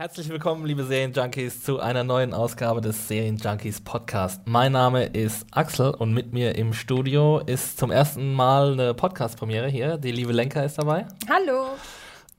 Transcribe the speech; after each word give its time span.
Herzlich 0.00 0.30
willkommen, 0.30 0.64
liebe 0.64 0.84
Serienjunkies, 0.84 1.62
zu 1.62 1.78
einer 1.78 2.04
neuen 2.04 2.32
Ausgabe 2.32 2.80
des 2.80 3.06
Serienjunkies 3.06 3.82
Podcast. 3.82 4.40
Mein 4.46 4.72
Name 4.72 5.04
ist 5.04 5.46
Axel 5.50 5.90
und 5.90 6.14
mit 6.14 6.32
mir 6.32 6.54
im 6.54 6.72
Studio 6.72 7.40
ist 7.44 7.78
zum 7.78 7.90
ersten 7.90 8.32
Mal 8.32 8.72
eine 8.72 8.94
Podcast-Premiere 8.94 9.68
hier. 9.68 9.98
Die 9.98 10.10
liebe 10.10 10.32
Lenka 10.32 10.62
ist 10.62 10.78
dabei. 10.78 11.06
Hallo. 11.28 11.76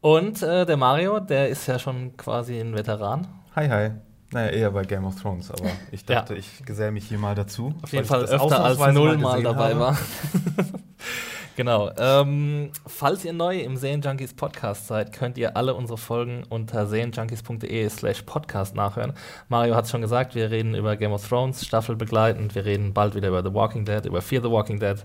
Und 0.01 0.41
äh, 0.41 0.65
der 0.65 0.75
Mario, 0.75 1.19
der 1.19 1.49
ist 1.49 1.67
ja 1.67 1.77
schon 1.77 2.17
quasi 2.17 2.59
ein 2.59 2.73
Veteran. 2.75 3.27
Hi, 3.55 3.69
hi. 3.69 3.91
Naja, 4.31 4.49
eher 4.49 4.71
bei 4.71 4.83
Game 4.83 5.05
of 5.05 5.21
Thrones, 5.21 5.51
aber 5.51 5.69
ich 5.91 6.03
dachte, 6.03 6.33
ja. 6.33 6.39
ich 6.39 6.65
geselle 6.65 6.91
mich 6.91 7.09
hier 7.09 7.19
mal 7.19 7.35
dazu. 7.35 7.75
Auf 7.83 7.93
jeden 7.93 8.05
Fall 8.05 8.23
öfter 8.23 8.63
als 8.63 8.79
null 8.91 9.19
mal 9.19 9.43
dabei 9.43 9.75
habe. 9.75 9.79
war. 9.79 9.97
Genau. 11.55 11.91
Ähm, 11.97 12.71
falls 12.87 13.25
ihr 13.25 13.33
neu 13.33 13.59
im 13.59 13.75
Serienjunkies 13.75 14.33
Podcast 14.33 14.87
seid, 14.87 15.11
könnt 15.11 15.37
ihr 15.37 15.57
alle 15.57 15.73
unsere 15.75 15.97
Folgen 15.97 16.43
unter 16.49 16.87
serienjunkies.de 16.87 17.89
slash 17.89 18.21
podcast 18.23 18.75
nachhören. 18.75 19.13
Mario 19.49 19.75
hat 19.75 19.85
es 19.85 19.91
schon 19.91 20.01
gesagt, 20.01 20.33
wir 20.33 20.49
reden 20.49 20.75
über 20.75 20.95
Game 20.95 21.11
of 21.11 21.27
Thrones, 21.27 21.65
staffelbegleitend, 21.65 22.55
wir 22.55 22.65
reden 22.65 22.93
bald 22.93 23.15
wieder 23.15 23.27
über 23.27 23.43
The 23.43 23.53
Walking 23.53 23.85
Dead, 23.85 24.05
über 24.05 24.21
Fear 24.21 24.41
the 24.43 24.49
Walking 24.49 24.79
Dead. 24.79 25.03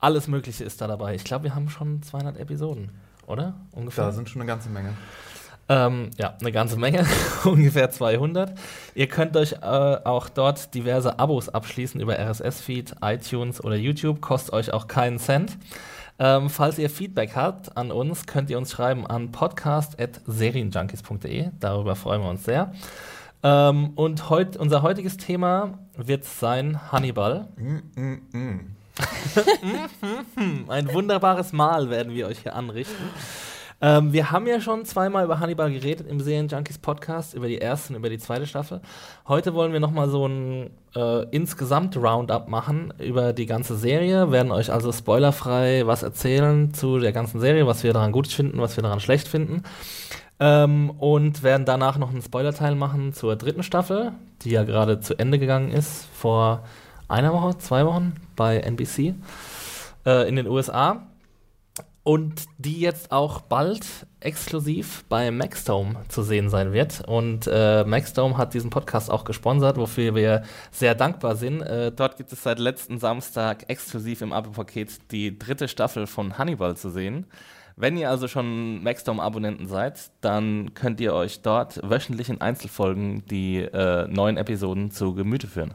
Alles 0.00 0.26
Mögliche 0.26 0.64
ist 0.64 0.80
da 0.80 0.86
dabei. 0.86 1.14
Ich 1.14 1.24
glaube, 1.24 1.44
wir 1.44 1.54
haben 1.54 1.68
schon 1.68 2.02
200 2.02 2.38
Episoden, 2.38 2.90
oder? 3.26 3.54
Ungefähr. 3.72 4.04
Da 4.04 4.12
sind 4.12 4.28
schon 4.28 4.42
eine 4.42 4.48
ganze 4.48 4.70
Menge. 4.70 4.94
Ähm, 5.68 6.10
ja, 6.18 6.34
eine 6.40 6.52
ganze 6.52 6.76
Menge, 6.76 7.06
ungefähr 7.44 7.90
200. 7.90 8.52
Ihr 8.94 9.08
könnt 9.08 9.36
euch 9.36 9.52
äh, 9.52 9.56
auch 9.64 10.28
dort 10.28 10.74
diverse 10.74 11.18
Abos 11.18 11.48
abschließen 11.48 12.00
über 12.00 12.18
RSS-Feed, 12.18 12.96
iTunes 13.02 13.64
oder 13.64 13.76
YouTube, 13.76 14.20
kostet 14.20 14.52
euch 14.52 14.72
auch 14.72 14.86
keinen 14.88 15.18
Cent. 15.18 15.56
Ähm, 16.18 16.50
falls 16.50 16.78
ihr 16.78 16.90
Feedback 16.90 17.34
habt 17.34 17.76
an 17.76 17.90
uns, 17.90 18.26
könnt 18.26 18.48
ihr 18.50 18.58
uns 18.58 18.70
schreiben 18.72 19.04
an 19.06 19.32
podcast.serienjunkies.de. 19.32 21.48
Darüber 21.58 21.96
freuen 21.96 22.20
wir 22.22 22.28
uns 22.28 22.44
sehr. 22.44 22.72
Ähm, 23.42 23.94
und 23.96 24.30
heut, 24.30 24.56
unser 24.56 24.82
heutiges 24.82 25.16
Thema 25.16 25.80
wird 25.96 26.24
sein 26.24 26.92
Hannibal. 26.92 27.48
Mm, 27.56 27.78
mm, 28.00 28.22
mm. 28.32 28.60
Ein 30.68 30.92
wunderbares 30.92 31.52
Mahl 31.52 31.90
werden 31.90 32.14
wir 32.14 32.28
euch 32.28 32.38
hier 32.40 32.54
anrichten. 32.54 33.10
Ähm, 33.80 34.12
wir 34.12 34.30
haben 34.30 34.46
ja 34.46 34.60
schon 34.60 34.84
zweimal 34.84 35.24
über 35.24 35.40
Hannibal 35.40 35.70
geredet 35.72 36.06
im 36.08 36.20
Serien 36.20 36.48
Junkies 36.48 36.78
Podcast, 36.78 37.34
über 37.34 37.48
die 37.48 37.58
erste 37.58 37.92
und 37.92 37.98
über 37.98 38.08
die 38.08 38.18
zweite 38.18 38.46
Staffel. 38.46 38.80
Heute 39.26 39.54
wollen 39.54 39.72
wir 39.72 39.80
nochmal 39.80 40.08
so 40.08 40.26
ein 40.26 40.70
äh, 40.94 41.24
insgesamt 41.30 41.96
Roundup 41.96 42.48
machen 42.48 42.94
über 42.98 43.32
die 43.32 43.46
ganze 43.46 43.76
Serie, 43.76 44.30
werden 44.30 44.52
euch 44.52 44.72
also 44.72 44.92
spoilerfrei 44.92 45.86
was 45.86 46.02
erzählen 46.02 46.72
zu 46.72 46.98
der 46.98 47.12
ganzen 47.12 47.40
Serie, 47.40 47.66
was 47.66 47.82
wir 47.82 47.92
daran 47.92 48.12
gut 48.12 48.28
finden, 48.28 48.60
was 48.60 48.76
wir 48.76 48.82
daran 48.82 49.00
schlecht 49.00 49.28
finden. 49.28 49.62
Ähm, 50.40 50.90
und 50.90 51.42
werden 51.42 51.64
danach 51.64 51.98
noch 51.98 52.10
einen 52.10 52.22
Spoilerteil 52.22 52.74
machen 52.74 53.12
zur 53.12 53.36
dritten 53.36 53.62
Staffel, 53.62 54.12
die 54.42 54.50
ja 54.50 54.64
gerade 54.64 55.00
zu 55.00 55.18
Ende 55.18 55.38
gegangen 55.38 55.70
ist, 55.70 56.06
vor 56.12 56.64
einer 57.08 57.32
Woche, 57.32 57.58
zwei 57.58 57.86
Wochen 57.86 58.14
bei 58.34 58.58
NBC 58.58 59.14
äh, 60.06 60.28
in 60.28 60.36
den 60.36 60.46
USA 60.46 61.06
und 62.04 62.44
die 62.58 62.80
jetzt 62.80 63.10
auch 63.10 63.40
bald 63.40 63.86
exklusiv 64.20 65.04
bei 65.08 65.30
Maxdome 65.30 65.96
zu 66.08 66.22
sehen 66.22 66.50
sein 66.50 66.72
wird. 66.72 67.02
Und 67.06 67.48
äh, 67.50 67.82
Maxdome 67.84 68.36
hat 68.36 68.52
diesen 68.52 68.70
Podcast 68.70 69.10
auch 69.10 69.24
gesponsert, 69.24 69.78
wofür 69.78 70.14
wir 70.14 70.42
sehr 70.70 70.94
dankbar 70.94 71.34
sind. 71.34 71.62
Äh, 71.62 71.92
dort 71.92 72.18
gibt 72.18 72.30
es 72.30 72.42
seit 72.42 72.58
letzten 72.58 72.98
Samstag 72.98 73.68
exklusiv 73.68 74.20
im 74.20 74.34
Abo-Paket 74.34 75.10
die 75.12 75.38
dritte 75.38 75.66
Staffel 75.66 76.06
von 76.06 76.36
Hannibal 76.36 76.76
zu 76.76 76.90
sehen. 76.90 77.26
Wenn 77.76 77.96
ihr 77.96 78.10
also 78.10 78.28
schon 78.28 78.82
Maxdome-Abonnenten 78.82 79.66
seid, 79.66 80.10
dann 80.20 80.74
könnt 80.74 81.00
ihr 81.00 81.14
euch 81.14 81.40
dort 81.40 81.80
wöchentlich 81.82 82.28
in 82.28 82.40
Einzelfolgen 82.40 83.24
die 83.26 83.58
äh, 83.62 84.06
neuen 84.08 84.36
Episoden 84.36 84.90
zu 84.90 85.14
Gemüte 85.14 85.48
führen. 85.48 85.74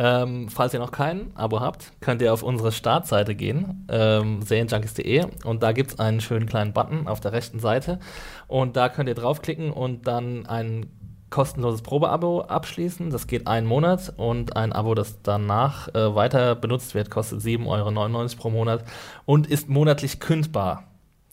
Ähm, 0.00 0.48
falls 0.48 0.72
ihr 0.74 0.80
noch 0.80 0.92
kein 0.92 1.36
Abo 1.36 1.60
habt, 1.60 1.92
könnt 2.00 2.22
ihr 2.22 2.32
auf 2.32 2.44
unsere 2.44 2.70
Startseite 2.70 3.34
gehen, 3.34 3.86
ähm, 3.90 4.42
serienjunkies.de 4.42 5.26
und 5.44 5.62
da 5.64 5.72
gibt 5.72 5.90
es 5.90 5.98
einen 5.98 6.20
schönen 6.20 6.46
kleinen 6.46 6.72
Button 6.72 7.08
auf 7.08 7.18
der 7.18 7.32
rechten 7.32 7.58
Seite 7.58 7.98
und 8.46 8.76
da 8.76 8.88
könnt 8.88 9.08
ihr 9.08 9.16
draufklicken 9.16 9.72
und 9.72 10.06
dann 10.06 10.46
ein 10.46 10.86
kostenloses 11.30 11.82
Probeabo 11.82 12.42
abschließen. 12.42 13.10
Das 13.10 13.26
geht 13.26 13.46
einen 13.46 13.66
Monat 13.66 14.12
und 14.16 14.56
ein 14.56 14.72
Abo, 14.72 14.94
das 14.94 15.20
danach 15.22 15.92
äh, 15.94 16.14
weiter 16.14 16.54
benutzt 16.54 16.94
wird, 16.94 17.10
kostet 17.10 17.40
7,99 17.40 17.66
Euro 17.66 18.28
pro 18.36 18.50
Monat 18.50 18.84
und 19.24 19.46
ist 19.46 19.68
monatlich 19.68 20.20
kündbar. 20.20 20.84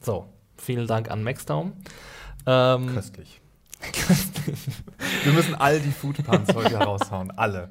So, 0.01 0.25
vielen 0.57 0.87
Dank 0.87 1.11
an 1.11 1.23
Maxdown. 1.23 1.73
Ähm, 2.47 2.93
Köstlich. 2.93 3.41
Wir 5.23 5.33
müssen 5.33 5.55
all 5.55 5.79
die 5.79 5.91
Foodpans 5.91 6.53
heute 6.53 6.75
raushauen. 6.75 7.31
Alle. 7.31 7.69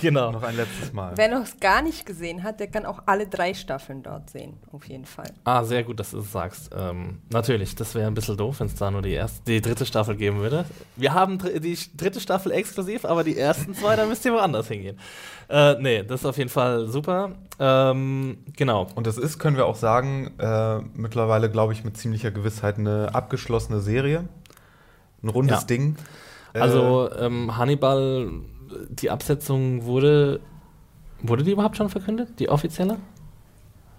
Genau. 0.00 0.30
Noch 0.32 0.42
ein 0.42 0.56
letztes 0.56 0.92
Mal. 0.92 1.12
Wer 1.16 1.28
noch 1.28 1.44
es 1.44 1.58
gar 1.60 1.82
nicht 1.82 2.06
gesehen 2.06 2.42
hat, 2.42 2.60
der 2.60 2.68
kann 2.68 2.86
auch 2.86 3.02
alle 3.06 3.26
drei 3.26 3.54
Staffeln 3.54 4.02
dort 4.02 4.30
sehen. 4.30 4.58
Auf 4.72 4.86
jeden 4.88 5.04
Fall. 5.04 5.32
Ah, 5.44 5.64
sehr 5.64 5.82
gut, 5.82 5.98
dass 6.00 6.10
du 6.10 6.18
es 6.18 6.32
sagst. 6.32 6.70
Ähm, 6.76 7.20
natürlich, 7.30 7.74
das 7.74 7.94
wäre 7.94 8.06
ein 8.06 8.14
bisschen 8.14 8.36
doof, 8.36 8.60
wenn 8.60 8.66
es 8.66 8.74
da 8.74 8.90
nur 8.90 9.02
die, 9.02 9.12
erste, 9.12 9.42
die 9.46 9.60
dritte 9.60 9.86
Staffel 9.86 10.16
geben 10.16 10.38
würde. 10.38 10.64
Wir 10.96 11.14
haben 11.14 11.38
die 11.38 11.78
dritte 11.96 12.20
Staffel 12.20 12.52
exklusiv, 12.52 13.04
aber 13.04 13.24
die 13.24 13.38
ersten 13.38 13.74
zwei, 13.74 13.96
da 13.96 14.06
müsst 14.06 14.24
ihr 14.24 14.32
woanders 14.32 14.68
hingehen. 14.68 14.98
Äh, 15.48 15.74
nee, 15.80 16.02
das 16.02 16.20
ist 16.20 16.26
auf 16.26 16.38
jeden 16.38 16.50
Fall 16.50 16.86
super. 16.88 17.32
Ähm, 17.58 18.38
genau. 18.56 18.86
Und 18.94 19.06
das 19.06 19.18
ist, 19.18 19.38
können 19.38 19.56
wir 19.56 19.66
auch 19.66 19.76
sagen, 19.76 20.32
äh, 20.38 20.78
mittlerweile, 20.94 21.50
glaube 21.50 21.72
ich, 21.72 21.84
mit 21.84 21.96
ziemlicher 21.96 22.30
Gewissheit 22.30 22.78
eine 22.78 23.14
abgeschlossene 23.14 23.80
Serie 23.80 24.28
ein 25.22 25.28
rundes 25.28 25.60
ja. 25.60 25.66
Ding. 25.66 25.96
Also 26.52 27.08
äh, 27.08 27.26
ähm, 27.26 27.56
Hannibal, 27.56 28.30
die 28.88 29.10
Absetzung 29.10 29.84
wurde, 29.84 30.40
wurde 31.22 31.44
die 31.44 31.52
überhaupt 31.52 31.76
schon 31.76 31.88
verkündet, 31.88 32.38
die 32.38 32.48
offizielle? 32.48 32.98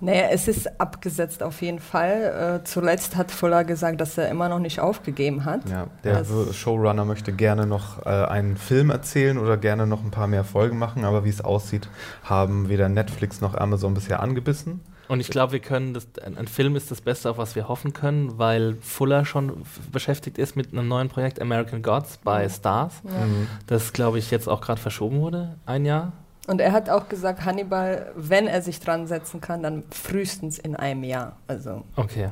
Naja, 0.02 0.30
es 0.32 0.48
ist 0.48 0.82
abgesetzt 0.82 1.44
auf 1.44 1.62
jeden 1.62 1.80
Fall. 1.80 2.60
Äh, 2.62 2.64
zuletzt 2.66 3.16
hat 3.16 3.32
Fuller 3.32 3.64
gesagt, 3.64 4.02
dass 4.02 4.18
er 4.18 4.30
immer 4.30 4.50
noch 4.50 4.60
nicht 4.60 4.80
aufgegeben 4.80 5.46
hat. 5.46 5.70
Ja, 5.70 5.88
der 6.04 6.18
also 6.18 6.52
Showrunner 6.52 7.06
möchte 7.06 7.32
gerne 7.32 7.68
noch 7.68 8.04
äh, 8.06 8.10
einen 8.10 8.58
Film 8.58 8.90
erzählen 8.90 9.38
oder 9.38 9.58
gerne 9.58 9.86
noch 9.86 10.04
ein 10.04 10.12
paar 10.12 10.28
mehr 10.28 10.44
Folgen 10.44 10.80
machen, 10.80 11.06
aber 11.06 11.24
wie 11.24 11.30
es 11.30 11.42
aussieht, 11.42 11.88
haben 12.24 12.68
weder 12.68 12.90
Netflix 12.90 13.42
noch 13.42 13.54
Amazon 13.54 13.94
bisher 13.94 14.22
angebissen. 14.22 14.82
Und 15.08 15.20
ich 15.20 15.30
glaube, 15.30 15.52
wir 15.52 15.60
können 15.60 15.94
das, 15.94 16.08
ein, 16.26 16.38
ein, 16.38 16.48
Film 16.48 16.78
ist 16.78 16.90
das 16.90 17.02
Beste, 17.02 17.30
auf 17.30 17.38
was 17.38 17.56
wir 17.56 17.68
hoffen 17.68 17.92
können, 17.92 18.38
weil 18.40 18.78
Fuller 18.80 19.26
schon 19.26 19.64
beschäftigt 19.92 20.38
ist 20.38 20.56
mit 20.56 20.72
einem 20.72 20.88
neuen 20.88 21.10
Projekt 21.10 21.42
American 21.42 21.82
Gods 21.82 22.18
bei 22.24 22.48
Stars. 22.48 23.02
Ja. 23.04 23.26
Mhm. 23.26 23.48
Das, 23.68 23.92
glaube 23.92 24.20
ich, 24.20 24.32
jetzt 24.32 24.48
auch 24.48 24.62
gerade 24.62 24.80
verschoben 24.80 25.20
wurde, 25.20 25.58
ein 25.66 25.84
Jahr. 25.84 26.14
Und 26.47 26.59
er 26.59 26.72
hat 26.72 26.90
auch 26.90 27.07
gesagt, 27.07 27.46
Hannibal, 27.46 28.12
wenn 28.16 28.47
er 28.47 28.62
sich 28.62 28.79
dran 28.79 29.07
setzen 29.07 29.41
kann, 29.41 29.62
dann 29.62 29.84
frühestens 29.91 30.57
in 30.57 30.75
einem 30.75 31.03
Jahr. 31.03 31.38
Also. 31.47 31.84
Okay. 31.96 32.29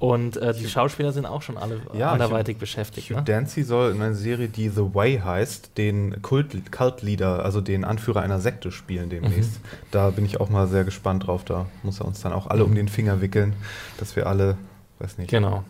Und 0.00 0.36
äh, 0.36 0.52
die 0.52 0.66
Schauspieler 0.66 1.12
sind 1.12 1.24
auch 1.24 1.40
schon 1.40 1.56
alle 1.56 1.80
ja, 1.94 2.12
anderweitig 2.12 2.56
Hugh, 2.56 2.60
beschäftigt. 2.60 3.08
Hugh 3.08 3.16
ne? 3.16 3.22
Dancy 3.22 3.62
soll 3.62 3.92
in 3.92 4.02
einer 4.02 4.14
Serie, 4.14 4.48
die 4.48 4.68
The 4.68 4.94
Way 4.94 5.22
heißt, 5.24 5.78
den 5.78 6.20
Kult, 6.20 6.70
Cult-Leader, 6.72 7.44
also 7.44 7.60
den 7.60 7.84
Anführer 7.84 8.20
einer 8.20 8.40
Sekte 8.40 8.72
spielen 8.72 9.08
demnächst. 9.08 9.52
Mhm. 9.62 9.68
Da 9.92 10.10
bin 10.10 10.26
ich 10.26 10.40
auch 10.40 10.50
mal 10.50 10.66
sehr 10.66 10.84
gespannt 10.84 11.26
drauf. 11.26 11.44
Da 11.44 11.66
muss 11.82 12.00
er 12.00 12.06
uns 12.06 12.20
dann 12.20 12.32
auch 12.32 12.48
alle 12.48 12.64
mhm. 12.64 12.70
um 12.70 12.74
den 12.74 12.88
Finger 12.88 13.20
wickeln, 13.20 13.54
dass 13.98 14.16
wir 14.16 14.26
alle, 14.26 14.58
weiß 14.98 15.16
nicht. 15.16 15.30
Genau. 15.30 15.64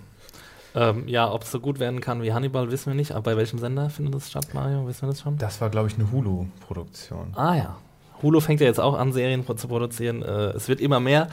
Ähm, 0.74 1.06
ja, 1.06 1.30
ob 1.30 1.42
es 1.42 1.52
so 1.52 1.60
gut 1.60 1.78
werden 1.78 2.00
kann 2.00 2.22
wie 2.22 2.32
Hannibal, 2.32 2.70
wissen 2.70 2.86
wir 2.86 2.94
nicht. 2.94 3.12
Aber 3.12 3.22
bei 3.22 3.36
welchem 3.36 3.58
Sender 3.58 3.90
findet 3.90 4.14
das 4.14 4.30
statt, 4.30 4.48
Mario? 4.52 4.86
Wissen 4.86 5.02
wir 5.02 5.08
das 5.10 5.20
schon? 5.20 5.38
Das 5.38 5.60
war, 5.60 5.70
glaube 5.70 5.88
ich, 5.88 5.94
eine 5.94 6.10
Hulu-Produktion. 6.10 7.32
Ah 7.36 7.54
ja, 7.54 7.76
Hulu 8.22 8.40
fängt 8.40 8.60
ja 8.60 8.66
jetzt 8.66 8.80
auch 8.80 8.94
an, 8.94 9.12
Serien 9.12 9.44
zu 9.46 9.68
produzieren. 9.68 10.22
Äh, 10.22 10.52
es 10.52 10.68
wird 10.68 10.80
immer 10.80 10.98
mehr. 10.98 11.28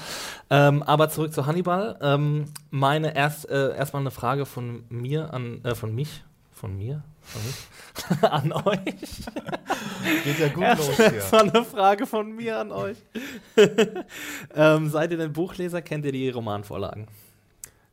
Ähm, 0.50 0.84
aber 0.84 1.10
zurück 1.10 1.34
zu 1.34 1.46
Hannibal. 1.46 1.98
Ähm, 2.02 2.46
meine 2.70 3.16
erst 3.16 3.50
äh, 3.50 3.76
erstmal 3.76 4.02
eine 4.02 4.12
Frage 4.12 4.46
von 4.46 4.84
mir 4.90 5.34
an 5.34 5.64
äh, 5.64 5.74
von 5.74 5.96
mich, 5.96 6.24
von 6.52 6.78
mir, 6.78 7.04
an 8.22 8.52
euch. 8.52 9.26
Geht 10.24 10.40
ja 10.40 10.48
gut 10.50 10.78
los 10.78 10.98
Das 10.98 11.12
hier. 11.12 11.32
war 11.32 11.42
eine 11.42 11.64
Frage 11.64 12.06
von 12.06 12.36
mir 12.36 12.60
an 12.60 12.72
euch. 12.72 12.98
ähm, 14.56 14.90
seid 14.90 15.12
ihr 15.12 15.18
denn 15.18 15.34
Buchleser? 15.34 15.82
Kennt 15.82 16.06
ihr 16.06 16.12
die 16.12 16.30
Romanvorlagen? 16.30 17.08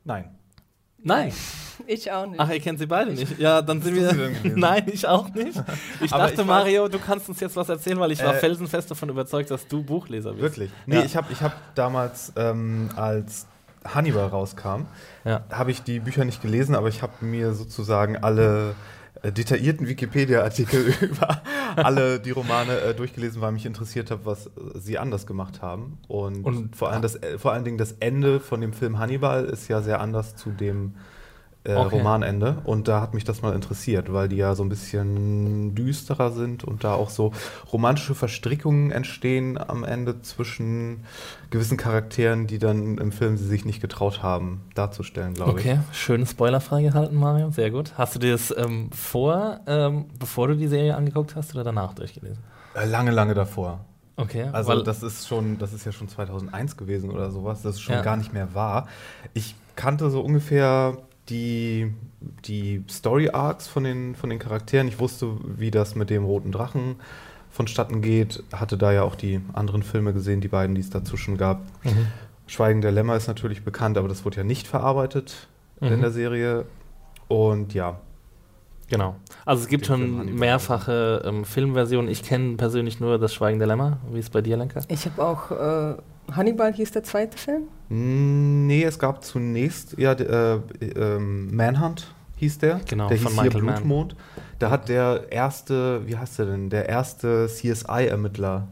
Nein. 0.05 0.38
Nein. 1.03 1.33
Ich 1.87 2.11
auch 2.11 2.27
nicht. 2.27 2.41
Ach, 2.41 2.50
ihr 2.50 2.59
kennt 2.61 2.81
sie 2.81 2.87
beide 2.87 3.12
nicht. 3.12 3.39
Ja, 3.39 3.62
dann 3.62 3.81
sind 3.81 3.95
wir. 3.95 4.12
Nein, 4.56 4.83
ich 4.93 5.06
auch 5.06 5.33
nicht. 5.33 5.56
Ich 6.00 6.12
Aber 6.12 6.25
dachte, 6.27 6.43
ich 6.43 6.47
Mario, 6.47 6.89
du 6.89 6.99
kannst 6.99 7.29
uns 7.29 7.39
jetzt 7.39 7.55
was 7.55 7.69
erzählen, 7.69 7.99
weil 8.00 8.11
ich 8.11 8.23
war 8.23 8.35
Äh, 8.35 8.39
felsenfest 8.41 8.91
davon 8.91 9.09
überzeugt, 9.09 9.49
dass 9.53 9.67
du 9.69 9.83
Buchleser 9.85 10.33
bist. 10.33 10.43
Wirklich? 10.43 10.71
Nee, 10.87 10.97
Ja. 10.97 11.05
ich 11.05 11.17
habe 11.17 11.33
ich 11.33 11.41
hab 11.41 11.53
damals, 11.77 12.33
ähm, 12.37 12.91
als 12.97 13.47
Hannibal 13.87 14.27
rauskam, 14.27 14.87
Ja. 15.25 15.45
habe 15.50 15.71
ich 15.71 15.83
die 15.85 16.00
Bücher 16.00 16.25
nicht 16.25 16.43
gelesen, 16.43 16.75
aber 16.75 16.89
ich 16.89 17.00
habe 17.00 17.12
mir 17.25 17.53
sozusagen 17.55 18.17
alle 18.17 18.75
detaillierten 19.25 19.88
Wikipedia-Artikel 19.88 20.93
über 21.00 21.43
alle 21.76 22.20
die 22.20 22.31
Romane 22.31 22.79
äh, 22.81 22.94
durchgelesen, 22.94 23.41
weil 23.41 23.53
mich 23.53 23.67
interessiert 23.67 24.11
hat, 24.11 24.20
was 24.25 24.47
äh, 24.47 24.50
sie 24.75 24.99
anders 24.99 25.26
gemacht 25.26 25.62
haben. 25.62 25.99
Und, 26.09 26.44
Und- 26.44 26.76
vor, 26.76 26.91
allem 26.91 27.03
das, 27.03 27.17
äh, 27.17 27.38
vor 27.38 27.53
allen 27.53 27.65
Dingen 27.65 27.79
das 27.79 27.93
Ende 28.00 28.41
von 28.41 28.61
dem 28.61 28.73
Film 28.73 28.99
Hannibal 28.99 29.44
ist 29.44 29.69
ja 29.69 29.82
sehr 29.82 30.00
anders 30.00 30.37
zu 30.37 30.50
dem 30.50 30.94
äh, 31.64 31.75
Okay. 31.75 31.96
Romanende. 31.99 32.58
Und 32.64 32.88
da 32.88 33.00
hat 33.00 33.14
mich 33.14 33.25
das 33.25 33.43
mal 33.43 33.55
interessiert, 33.55 34.12
weil 34.12 34.28
die 34.28 34.37
ja 34.37 34.55
so 34.55 34.62
ein 34.62 34.69
bisschen 34.69 35.75
düsterer 35.75 36.31
sind 36.31 36.64
und 36.64 36.84
da 36.84 36.94
auch 36.94 37.10
so 37.10 37.32
romantische 37.72 38.14
Verstrickungen 38.14 38.90
entstehen 38.90 39.58
am 39.58 39.84
Ende 39.84 40.22
zwischen 40.22 41.05
gewissen 41.50 41.76
Charakteren, 41.76 42.46
die 42.46 42.58
dann 42.58 42.99
im 42.99 43.12
Film 43.12 43.37
sie 43.37 43.46
sich 43.46 43.64
nicht 43.64 43.81
getraut 43.81 44.22
haben 44.22 44.62
darzustellen, 44.75 45.34
glaube 45.34 45.60
ich. 45.60 45.66
Okay, 45.66 45.81
schön 45.93 46.26
spoilerfrei 46.26 46.82
gehalten, 46.82 47.16
Mario. 47.16 47.50
Sehr 47.50 47.70
gut. 47.70 47.93
Hast 47.99 48.14
du 48.14 48.19
dir 48.19 48.32
das 48.32 48.54
ähm, 48.56 48.90
vor, 48.93 49.61
ähm, 49.66 50.06
bevor 50.19 50.49
du 50.49 50.56
die 50.56 50.69
Serie 50.69 50.96
angeguckt 50.96 51.34
hast 51.37 51.54
oder 51.54 51.64
danach 51.64 51.93
durchgelesen? 51.94 52.38
Äh, 52.75 52.87
Lange, 52.87 53.11
lange 53.11 53.34
davor. 53.34 53.81
Okay, 54.16 54.49
Also 54.52 54.70
weil- 54.70 54.82
das 54.84 55.02
ist 55.02 55.28
schon, 55.28 55.58
das 55.58 55.72
ist 55.72 55.84
ja 55.84 55.93
schon 55.93 56.08
2001 56.08 56.76
gewesen 56.76 57.11
oder 57.11 57.31
sowas, 57.31 57.62
das 57.62 57.76
ist 57.76 57.82
schon 57.82 57.94
Ja. 57.96 58.02
gar 58.02 58.16
nicht 58.16 58.32
mehr 58.32 58.52
wahr. 58.54 58.88
Ich 59.32 59.54
kannte 59.76 60.11
so 60.11 60.20
ungefähr 60.22 60.99
die, 61.28 61.92
die 62.44 62.82
Story 62.90 63.30
Arcs 63.30 63.69
von 63.69 63.84
den, 63.84 64.14
von 64.14 64.30
den 64.30 64.38
Charakteren. 64.38 64.88
Ich 64.88 64.98
wusste, 64.98 65.36
wie 65.56 65.70
das 65.70 65.94
mit 65.94 66.10
dem 66.10 66.25
roten 66.25 66.52
Drachen 66.52 66.96
vonstatten 67.50 68.02
geht. 68.02 68.42
Hatte 68.52 68.76
da 68.78 68.92
ja 68.92 69.02
auch 69.02 69.14
die 69.14 69.40
anderen 69.52 69.82
Filme 69.82 70.12
gesehen, 70.12 70.40
die 70.40 70.48
beiden, 70.48 70.75
die 70.75 70.80
es 70.80 70.90
dazwischen 70.90 71.36
gab. 71.36 71.62
Mhm. 71.84 72.06
Schweigen 72.46 72.80
der 72.80 72.92
Lämmer 72.92 73.16
ist 73.16 73.26
natürlich 73.26 73.62
bekannt, 73.62 73.98
aber 73.98 74.08
das 74.08 74.25
wurde 74.25 74.38
ja 74.38 74.44
nicht 74.44 74.66
verarbeitet 74.66 75.48
Mhm. 75.80 75.92
in 75.92 76.00
der 76.00 76.10
Serie. 76.10 76.64
Und 77.28 77.75
ja, 77.75 78.00
Genau. 78.90 79.17
Also 79.44 79.62
es 79.62 79.69
gibt 79.69 79.87
schon 79.87 80.35
mehrfache 80.37 81.23
ähm, 81.25 81.44
Filmversionen. 81.44 82.11
Ich 82.11 82.23
kenne 82.23 82.56
persönlich 82.56 83.00
nur 83.00 83.19
Das 83.19 83.35
Schweigen 83.35 83.58
der 83.58 83.69
Lämmer. 83.69 83.99
Wie 84.11 84.19
ist 84.19 84.26
es 84.26 84.31
bei 84.31 84.40
dir, 84.40 84.56
Lenker? 84.56 84.81
Ich 84.88 85.05
habe 85.06 85.23
auch 85.23 85.50
äh, 85.50 85.94
Hannibal 86.35 86.73
hieß 86.73 86.93
der 86.93 87.02
zweite 87.02 87.37
Film. 87.37 87.64
Mm, 87.90 88.67
Nee, 88.67 88.85
es 88.85 88.99
gab 88.99 89.23
zunächst, 89.25 89.96
ja, 89.99 90.12
äh, 90.12 90.61
ähm, 90.81 91.55
Manhunt 91.55 92.12
hieß 92.37 92.58
der. 92.58 92.81
Genau, 92.88 93.08
der 93.08 93.19
von 93.19 93.29
hieß 93.32 93.37
Michael 93.37 93.52
hier 93.52 93.62
Mann. 93.62 93.75
Blutmond. 93.76 94.17
Da 94.58 94.70
hat 94.70 94.88
der 94.88 95.26
erste, 95.31 96.06
wie 96.06 96.17
heißt 96.17 96.38
der 96.38 96.46
denn, 96.46 96.69
der 96.70 96.88
erste 96.88 97.46
CSI-Ermittler. 97.46 98.69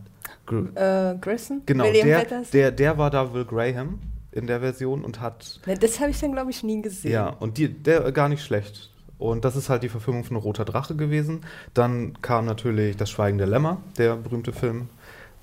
Äh, 0.75 1.15
Grayson? 1.21 1.63
Genau, 1.67 1.85
William 1.85 2.07
der, 2.07 2.19
Petters? 2.19 2.51
der, 2.51 2.71
der 2.71 2.99
war 2.99 3.11
da 3.11 3.33
Will 3.35 3.45
Graham 3.45 3.99
in 4.33 4.47
der 4.47 4.61
Version 4.61 5.05
und 5.05 5.21
hat, 5.21 5.61
Ne, 5.67 5.77
das 5.77 5.99
habe 5.99 6.11
ich 6.11 6.21
dann, 6.21 6.33
glaube 6.33 6.51
ich, 6.51 6.63
nie 6.63 6.81
gesehen. 6.83 7.11
ja, 7.13 7.29
und 7.29 7.59
die, 7.59 7.69
der 7.69 8.07
äh, 8.07 8.13
gar 8.13 8.29
nicht 8.29 8.45
schlecht. 8.45 8.91
Und 9.19 9.45
das 9.45 9.57
ist 9.57 9.69
halt 9.71 9.83
die 9.83 9.89
Verfilmung 9.89 10.25
von 10.25 10.37
Roter 10.37 10.65
Drache 10.65 10.95
gewesen. 10.95 11.41
Dann 11.75 12.21
kam 12.21 12.45
natürlich 12.45 12.97
Das 12.97 13.11
Schweigen 13.11 13.39
der 13.39 13.47
Lämmer, 13.47 13.79
der 13.97 14.17
berühmte 14.17 14.53
Film, 14.53 14.89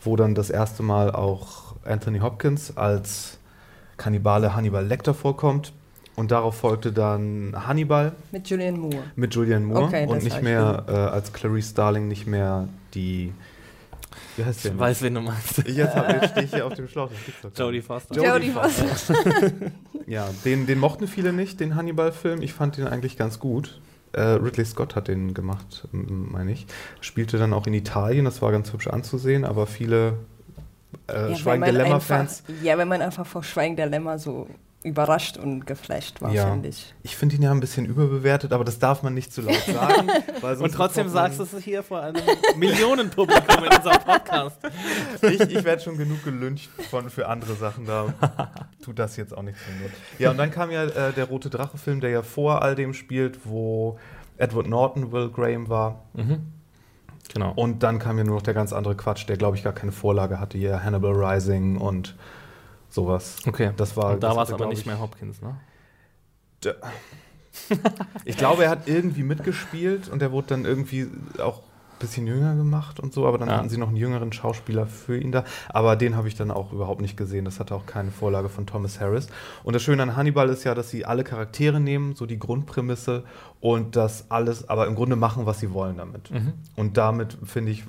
wo 0.02 0.16
dann 0.16 0.36
das 0.36 0.50
erste 0.50 0.84
Mal 0.84 1.12
auch 1.12 1.76
Anthony 1.86 2.20
Hopkins 2.20 2.78
als 2.78 3.40
Kannibale 3.98 4.56
Hannibal 4.56 4.86
Lecter 4.86 5.14
vorkommt. 5.14 5.74
Und 6.16 6.30
darauf 6.30 6.56
folgte 6.56 6.92
dann 6.92 7.56
Hannibal 7.68 8.12
Mit 8.32 8.48
Julian 8.48 8.80
Moore. 8.80 9.04
mit 9.16 9.34
Julian 9.34 9.64
Moore 9.66 9.86
Okay, 9.86 10.06
und 10.06 10.24
nicht 10.24 10.44
mehr 10.44 10.84
äh, 10.88 10.92
als 10.92 11.34
Clarice 11.34 11.72
Starling 11.72 12.08
nicht 12.08 12.28
mehr 12.28 12.68
die. 12.94 13.34
Wie 14.38 14.44
heißt 14.46 14.66
Ich 14.66 14.72
der? 14.72 14.80
weiß, 14.80 15.02
wen 15.02 15.14
du 15.16 15.22
meinst. 15.22 15.60
Ich 15.60 15.76
jetzt, 15.76 15.96
hab- 15.96 16.10
jetzt 16.12 16.32
stehe 16.32 16.46
ich 16.46 16.54
hier 16.54 16.66
auf 16.66 16.74
dem 16.74 16.88
Schlauch. 16.88 17.10
Jodie. 17.58 17.82
Foster. 17.82 18.16
Jodie 18.16 18.50
Foster. 18.52 18.86
Ja, 20.08 20.28
den, 20.46 20.66
den 20.66 20.80
mochten 20.80 21.08
viele 21.08 21.34
nicht, 21.34 21.60
den 21.60 21.76
Hannibal-Film. 21.76 22.42
Ich 22.42 22.54
fand 22.54 22.78
den 22.78 22.88
eigentlich 22.88 23.18
ganz 23.18 23.40
gut. 23.40 23.80
Äh, 24.12 24.22
Ridley 24.22 24.66
Scott 24.66 24.96
hat 24.96 25.08
den 25.08 25.34
gemacht, 25.34 25.88
meine 25.92 26.52
ich. 26.52 26.68
Spielte 27.02 27.38
dann 27.38 27.52
auch 27.54 27.66
in 27.68 27.74
Italien, 27.74 28.26
das 28.26 28.42
war 28.42 28.52
ganz 28.52 28.72
hübsch 28.72 28.88
anzusehen, 28.88 29.44
aber 29.46 29.66
viele 29.66 30.18
äh, 31.08 31.32
Ja, 31.32 31.36
Schweigen 31.36 31.62
wenn 31.64 31.74
der 31.74 31.84
man 31.84 31.92
Lämmer-Fans. 31.92 32.44
einfach- 32.48 32.64
Ja, 32.64 32.78
wenn 32.78 32.88
man 32.88 33.02
einfach 33.02 33.26
vor 33.26 33.44
Schweigen 33.44 33.76
der 33.76 33.88
Lämmer 33.88 34.20
so 34.20 34.48
überrascht 34.84 35.38
und 35.38 35.66
geflasht 35.66 36.22
war, 36.22 36.32
Ja. 36.32 36.50
finde 36.52 36.70
ich. 36.70 36.94
Ich 37.04 37.16
finde 37.16 37.36
ihn 37.36 37.42
ja 37.42 37.52
ein 37.52 37.60
bisschen 37.60 37.86
überbewertet, 37.86 38.52
aber 38.54 38.64
das 38.64 38.80
darf 38.80 39.02
man 39.04 39.14
nicht 39.14 39.32
zu 39.34 39.42
laut 39.42 39.56
sagen. 39.66 40.10
Und 40.62 40.74
trotzdem 40.74 41.08
sagst 41.10 41.40
du 41.40 41.44
es 41.44 41.58
hier 41.64 41.84
vor 41.84 42.02
einem 42.02 42.22
Millionenpublikum 42.58 43.64
in 43.64 43.76
unserem 43.78 44.00
Podcast. 44.04 44.58
Ich, 45.22 45.40
ich 45.40 45.64
werde 45.64 45.82
schon 45.82 45.98
genug 45.98 46.24
gelüncht 46.24 46.70
von, 46.90 47.10
für 47.10 47.28
andere 47.30 47.54
Sachen, 47.54 47.86
da 47.86 48.14
tut 48.84 49.00
das 49.00 49.16
jetzt 49.16 49.36
auch 49.36 49.42
nichts 49.42 49.62
mehr. 49.80 49.90
Ja, 50.20 50.32
und 50.32 50.38
dann 50.38 50.52
kam 50.52 50.70
ja 50.70 50.84
äh, 50.84 51.14
der 51.14 51.26
Rote 51.26 51.50
Drache-Film, 51.50 52.02
der 52.02 52.10
ja 52.10 52.22
vor 52.24 52.62
all 52.62 52.76
dem 52.76 52.94
spielt, 52.94 53.40
wo 53.46 53.98
Edward 54.38 54.68
Norton 54.68 55.12
Will 55.14 55.30
Graham 55.30 55.70
war. 55.70 56.04
Mhm. 56.14 56.40
Genau. 57.34 57.54
Und 57.56 57.84
dann 57.84 58.00
kam 58.00 58.18
ja 58.18 58.26
nur 58.26 58.36
noch 58.36 58.42
der 58.42 58.54
ganz 58.54 58.74
andere 58.74 58.96
Quatsch, 58.96 59.28
der, 59.30 59.38
glaube 59.38 59.56
ich, 59.56 59.64
gar 59.64 59.74
keine 59.74 59.94
Vorlage 59.94 60.40
hatte. 60.42 60.58
Hier 60.58 60.84
Hannibal 60.84 61.14
Rising 61.14 61.78
und 61.78 62.16
sowas. 62.94 63.38
okay. 63.48 63.72
Das 63.78 63.98
war, 63.98 64.14
Und 64.14 64.24
da 64.24 64.36
war 64.36 64.44
es 64.44 64.54
aber 64.54 64.68
nicht 64.68 64.80
ich, 64.82 64.86
mehr 64.86 65.00
Hopkins, 65.00 65.42
ne? 65.42 65.56
Ich 68.26 68.38
glaube, 68.38 68.64
er 68.64 68.70
hat 68.72 68.88
irgendwie 68.88 69.24
mitgespielt 69.24 70.10
und 70.10 70.22
der 70.22 70.32
wurde 70.32 70.48
dann 70.48 70.66
irgendwie 70.66 71.08
auch 71.40 71.60
ein 71.60 72.00
bisschen 72.00 72.26
jünger 72.26 72.56
gemacht 72.56 73.00
und 73.00 73.14
so, 73.14 73.28
aber 73.28 73.38
dann 73.38 73.48
Ja. 73.50 73.58
hatten 73.58 73.70
sie 73.70 73.78
noch 73.78 73.90
einen 73.90 73.98
jüngeren 73.98 74.34
Schauspieler 74.34 74.88
für 74.88 75.18
ihn 75.18 75.32
da. 75.32 75.44
Aber 75.70 75.96
den 75.96 76.16
habe 76.18 76.28
ich 76.28 76.36
dann 76.36 76.50
auch 76.52 76.74
überhaupt 76.74 77.00
nicht 77.02 77.16
gesehen. 77.16 77.46
Das 77.46 77.60
hatte 77.60 77.76
auch 77.76 77.86
keine 77.86 78.12
Vorlage 78.12 78.50
von 78.50 78.66
Thomas 78.66 79.00
Harris. 79.00 79.28
Und 79.64 79.74
das 79.74 79.84
Schöne 79.84 80.02
an 80.04 80.16
Hannibal 80.16 80.50
ist 80.50 80.64
ja, 80.64 80.74
dass 80.74 80.90
sie 80.90 81.06
alle 81.06 81.24
Charaktere 81.24 81.80
nehmen, 81.80 82.16
so 82.16 82.26
die 82.26 82.40
Grundprämisse 82.40 83.24
und 83.62 83.96
das 83.96 84.32
alles, 84.32 84.68
aber 84.68 84.88
im 84.88 84.96
Grunde 84.96 85.16
machen, 85.16 85.46
was 85.46 85.60
sie 85.60 85.72
wollen 85.74 85.98
damit. 85.98 86.32
Mhm. 86.32 86.54
Und 86.76 86.98
damit 86.98 87.38
finde 87.44 87.72
ich, 87.72 87.84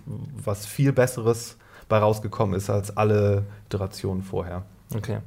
was 0.44 0.66
viel 0.66 0.92
Besseres 0.92 1.56
bei 1.88 1.98
rausgekommen 1.98 2.54
ist 2.54 2.68
als 2.70 2.96
alle 2.96 3.44
Iterationen 3.66 4.22
vorher. 4.22 4.64
Okay. 4.92 5.19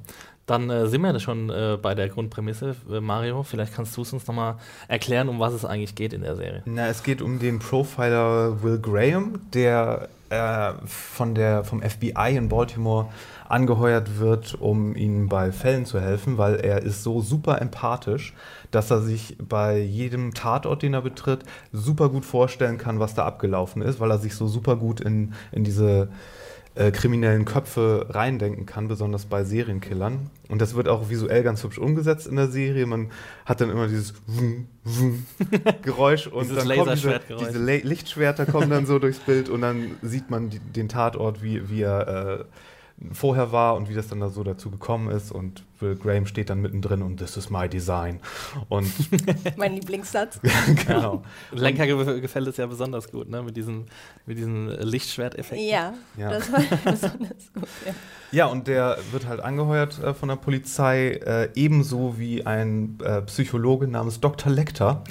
Dann 0.48 0.70
äh, 0.70 0.88
sind 0.88 1.02
wir 1.02 1.12
da 1.12 1.20
schon 1.20 1.50
äh, 1.50 1.78
bei 1.80 1.94
der 1.94 2.08
Grundprämisse. 2.08 2.76
Äh, 2.90 3.02
Mario, 3.02 3.44
vielleicht 3.44 3.74
kannst 3.74 3.98
du 3.98 4.02
es 4.02 4.14
uns 4.14 4.26
nochmal 4.28 4.56
erklären, 4.88 5.28
um 5.28 5.40
was 5.40 5.54
es 5.54 5.66
eigentlich 5.66 5.94
geht 5.94 6.14
in 6.14 6.22
der 6.22 6.38
Serie. 6.38 6.64
Na, 6.66 6.88
es 6.88 7.04
geht 7.04 7.22
um 7.22 7.38
den 7.38 7.60
Profiler 7.60 8.64
Will 8.64 8.80
Graham, 8.80 9.42
der 9.54 10.08
äh, 10.30 10.72
von 10.86 11.36
der, 11.36 11.66
vom 11.66 11.82
FBI 11.82 12.38
in 12.38 12.48
Baltimore 12.48 13.10
angeheuert 13.50 14.20
wird, 14.20 14.56
um 14.56 14.96
ihnen 14.96 15.28
bei 15.28 15.52
Fällen 15.52 15.86
zu 15.86 16.00
helfen, 16.00 16.38
weil 16.38 16.56
er 16.56 16.82
ist 16.82 17.04
so 17.04 17.22
super 17.22 17.62
empathisch, 17.62 18.34
dass 18.72 18.90
er 18.90 19.02
sich 19.02 19.38
bei 19.40 19.80
jedem 19.80 20.34
Tatort, 20.34 20.82
den 20.82 20.94
er 20.94 21.02
betritt, 21.02 21.44
super 21.74 22.08
gut 22.08 22.26
vorstellen 22.26 22.78
kann, 22.78 23.00
was 23.00 23.16
da 23.16 23.26
abgelaufen 23.26 23.82
ist, 23.82 24.00
weil 24.00 24.12
er 24.12 24.18
sich 24.18 24.36
so 24.36 24.48
super 24.48 24.78
gut 24.78 25.02
in, 25.02 25.34
in 25.52 25.64
diese 25.66 26.10
äh, 26.78 26.92
kriminellen 26.92 27.46
Köpfe 27.46 28.06
reindenken 28.10 28.66
kann, 28.66 28.88
besonders 28.88 29.26
bei 29.26 29.44
Serienkillern. 29.44 30.30
Und 30.48 30.62
das 30.62 30.76
wird 30.76 30.88
auch 30.88 31.10
visuell 31.10 31.44
ganz 31.44 31.64
hübsch 31.64 31.80
umgesetzt 31.80 32.28
in 32.28 32.36
der 32.36 32.48
Serie. 32.48 32.86
Man 32.86 33.12
hat 33.46 33.62
dann 33.62 33.70
immer 33.70 33.88
dieses 33.88 34.14
Wum, 34.28 34.68
Wum 34.84 35.26
Geräusch 35.82 36.28
und 36.28 36.56
dann 36.56 36.70
kommen 36.70 36.96
diese, 36.96 37.20
diese 37.40 37.60
Le 37.60 37.78
Lichtschwerter 37.80 38.46
kommen 38.46 38.70
dann 38.70 38.86
so 38.86 39.00
durchs 39.00 39.20
Bild 39.20 39.50
und 39.50 39.62
dann 39.62 39.92
sieht 40.02 40.30
man 40.30 40.50
die, 40.50 40.60
den 40.60 40.88
Tatort, 40.88 41.42
wie, 41.42 41.70
wie 41.70 41.82
er 41.82 42.40
äh, 42.42 42.46
vorher 43.12 43.52
war 43.52 43.76
und 43.76 43.90
wie 43.90 43.94
das 43.94 44.08
dann 44.08 44.20
da 44.20 44.30
so 44.30 44.44
dazu 44.44 44.72
gekommen 44.72 45.10
ist. 45.12 45.32
Und 45.32 45.64
Will 45.80 45.96
Graham 45.96 46.26
steht 46.26 46.50
dann 46.50 46.62
mittendrin 46.62 47.04
und 47.04 47.18
this 47.18 47.38
is 47.38 47.52
my 47.52 47.70
design. 47.70 48.20
Und 48.70 48.92
Mein 49.58 49.74
Lieblingssatz. 49.76 50.40
genau. 50.88 51.22
Lenker 51.52 51.86
ge 51.86 52.20
gefällt 52.22 52.48
es 52.48 52.58
ja 52.58 52.66
besonders 52.66 53.12
gut, 53.12 53.30
ne? 53.30 53.44
Mit 53.44 53.56
diesen, 53.56 53.86
mit 54.26 54.40
diesen 54.40 54.70
Lichtschwerteffekten. 54.70 55.68
Ja, 55.68 55.94
Ja. 56.18 56.30
das 56.32 56.52
war 56.52 56.60
besonders 56.86 57.54
gut. 57.54 57.68
Ja. 57.86 57.94
Ja, 58.32 58.46
und 58.48 58.68
der 58.68 58.98
wird 59.12 59.26
halt 59.26 59.40
angeheuert 59.40 60.04
äh, 60.04 60.14
von 60.14 60.28
der 60.28 60.36
Polizei, 60.36 61.12
äh, 61.12 61.50
ebenso 61.56 62.18
wie 62.20 62.46
ein 62.46 62.98
äh, 63.02 63.22
Psychologe 63.22 63.88
namens 63.88 64.20
Dr. 64.20 64.52
Lecter, 64.52 65.04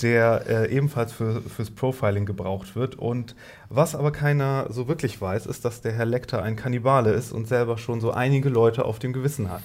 der 0.00 0.44
äh, 0.48 0.74
ebenfalls 0.74 1.12
für, 1.12 1.42
fürs 1.42 1.70
Profiling 1.70 2.24
gebraucht 2.24 2.74
wird. 2.74 2.94
Und 2.94 3.34
was 3.74 3.94
aber 3.94 4.12
keiner 4.12 4.66
so 4.70 4.88
wirklich 4.88 5.20
weiß, 5.20 5.46
ist, 5.46 5.64
dass 5.64 5.80
der 5.80 5.92
Herr 5.92 6.06
Lecter 6.06 6.42
ein 6.42 6.56
Kannibale 6.56 7.12
ist 7.12 7.32
und 7.32 7.48
selber 7.48 7.78
schon 7.78 8.00
so 8.00 8.12
einige 8.12 8.48
Leute 8.48 8.84
auf 8.84 8.98
dem 8.98 9.12
Gewissen 9.12 9.50
hat. 9.50 9.62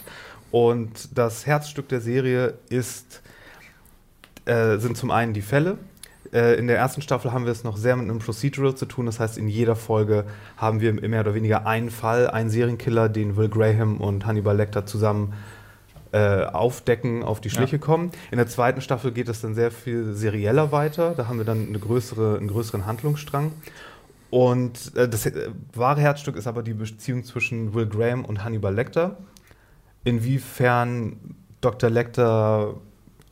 Und 0.51 1.17
das 1.17 1.45
Herzstück 1.45 1.89
der 1.89 2.01
Serie 2.01 2.55
ist, 2.69 3.21
äh, 4.45 4.77
sind 4.77 4.97
zum 4.97 5.11
einen 5.11 5.33
die 5.33 5.41
Fälle, 5.41 5.77
Äh, 6.31 6.59
in 6.59 6.67
der 6.67 6.77
ersten 6.77 7.01
Staffel 7.01 7.31
haben 7.31 7.45
wir 7.45 7.51
es 7.51 7.63
noch 7.63 7.77
sehr 7.77 7.95
mit 7.95 8.09
einem 8.09 8.19
Procedural 8.19 8.75
zu 8.75 8.85
tun. 8.85 9.05
Das 9.05 9.19
heißt, 9.19 9.37
in 9.37 9.47
jeder 9.47 9.75
Folge 9.75 10.25
haben 10.57 10.79
wir 10.79 10.93
mehr 10.93 11.21
oder 11.21 11.33
weniger 11.33 11.65
einen 11.65 11.89
Fall, 11.89 12.29
einen 12.29 12.49
Serienkiller, 12.49 13.09
den 13.09 13.35
Will 13.35 13.49
Graham 13.49 13.97
und 13.97 14.25
Hannibal 14.25 14.55
Lecter 14.55 14.85
zusammen 14.85 15.33
äh, 16.11 16.43
aufdecken, 16.45 17.23
auf 17.23 17.41
die 17.41 17.49
Schliche 17.49 17.77
ja. 17.77 17.81
kommen. 17.81 18.11
In 18.31 18.37
der 18.37 18.47
zweiten 18.47 18.81
Staffel 18.81 19.11
geht 19.11 19.29
es 19.29 19.41
dann 19.41 19.55
sehr 19.55 19.71
viel 19.71 20.13
serieller 20.13 20.71
weiter. 20.71 21.13
Da 21.15 21.27
haben 21.27 21.37
wir 21.37 21.45
dann 21.45 21.67
eine 21.67 21.79
größere, 21.79 22.37
einen 22.37 22.47
größeren 22.47 22.85
Handlungsstrang. 22.85 23.51
Und 24.29 24.95
äh, 24.95 25.07
das 25.07 25.25
äh, 25.25 25.50
wahre 25.74 26.01
Herzstück 26.01 26.36
ist 26.36 26.48
aber 26.48 26.63
die 26.63 26.74
Beziehung 26.74 27.24
zwischen 27.24 27.74
Will 27.74 27.88
Graham 27.88 28.25
und 28.25 28.43
Hannibal 28.43 28.74
Lecter. 28.74 29.17
Inwiefern 30.03 31.36
Dr. 31.62 31.89
Lecter 31.89 32.75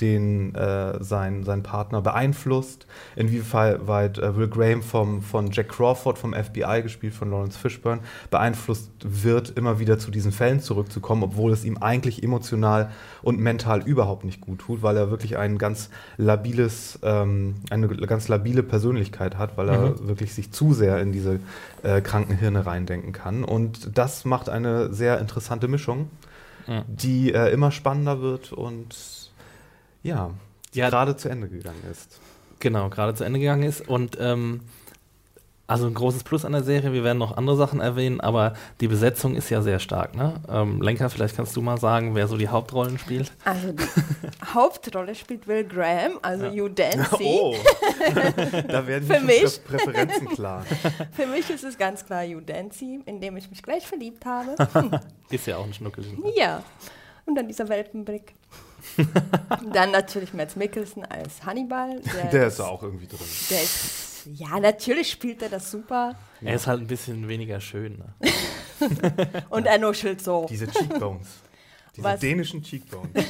den 0.01 0.55
äh, 0.55 1.03
sein, 1.03 1.43
sein 1.43 1.63
Partner 1.63 2.01
beeinflusst, 2.01 2.85
inwieweit 3.15 4.17
äh, 4.17 4.37
Will 4.37 4.47
Graham 4.47 4.81
vom, 4.81 5.21
von 5.21 5.51
Jack 5.51 5.69
Crawford 5.69 6.17
vom 6.17 6.33
FBI, 6.33 6.81
gespielt 6.83 7.13
von 7.13 7.31
Lawrence 7.31 7.57
Fishburne, 7.57 8.01
beeinflusst 8.29 8.91
wird, 9.03 9.57
immer 9.57 9.79
wieder 9.79 9.99
zu 9.99 10.11
diesen 10.11 10.31
Fällen 10.31 10.59
zurückzukommen, 10.59 11.23
obwohl 11.23 11.51
es 11.51 11.65
ihm 11.65 11.77
eigentlich 11.77 12.23
emotional 12.23 12.91
und 13.21 13.39
mental 13.39 13.81
überhaupt 13.81 14.23
nicht 14.23 14.41
gut 14.41 14.59
tut, 14.59 14.83
weil 14.83 14.97
er 14.97 15.09
wirklich 15.09 15.37
ein 15.37 15.57
ganz 15.57 15.89
labiles, 16.17 16.99
ähm, 17.03 17.55
eine 17.69 17.87
ganz 17.87 18.27
labile 18.27 18.63
Persönlichkeit 18.63 19.37
hat, 19.37 19.57
weil 19.57 19.69
er 19.69 19.79
mhm. 19.79 20.07
wirklich 20.07 20.33
sich 20.33 20.51
zu 20.51 20.73
sehr 20.73 21.01
in 21.01 21.11
diese 21.11 21.39
äh, 21.83 22.01
kranken 22.01 22.37
Hirne 22.37 22.65
reindenken 22.65 23.11
kann. 23.13 23.43
Und 23.43 23.97
das 23.97 24.25
macht 24.25 24.49
eine 24.49 24.93
sehr 24.93 25.19
interessante 25.19 25.67
Mischung, 25.67 26.09
ja. 26.67 26.83
die 26.87 27.33
äh, 27.33 27.51
immer 27.51 27.71
spannender 27.71 28.21
wird 28.21 28.51
und 28.51 28.95
ja, 30.03 30.31
ja 30.73 30.89
gerade 30.89 31.15
zu 31.17 31.29
Ende 31.29 31.49
gegangen 31.49 31.83
ist. 31.91 32.19
Genau, 32.59 32.89
gerade 32.89 33.13
zu 33.13 33.23
Ende 33.23 33.39
gegangen 33.39 33.63
ist. 33.63 33.87
Und 33.87 34.17
ähm, 34.19 34.61
also 35.67 35.85
ein 35.85 35.93
großes 35.93 36.23
Plus 36.23 36.45
an 36.45 36.53
der 36.53 36.63
Serie, 36.63 36.93
wir 36.93 37.03
werden 37.03 37.17
noch 37.17 37.35
andere 37.35 37.57
Sachen 37.57 37.81
erwähnen, 37.81 38.21
aber 38.21 38.53
die 38.79 38.87
Besetzung 38.87 39.35
ist 39.35 39.49
ja 39.49 39.61
sehr 39.61 39.79
stark. 39.79 40.15
Ne? 40.15 40.35
Ähm, 40.49 40.81
Lenker, 40.81 41.09
vielleicht 41.09 41.35
kannst 41.35 41.57
du 41.57 41.61
mal 41.61 41.77
sagen, 41.77 42.15
wer 42.15 42.27
so 42.27 42.37
die 42.37 42.47
Hauptrollen 42.47 42.97
spielt. 42.97 43.33
Also 43.43 43.73
die 43.73 43.83
Hauptrolle 44.53 45.13
spielt 45.13 45.45
Will 45.45 45.65
Graham, 45.65 46.19
also 46.21 46.45
ja. 46.45 46.51
Hugh 46.51 46.69
Dancy. 46.69 47.37
Oh, 47.41 47.55
da 48.69 48.87
werden 48.87 49.07
Für 49.07 49.19
mich. 49.19 49.61
Präferenzen 49.65 50.29
klar. 50.29 50.63
Für 51.11 51.27
mich 51.27 51.49
ist 51.49 51.65
es 51.65 51.77
ganz 51.77 52.05
klar 52.05 52.23
Hugh 52.23 52.41
Dancy, 52.41 53.01
in 53.05 53.19
dem 53.19 53.35
ich 53.35 53.49
mich 53.49 53.61
gleich 53.61 53.85
verliebt 53.85 54.25
habe. 54.25 54.55
ist 55.29 55.47
ja 55.47 55.57
auch 55.57 55.65
ein 55.65 55.73
Schnuckel. 55.73 56.05
Ja, 56.37 56.63
und 57.25 57.35
dann 57.35 57.47
dieser 57.47 57.67
Welpenblick. 57.67 58.35
Dann 59.73 59.91
natürlich 59.91 60.33
Mads 60.33 60.55
Mikkelsen 60.55 61.05
als 61.05 61.43
Hannibal. 61.45 61.99
Der, 62.01 62.25
der 62.25 62.47
ist 62.47 62.59
auch 62.59 62.83
irgendwie 62.83 63.07
drin. 63.07 63.19
Der 63.49 63.63
ist, 63.63 64.27
ja, 64.33 64.59
natürlich 64.59 65.09
spielt 65.11 65.41
er 65.41 65.49
das 65.49 65.71
super. 65.71 66.15
Er 66.41 66.55
ist 66.55 66.67
halt 66.67 66.81
ein 66.81 66.87
bisschen 66.87 67.27
weniger 67.27 67.59
schön. 67.59 67.97
Ne? 67.97 68.31
Und 69.49 69.65
er 69.65 69.77
nuschelt 69.77 70.21
so. 70.21 70.45
Diese 70.49 70.67
Cheekbones. 70.67 71.27
Diese 71.95 72.03
Was? 72.03 72.19
dänischen 72.19 72.61
Cheekbones. 72.61 73.09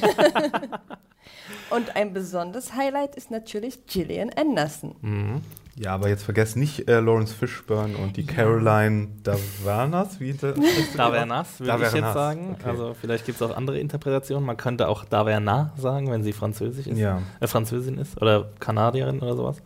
Und 1.70 1.96
ein 1.96 2.12
besonderes 2.12 2.74
Highlight 2.74 3.16
ist 3.16 3.30
natürlich 3.30 3.86
Gillian 3.86 4.30
Anderson. 4.30 4.96
Mhm. 5.00 5.42
Ja, 5.78 5.94
aber 5.94 6.08
jetzt 6.08 6.24
vergesst 6.24 6.56
nicht 6.56 6.88
äh, 6.88 6.98
Lawrence 6.98 7.32
Fishburne 7.32 7.96
und 7.96 8.16
die 8.16 8.26
Caroline 8.26 9.08
Davernas. 9.22 10.18
Wie 10.18 10.34
Davernas, 10.96 11.60
würde 11.60 11.86
ich 11.86 11.92
jetzt 11.92 12.14
sagen. 12.14 12.56
Okay. 12.58 12.68
Also 12.68 12.96
vielleicht 13.00 13.26
gibt 13.26 13.40
es 13.40 13.42
auch 13.42 13.56
andere 13.56 13.78
Interpretationen. 13.78 14.44
Man 14.44 14.56
könnte 14.56 14.88
auch 14.88 15.04
Daverna 15.04 15.72
sagen, 15.76 16.10
wenn 16.10 16.24
sie 16.24 16.32
französisch 16.32 16.88
ist. 16.88 16.98
Ja. 16.98 17.22
Äh, 17.38 17.46
Französin 17.46 17.98
ist 17.98 18.20
oder 18.20 18.50
Kanadierin 18.58 19.20
oder 19.20 19.36
sowas. 19.36 19.62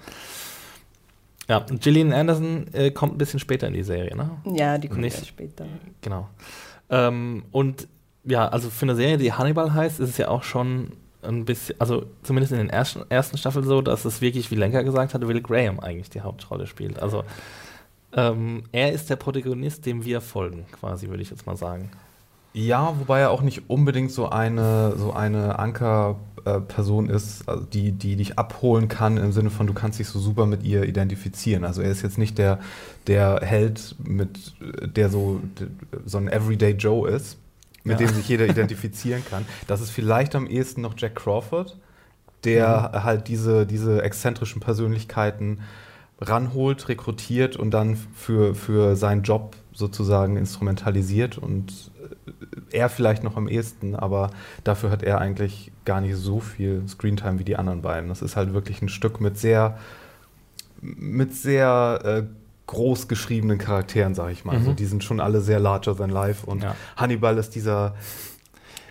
Ja, 1.48 1.58
und 1.58 1.80
Gillian 1.80 2.12
Anderson 2.12 2.66
äh, 2.72 2.90
kommt 2.90 3.14
ein 3.14 3.18
bisschen 3.18 3.40
später 3.40 3.66
in 3.66 3.74
die 3.74 3.82
Serie, 3.82 4.16
ne? 4.16 4.30
Ja, 4.54 4.78
die 4.78 4.88
kommt 4.88 5.00
Nicht, 5.00 5.26
später. 5.26 5.66
Genau. 6.00 6.28
Ähm, 6.88 7.44
und 7.50 7.88
ja, 8.24 8.48
also 8.48 8.70
für 8.70 8.84
eine 8.84 8.94
Serie, 8.94 9.16
die 9.16 9.32
Hannibal 9.32 9.74
heißt, 9.74 9.98
ist 9.98 10.10
es 10.10 10.18
ja 10.18 10.28
auch 10.28 10.44
schon 10.44 10.92
ein 11.22 11.44
bisschen, 11.44 11.80
also 11.80 12.06
zumindest 12.22 12.52
in 12.52 12.58
den 12.58 12.70
ersten, 12.70 13.02
ersten 13.08 13.38
Staffeln 13.38 13.64
so, 13.64 13.80
dass 13.80 14.04
es 14.04 14.20
wirklich, 14.20 14.50
wie 14.50 14.56
Lenker 14.56 14.84
gesagt 14.84 15.14
hat, 15.14 15.26
Will 15.26 15.40
Graham 15.40 15.80
eigentlich 15.80 16.10
die 16.10 16.20
Hauptrolle 16.20 16.66
spielt. 16.66 17.00
Also 17.00 17.24
ähm, 18.14 18.64
er 18.72 18.92
ist 18.92 19.08
der 19.08 19.16
Protagonist, 19.16 19.86
dem 19.86 20.04
wir 20.04 20.20
folgen, 20.20 20.66
quasi, 20.72 21.08
würde 21.08 21.22
ich 21.22 21.30
jetzt 21.30 21.46
mal 21.46 21.56
sagen. 21.56 21.90
Ja, 22.54 22.94
wobei 22.98 23.20
er 23.20 23.30
auch 23.30 23.40
nicht 23.40 23.70
unbedingt 23.70 24.12
so 24.12 24.28
eine, 24.28 24.94
so 24.98 25.12
eine 25.12 25.58
Ankerperson 25.58 27.08
äh, 27.08 27.14
ist, 27.14 27.48
also 27.48 27.64
die, 27.64 27.92
die 27.92 28.16
dich 28.16 28.38
abholen 28.38 28.88
kann, 28.88 29.16
im 29.16 29.32
Sinne 29.32 29.48
von, 29.48 29.66
du 29.66 29.72
kannst 29.72 29.98
dich 29.98 30.08
so 30.08 30.18
super 30.18 30.44
mit 30.44 30.62
ihr 30.62 30.84
identifizieren. 30.84 31.64
Also 31.64 31.80
er 31.80 31.90
ist 31.90 32.02
jetzt 32.02 32.18
nicht 32.18 32.36
der, 32.36 32.58
der 33.06 33.40
Held, 33.42 33.94
mit, 34.04 34.54
der 34.60 35.08
so, 35.08 35.40
so 36.04 36.18
ein 36.18 36.28
Everyday 36.28 36.72
Joe 36.72 37.08
ist, 37.08 37.38
mit 37.84 38.00
ja. 38.00 38.06
dem 38.06 38.14
sich 38.14 38.28
jeder 38.28 38.46
identifizieren 38.46 39.22
kann. 39.28 39.44
Das 39.66 39.80
ist 39.80 39.90
vielleicht 39.90 40.34
am 40.34 40.46
ehesten 40.46 40.82
noch 40.82 40.94
Jack 40.96 41.16
Crawford, 41.16 41.78
der 42.44 42.90
mhm. 42.92 43.04
halt 43.04 43.28
diese, 43.28 43.66
diese 43.66 44.02
exzentrischen 44.02 44.60
Persönlichkeiten 44.60 45.60
ranholt, 46.20 46.88
rekrutiert 46.88 47.56
und 47.56 47.72
dann 47.72 47.96
für, 48.14 48.54
für 48.54 48.96
seinen 48.96 49.22
Job 49.22 49.56
sozusagen 49.72 50.36
instrumentalisiert 50.36 51.38
und 51.38 51.90
äh, 52.70 52.76
er 52.76 52.88
vielleicht 52.88 53.24
noch 53.24 53.36
am 53.36 53.48
ehesten, 53.48 53.96
aber 53.96 54.30
dafür 54.64 54.90
hat 54.90 55.02
er 55.02 55.20
eigentlich 55.20 55.72
gar 55.84 56.00
nicht 56.00 56.16
so 56.16 56.40
viel 56.40 56.82
Screentime 56.86 57.38
wie 57.38 57.44
die 57.44 57.56
anderen 57.56 57.82
beiden. 57.82 58.08
Das 58.08 58.22
ist 58.22 58.36
halt 58.36 58.54
wirklich 58.54 58.82
ein 58.82 58.88
Stück 58.88 59.20
mit 59.20 59.38
sehr 59.38 59.78
mit 60.80 61.34
sehr 61.34 62.00
äh, 62.04 62.22
groß 62.66 63.08
geschriebenen 63.08 63.58
Charakteren, 63.58 64.14
sag 64.14 64.32
ich 64.32 64.44
mal. 64.44 64.52
Also 64.52 64.62
mhm. 64.62 64.68
Also 64.68 64.76
die 64.76 64.86
sind 64.86 65.04
schon 65.04 65.20
alle 65.20 65.40
sehr 65.40 65.60
larger 65.60 65.96
than 65.96 66.10
life. 66.10 66.46
Und 66.46 66.62
ja. 66.62 66.74
Hannibal 66.96 67.36
ist 67.38 67.54
dieser 67.54 67.94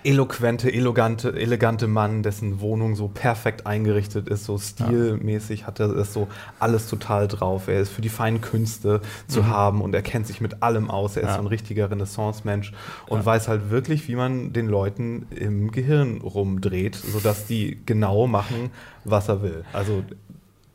eloquente, 0.03 0.71
elegante, 0.71 1.33
elegante 1.39 1.87
Mann, 1.87 2.23
dessen 2.23 2.59
Wohnung 2.59 2.95
so 2.95 3.07
perfekt 3.07 3.67
eingerichtet 3.67 4.27
ist, 4.29 4.45
so 4.45 4.57
stilmäßig 4.57 5.67
hat 5.67 5.79
er 5.79 5.89
es 5.95 6.13
so 6.13 6.27
alles 6.59 6.87
total 6.87 7.27
drauf. 7.27 7.67
Er 7.67 7.79
ist 7.79 7.91
für 7.91 8.01
die 8.01 8.09
feinen 8.09 8.41
Künste 8.41 9.01
zu 9.27 9.43
mhm. 9.43 9.47
haben 9.47 9.81
und 9.81 9.93
er 9.93 10.01
kennt 10.01 10.27
sich 10.27 10.41
mit 10.41 10.63
allem 10.63 10.89
aus. 10.89 11.17
Er 11.17 11.23
ja. 11.23 11.29
ist 11.29 11.35
so 11.35 11.41
ein 11.41 11.47
richtiger 11.47 11.91
Renaissance-Mensch 11.91 12.73
und 13.07 13.19
ja. 13.19 13.25
weiß 13.25 13.47
halt 13.47 13.69
wirklich, 13.69 14.07
wie 14.07 14.15
man 14.15 14.53
den 14.53 14.67
Leuten 14.67 15.27
im 15.29 15.71
Gehirn 15.71 16.21
rumdreht, 16.21 16.95
sodass 16.95 17.45
die 17.45 17.79
genau 17.85 18.27
machen, 18.27 18.71
was 19.03 19.29
er 19.29 19.41
will. 19.41 19.63
Also 19.73 20.03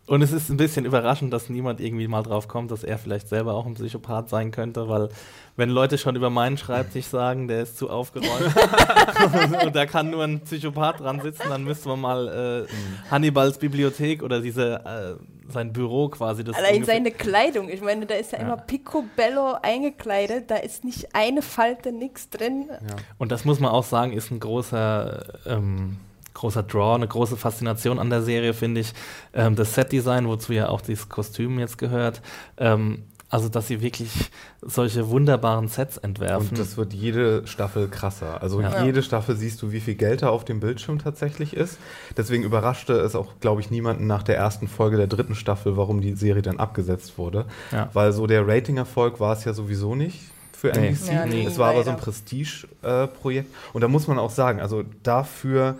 und 0.07 0.23
es 0.23 0.33
ist 0.33 0.51
ein 0.51 0.57
bisschen 0.57 0.85
überraschend, 0.85 1.33
dass 1.33 1.49
niemand 1.49 1.81
irgendwie 1.81 2.07
mal 2.07 2.23
drauf 2.23 2.47
kommt, 2.47 2.71
dass 2.71 2.85
er 2.85 2.97
vielleicht 2.99 3.29
selber 3.29 3.55
auch 3.55 3.67
ein 3.67 3.75
Psychopath 3.75 4.29
sein 4.29 4.53
könnte, 4.53 4.89
weil 4.89 5.09
wenn 5.57 5.69
Leute 5.71 5.99
schon 5.99 6.15
über 6.15 6.31
meinen 6.31 6.59
Schreibtisch 6.59 7.07
sagen, 7.07 7.49
der 7.49 7.63
ist 7.63 7.77
zu 7.77 7.91
aufgeräumt 7.91 8.55
und 9.65 9.75
da 9.75 9.87
kann 9.87 10.11
nur 10.11 10.23
ein 10.23 10.41
Psychopath 10.41 11.01
dran 11.01 11.21
sitzen, 11.21 11.49
dann 11.49 11.65
müsste 11.65 11.89
man 11.89 12.01
mal 12.01 12.29
äh, 12.29 12.73
mhm. 12.73 13.11
Hannibals 13.11 13.59
Bibliothek 13.59 14.23
oder 14.23 14.41
diese 14.41 15.17
äh, 15.19 15.53
sein 15.53 15.73
Büro 15.73 16.09
quasi. 16.09 16.45
Das 16.45 16.57
Allein 16.57 16.85
seine 16.85 17.11
Kleidung, 17.11 17.69
ich 17.69 17.81
meine, 17.81 18.07
da 18.07 18.15
ist 18.15 18.33
ja, 18.33 18.39
ja, 18.39 18.45
immer 18.45 18.57
picobello 18.59 19.57
eingekleidet, 19.61 20.51
da 20.51 20.57
ist 20.57 20.85
nicht 20.85 21.15
eine 21.15 21.43
Falte, 21.43 21.91
nichts 21.91 22.31
drin. 22.31 22.67
Ja. 22.69 22.97
Und 23.19 23.33
das 23.33 23.45
muss 23.45 23.59
man 23.59 23.73
auch 23.73 23.85
sagen, 23.85 24.13
ist 24.13 24.31
ein 24.31 24.41
großer 24.41 25.25
ähm, 25.47 25.97
großer 26.37 26.62
Draw, 26.62 26.95
eine 26.95 27.09
große 27.09 27.37
Faszination 27.37 27.99
an 27.99 28.11
der 28.11 28.23
Serie, 28.23 28.55
finde 28.55 28.83
ich. 28.83 28.93
Ähm, 29.35 29.57
das 29.57 29.75
Set-Design, 29.75 30.28
wozu 30.28 30.52
ja 30.52 30.69
auch 30.69 30.81
dieses 30.81 31.09
Kostüm 31.09 31.59
jetzt 31.59 31.78
gehört. 31.78 32.23
Ähm, 32.59 33.05
also, 33.28 33.49
dass 33.49 33.66
sie 33.66 33.81
wirklich 33.81 34.31
solche 34.62 35.09
wunderbaren 35.09 35.66
Sets 35.66 35.97
entwerfen. 35.97 36.50
Und 36.50 36.59
das 36.59 36.76
wird 36.76 36.93
jede 36.93 37.45
Staffel 37.47 37.88
krasser. 37.88 38.40
Also 38.40 38.61
ja. 38.61 38.85
jede 38.85 39.02
Staffel 39.02 39.35
siehst 39.35 39.61
du, 39.62 39.73
wie 39.73 39.81
viel 39.81 39.97
Geld 39.97 40.23
da 40.23 40.28
auf 40.28 40.45
dem 40.45 40.61
Bildschirm 40.61 41.00
tatsächlich 41.00 41.52
ist. 41.52 41.78
Deswegen 42.16 42.45
überraschte 42.45 42.93
es 42.93 43.16
auch, 43.16 43.40
glaube 43.40 43.61
ich, 43.61 43.71
niemanden 43.71 44.07
nach 44.07 44.23
der 44.23 44.37
ersten 44.37 44.69
Folge 44.69 44.97
der 44.97 45.09
dritten 45.09 45.35
Staffel, 45.35 45.76
warum 45.76 46.00
die 46.00 46.14
Serie 46.14 46.43
dann 46.43 46.61
abgesetzt 46.61 47.19
wurde. 47.19 47.47
Ja. 47.73 47.90
Weil 47.95 48.12
so 48.12 48.28
der 48.28 48.47
Rating-Erfolg 48.47 49.19
war 49.19 49.33
es 49.33 49.45
ja 49.45 49.55
sowieso 49.55 49.97
nicht 49.97 50.21
für 50.52 50.73
NBC. 50.73 51.12
Ja, 51.12 51.26
nee, 51.26 51.45
es 51.45 51.59
war 51.59 51.71
aber 51.71 51.83
so 51.83 51.90
ein 51.90 51.97
Prestige-Projekt. 51.97 53.49
Äh, 53.49 53.73
Und 53.73 53.81
da 53.81 53.88
muss 53.88 54.07
man 54.07 54.21
auch 54.21 54.31
sagen, 54.31 54.61
also 54.61 54.85
dafür 55.02 55.76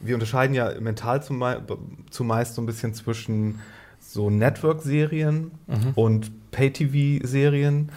wir 0.00 0.14
unterscheiden 0.14 0.54
ja 0.54 0.72
mental 0.80 1.22
zumeist 1.22 2.54
so 2.54 2.62
ein 2.62 2.66
bisschen 2.66 2.94
zwischen 2.94 3.60
so 4.00 4.30
Network-Serien 4.30 5.50
mhm. 5.66 5.92
und 5.94 6.50
Pay-TV-Serien. 6.50 7.90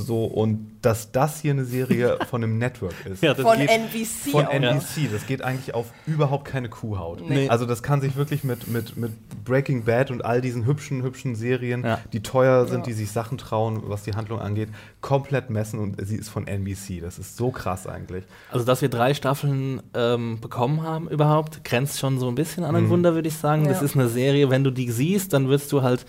So, 0.00 0.24
und 0.24 0.70
dass 0.82 1.12
das 1.12 1.40
hier 1.40 1.52
eine 1.52 1.64
Serie 1.64 2.18
von 2.30 2.42
einem 2.42 2.58
Network 2.58 2.94
ist. 3.04 3.22
Ja, 3.22 3.34
das 3.34 3.44
Von 3.44 3.58
geht 3.58 3.70
NBC 3.70 4.30
Von 4.32 4.46
auch. 4.46 4.50
NBC. 4.52 5.10
Das 5.12 5.26
geht 5.26 5.42
eigentlich 5.42 5.74
auf 5.74 5.86
überhaupt 6.06 6.46
keine 6.46 6.68
Kuhhaut. 6.68 7.28
Nee. 7.28 7.48
Also 7.48 7.66
das 7.66 7.82
kann 7.82 8.00
sich 8.00 8.16
wirklich 8.16 8.44
mit, 8.44 8.66
mit, 8.68 8.96
mit 8.96 9.12
Breaking 9.44 9.84
Bad 9.84 10.10
und 10.10 10.24
all 10.24 10.40
diesen 10.40 10.64
hübschen, 10.66 11.02
hübschen 11.02 11.34
Serien, 11.36 11.84
Ja. 11.84 12.00
die 12.12 12.22
teuer 12.22 12.66
sind, 12.66 12.78
Ja. 12.80 12.84
die 12.84 12.92
sich 12.94 13.10
Sachen 13.12 13.38
trauen, 13.38 13.82
was 13.84 14.02
die 14.04 14.14
Handlung 14.14 14.40
angeht, 14.40 14.68
komplett 15.00 15.50
messen 15.50 15.78
und 15.78 15.96
sie 16.06 16.16
ist 16.16 16.28
von 16.30 16.46
NBC. 16.46 17.00
Das 17.00 17.18
ist 17.18 17.36
so 17.36 17.50
krass 17.50 17.86
eigentlich. 17.86 18.24
Also, 18.50 18.64
dass 18.64 18.80
wir 18.82 18.88
drei 18.88 19.14
Staffeln 19.14 19.82
ähm, 19.94 20.40
bekommen 20.40 20.82
haben 20.82 21.08
überhaupt, 21.08 21.62
grenzt 21.64 21.98
schon 21.98 22.18
so 22.18 22.28
ein 22.28 22.34
bisschen 22.34 22.64
an 22.64 22.74
ein 22.76 22.84
Mhm. 22.84 22.90
Wunder, 22.90 23.14
würde 23.14 23.28
ich 23.28 23.36
sagen. 23.36 23.64
Das 23.68 23.82
ist 23.82 23.94
eine 23.94 24.08
Serie, 24.08 24.50
wenn 24.50 24.64
du 24.64 24.70
die 24.70 24.90
siehst, 24.90 25.32
dann 25.32 25.48
wirst 25.48 25.70
du 25.72 25.82
halt, 25.82 26.06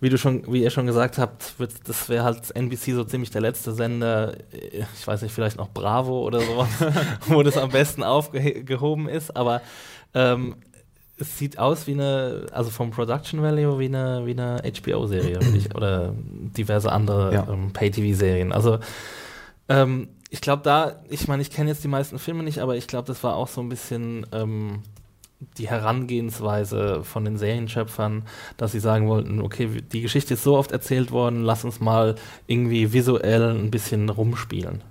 wie 0.00 0.08
du 0.08 0.16
schon, 0.18 0.50
wie 0.52 0.62
ihr 0.62 0.70
schon 0.70 0.86
gesagt 0.86 1.18
habt, 1.18 1.58
wird, 1.58 1.72
das 1.84 2.08
wäre 2.08 2.24
halt 2.24 2.54
NBC 2.54 2.94
so 2.94 3.04
ziemlich 3.04 3.30
der 3.30 3.42
letzte 3.42 3.72
Sender, 3.72 4.34
äh, 4.52 4.84
ich 4.98 5.06
weiß 5.06 5.22
nicht, 5.22 5.32
vielleicht 5.32 5.58
noch 5.58 5.68
Bravo 5.70 6.20
oder 6.26 6.40
sowas, 6.40 6.68
wo 7.26 7.42
das 7.42 7.56
am 7.58 7.70
besten 7.70 8.02
aufgehoben 8.02 9.08
ist, 9.08 9.36
aber 9.36 9.60
ähm, 10.14 10.56
es 11.18 11.36
sieht 11.38 11.58
aus 11.58 11.86
wie 11.86 11.92
eine, 11.92 12.46
also 12.50 12.70
vom 12.70 12.90
Production 12.92 13.42
Value 13.42 13.78
wie 13.78 13.84
eine, 13.86 14.24
wie 14.24 14.30
eine 14.30 14.62
HBO-Serie 14.64 15.38
oder 15.74 16.14
diverse 16.16 16.90
andere 16.90 17.34
Ja. 17.34 17.46
ähm, 17.50 17.72
Pay-TV-Serien. 17.74 18.52
Also 18.52 18.78
ähm, 19.68 20.08
ich 20.30 20.40
glaube 20.40 20.62
da, 20.62 20.96
ich 21.10 21.28
meine, 21.28 21.42
ich 21.42 21.50
kenne 21.50 21.68
jetzt 21.70 21.84
die 21.84 21.88
meisten 21.88 22.18
Filme 22.18 22.42
nicht, 22.42 22.60
aber 22.60 22.76
ich 22.76 22.86
glaube, 22.86 23.06
das 23.06 23.22
war 23.22 23.36
auch 23.36 23.48
so 23.48 23.60
ein 23.60 23.68
bisschen 23.68 24.24
ähm, 24.32 24.82
die 25.58 25.68
Herangehensweise 25.68 27.02
von 27.02 27.24
den 27.24 27.38
Serienschöpfern, 27.38 28.24
dass 28.56 28.72
sie 28.72 28.80
sagen 28.80 29.08
wollten, 29.08 29.40
okay, 29.40 29.82
die 29.92 30.02
Geschichte 30.02 30.34
ist 30.34 30.42
so 30.42 30.56
oft 30.56 30.72
erzählt 30.72 31.10
worden, 31.10 31.42
lass 31.42 31.64
uns 31.64 31.80
mal 31.80 32.16
irgendwie 32.46 32.92
visuell 32.92 33.50
ein 33.50 33.70
bisschen 33.70 34.08
rumspielen. 34.08 34.82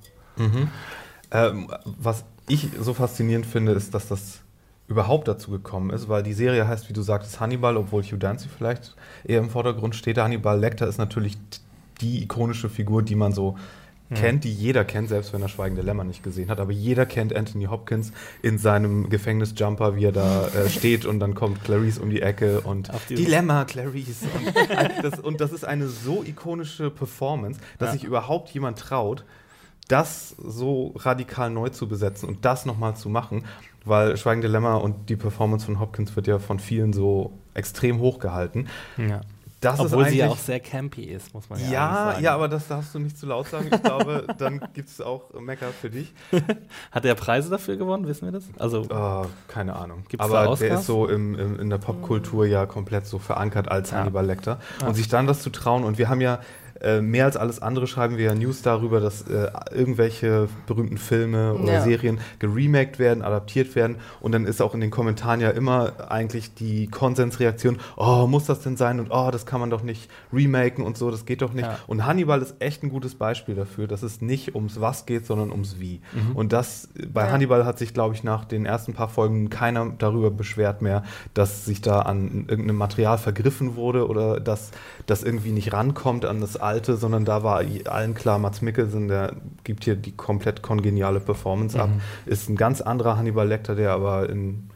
Ähm, 1.32 1.68
was 1.86 2.26
ich 2.48 2.70
so 2.80 2.94
faszinierend 2.94 3.46
finde, 3.46 3.74
ist, 3.74 3.94
dass 3.94 4.08
das 4.08 4.42
überhaupt 4.88 5.28
dazu 5.28 5.52
gekommen 5.52 5.92
ist, 5.92 6.10
weil 6.10 6.24
die 6.24 6.34
Serie 6.34 6.68
heißt, 6.68 6.90
wie 6.90 6.94
du 6.94 7.04
sagtest, 7.04 7.40
Hannibal, 7.40 7.78
obwohl 7.78 8.02
Hugh 8.02 8.18
Dancy 8.18 8.50
vielleicht 8.50 8.96
eher 9.24 9.40
im 9.40 9.52
Vordergrund 9.52 9.96
steht. 9.96 10.18
Hannibal 10.18 10.60
Lecter 10.60 10.88
ist 10.88 10.98
natürlich 10.98 11.38
die 12.02 12.24
ikonische 12.24 12.70
Figur, 12.70 13.04
die 13.04 13.16
man 13.16 13.32
so 13.32 13.56
kennt, 14.16 14.44
die 14.44 14.52
jeder 14.54 14.84
kennt, 14.86 15.10
selbst 15.10 15.34
wenn 15.34 15.42
er 15.42 15.50
Schweigende 15.50 15.82
Lämmer 15.84 16.04
nicht 16.04 16.24
gesehen 16.24 16.50
hat. 16.50 16.60
Aber 16.60 16.72
jeder 16.72 17.06
kennt 17.06 17.36
Anthony 17.36 17.66
Hopkins 17.66 18.12
in 18.42 18.58
seinem 18.58 19.10
Gefängnisjumper, 19.10 19.96
wie 19.96 20.06
er 20.06 20.12
da 20.12 20.48
äh, 20.48 20.70
steht 20.78 21.06
und 21.06 21.20
dann 21.20 21.36
kommt 21.36 21.64
Clarice 21.64 22.00
um 22.00 22.10
die 22.10 22.22
Ecke 22.22 22.62
und 22.62 22.90
Dilemma, 23.10 23.66
Clarice. 23.66 24.26
Und, 24.46 25.04
das, 25.04 25.20
und 25.20 25.42
das 25.42 25.52
ist 25.52 25.64
eine 25.66 25.88
so 25.88 26.24
ikonische 26.24 26.90
Performance, 26.90 27.60
dass 27.78 27.88
Ja. 27.90 27.94
sich 27.94 28.04
überhaupt 28.04 28.50
jemand 28.50 28.80
traut, 28.80 29.24
das 29.88 30.36
so 30.38 30.94
radikal 30.98 31.50
neu 31.50 31.70
zu 31.70 31.88
besetzen 31.88 32.28
und 32.30 32.46
das 32.46 32.66
nochmal 32.66 32.96
zu 32.96 33.10
machen, 33.10 33.46
weil 33.86 34.18
Schweigende 34.18 34.48
Lämmer 34.48 34.82
und 34.84 35.10
die 35.10 35.16
Performance 35.16 35.66
von 35.66 35.80
Hopkins 35.80 36.16
wird 36.16 36.28
ja 36.28 36.38
von 36.40 36.60
vielen 36.60 36.94
so 36.94 37.32
extrem 37.54 38.00
hochgehalten. 38.00 38.68
Ja. 38.98 39.22
Das 39.62 39.80
Obwohl 39.80 40.04
ist 40.04 40.12
sie 40.12 40.18
ja 40.20 40.28
auch 40.30 40.38
sehr 40.38 40.62
campy 40.62 41.04
ist, 41.04 41.34
muss 41.34 41.50
man 41.50 41.60
ja, 41.60 41.70
ja, 41.70 41.94
sagen. 42.12 42.24
ja, 42.24 42.34
aber 42.34 42.48
das 42.48 42.68
darfst 42.70 42.96
du 42.96 43.00
nicht 43.00 43.18
zu 43.18 43.26
laut 43.26 43.48
sagen. 43.48 43.68
Ich 43.72 43.82
glaube, 43.84 44.26
dann 44.38 44.62
gibt 44.74 44.88
es 44.88 45.02
auch 45.02 45.34
Mecker 45.38 45.68
für 45.82 45.90
dich. 45.90 46.14
Hat 46.92 47.04
er 47.04 47.16
Preise 47.16 47.50
dafür 47.50 47.76
gewonnen, 47.76 48.08
wissen 48.08 48.26
wir 48.26 48.32
das? 48.32 48.46
Also, 48.58 48.86
Oh, 48.90 49.26
keine 49.50 49.76
Ahnung. 49.76 50.04
Gibt's 50.08 50.26
da 50.26 50.34
aber 50.42 50.50
Oscars? 50.52 50.60
der 50.60 50.80
ist 50.80 50.86
so 50.86 51.08
im, 51.08 51.38
im, 51.38 51.60
in 51.60 51.70
der 51.70 51.78
Popkultur 51.78 52.46
ja 52.46 52.66
komplett 52.66 53.06
so 53.06 53.20
verankert 53.20 53.70
als 53.70 53.92
Ja. 53.92 53.98
Hannibal 53.98 54.26
Lecter. 54.26 54.60
Und 54.86 54.94
sich 54.96 55.10
dann 55.10 55.28
das 55.28 55.42
zu 55.42 55.50
trauen. 55.50 55.84
Und 55.84 55.98
wir 55.98 56.08
haben 56.08 56.22
ja 56.22 56.40
äh, 56.82 57.02
mehr 57.02 57.26
als 57.26 57.38
alles 57.38 57.62
andere 57.62 57.88
schreiben 57.88 58.18
wir 58.18 58.26
ja 58.26 58.36
News 58.36 58.62
darüber, 58.62 59.00
dass 59.00 59.24
äh, 59.24 59.50
irgendwelche 59.72 60.48
berühmten 60.68 60.98
Filme 60.98 61.54
oder 61.54 61.74
Ja. 61.74 61.82
Serien 61.82 62.20
geremaked 62.40 63.00
werden, 63.00 63.22
adaptiert 63.24 63.76
werden. 63.76 63.98
Und 64.22 64.32
dann 64.32 64.46
ist 64.46 64.62
auch 64.62 64.74
in 64.74 64.80
den 64.82 64.92
Kommentaren 64.92 65.42
ja 65.42 65.50
immer 65.50 66.12
eigentlich 66.12 66.54
die 66.54 66.88
Konsensreaktion, 66.88 67.78
oh, 67.98 68.28
muss 68.28 68.46
das 68.46 68.62
denn 68.62 68.78
sein? 68.78 69.00
Und 69.00 69.08
oh, 69.12 69.30
das 69.32 69.46
kann 69.46 69.60
man 69.60 69.70
doch 69.70 69.84
nicht 69.84 70.10
remaken 70.32 70.84
und 70.84 70.98
so, 70.98 71.12
das 71.12 71.26
geht 71.26 71.42
doch 71.42 71.54
nicht. 71.54 71.66
Ja. 71.66 71.80
Und 71.88 72.06
Hannibal 72.06 72.42
ist 72.42 72.56
echt 72.60 72.84
ein 72.84 72.90
gutes 72.90 73.16
Beispiel 73.16 73.56
dafür, 73.56 73.88
dass 73.88 74.04
es 74.04 74.22
nicht 74.22 74.56
ums 74.56 74.80
Was 74.80 75.06
geht, 75.06 75.26
sondern 75.26 75.52
ums 75.52 75.80
Wie. 75.80 76.02
Mhm. 76.14 76.36
Und 76.36 76.54
das 76.54 76.90
bei 77.12 77.26
Ja. 77.26 77.32
Hannibal 77.32 77.66
hat 77.66 77.78
sich, 77.80 77.94
glaube 77.94 78.16
ich, 78.16 78.24
nach 78.24 78.46
den 78.46 78.66
ersten 78.66 78.94
paar 78.94 79.10
Folgen 79.10 79.50
keiner 79.50 79.92
darüber 79.98 80.32
beschwert 80.32 80.82
mehr, 80.82 81.04
dass 81.34 81.66
sich 81.66 81.82
da 81.82 82.02
an 82.02 82.46
irgendeinem 82.48 82.78
Material 82.78 83.18
vergriffen 83.18 83.76
wurde 83.76 84.08
oder 84.08 84.40
dass 84.40 84.72
das 85.06 85.24
irgendwie 85.24 85.52
nicht 85.52 85.74
rankommt 85.74 86.26
an 86.26 86.40
das 86.42 86.58
Alte, 86.70 86.96
sondern 86.98 87.26
da 87.26 87.44
war 87.44 87.64
allen 87.86 88.14
klar, 88.14 88.38
Mats 88.40 88.62
Mikkelsen, 88.62 89.08
der 89.08 89.34
gibt 89.64 89.84
hier 89.86 89.96
die 89.96 90.12
komplett 90.16 90.62
kongeniale 90.62 91.20
Performance 91.20 91.80
ab, 91.80 91.90
Mhm. 91.90 92.02
ist 92.32 92.48
ein 92.50 92.56
ganz 92.56 92.80
anderer 92.82 93.18
Hannibal 93.18 93.48
Lecter, 93.48 93.76
der 93.76 93.92
aber 93.92 94.30
in 94.30 94.70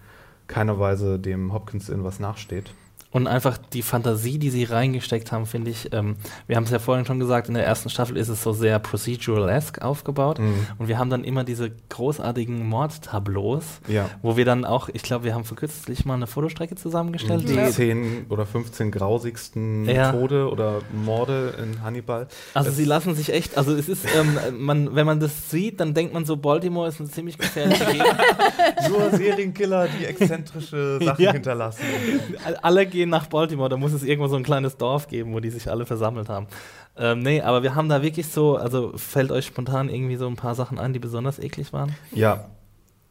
keiner 0.48 0.80
Weise 0.80 1.20
dem 1.20 1.54
Hopkins 1.54 1.90
in 1.90 2.04
was 2.04 2.20
nachsteht. 2.20 2.74
Und 3.14 3.28
einfach 3.28 3.58
die 3.58 3.84
Fantasie, 3.84 4.40
die 4.40 4.50
sie 4.50 4.64
reingesteckt 4.64 5.32
haben, 5.32 5.46
finde 5.46 5.70
ich, 5.72 5.94
ähm, 5.94 6.16
wir 6.48 6.56
haben 6.56 6.64
es 6.64 6.72
ja 6.72 6.80
vorhin 6.80 7.06
schon 7.06 7.20
gesagt, 7.20 7.48
in 7.48 7.54
der 7.54 7.64
ersten 7.66 7.90
Staffel 7.90 8.18
ist 8.18 8.28
es 8.28 8.42
so 8.42 8.54
sehr 8.54 8.80
procedural-esque 8.80 9.82
aufgebaut. 9.84 10.40
Mhm. 10.40 10.66
Und 10.80 10.88
wir 10.88 10.98
haben 10.98 11.12
dann 11.12 11.24
immer 11.24 11.44
diese 11.44 11.72
großartigen 11.90 12.68
Mordtableaus, 12.68 13.64
Ja. 13.88 14.10
wo 14.24 14.36
wir 14.36 14.46
dann 14.46 14.66
auch, 14.66 14.90
ich 14.92 15.04
glaube, 15.04 15.26
wir 15.26 15.36
haben 15.36 15.46
vor 15.46 15.56
kürzlich 15.58 16.06
mal 16.06 16.16
eine 16.16 16.26
Fotostrecke 16.28 16.76
zusammengestellt. 16.76 17.48
Die 17.48 17.54
Die, 17.56 17.70
10 17.72 18.26
oder 18.30 18.46
15 18.48 18.90
grausigsten 18.92 19.86
Ja. 19.86 20.12
Tode 20.12 20.50
oder 20.50 20.80
Morde 20.92 21.54
in 21.62 21.84
Hannibal. 21.84 22.28
also 22.56 22.70
Es- 22.70 22.76
sie 22.78 22.86
lassen 22.86 23.14
sich 23.16 23.32
echt, 23.32 23.58
also 23.58 23.76
es 23.76 23.90
ist, 23.90 24.06
ähm, 24.18 24.38
man, 24.66 24.96
wenn 24.96 25.06
man 25.06 25.20
das 25.20 25.52
sieht, 25.52 25.80
dann 25.80 25.94
denkt 25.94 26.14
man 26.14 26.26
so, 26.26 26.36
Baltimore 26.38 26.88
ist 26.88 27.00
eine 27.00 27.10
ziemlich 27.10 27.38
gefährliche 27.38 27.86
Gegend. 27.86 28.08
Nur 28.90 29.12
Serienkiller, 29.12 29.88
die 30.00 30.06
exzentrische 30.06 31.00
Sachen 31.04 31.24
Ja. 31.24 31.32
hinterlassen. 31.32 31.84
alle 32.62 32.86
gehen 32.88 33.03
nach 33.10 33.28
Baltimore, 33.28 33.70
da 33.70 33.78
muss 33.78 33.94
es 33.94 34.04
irgendwo 34.04 34.28
so 34.28 34.36
ein 34.36 34.44
kleines 34.44 34.78
Dorf 34.78 35.08
geben, 35.08 35.34
wo 35.34 35.40
die 35.40 35.50
sich 35.50 35.70
alle 35.70 35.86
versammelt 35.86 36.30
haben. 36.30 36.48
Ähm, 36.98 37.20
nee, 37.20 37.42
aber 37.42 37.64
wir 37.64 37.76
haben 37.76 37.90
da 37.90 38.02
wirklich 38.02 38.28
so, 38.28 38.56
also 38.58 38.94
fällt 38.98 39.32
euch 39.32 39.46
spontan 39.46 39.90
irgendwie 39.90 40.16
so 40.16 40.28
ein 40.28 40.36
paar 40.36 40.56
Sachen 40.56 40.78
ein, 40.80 40.94
die 40.94 41.00
besonders 41.00 41.40
eklig 41.40 41.74
waren? 41.74 41.96
Ja, 42.12 42.50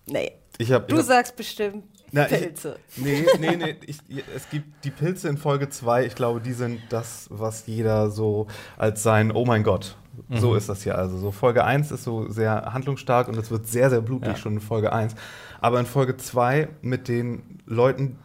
Nee, 0.06 0.32
ich 0.58 0.72
habe. 0.72 0.86
du 0.86 1.00
sagst 1.00 1.36
bestimmt 1.36 1.84
Na, 2.12 2.24
ich- 2.30 2.38
Pilze. 2.40 2.76
Nee, 2.96 3.24
nee, 3.40 3.56
nee. 3.56 3.76
Ich, 3.86 3.98
es 4.36 4.48
gibt 4.50 4.84
die 4.84 4.90
Pilze 4.90 5.28
in 5.28 5.36
Folge 5.38 5.68
2. 5.68 6.06
Ich 6.06 6.14
glaube, 6.14 6.40
die 6.40 6.52
sind 6.52 6.80
das, 6.90 7.26
was 7.30 7.66
jeder 7.66 8.10
so 8.10 8.46
als 8.76 9.02
sein 9.02 9.32
Oh 9.32 9.44
mein 9.44 9.62
Gott. 9.62 9.96
So 10.28 10.50
Mhm. 10.50 10.56
ist 10.58 10.68
das 10.68 10.84
ja. 10.84 10.94
Also 10.96 11.16
so 11.18 11.30
Folge 11.30 11.64
1 11.64 11.90
ist 11.90 12.04
so 12.04 12.28
sehr 12.28 12.72
handlungsstark 12.74 13.28
und 13.28 13.38
es 13.38 13.50
wird 13.50 13.66
sehr, 13.66 13.88
sehr 13.88 14.02
blutig 14.02 14.28
Ja. 14.28 14.36
schon 14.36 14.52
in 14.54 14.60
Folge 14.60 14.92
1. 14.92 15.14
Aber 15.60 15.80
in 15.80 15.86
Folge 15.86 16.16
2 16.18 16.68
mit 16.82 17.08
den 17.08 17.60
Leuten, 17.64 18.18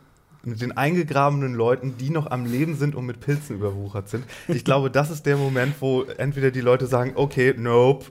mit 0.47 0.61
den 0.61 0.75
eingegrabenen 0.75 1.53
Leuten, 1.53 1.95
die 1.97 2.09
noch 2.09 2.31
am 2.31 2.45
Leben 2.45 2.75
sind 2.75 2.95
und 2.95 3.05
mit 3.05 3.19
Pilzen 3.19 3.57
überwuchert 3.57 4.09
sind. 4.09 4.25
Ich 4.47 4.63
glaube, 4.63 4.89
das 4.89 5.09
ist 5.09 5.25
der 5.25 5.37
Moment, 5.37 5.75
wo 5.79 6.03
entweder 6.03 6.51
die 6.51 6.61
Leute 6.61 6.87
sagen, 6.87 7.11
okay, 7.15 7.53
nope, 7.57 8.05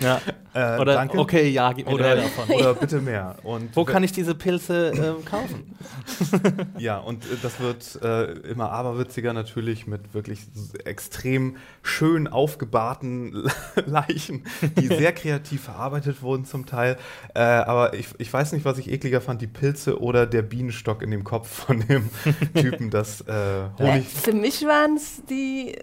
Ja. 0.00 0.20
Äh, 0.54 0.78
Oder, 0.80 0.94
danke. 0.94 1.18
okay, 1.18 1.48
ja, 1.48 1.72
gib 1.72 1.86
mir 1.86 1.94
Oder, 1.94 2.14
mehr 2.14 2.24
davon. 2.24 2.50
oder 2.50 2.74
bitte 2.74 3.00
mehr. 3.00 3.36
Und 3.42 3.74
Wo 3.76 3.84
kann 3.84 4.02
ich 4.04 4.12
diese 4.12 4.34
Pilze 4.34 4.92
ähm, 4.94 5.24
kaufen? 5.24 5.76
Ja, 6.78 6.98
und 6.98 7.24
äh, 7.24 7.36
das 7.42 7.60
wird 7.60 8.00
äh, 8.02 8.32
immer 8.48 8.70
aberwitziger 8.70 9.32
natürlich 9.32 9.86
mit 9.86 10.14
wirklich 10.14 10.40
extrem 10.84 11.56
schön 11.82 12.26
aufgebahrten 12.28 13.50
Leichen, 13.86 14.44
die 14.78 14.86
sehr 14.88 15.12
kreativ 15.14 15.62
verarbeitet 15.64 16.22
wurden 16.22 16.44
zum 16.44 16.66
Teil. 16.66 16.96
Äh, 17.34 17.40
aber 17.40 17.94
ich, 17.94 18.08
ich 18.18 18.32
weiß 18.32 18.52
nicht, 18.52 18.64
was 18.64 18.78
ich 18.78 18.90
ekliger 18.90 19.20
fand, 19.20 19.40
die 19.42 19.46
Pilze 19.46 20.00
oder 20.00 20.26
der 20.26 20.42
Bienenstock 20.42 21.02
in 21.02 21.10
dem 21.10 21.24
Kopf 21.24 21.48
von 21.66 21.80
dem 21.86 22.10
Typen, 22.54 22.90
das 22.90 23.20
äh, 23.22 23.34
Äh, 23.34 23.68
Honig... 23.78 24.06
für 24.08 24.32
mich 24.32 24.62
waren 24.66 24.96
es 24.96 25.22
die 25.28 25.76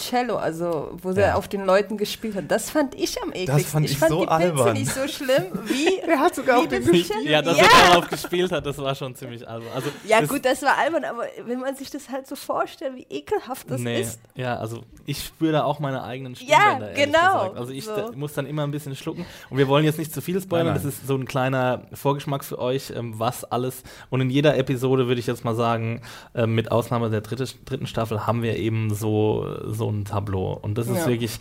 Cello, 0.00 0.36
also 0.36 0.90
wo 1.02 1.10
Ja. 1.10 1.20
er 1.22 1.36
auf 1.38 1.48
den 1.48 1.64
Leuten 1.64 1.96
gespielt 1.96 2.34
hat. 2.34 2.44
Das 2.50 2.70
fand 2.70 2.94
ich 2.94 3.22
am 3.22 3.30
ekligsten. 3.32 3.64
fand 3.64 3.90
ich 3.90 3.98
fand 3.98 4.10
so 4.10 4.20
die 4.20 4.26
Pilze 4.26 4.42
albern. 4.44 4.72
nicht 4.74 4.92
so 4.92 5.06
schlimm 5.08 5.44
wie. 5.66 5.98
Er 6.10 6.18
hat 6.18 6.34
sogar 6.34 6.56
wie 6.56 6.60
auf 6.62 6.68
den 6.68 6.84
das. 6.84 7.06
Cello. 7.06 7.20
Ja, 7.28 7.40
dass 7.42 7.56
ja. 7.56 7.64
er 7.64 7.88
darauf 7.90 8.08
gespielt 8.08 8.50
hat, 8.50 8.66
das 8.66 8.78
war 8.78 8.94
schon 8.94 9.14
ziemlich 9.14 9.46
albern. 9.48 9.68
Also, 9.74 9.90
Ja, 10.06 10.20
das- 10.20 10.28
gut, 10.28 10.44
das 10.44 10.62
war 10.62 10.76
albern, 10.78 11.04
aber 11.04 11.24
wenn 11.46 11.60
man 11.60 11.76
sich 11.76 11.90
das 11.90 12.08
halt 12.08 12.26
so 12.26 12.34
vorstellt, 12.36 12.96
wie 12.96 13.06
ekelhaft 13.08 13.70
das 13.70 13.80
nee, 13.80 14.00
ist. 14.00 14.20
Ja, 14.34 14.56
also 14.56 14.82
ich 15.06 15.22
spüre 15.24 15.52
da 15.52 15.64
auch 15.64 15.78
meine 15.78 16.02
eigenen 16.02 16.34
Ja, 16.34 16.56
Stimmbänder, 16.58 16.90
ehrlich 16.90 17.04
genau, 17.04 17.32
gesagt. 17.44 17.56
Also 17.58 17.72
ich 17.72 17.84
so. 17.84 17.94
da, 17.96 18.10
muss 18.14 18.32
dann 18.32 18.46
immer 18.46 18.64
ein 18.64 18.70
bisschen 18.72 18.96
schlucken. 18.96 19.24
Und 19.50 19.58
wir 19.58 19.68
wollen 19.68 19.84
jetzt 19.84 19.98
nicht 19.98 20.12
zu 20.12 20.20
viel 20.20 20.40
spoilern, 20.40 20.66
Nein, 20.68 20.74
das 20.74 20.84
nein. 20.84 20.92
ist 20.92 21.06
so 21.06 21.14
ein 21.16 21.26
kleiner 21.26 21.82
Vorgeschmack 21.92 22.42
für 22.44 22.58
euch, 22.58 22.90
ähm, 22.96 23.14
was 23.18 23.44
alles. 23.44 23.82
Und 24.08 24.20
in 24.20 24.30
jeder 24.30 24.56
Episode 24.56 25.06
würde 25.06 25.20
ich 25.20 25.26
jetzt 25.26 25.44
mal 25.44 25.54
sagen, 25.54 26.02
ähm, 26.34 26.54
mit 26.54 26.72
Ausnahme 26.72 27.10
der 27.10 27.20
dritte, 27.20 27.44
dritten 27.64 27.86
Staffel 27.86 28.26
haben 28.26 28.42
wir 28.42 28.56
eben 28.56 28.92
so, 28.94 29.46
so 29.66 29.89
ein 29.90 30.04
Tableau. 30.04 30.52
Und 30.52 30.76
das 30.78 30.88
ist 30.88 30.98
Ja. 30.98 31.06
wirklich 31.06 31.38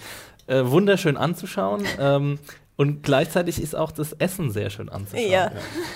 äh, 0.47 0.63
wunderschön 0.65 1.15
anzuschauen. 1.17 1.83
ähm, 1.99 2.39
und 2.75 3.03
gleichzeitig 3.03 3.61
ist 3.61 3.75
auch 3.75 3.91
das 3.91 4.13
Essen 4.13 4.51
sehr 4.51 4.69
schön 4.69 4.87
anzuschauen. 4.89 5.29
Ja. 5.29 5.51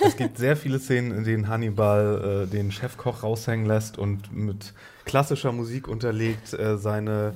Es 0.06 0.16
gibt 0.18 0.36
sehr 0.36 0.54
viele 0.56 0.78
Szenen, 0.78 1.12
in 1.16 1.24
denen 1.24 1.48
Hannibal 1.48 2.44
äh, 2.44 2.50
den 2.50 2.70
Chefkoch 2.70 3.22
raushängen 3.22 3.64
lässt 3.66 3.96
und 3.98 4.30
mit 4.36 4.74
klassischer 5.06 5.50
Musik 5.52 5.88
unterlegt 5.88 6.52
äh, 6.52 6.76
seine 6.76 7.34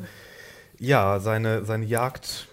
Ja, 0.78 1.18
seine, 1.18 1.64
seine 1.64 1.86
Jagd. 1.86 2.46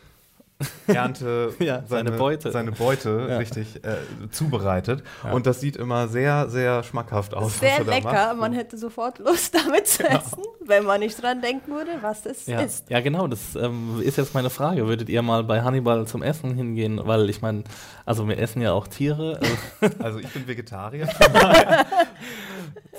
Ernte, 0.87 1.53
Ja, 1.59 1.83
seine 1.85 2.11
Beute. 2.13 2.49
seine 2.51 2.71
Beute 2.71 3.27
Ja. 3.29 3.37
richtig 3.37 3.83
äh, 3.83 3.97
zubereitet. 4.31 5.03
Ja. 5.23 5.31
Und 5.33 5.45
das 5.47 5.59
sieht 5.59 5.75
immer 5.75 6.07
sehr, 6.07 6.49
sehr 6.49 6.81
schmackhaft 6.83 7.33
aus. 7.33 7.59
Sehr 7.59 7.71
was 7.71 7.79
er 7.79 7.85
da 7.85 7.91
lecker. 7.91 8.11
macht. 8.29 8.37
Man 8.37 8.53
hätte 8.53 8.77
sofort 8.77 9.19
Lust, 9.19 9.53
damit 9.65 9.85
zu 9.87 10.03
essen, 10.07 10.43
wenn 10.65 10.85
man 10.85 11.01
nicht 11.01 11.21
dran 11.21 11.41
denken 11.41 11.71
würde, 11.73 11.91
was 12.01 12.25
es 12.25 12.45
Ja, 12.45 12.61
ist. 12.61 12.89
ja 12.89 13.01
genau, 13.01 13.27
das 13.27 13.55
ähm, 13.55 14.01
ist 14.01 14.17
jetzt 14.17 14.33
meine 14.33 14.49
Frage. 14.49 14.87
Würdet 14.87 15.09
ihr 15.09 15.21
mal 15.21 15.43
bei 15.43 15.61
Hannibal 15.61 16.07
zum 16.07 16.23
Essen 16.23 16.55
hingehen? 16.55 17.01
Weil 17.03 17.29
ich 17.29 17.41
meine, 17.41 17.63
also 18.05 18.25
wir 18.29 18.37
essen 18.39 18.61
ja 18.61 18.71
auch 18.71 18.87
Tiere. 18.87 19.39
Also, 19.81 19.95
Also 20.03 20.19
ich 20.19 20.29
bin 20.29 20.47
Vegetarier. 20.47 21.09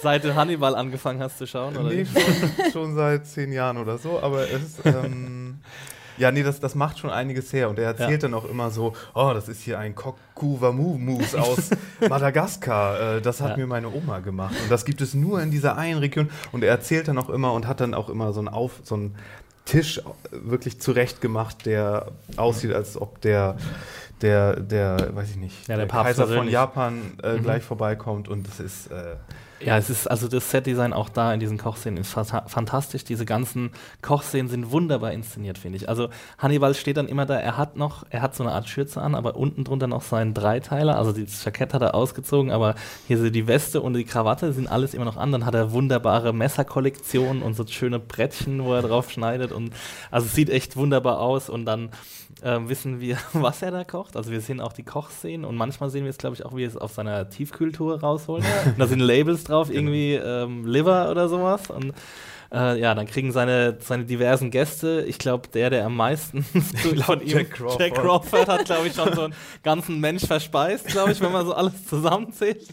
seit 0.03 0.25
du 0.25 0.35
Hannibal 0.35 0.75
angefangen 0.75 1.21
hast 1.23 1.39
zu 1.39 1.47
schauen? 1.47 1.77
Oder? 1.77 1.89
nee, 1.91 2.05
schon, 2.05 2.73
schon 2.73 2.95
seit 2.95 3.27
zehn 3.27 3.53
Jahren 3.53 3.79
oder 3.79 3.97
so, 3.99 4.21
aber 4.21 4.43
es 4.51 4.77
ähm, 4.85 5.61
ja, 6.19 6.31
nee, 6.31 6.43
das, 6.43 6.61
das 6.61 6.75
macht 6.75 6.99
schon 6.99 7.11
einiges 7.11 7.53
her. 7.53 7.69
Und 7.71 7.79
er 7.79 7.87
erzählt 7.87 8.11
Ja. 8.11 8.29
dann 8.29 8.35
auch 8.35 8.45
immer 8.45 8.71
so, 8.71 8.95
oh, 9.15 9.31
das 9.35 9.49
ist 9.49 9.63
hier 9.63 9.79
ein 9.79 9.95
Kokuwamu-Mousse 9.95 11.41
aus 11.41 11.71
Madagaskar. 12.09 13.17
Äh, 13.17 13.23
das 13.23 13.41
hat 13.41 13.51
Ja. 13.53 13.57
mir 13.59 13.67
meine 13.67 13.89
Oma 13.93 14.21
gemacht. 14.21 14.55
Und 14.63 14.71
das 14.71 14.85
gibt 14.85 15.01
es 15.01 15.15
nur 15.15 15.41
in 15.43 15.51
dieser 15.51 15.77
einen 15.77 15.99
Region. 15.99 16.31
Und 16.53 16.63
er 16.65 16.71
erzählt 16.71 17.09
dann 17.09 17.19
auch 17.19 17.29
immer 17.31 17.53
und 17.53 17.67
hat 17.67 17.81
dann 17.81 17.95
auch 17.95 18.09
immer 18.09 18.33
so 18.33 18.41
einen, 18.41 18.49
Auf, 18.49 18.81
so 18.85 18.95
einen 18.95 19.15
Tisch 19.65 20.01
wirklich 20.31 20.81
zurecht 20.81 21.21
gemacht, 21.21 21.67
der 21.67 22.13
aussieht, 22.37 22.73
als 22.73 22.97
ob 23.01 23.21
der 23.21 23.57
der, 24.23 24.59
der, 24.61 25.15
weiß 25.15 25.29
ich 25.31 25.37
nicht, 25.37 25.69
Ja, 25.69 25.77
der 25.77 25.85
Papst 25.85 26.17
Kaiser 26.17 26.27
von. 26.27 26.49
Japan 26.49 27.19
äh, 27.23 27.35
Mhm. 27.35 27.43
gleich 27.43 27.63
vorbeikommt 27.63 28.29
und 28.29 28.49
das 28.49 28.61
ist 28.61 28.91
äh, 28.91 29.17
Ja, 29.61 29.79
es 29.79 29.89
ist 29.89 30.07
also 30.07 30.29
das 30.29 30.51
Setdesign 30.51 30.93
auch 30.93 31.09
da 31.09 31.33
in 31.33 31.41
diesen 31.41 31.57
Kochszenen 31.57 31.99
ist 31.99 32.15
fanta- 32.15 32.47
fantastisch. 32.47 33.05
Diese 33.05 33.25
ganzen 33.25 33.71
Kochszenen 34.03 34.49
sind 34.49 34.71
wunderbar 34.71 35.13
inszeniert, 35.13 35.57
finde 35.57 35.79
ich. 35.79 35.89
Also 35.89 36.11
Hannibal 36.37 36.75
steht 36.75 36.99
dann 36.99 37.09
immer 37.09 37.25
da, 37.25 37.37
er 37.37 37.57
hat 37.57 37.75
noch, 37.77 38.05
er 38.11 38.21
hat 38.21 38.35
so 38.35 38.43
eine 38.45 38.53
Art 38.53 38.69
Schürze 38.69 39.01
an, 39.01 39.15
aber 39.15 39.37
unten 39.37 39.65
drunter 39.65 39.87
noch 39.87 40.03
seinen 40.03 40.35
Dreiteiler. 40.35 40.99
Also 40.99 41.13
das 41.13 41.43
Jackett 41.43 41.73
hat 41.73 41.81
er 41.81 41.95
ausgezogen, 41.95 42.51
aber 42.51 42.75
hier 43.07 43.17
so 43.19 43.31
die 43.31 43.47
Weste 43.47 43.81
und 43.81 43.95
die 43.95 44.05
Krawatte 44.05 44.53
sind 44.53 44.67
alles 44.67 44.93
immer 44.93 45.07
noch 45.07 45.17
an. 45.17 45.33
Dann 45.33 45.47
hat 45.47 45.55
er 45.55 45.73
wunderbare 45.73 46.35
Messerkollektionen 46.35 47.43
und 47.43 47.55
so 47.55 47.67
schöne 47.67 47.99
Brettchen, 47.99 48.63
wo 48.63 48.75
er 48.75 48.83
drauf 48.83 49.11
schneidet. 49.11 49.53
Und 49.53 49.73
also 50.11 50.27
es 50.27 50.35
sieht 50.35 50.51
echt 50.51 50.77
wunderbar 50.77 51.19
aus 51.21 51.49
und 51.49 51.65
dann 51.65 51.89
ähm, 52.43 52.69
wissen 52.69 53.01
wir, 53.01 53.17
was 53.33 53.63
er 53.63 53.71
da 53.71 53.85
kocht. 53.85 54.17
Also 54.17 54.31
wir 54.31 54.41
sehen 54.41 54.61
auch 54.61 54.73
die 54.73 54.83
Kochszenen 54.83 55.45
und 55.45 55.57
manchmal 55.57 55.91
sehen 55.91 56.05
wir 56.05 56.11
es, 56.11 56.19
glaube 56.19 56.37
ich, 56.37 56.45
auch, 56.45 56.55
wie 56.55 56.65
er 56.65 56.69
es 56.69 56.77
auf 56.77 56.93
seiner 56.93 57.29
Tiefkühltour 57.29 58.01
rausholt. 58.01 58.45
Und 58.67 58.79
da 58.79 58.87
sind 58.87 59.01
Labels 59.01 59.45
drauf, 59.45 59.71
irgendwie 59.71 60.15
ähm, 60.15 60.67
Liver 60.67 61.11
oder 61.11 61.29
sowas. 61.29 61.71
Und 61.71 61.93
äh, 62.53 62.79
ja, 62.79 62.95
dann 62.95 63.07
kriegen 63.07 63.33
seine, 63.33 63.77
seine 63.81 64.05
diversen 64.05 64.51
Gäste, 64.51 65.05
ich 65.09 65.19
glaube, 65.19 65.49
der, 65.49 65.71
der 65.71 65.87
am 65.87 65.97
meisten 65.97 66.43
von 67.05 67.21
ihm, 67.21 67.29
Jack 67.29 67.51
Crawford. 67.53 67.81
Jack 67.81 67.95
Crawford 67.95 68.49
hat, 68.49 68.65
glaube 68.67 68.87
ich, 68.87 68.95
schon 68.95 69.13
so 69.15 69.23
einen 69.23 69.35
ganzen 69.63 69.99
Mensch 69.99 70.25
verspeist, 70.27 70.87
glaube 70.87 71.13
ich, 71.13 71.21
wenn 71.21 71.33
man 71.33 71.45
so 71.47 71.55
alles 71.55 71.87
zusammenzählt. 71.87 72.69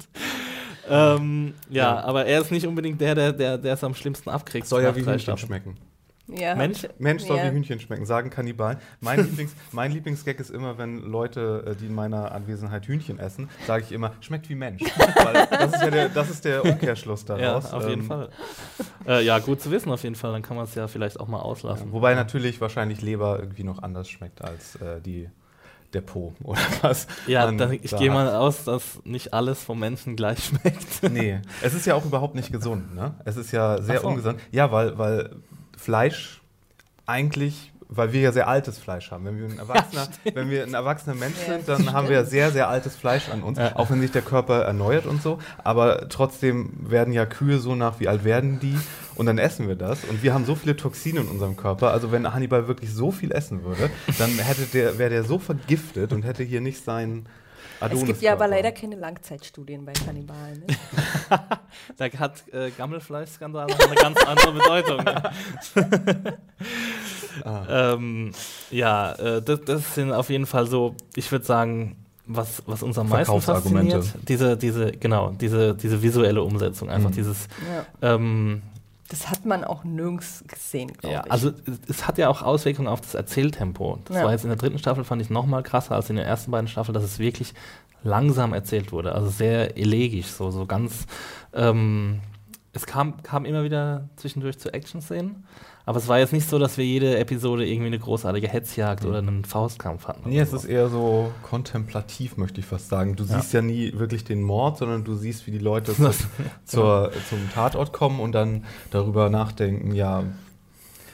Ähm, 0.89 1.54
ja, 1.69 1.95
Ja. 1.95 2.04
aber 2.04 2.26
er 2.26 2.41
ist 2.41 2.52
nicht 2.52 2.67
unbedingt 2.67 2.99
der, 2.99 3.15
der, 3.15 3.32
der, 3.34 3.58
der 3.58 3.73
es 3.73 3.84
am 3.84 3.95
schlimmsten 3.95 4.30
abkriegt. 4.30 4.67
soll 4.67 4.84
ja 4.84 4.95
wie 4.95 5.06
Hühnchen 5.06 5.38
schmecken. 5.38 5.78
Ja. 6.28 6.56
Mensch? 6.56 6.88
Mensch 7.00 7.24
soll 7.24 7.38
Ja. 7.38 7.46
wie 7.46 7.56
Hühnchen 7.56 7.80
schmecken, 7.82 8.06
sagen 8.06 8.30
Kannibalen. 8.30 8.78
Mein, 9.02 9.20
Lieblings, 9.26 9.52
mein 9.74 9.92
Lieblingsgag 9.92 10.40
ist 10.40 10.52
immer, 10.52 10.78
wenn 10.78 11.00
Leute, 11.00 11.66
äh, 11.68 11.76
die 11.76 11.88
in 11.88 11.94
meiner 11.96 12.32
Anwesenheit 12.32 12.86
Hühnchen 12.86 13.20
essen, 13.20 13.50
sage 13.68 13.84
ich 13.86 13.92
immer, 13.92 14.12
schmeckt 14.22 14.48
wie 14.50 14.56
Mensch. 14.56 14.82
Weil 15.24 15.48
das 15.52 15.74
ist 15.74 15.82
ja 15.82 15.90
der, 15.92 16.10
das 16.10 16.30
ist 16.30 16.46
der 16.46 16.64
Umkehrschluss 16.64 17.26
Ja, 17.28 17.36
daraus. 17.38 17.74
auf 17.74 17.88
jeden 17.90 18.02
Ähm, 18.04 18.08
Fall. 18.08 18.30
Äh, 19.06 19.26
ja, 19.26 19.40
gut 19.40 19.62
zu 19.62 19.70
wissen 19.70 19.92
auf 19.92 20.04
jeden 20.04 20.16
Fall. 20.16 20.32
Dann 20.32 20.42
kann 20.42 20.56
man 20.56 20.66
es 20.66 20.76
ja 20.76 20.88
vielleicht 20.88 21.20
auch 21.20 21.28
mal 21.28 21.40
Ja, 21.40 21.44
auslassen. 21.44 21.92
wobei 21.92 22.16
natürlich 22.16 22.62
wahrscheinlich 22.62 23.02
Leber 23.02 23.40
irgendwie 23.40 23.64
noch 23.66 23.84
anders 23.84 24.08
schmeckt 24.10 24.42
als 24.42 24.76
äh, 24.78 25.02
die, 25.02 25.30
der 25.92 26.02
Po 26.02 26.34
oder 26.44 26.62
was. 26.82 27.06
Ja, 27.28 27.52
dann, 27.52 27.74
ich 27.74 27.92
da 27.92 27.98
gehe 27.98 28.10
mal 28.10 28.34
aus, 28.34 28.64
dass 28.64 29.02
nicht 29.04 29.34
alles 29.34 29.62
vom 29.62 29.78
Menschen 29.78 30.16
gleich 30.16 30.42
schmeckt. 30.46 31.04
Nee, 31.12 31.42
es 31.62 31.74
ist 31.74 31.86
ja 31.86 31.96
auch 31.96 32.06
überhaupt 32.06 32.34
nicht 32.36 32.52
gesund, 32.52 32.96
ne? 32.96 33.14
Es 33.26 33.36
ist 33.36 33.52
ja 33.52 33.82
sehr 33.82 34.00
so. 34.00 34.08
ungesund. 34.08 34.40
Ja, 34.52 34.72
weil, 34.72 34.98
weil 34.98 35.30
Fleisch 35.78 36.42
eigentlich, 37.06 37.72
weil 37.90 38.12
wir 38.14 38.22
ja 38.22 38.32
sehr 38.32 38.48
altes 38.48 38.80
Fleisch 38.80 39.12
haben. 39.12 39.26
Wenn 39.26 39.38
wir 39.38 39.46
ein 39.46 39.58
erwachsener, 39.60 40.08
wenn 40.34 40.50
wir 40.50 40.64
ein 40.64 40.74
erwachsener 40.74 41.16
Mensch 41.16 41.36
Ja, 41.48 41.54
sind, 41.54 41.68
dann 41.68 41.94
haben 41.94 42.08
wir 42.10 42.16
ja 42.18 42.24
sehr, 42.24 42.52
sehr 42.52 42.68
altes 42.70 42.96
Fleisch 42.96 43.30
an 43.30 43.44
uns, 43.44 43.58
Ja. 43.60 43.76
auch 43.76 43.90
wenn 43.92 44.02
sich 44.02 44.12
der 44.12 44.22
Körper 44.24 44.64
erneuert 44.64 45.06
und 45.06 45.22
so. 45.22 45.40
Aber 45.64 46.10
trotzdem 46.10 46.72
werden 46.90 47.14
ja 47.14 47.26
Kühe 47.26 47.60
so 47.60 47.76
nach, 47.76 48.00
wie 48.00 48.08
alt 48.08 48.24
werden 48.24 48.60
die? 48.60 48.78
Und 49.16 49.28
dann 49.28 49.38
essen 49.38 49.68
wir 49.68 49.76
das. 49.76 50.04
Und 50.06 50.24
wir 50.24 50.34
haben 50.34 50.46
so 50.46 50.56
viele 50.56 50.76
Toxine 50.76 51.20
in 51.20 51.28
unserem 51.28 51.56
Körper. 51.56 51.92
Also 51.92 52.12
wenn 52.12 52.34
Hannibal 52.34 52.68
wirklich 52.68 52.92
so 52.92 53.12
viel 53.12 53.32
essen 53.32 53.64
würde, 53.64 53.92
dann 54.18 54.32
hätte 54.40 54.64
der, 54.74 54.98
wäre 54.98 55.12
der 55.12 55.24
so 55.24 55.38
vergiftet 55.38 56.14
und 56.14 56.24
hätte 56.24 56.44
hier 56.44 56.62
nicht 56.62 56.84
seinen 56.84 57.28
Es 57.80 58.06
gibt 58.06 58.21
ja 58.21 58.34
aber 58.34 58.47
leider 58.47 58.71
keine 58.71 58.95
Langzeitstudien 58.95 59.84
bei 59.86 59.93
Kannibalen. 59.93 60.63
Ne? 60.67 60.76
Da 61.97 62.06
hat 62.19 62.43
äh, 62.54 62.69
Gammelfleischskandal 62.71 63.67
eine 63.71 63.95
ganz 63.95 64.17
andere 64.23 64.52
Bedeutung. 64.54 65.02
Ah. 67.43 67.93
ähm, 67.93 68.32
ja, 68.69 69.13
äh, 69.13 69.41
das, 69.41 69.62
das 69.65 69.95
sind 69.95 70.12
auf 70.12 70.30
jeden 70.30 70.45
Fall 70.45 70.67
so, 70.67 70.95
ich 71.15 71.32
würde 71.32 71.43
sagen, 71.43 71.95
was, 72.28 72.62
was 72.67 72.84
uns 72.84 72.97
am 72.97 73.10
meisten 73.10 73.41
fasziniert, 73.41 74.06
diese, 74.28 74.56
diese, 74.56 74.91
genau, 74.91 75.32
diese, 75.32 75.73
diese 75.73 76.02
visuelle 76.02 76.43
Umsetzung, 76.43 76.89
einfach 76.89 77.10
Mhm. 77.10 77.13
dieses, 77.15 77.47
Ja. 78.02 78.13
ähm, 78.15 78.62
Das 79.13 79.30
hat 79.30 79.45
man 79.45 79.63
auch 79.63 79.84
nirgends 79.84 80.43
gesehen, 80.47 80.91
glaube 80.93 81.13
ja, 81.13 81.21
ich. 81.23 81.32
also 81.32 81.52
es- 81.88 82.08
hat 82.08 82.17
ja 82.17 82.30
auch 82.30 82.41
Auswirkungen 82.41 82.88
auf 82.88 82.99
das 82.99 83.13
Erzähltempo. 83.13 83.99
Das 84.06 84.17
Ja. 84.17 84.23
war 84.23 84.32
jetzt 84.32 84.43
in 84.43 84.49
der 84.49 84.58
dritten 84.58 84.80
Staffel, 84.80 85.04
fand 85.04 85.21
ich 85.21 85.30
noch 85.30 85.45
mal 85.45 85.62
krasser 85.62 85.93
als 85.93 86.10
in 86.10 86.15
den 86.15 86.26
ersten 86.26 86.49
beiden 86.49 86.67
Staffeln, 86.67 86.95
dass 86.95 87.04
es 87.04 87.19
wirklich 87.19 87.54
langsam 88.04 88.54
erzählt 88.54 88.91
wurde. 88.91 89.13
Also 89.13 89.30
sehr 89.30 89.78
elegisch, 89.78 90.26
so, 90.28 90.49
so 90.49 90.65
ganz. 90.65 91.06
Ähm, 91.54 92.21
es 92.76 92.86
kam, 92.88 93.22
kam 93.24 93.46
immer 93.46 93.64
wieder 93.64 94.10
zwischendurch 94.16 94.58
zu 94.58 94.74
Action-Szenen, 94.74 95.46
aber 95.86 95.98
es 96.00 96.08
war 96.08 96.18
jetzt 96.20 96.34
nicht 96.34 96.50
so, 96.50 96.58
dass 96.58 96.78
wir 96.78 96.86
jede 96.86 97.18
Episode 97.18 97.68
irgendwie 97.68 97.88
eine 97.88 98.00
großartige 98.00 98.48
Hetzjagd 98.48 99.06
oder 99.06 99.20
einen 99.20 99.46
Faustkampf 99.46 100.08
hatten. 100.08 100.28
Nee, 100.30 100.40
es 100.40 100.52
so. 100.52 100.58
ist 100.58 100.66
eher 100.66 100.90
so 100.90 101.32
kontemplativ, 101.44 102.38
möchte 102.38 102.60
ich 102.62 102.66
fast 102.66 102.90
sagen. 102.90 103.16
Du 103.16 103.26
Ja. 103.26 103.36
siehst 103.40 103.54
ja 103.54 103.62
nie 103.62 103.94
wirklich 103.94 104.24
den 104.24 104.42
Mord, 104.42 104.78
sondern 104.80 105.04
du 105.04 105.14
siehst, 105.16 105.46
wie 105.46 105.52
die 105.52 105.60
Leute 105.60 105.94
zu, 105.96 106.12
zur, 106.66 107.12
zum 107.30 107.50
Tatort 107.54 107.94
kommen 107.94 108.20
und 108.20 108.32
dann 108.32 108.64
darüber 108.92 109.30
nachdenken, 109.30 109.94
ja, 109.94 110.24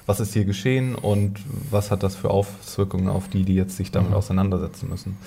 was 0.06 0.20
ist 0.20 0.34
hier 0.34 0.46
geschehen 0.46 0.96
und 0.96 1.40
was 1.70 1.92
hat 1.92 2.02
das 2.04 2.16
für 2.16 2.32
Auswirkungen 2.32 3.10
auf 3.10 3.28
die, 3.28 3.44
die 3.44 3.56
jetzt 3.56 3.76
sich 3.78 3.92
damit 3.92 4.12
Mhm. 4.12 4.16
auseinandersetzen 4.16 4.90
müssen. 4.90 5.18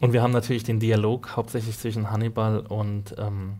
Und 0.00 0.12
wir 0.12 0.22
haben 0.22 0.32
natürlich 0.32 0.62
den 0.64 0.78
Dialog 0.80 1.36
hauptsächlich 1.36 1.78
zwischen 1.78 2.10
Hannibal 2.10 2.60
und, 2.60 3.14
ähm, 3.18 3.54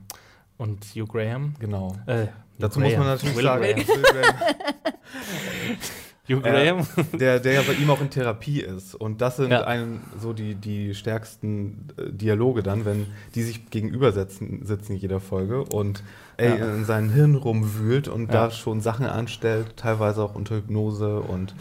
und 0.61 0.85
Hugh 0.95 1.07
Graham. 1.07 1.55
Genau. 1.59 1.97
Äh, 2.07 2.27
Hugh 2.27 2.29
Dazu 2.59 2.81
muss 2.81 2.91
man 2.93 3.01
Graham. 3.01 3.07
natürlich 3.09 3.37
Will 3.37 3.45
sagen, 3.45 3.63
Graham. 3.63 3.77
Will 3.87 4.03
Graham, 4.03 4.37
Hugh. 6.29 6.41
Graham. 6.43 6.87
der, 7.19 7.41
der 7.41 7.53
ja 7.55 7.63
bei 7.63 7.73
ihm 7.73 7.91
auch 7.91 8.01
in 8.01 8.11
Therapie 8.11 8.61
ist. 8.61 8.95
Und 8.95 9.21
das 9.21 9.37
sind 9.37 9.51
Ja. 9.51 9.65
ein, 9.65 10.01
so 10.21 10.33
die, 10.33 10.55
die 10.55 10.95
stärksten 10.95 11.89
äh, 11.97 12.11
Dialoge 12.13 12.63
dann, 12.63 12.85
wenn 12.85 13.07
die 13.35 13.43
sich 13.43 13.71
gegenüber 13.71 14.13
sitzen, 14.13 14.65
sitzen 14.65 14.93
in 14.93 14.99
jeder 14.99 15.19
Folge 15.21 15.65
und 15.65 16.03
ey, 16.37 16.59
Ja. 16.59 16.75
in 16.75 16.85
seinem 16.85 17.11
Hirn 17.11 17.35
rumwühlt 17.35 18.07
und 18.09 18.27
Ja. 18.33 18.47
da 18.47 18.51
schon 18.51 18.81
Sachen 18.81 19.07
anstellt, 19.07 19.77
teilweise 19.77 20.23
auch 20.23 20.35
unter 20.35 20.57
Hypnose. 20.57 21.21
Und 21.21 21.55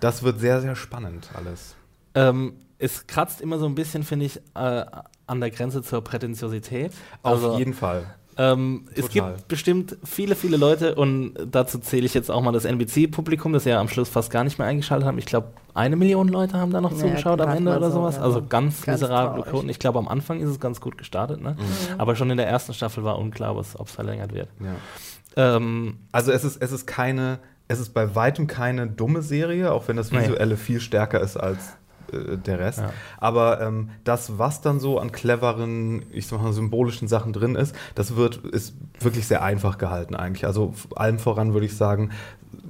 das 0.00 0.22
wird 0.22 0.40
sehr, 0.40 0.60
sehr 0.60 0.74
spannend 0.76 1.30
alles. 1.34 1.76
Ähm, 2.14 2.54
es 2.78 3.06
kratzt 3.06 3.40
immer 3.40 3.58
so 3.58 3.66
ein 3.66 3.74
bisschen, 3.74 4.02
finde 4.02 4.26
ich, 4.26 4.38
äh, 4.54 4.84
an 5.28 5.40
der 5.40 5.50
Grenze 5.50 5.82
zur 5.82 6.02
Prätentiosität. 6.02 6.92
Auf 7.22 7.32
Also, 7.44 7.58
jeden 7.58 7.74
Fall. 7.74 8.06
Ähm, 8.38 8.84
es 8.94 9.08
gibt 9.08 9.48
bestimmt 9.48 9.96
viele, 10.04 10.34
viele 10.34 10.56
Leute 10.58 10.94
und 10.94 11.32
dazu 11.50 11.78
zähle 11.78 12.04
ich 12.04 12.12
jetzt 12.12 12.30
auch 12.30 12.42
mal 12.42 12.52
das 12.52 12.66
NBC-Publikum, 12.66 13.52
das 13.54 13.64
ja 13.64 13.80
am 13.80 13.88
Schluss 13.88 14.08
fast 14.10 14.30
gar 14.30 14.44
nicht 14.44 14.58
mehr 14.58 14.66
eingeschaltet 14.68 15.06
haben. 15.08 15.16
Ich 15.16 15.24
glaube, 15.24 15.48
eine 15.72 15.96
Million 15.96 16.28
Leute 16.28 16.58
haben 16.58 16.70
da 16.70 16.80
noch 16.82 16.92
Ja, 16.92 16.98
zugeschaut 16.98 17.40
am 17.40 17.50
Ende 17.50 17.74
oder 17.74 17.90
so, 17.90 17.98
sowas. 18.00 18.16
ja. 18.16 18.22
Also 18.22 18.42
ganz, 18.46 18.82
Ganz 18.82 19.00
miserable. 19.00 19.42
Quoten. 19.42 19.68
Ich 19.70 19.78
glaube, 19.78 19.98
am 19.98 20.08
Anfang 20.08 20.40
ist 20.40 20.50
es 20.50 20.60
ganz 20.60 20.80
gut 20.82 20.98
gestartet, 20.98 21.40
ne? 21.40 21.56
Mhm. 21.58 21.98
aber 22.00 22.14
schon 22.14 22.28
in 22.30 22.36
der 22.36 22.46
ersten 22.46 22.74
Staffel 22.74 23.04
war 23.04 23.18
unklar, 23.18 23.56
ob 23.56 23.60
es 23.62 23.74
verlängert 23.90 24.34
wird. 24.34 24.48
Ja. 24.60 25.56
Ähm, 25.56 25.98
Also 26.12 26.32
es 26.32 26.44
ist, 26.44 26.60
es 26.62 26.72
ist 26.72 26.86
keine, 26.86 27.38
es 27.68 27.80
ist 27.80 27.94
bei 27.94 28.14
weitem 28.14 28.46
keine 28.46 28.86
dumme 28.86 29.22
Serie, 29.22 29.72
auch 29.72 29.88
wenn 29.88 29.96
das 29.96 30.12
Nee. 30.12 30.20
Visuelle 30.20 30.56
viel 30.56 30.80
stärker 30.80 31.20
ist 31.20 31.36
als 31.36 31.76
äh, 32.12 32.36
der 32.36 32.58
Rest. 32.58 32.78
Ja. 32.78 32.90
Aber 33.18 33.60
ähm, 33.60 33.90
das, 34.04 34.38
was 34.38 34.60
dann 34.60 34.80
so 34.80 34.98
an 34.98 35.12
cleveren, 35.12 36.04
ich 36.12 36.26
sag 36.26 36.42
mal, 36.42 36.52
symbolischen 36.52 37.08
Sachen 37.08 37.32
drin 37.32 37.54
ist, 37.54 37.74
das 37.94 38.16
wird, 38.16 38.36
ist 38.36 38.74
wirklich 39.00 39.26
sehr 39.26 39.42
einfach 39.42 39.78
gehalten 39.78 40.14
eigentlich. 40.14 40.46
Also 40.46 40.74
allem 40.94 41.18
voran 41.18 41.52
würde 41.52 41.66
ich 41.66 41.76
sagen, 41.76 42.10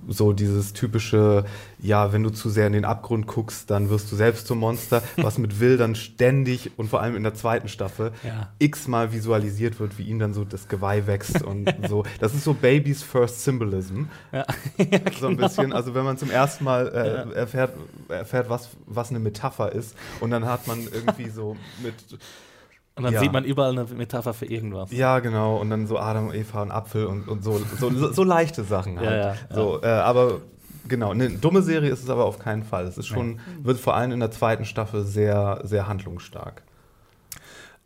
so 0.09 0.33
dieses 0.33 0.73
typische, 0.73 1.45
ja, 1.79 2.13
wenn 2.13 2.23
du 2.23 2.31
zu 2.31 2.49
sehr 2.51 2.67
in 2.67 2.73
den 2.73 2.85
Abgrund 2.85 3.27
guckst, 3.27 3.71
dann 3.71 3.91
wirst 3.91 4.11
du 4.13 4.17
selbst 4.17 4.47
zum 4.47 4.59
Monster, 4.59 5.03
was 5.17 5.39
mit 5.39 5.61
Will 5.61 5.77
dann 5.77 5.95
ständig 5.95 6.71
und 6.77 6.89
vor 6.89 7.01
allem 7.03 7.17
in 7.17 7.23
der 7.23 7.35
zweiten 7.35 7.69
Staffel 7.69 8.13
Ja. 8.23 8.51
x-mal 8.59 9.13
visualisiert 9.13 9.81
wird, 9.81 9.99
wie 9.99 10.05
ihm 10.05 10.19
dann 10.19 10.35
so 10.35 10.45
das 10.45 10.69
Geweih 10.69 11.07
wächst 11.07 11.43
und 11.43 11.73
so. 11.89 12.05
Das 12.21 12.35
ist 12.35 12.45
so 12.45 12.55
Babys 12.55 13.03
First 13.03 13.43
Symbolism. 13.45 14.05
Ja. 14.33 14.45
So 15.21 15.29
ein 15.29 15.37
bisschen, 15.37 15.73
also 15.73 15.95
wenn 15.95 16.05
man 16.05 16.19
zum 16.19 16.31
ersten 16.31 16.65
Mal 16.65 16.89
äh, 16.89 17.07
Ja. 17.09 17.33
erfährt, 17.33 17.73
erfährt 18.09 18.49
was, 18.51 18.69
was 18.87 19.11
eine 19.11 19.19
Metapher 19.19 19.73
ist 19.73 19.95
und 20.21 20.31
dann 20.31 20.45
hat 20.45 20.67
man 20.67 20.81
irgendwie 20.93 21.31
so 21.31 21.57
mit, 21.83 21.95
Und 22.97 23.05
dann 23.05 23.13
Ja. 23.13 23.21
sieht 23.21 23.33
man 23.33 23.45
überall 23.45 23.73
eine 23.73 23.85
Metapher 23.85 24.33
für 24.35 24.47
irgendwas. 24.47 24.91
ja 24.91 25.19
genau, 25.21 25.59
und 25.59 25.69
dann 25.71 25.87
so 25.87 25.99
Adam, 25.99 26.33
Eva 26.33 26.63
und 26.63 26.71
Apfel 26.71 27.05
und, 27.07 27.29
und 27.29 27.45
so, 27.45 27.59
so, 27.79 27.91
so, 27.91 28.11
so 28.13 28.25
leichte 28.25 28.65
Sachen 28.65 28.99
halt. 28.99 29.11
Ja, 29.11 29.33
ja. 29.33 29.35
So, 29.55 29.83
äh, 29.83 29.87
aber 29.87 30.41
genau, 30.89 31.11
eine 31.11 31.29
dumme 31.31 31.61
Serie 31.63 31.91
ist 31.91 32.03
es 32.03 32.09
aber 32.09 32.25
auf 32.25 32.39
keinen 32.39 32.63
Fall. 32.65 32.87
Es 32.87 32.97
ist 32.97 33.07
schon, 33.07 33.39
wird 33.63 33.79
vor 33.79 33.95
allem 33.97 34.13
in 34.13 34.21
der 34.21 34.31
zweiten 34.31 34.65
Staffel 34.65 35.05
sehr, 35.05 35.61
sehr 35.65 35.87
handlungsstark. 35.89 36.63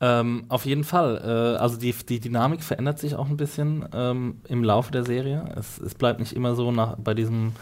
Ähm, 0.01 0.45
auf 0.49 0.65
jeden 0.65 0.85
Fall. 0.85 1.21
Äh, 1.57 1.59
also 1.61 1.77
die, 1.77 1.93
die 1.93 2.21
Dynamik 2.21 2.63
verändert 2.63 2.99
sich 2.99 3.17
auch 3.17 3.29
ein 3.29 3.37
bisschen 3.37 3.85
ähm, 3.93 4.41
im 4.49 4.65
Laufe 4.65 4.93
der 4.93 5.05
Serie. 5.05 5.45
Es, 5.57 5.79
es 5.79 5.95
bleibt 5.95 6.21
nicht 6.21 6.33
immer 6.35 6.55
so 6.55 6.71
nach, 6.73 6.97
bei 6.97 7.13
diesem 7.15 7.53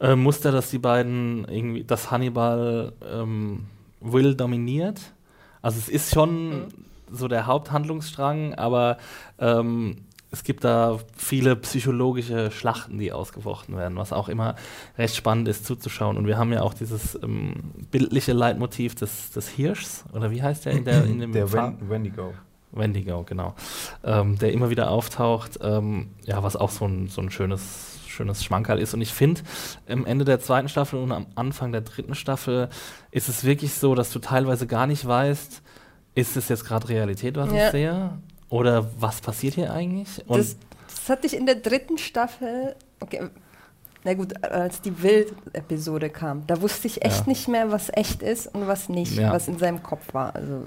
äh, 0.00 0.14
Muster, 0.14 0.52
dass 0.52 0.70
die 0.70 0.78
beiden 0.78 1.46
irgendwie, 1.48 1.82
dass 1.82 2.10
Hannibal 2.10 2.92
ähm, 3.10 3.64
Will 4.00 4.34
dominiert. 4.34 5.00
Also 5.64 5.78
es 5.78 5.88
ist 5.88 6.12
schon 6.12 6.66
so 7.10 7.26
der 7.26 7.46
Haupthandlungsstrang, 7.46 8.52
aber 8.52 8.98
ähm, 9.38 9.96
es 10.30 10.44
gibt 10.44 10.62
da 10.62 10.98
viele 11.16 11.56
psychologische 11.56 12.50
Schlachten, 12.50 12.98
die 12.98 13.12
ausgefochten 13.12 13.74
werden, 13.74 13.96
was 13.96 14.12
auch 14.12 14.28
immer 14.28 14.56
recht 14.98 15.16
spannend 15.16 15.48
ist 15.48 15.64
zuzuschauen. 15.64 16.18
Und 16.18 16.26
wir 16.26 16.36
haben 16.36 16.52
ja 16.52 16.60
auch 16.60 16.74
dieses 16.74 17.18
ähm, 17.22 17.54
bildliche 17.90 18.34
Leitmotiv 18.34 18.94
des, 18.94 19.30
des 19.30 19.48
Hirschs, 19.48 20.04
oder 20.12 20.30
wie 20.30 20.42
heißt 20.42 20.66
der 20.66 20.72
in, 20.72 20.84
der, 20.84 21.04
in 21.04 21.20
dem 21.20 21.32
der 21.32 21.50
Wen 21.50 21.88
Wendigo. 21.88 22.34
Wendigo, 22.72 23.22
genau. 23.22 23.54
Ähm, 24.04 24.36
der 24.38 24.52
immer 24.52 24.68
wieder 24.68 24.90
auftaucht, 24.90 25.60
ähm, 25.62 26.08
ja, 26.26 26.42
was 26.42 26.56
auch 26.56 26.70
so 26.70 26.84
ein, 26.84 27.08
so 27.08 27.22
ein 27.22 27.30
schönes, 27.30 27.93
schönes 28.14 28.42
Schmankerl 28.44 28.78
ist. 28.78 28.94
Und 28.94 29.00
ich 29.02 29.12
finde, 29.12 29.42
am 29.88 30.06
Ende 30.06 30.24
der 30.24 30.40
zweiten 30.40 30.68
Staffel 30.68 30.98
und 31.00 31.12
am 31.12 31.26
Anfang 31.34 31.72
der 31.72 31.80
dritten 31.82 32.14
Staffel 32.14 32.68
ist 33.10 33.28
es 33.28 33.44
wirklich 33.44 33.74
so, 33.74 33.94
dass 33.94 34.10
du 34.12 34.18
teilweise 34.18 34.66
gar 34.66 34.86
nicht 34.86 35.06
weißt, 35.06 35.62
ist 36.14 36.36
es 36.36 36.48
jetzt 36.48 36.64
gerade 36.64 36.88
Realität, 36.88 37.36
was 37.36 37.52
Ja. 37.52 37.66
ich 37.66 37.70
sehe? 37.72 38.10
Oder 38.48 38.88
was 39.00 39.20
passiert 39.20 39.54
hier 39.54 39.72
eigentlich? 39.72 40.22
Und 40.28 40.38
Das, 40.38 40.56
das 40.88 41.08
hatte 41.08 41.26
ich 41.26 41.36
in 41.36 41.44
der 41.46 41.56
dritten 41.56 41.98
Staffel. 41.98 42.76
Okay, 43.00 43.28
na 44.04 44.14
gut, 44.14 44.42
als 44.44 44.80
die 44.80 45.02
Wild-Episode 45.02 46.10
kam, 46.10 46.46
da 46.46 46.60
wusste 46.62 46.86
ich 46.86 47.04
echt 47.04 47.20
Ja. 47.20 47.26
nicht 47.26 47.48
mehr, 47.48 47.72
was 47.72 47.90
echt 47.92 48.22
ist 48.22 48.46
und 48.54 48.66
was 48.68 48.88
nicht, 48.88 49.16
Ja. 49.16 49.32
was 49.32 49.48
in 49.48 49.58
seinem 49.58 49.82
Kopf 49.82 50.12
war. 50.14 50.34
Also, 50.36 50.66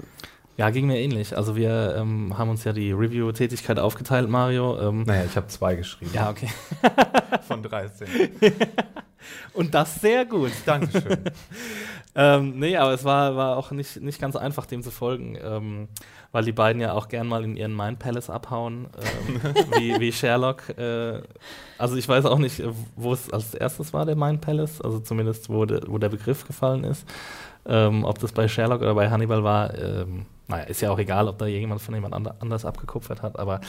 ja, 0.58 0.70
ging 0.70 0.88
mir 0.88 0.98
ähnlich. 0.98 1.36
Also 1.36 1.54
wir 1.54 1.94
ähm, 1.96 2.36
haben 2.36 2.50
uns 2.50 2.64
ja 2.64 2.72
die 2.72 2.90
Review-Tätigkeit 2.90 3.78
aufgeteilt, 3.78 4.28
Mario. 4.28 4.76
Ähm, 4.80 5.04
Naja, 5.04 5.24
ich 5.24 5.36
habe 5.36 5.46
zwei 5.46 5.76
geschrieben. 5.76 6.10
ja, 6.12 6.28
okay. 6.30 6.48
Von 7.46 7.62
13. 7.62 8.08
Und 9.52 9.72
das 9.72 10.00
sehr 10.00 10.24
gut. 10.26 10.52
Dankeschön. 10.66 11.24
Ähm, 12.14 12.58
nee, 12.58 12.76
aber 12.76 12.94
es 12.94 13.04
war, 13.04 13.36
war 13.36 13.56
auch 13.56 13.70
nicht, 13.70 14.00
nicht 14.00 14.20
ganz 14.20 14.34
einfach, 14.34 14.66
dem 14.66 14.82
zu 14.82 14.90
folgen, 14.90 15.38
ähm, 15.40 15.86
weil 16.32 16.42
die 16.42 16.50
beiden 16.50 16.82
ja 16.82 16.92
auch 16.94 17.06
gern 17.06 17.28
mal 17.28 17.44
in 17.44 17.56
ihren 17.56 17.76
Mind 17.76 18.00
Palace 18.00 18.28
abhauen, 18.28 18.88
ähm, 18.98 19.54
wie, 19.78 20.00
wie 20.00 20.10
Sherlock. 20.10 20.68
Äh, 20.76 21.20
also 21.76 21.94
ich 21.94 22.08
weiß 22.08 22.24
auch 22.24 22.38
nicht, 22.38 22.60
wo 22.96 23.12
es 23.12 23.30
als 23.32 23.54
erstes 23.54 23.92
war, 23.92 24.04
der 24.04 24.16
Mind 24.16 24.40
Palace, 24.40 24.80
also 24.80 24.98
zumindest 24.98 25.48
wo, 25.48 25.64
de, 25.64 25.82
wo 25.86 25.98
der 25.98 26.08
Begriff 26.08 26.44
gefallen 26.44 26.82
ist. 26.82 27.06
Ähm, 27.68 28.04
ob 28.04 28.18
das 28.18 28.32
bei 28.32 28.48
Sherlock 28.48 28.80
oder 28.80 28.94
bei 28.94 29.10
Hannibal 29.10 29.44
war, 29.44 29.74
ähm, 29.78 30.24
naja, 30.48 30.64
ist 30.64 30.80
ja 30.80 30.90
auch 30.90 30.98
egal, 30.98 31.28
ob 31.28 31.38
da 31.38 31.46
jemand 31.46 31.82
von 31.82 31.94
jemand 31.94 32.14
ander- 32.14 32.36
anders 32.40 32.64
abgekupfert 32.64 33.20
hat, 33.22 33.38
aber 33.38 33.60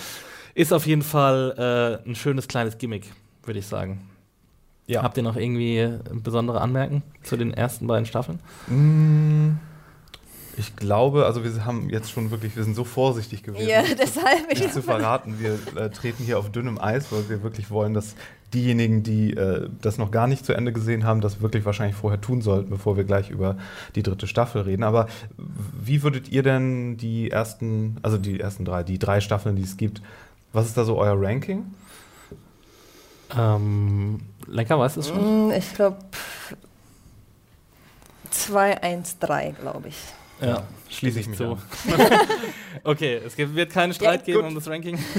ist 0.55 0.71
auf 0.73 0.87
jeden 0.87 1.01
Fall 1.01 1.99
äh, 2.05 2.09
ein 2.09 2.15
schönes 2.15 2.47
kleines 2.47 2.77
Gimmick, 2.77 3.11
würde 3.43 3.59
ich 3.59 3.67
sagen. 3.67 4.09
Ja. 4.87 5.03
Habt 5.03 5.17
ihr 5.17 5.23
noch 5.23 5.35
irgendwie 5.35 5.99
besondere 6.13 6.61
Anmerken 6.61 7.03
zu 7.23 7.37
den 7.37 7.53
ersten 7.53 7.85
beiden 7.85 8.05
Staffeln? 8.07 8.39
Mm, 8.67 9.57
Ich 10.57 10.75
glaube, 10.75 11.25
also 11.25 11.43
wir 11.43 11.65
haben 11.65 11.89
jetzt 11.89 12.09
schon 12.11 12.31
wirklich, 12.31 12.55
wir 12.55 12.63
sind 12.63 12.75
so 12.75 12.83
vorsichtig 12.85 13.43
gewesen. 13.43 13.67
ja, 13.69 13.83
deshalb. 13.99 14.49
nicht 14.49 14.73
zu 14.73 14.81
verraten. 14.81 15.35
Wir 15.39 15.59
äh, 15.75 15.89
treten 15.89 16.23
hier 16.23 16.39
auf 16.39 16.51
dünnem 16.51 16.79
Eis, 16.79 17.11
weil 17.11 17.29
wir 17.29 17.43
wirklich 17.43 17.69
wollen, 17.69 17.93
dass 17.93 18.15
diejenigen, 18.53 19.03
die 19.03 19.35
äh, 19.35 19.69
das 19.81 19.97
noch 19.97 20.11
gar 20.11 20.27
nicht 20.27 20.45
zu 20.45 20.53
Ende 20.53 20.73
gesehen 20.73 21.03
haben, 21.03 21.21
das 21.21 21.41
wirklich 21.41 21.65
wahrscheinlich 21.65 21.95
vorher 21.95 22.19
tun 22.21 22.41
sollten, 22.41 22.69
bevor 22.69 22.97
wir 22.97 23.03
gleich 23.03 23.29
über 23.29 23.57
die 23.95 24.03
dritte 24.03 24.27
Staffel 24.27 24.61
reden. 24.63 24.83
Aber 24.83 25.07
wie 25.37 26.03
würdet 26.03 26.29
ihr 26.29 26.43
denn 26.43 26.97
die 26.97 27.31
ersten, 27.31 27.97
also 28.01 28.17
die 28.17 28.39
ersten 28.39 28.65
drei, 28.65 28.83
die 28.83 28.99
drei 28.99 29.21
Staffeln, 29.21 29.55
die 29.55 29.63
es 29.63 29.77
gibt, 29.77 30.01
was 30.53 30.65
ist 30.65 30.77
da 30.77 30.83
so 30.83 30.97
euer 30.97 31.15
Ranking? 31.19 31.65
Ähm, 33.37 34.19
lecker, 34.47 34.79
weißt 34.79 34.95
du 34.95 35.01
es 35.01 35.07
schon? 35.09 35.49
Mm, 35.49 35.51
Ich 35.51 35.73
glaube 35.75 35.97
2-1-3, 38.31 39.53
glaube 39.53 39.89
ich. 39.89 39.97
Ja, 40.41 40.63
Schließe 40.89 41.19
ich 41.19 41.27
mich 41.27 41.37
so. 41.37 41.51
an. 41.53 41.59
okay, 42.83 43.19
es 43.25 43.37
wird 43.37 43.71
keinen 43.71 43.93
Streit 43.93 44.27
Ja, 44.27 44.33
geben 44.35 44.47
um 44.47 44.55
das 44.55 44.67
Ranking. 44.67 44.97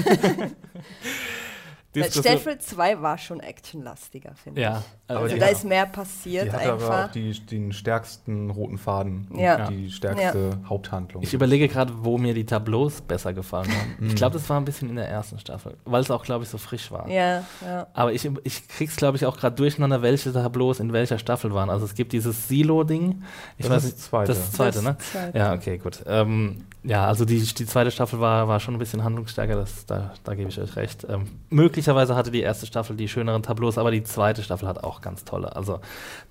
Staffel 2.09 2.57
2 2.57 3.01
war 3.01 3.17
schon 3.17 3.39
actionlastiger, 3.41 4.31
finde 4.41 4.61
Ja, 4.61 4.79
ich. 4.79 5.11
Aber 5.15 5.19
Also 5.23 5.33
die 5.35 5.39
da 5.41 5.47
ist 5.47 5.65
mehr 5.65 5.85
passiert 5.85 6.45
Die 6.47 6.51
hat 6.51 6.61
aber 6.65 6.73
einfach. 6.73 7.05
auch 7.07 7.11
die, 7.11 7.31
den 7.45 7.73
stärksten 7.73 8.49
roten 8.49 8.77
Faden, 8.77 9.27
und 9.29 9.39
Ja. 9.39 9.67
die 9.69 9.91
stärkste 9.91 10.57
Haupthandlung. 10.69 11.21
Ich 11.21 11.33
überlege 11.33 11.67
gerade, 11.67 11.93
wo 12.05 12.17
mir 12.17 12.33
die 12.33 12.45
Tableaus 12.45 13.01
besser 13.01 13.33
gefallen 13.33 13.67
haben. 13.69 13.95
Mhm. 13.99 14.07
Ich 14.07 14.15
glaube, 14.15 14.33
das 14.33 14.49
war 14.49 14.57
ein 14.59 14.63
bisschen 14.65 14.89
in 14.89 14.95
der 14.95 15.09
ersten 15.09 15.37
Staffel, 15.39 15.75
weil 15.83 16.01
es 16.01 16.09
auch, 16.11 16.23
glaube 16.23 16.43
ich, 16.45 16.49
so 16.49 16.57
frisch 16.57 16.91
war. 16.91 17.09
ja, 17.09 17.43
ja. 17.65 17.87
Aber 17.93 18.13
ich, 18.13 18.29
ich 18.43 18.67
krieg's, 18.69 18.95
glaube 18.95 19.17
ich, 19.17 19.25
auch 19.25 19.37
gerade 19.37 19.55
durcheinander, 19.57 20.01
welche 20.01 20.31
Tableaus 20.31 20.79
in 20.79 20.93
welcher 20.93 21.19
Staffel 21.19 21.53
waren. 21.53 21.69
Also 21.69 21.85
es 21.85 21.93
gibt 21.95 22.13
dieses 22.13 22.47
Silo-Ding. 22.47 23.21
Ich 23.57 23.65
Das 23.65 23.75
weiß 23.75 23.83
ist 23.83 23.85
nicht, 23.85 23.97
das 23.97 24.05
zweite. 24.09 24.27
Das 24.29 24.37
ist 24.37 24.47
das 24.47 24.55
zweite, 24.55 24.75
Das 24.75 24.83
ne? 24.83 24.97
zweite. 24.97 25.37
Ja, 25.37 25.53
okay, 25.53 25.77
gut. 25.77 26.03
Ähm, 26.07 26.63
ja, 26.83 27.05
also 27.05 27.25
die, 27.25 27.39
die 27.39 27.65
zweite 27.65 27.91
Staffel 27.91 28.19
war, 28.19 28.47
war 28.47 28.59
schon 28.59 28.73
ein 28.75 28.79
bisschen 28.79 29.03
handlungsstärker, 29.03 29.55
das, 29.55 29.85
da, 29.85 30.13
da 30.23 30.33
gebe 30.35 30.49
ich 30.49 30.59
euch 30.59 30.75
recht. 30.75 31.05
Ähm, 31.07 31.27
möglicherweise 31.49 32.15
hatte 32.15 32.31
die 32.31 32.41
erste 32.41 32.65
Staffel 32.65 32.95
die 32.95 33.07
schöneren 33.07 33.43
Tableaus, 33.43 33.77
aber 33.77 33.91
die 33.91 34.03
zweite 34.03 34.41
Staffel 34.41 34.67
hat 34.67 34.83
auch 34.83 35.01
ganz 35.01 35.23
tolle. 35.23 35.55
Also 35.55 35.79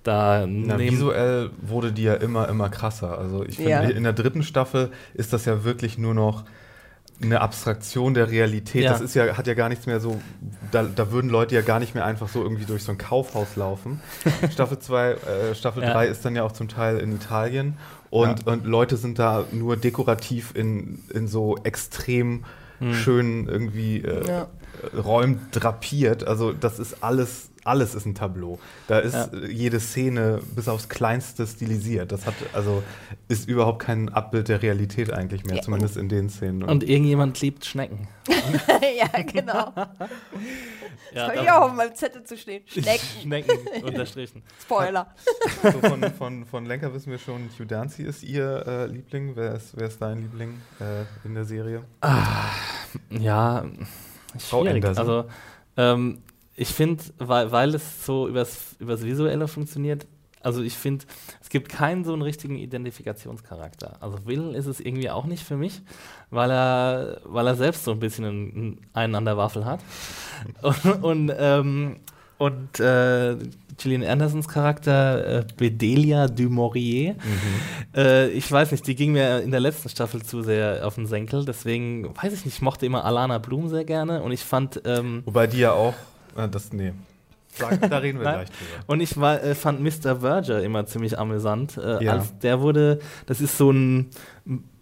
da 0.03 0.45
Na, 0.47 0.77
visuell 0.77 1.51
wurde 1.61 1.93
die 1.93 2.03
ja 2.03 2.15
immer, 2.15 2.49
immer 2.49 2.69
krasser. 2.69 3.17
Also 3.17 3.45
ich 3.45 3.55
finde, 3.55 3.71
Ja. 3.71 3.81
in 3.81 4.03
der 4.03 4.13
dritten 4.13 4.43
Staffel 4.43 4.91
ist 5.13 5.31
das 5.31 5.45
ja 5.45 5.63
wirklich 5.63 5.97
nur 5.97 6.13
noch 6.13 6.43
eine 7.23 7.39
Abstraktion 7.41 8.13
der 8.13 8.31
Realität. 8.31 8.83
Ja. 8.83 8.91
Das 8.91 8.99
ist 9.01 9.13
ja, 9.13 9.37
hat 9.37 9.45
ja 9.47 9.53
gar 9.53 9.69
nichts 9.69 9.85
mehr 9.85 9.99
so, 9.99 10.19
da, 10.71 10.83
da 10.83 11.11
würden 11.11 11.29
Leute 11.29 11.53
ja 11.55 11.61
gar 11.61 11.79
nicht 11.79 11.93
mehr 11.93 12.03
einfach 12.03 12.27
so 12.27 12.41
irgendwie 12.41 12.65
durch 12.65 12.83
so 12.83 12.91
ein 12.91 12.97
Kaufhaus 12.97 13.55
laufen. 13.55 14.01
Staffel 14.51 14.79
2, 14.79 15.11
äh, 15.11 15.55
Staffel 15.55 15.83
Ja. 15.83 15.93
3 15.93 16.07
ist 16.07 16.25
dann 16.25 16.35
ja 16.35 16.43
auch 16.43 16.51
zum 16.51 16.67
Teil 16.67 16.97
in 16.97 17.15
Italien 17.15 17.77
und, 18.11 18.45
und 18.45 18.65
Leute 18.65 18.97
sind 18.97 19.17
da 19.17 19.45
nur 19.51 19.75
dekorativ 19.77 20.53
in, 20.55 20.99
in 21.11 21.27
so 21.27 21.57
extrem 21.63 22.43
Hm. 22.79 22.93
schönen 22.95 23.47
irgendwie 23.47 23.97
äh, 24.01 24.27
Ja. 24.27 24.47
Räumen 24.97 25.39
drapiert. 25.51 26.23
Also 26.25 26.51
das 26.51 26.79
ist 26.79 27.03
alles, 27.03 27.50
alles 27.63 27.95
ist 27.95 28.05
ein 28.05 28.15
Tableau. 28.15 28.59
Da 28.87 28.99
ist 28.99 29.13
Ja. 29.13 29.25
äh, 29.33 29.51
jede 29.51 29.79
Szene 29.79 30.39
bis 30.55 30.67
aufs 30.67 30.89
Kleinste 30.89 31.45
stilisiert. 31.47 32.11
Das 32.11 32.25
hat 32.25 32.33
also 32.53 32.83
ist 33.27 33.47
überhaupt 33.47 33.79
kein 33.83 34.09
Abbild 34.09 34.47
der 34.47 34.61
Realität 34.61 35.11
eigentlich 35.11 35.43
mehr, 35.45 35.57
Ja. 35.57 35.61
zumindest 35.61 35.97
in 35.97 36.09
den 36.09 36.29
Szenen. 36.29 36.63
Und 36.63 36.83
irgendjemand 36.83 37.39
liebt 37.41 37.65
Schnecken. 37.65 38.07
ja, 38.97 39.21
genau. 39.23 39.73
Ja, 41.13 41.27
Habe 41.27 41.35
ich 41.43 41.51
auch 41.51 41.61
auf 41.63 41.73
meinem 41.73 41.93
Zettel 41.93 42.23
zu 42.23 42.37
stehen. 42.37 42.63
Schnecken. 42.67 42.99
Schnecken 43.21 43.51
unterstrichen. 43.83 44.43
Spoiler. 44.61 45.13
so 45.61 45.71
von, 45.81 46.03
von, 46.13 46.45
von 46.45 46.65
Lenker 46.65 46.93
wissen 46.93 47.11
wir 47.11 47.17
schon, 47.19 47.49
Hugh 47.59 47.65
Dancy 47.65 48.03
ist 48.03 48.23
ihr 48.23 48.65
äh, 48.65 48.85
Liebling. 48.85 49.35
Wer 49.35 49.55
ist, 49.55 49.75
wer 49.75 49.87
ist 49.87 50.01
dein 50.01 50.21
Liebling 50.21 50.61
äh, 50.79 51.03
in 51.27 51.33
der 51.35 51.43
Serie? 51.43 51.83
Ja, 53.09 53.65
Frau 54.37 54.63
schwierig. 54.63 54.85
Also, 54.85 55.25
ähm, 55.75 56.19
ich 56.61 56.69
finde, 56.69 57.03
weil, 57.17 57.51
weil 57.51 57.73
es 57.73 58.05
so 58.05 58.27
übers, 58.27 58.75
übers 58.77 59.03
Visuelle 59.03 59.47
funktioniert, 59.47 60.05
also 60.43 60.61
ich 60.61 60.77
finde, 60.77 61.05
es 61.41 61.49
gibt 61.49 61.69
keinen 61.69 62.03
so 62.03 62.13
einen 62.13 62.21
richtigen 62.21 62.55
Identifikationscharakter. 62.55 63.97
Also 63.99 64.25
Will 64.25 64.53
ist 64.53 64.67
es 64.67 64.79
irgendwie 64.79 65.09
auch 65.09 65.25
nicht 65.25 65.43
für 65.43 65.57
mich, 65.57 65.81
weil 66.29 66.51
er, 66.51 67.21
weil 67.25 67.47
er 67.47 67.55
selbst 67.55 67.83
so 67.83 67.91
ein 67.91 67.99
bisschen 67.99 68.25
einen, 68.25 68.77
einen 68.93 69.15
an 69.15 69.25
der 69.25 69.37
Waffel 69.37 69.65
hat. 69.65 69.79
und 70.61 71.03
und, 71.03 71.33
ähm, 71.35 71.95
und 72.37 72.79
äh, 72.79 73.37
Gillian 73.77 74.03
Andersons 74.03 74.47
Charakter, 74.47 75.39
äh, 75.39 75.45
Bedelia 75.57 76.27
du 76.27 76.49
Maurier, 76.49 77.15
äh, 77.95 78.29
ich 78.29 78.51
weiß 78.51 78.71
nicht, 78.71 78.85
die 78.85 78.93
ging 78.93 79.13
mir 79.13 79.41
in 79.41 79.49
der 79.49 79.59
letzten 79.59 79.89
Staffel 79.89 80.21
zu 80.21 80.43
sehr 80.43 80.85
auf 80.85 80.93
den 80.95 81.07
Senkel, 81.07 81.45
deswegen 81.45 82.15
weiß 82.15 82.33
ich 82.33 82.45
nicht, 82.45 82.55
ich 82.55 82.61
mochte 82.61 82.85
immer 82.85 83.05
Alana 83.05 83.39
Blum 83.39 83.69
sehr 83.69 83.85
gerne 83.85 84.21
und 84.21 84.31
ich 84.31 84.43
fand, 84.43 84.81
ähm, 84.85 85.21
Wobei 85.25 85.47
die 85.47 85.59
ja 85.59 85.73
auch, 85.73 85.93
äh, 86.35 86.47
das, 86.49 86.71
nee. 86.73 86.93
Sag, 87.53 87.81
da 87.89 87.97
reden 87.97 88.19
wir 88.19 88.23
gleich 88.31 88.47
drüber. 88.49 88.83
Und 88.87 89.01
ich 89.01 89.19
war, 89.19 89.43
äh, 89.43 89.55
fand 89.55 89.81
Mr. 89.81 90.21
Verger 90.21 90.63
immer 90.63 90.85
ziemlich 90.85 91.19
amüsant. 91.19 91.77
Äh, 91.77 92.03
Ja. 92.03 92.23
der 92.41 92.61
wurde, 92.61 92.99
das 93.25 93.41
ist 93.41 93.57
so 93.57 93.71
ein 93.71 94.09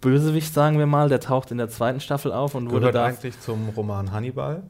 Bösewicht, 0.00 0.54
sagen 0.54 0.78
wir 0.78 0.86
mal, 0.86 1.08
der 1.08 1.20
taucht 1.20 1.50
in 1.50 1.58
der 1.58 1.68
zweiten 1.68 2.00
Staffel 2.00 2.32
auf 2.32 2.54
und 2.54 2.66
wurde 2.70 2.80
Gehört 2.80 2.94
da. 2.94 3.04
eigentlich 3.06 3.38
zum 3.40 3.68
Roman 3.70 4.12
Hannibal. 4.12 4.62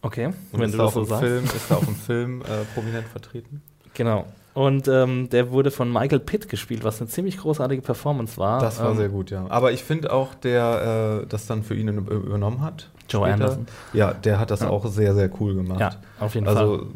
Okay, 0.00 0.26
Und 0.50 0.58
wenn 0.60 0.62
ist 0.70 0.72
du 0.72 0.78
da 0.78 0.84
das 0.86 0.94
so 0.94 1.04
sagst. 1.04 1.22
Film, 1.24 1.44
ist 1.44 1.70
da 1.70 1.76
auch 1.76 1.86
im 1.86 1.94
Film 2.06 2.40
äh, 2.42 2.44
prominent 2.74 3.06
vertreten. 3.06 3.62
Genau. 3.94 4.24
Und 4.54 4.86
ähm, 4.88 5.30
der 5.30 5.50
wurde 5.50 5.70
von 5.70 5.90
Michael 5.90 6.18
Pitt 6.20 6.48
gespielt, 6.48 6.84
was 6.84 7.00
eine 7.00 7.08
ziemlich 7.08 7.38
großartige 7.38 7.80
Performance 7.82 8.36
war. 8.36 8.60
Das 8.60 8.80
war 8.80 8.90
ähm, 8.90 8.96
sehr 8.96 9.08
gut, 9.08 9.30
ja. 9.30 9.46
Aber 9.48 9.72
ich 9.72 9.82
finde 9.84 10.12
auch, 10.12 10.34
der 10.34 11.22
äh, 11.22 11.26
das 11.26 11.46
dann 11.46 11.62
für 11.62 11.74
ihn 11.74 11.88
über- 11.88 12.12
übernommen 12.12 12.60
hat. 12.62 12.90
Joe 13.08 13.22
später, 13.28 13.32
Anderson. 13.34 13.66
Ja, 13.92 14.12
der 14.14 14.38
hat 14.38 14.50
das 14.50 14.60
Ja. 14.60 14.70
auch 14.70 14.86
sehr, 14.86 15.14
sehr 15.14 15.30
cool 15.40 15.54
gemacht. 15.54 15.80
Ja, 15.80 15.90
auf 16.20 16.34
jeden 16.34 16.46
Fall. 16.46 16.56
also, 16.56 16.86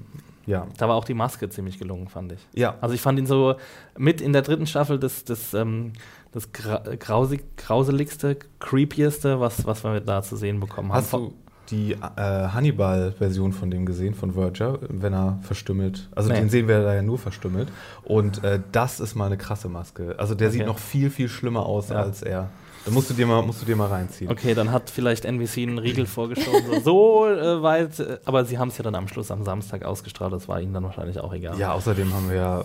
ja. 0.47 0.67
Da 0.79 0.89
war 0.89 0.95
auch 0.97 1.05
die 1.05 1.15
Maske 1.15 1.49
ziemlich 1.49 1.79
gelungen, 1.79 2.09
fand 2.09 2.33
ich. 2.33 2.41
Ja, 2.55 2.77
Also 2.81 2.95
ich 2.95 3.01
fand 3.03 3.19
ihn 3.19 3.27
so 3.27 3.57
mit 3.99 4.21
in 4.21 4.33
der 4.33 4.43
dritten 4.43 4.67
Staffel 4.67 4.99
das, 4.99 5.25
das, 5.25 5.55
ähm, 5.55 5.93
das 6.33 6.53
gra 6.53 6.83
grausig, 6.99 7.57
grauseligste, 7.57 8.37
creepieste, 8.61 9.41
was, 9.41 9.67
was 9.67 9.83
wir 9.85 10.01
da 10.01 10.23
zu 10.23 10.37
sehen 10.37 10.61
bekommen 10.61 10.91
haben. 10.93 10.99
Hast 10.99 11.13
du 11.13 11.33
die 11.71 11.93
äh, 11.95 11.99
Hannibal-Version 12.17 13.53
von 13.53 13.71
dem 13.73 13.87
gesehen, 13.87 14.15
von 14.15 14.33
Verger, 14.35 14.79
wenn 14.89 15.13
er 15.13 15.39
verstümmelt? 15.43 16.09
Also 16.15 16.29
Nee. 16.31 16.37
den 16.41 16.49
sehen 16.49 16.69
wir 16.69 16.81
da 16.83 16.95
ja 16.95 17.03
nur 17.03 17.19
verstümmelt. 17.19 17.69
Und 18.05 18.45
äh, 18.45 18.61
das 18.71 19.01
ist 19.01 19.15
mal 19.17 19.27
eine 19.27 19.37
krasse 19.37 19.69
Maske. 19.69 20.15
Also 20.19 20.35
der 20.37 20.49
Okay. 20.49 20.59
sieht 20.59 20.67
noch 20.67 20.79
viel, 20.79 21.11
viel 21.11 21.29
schlimmer 21.29 21.67
aus 21.67 21.89
Ja. 21.89 21.97
als 21.97 22.23
er. 22.23 22.51
Da 22.87 22.93
musst 22.93 23.11
du 23.11 23.15
dir 23.15 23.27
mal, 23.27 23.43
musst 23.43 23.61
du 23.61 23.67
dir 23.67 23.75
mal 23.77 23.89
reinziehen. 23.89 24.31
Okay, 24.31 24.55
dann 24.55 24.71
hat 24.71 24.91
vielleicht 24.91 25.25
NBC 25.25 25.59
einen 25.65 25.79
Riegel 25.79 26.07
vorgeschoben, 26.07 26.63
so, 26.83 27.27
so 27.27 27.27
äh, 27.27 27.61
weit, 27.63 27.99
äh, 27.99 28.19
aber 28.25 28.45
sie 28.45 28.59
haben 28.59 28.69
es 28.69 28.79
ja 28.79 28.85
dann 28.85 28.95
am 28.95 29.09
Schluss 29.09 29.31
am 29.33 29.43
Samstag 29.45 29.85
ausgestrahlt, 29.85 30.33
das 30.33 30.47
war 30.49 30.61
ihnen 30.61 30.73
dann 30.73 30.85
wahrscheinlich 30.85 31.19
auch 31.19 31.33
egal. 31.35 31.59
Ja, 31.59 31.73
außerdem 31.73 32.15
haben 32.15 32.31
wir 32.31 32.37
ja, 32.37 32.65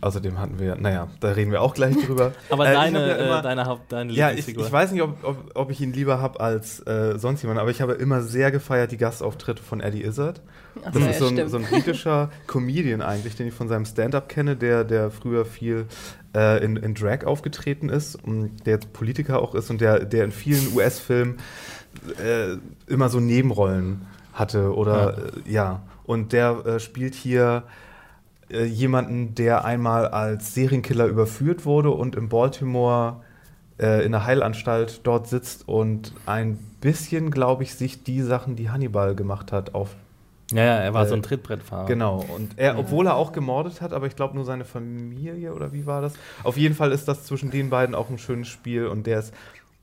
außerdem 0.00 0.38
hatten 0.38 0.58
wir, 0.58 0.76
naja, 0.76 1.08
da 1.20 1.32
reden 1.32 1.50
wir 1.52 1.60
auch 1.60 1.74
gleich 1.74 1.94
drüber. 1.96 2.32
Aber 2.50 2.66
Äh, 2.66 2.72
deine, 2.72 3.08
ja 3.08 3.14
immer- 3.16 3.38
äh, 3.40 3.42
deine, 3.42 3.66
Haupt, 3.66 3.92
deine 3.92 4.12
Ja, 4.14 4.30
ich, 4.30 4.48
ich 4.48 4.72
weiß 4.72 4.92
nicht, 4.92 5.02
ob, 5.02 5.22
ob, 5.22 5.36
ob 5.54 5.70
ich 5.70 5.82
ihn 5.82 5.92
lieber 5.92 6.18
habe 6.20 6.40
als 6.40 6.80
äh, 6.86 7.18
sonst 7.18 7.42
jemand, 7.42 7.60
aber 7.60 7.70
ich 7.70 7.82
habe 7.82 7.92
immer 7.92 8.22
sehr 8.22 8.50
gefeiert 8.50 8.90
die 8.92 8.96
Gastauftritte 8.96 9.62
von 9.62 9.80
Eddie 9.80 10.02
Izzard. 10.02 10.40
Das 10.92 11.02
ja, 11.02 11.08
ist 11.10 11.18
so 11.18 11.26
ein, 11.26 11.48
so 11.48 11.56
ein 11.58 11.64
britischer 11.64 12.30
Comedian 12.46 13.00
eigentlich, 13.02 13.34
den 13.36 13.48
ich 13.48 13.54
von 13.54 13.68
seinem 13.68 13.84
Stand-up 13.86 14.28
kenne, 14.28 14.56
der, 14.56 14.84
der 14.84 15.10
früher 15.10 15.44
viel 15.46 15.86
äh, 16.36 16.62
in, 16.62 16.76
in 16.76 16.94
Drag 16.94 17.24
aufgetreten 17.24 17.88
ist 17.88 18.14
und 18.14 18.66
der 18.66 18.74
jetzt 18.74 18.92
Politiker 18.92 19.40
auch 19.40 19.54
ist 19.54 19.70
und 19.70 19.80
der, 19.80 20.04
der 20.04 20.24
in 20.24 20.32
vielen 20.32 20.76
US-Filmen 20.76 21.38
äh, 22.22 22.56
immer 22.86 23.08
so 23.08 23.18
Nebenrollen 23.20 24.06
hatte 24.34 24.74
oder 24.74 25.16
äh, 25.46 25.50
ja. 25.50 25.82
Und 26.04 26.32
der 26.32 26.64
äh, 26.66 26.78
spielt 26.78 27.14
hier 27.14 27.64
äh, 28.50 28.64
jemanden, 28.64 29.34
der 29.34 29.64
einmal 29.64 30.08
als 30.08 30.54
Serienkiller 30.54 31.06
überführt 31.06 31.64
wurde 31.64 31.90
und 31.90 32.14
in 32.14 32.28
Baltimore 32.28 33.22
in 33.78 34.12
der 34.12 34.24
Heilanstalt 34.24 35.02
dort 35.02 35.28
sitzt 35.28 35.68
und 35.68 36.14
ein 36.24 36.56
bisschen, 36.80 37.30
glaube 37.30 37.62
ich, 37.62 37.74
sich 37.74 38.02
die 38.04 38.22
Sachen, 38.22 38.56
die 38.56 38.70
Hannibal 38.70 39.14
gemacht 39.14 39.52
hat, 39.52 39.74
auf 39.74 39.96
ja, 40.52 40.64
ja, 40.64 40.74
er 40.76 40.94
war 40.94 41.04
äh, 41.04 41.08
so 41.08 41.14
ein 41.14 41.22
Trittbrettfahrer. 41.22 41.86
Genau, 41.86 42.24
und 42.36 42.58
er, 42.58 42.78
obwohl 42.78 43.06
er 43.06 43.16
auch 43.16 43.32
gemordet 43.32 43.80
hat, 43.80 43.92
aber 43.92 44.06
ich 44.06 44.16
glaube 44.16 44.34
nur 44.34 44.44
seine 44.44 44.64
Familie 44.64 45.54
oder 45.54 45.72
wie 45.72 45.86
war 45.86 46.00
das? 46.02 46.14
Auf 46.44 46.56
jeden 46.56 46.74
Fall 46.74 46.92
ist 46.92 47.08
das 47.08 47.24
zwischen 47.24 47.50
den 47.50 47.70
beiden 47.70 47.94
auch 47.94 48.10
ein 48.10 48.18
schönes 48.18 48.48
Spiel 48.48 48.86
und 48.86 49.06
der 49.06 49.20
ist 49.20 49.34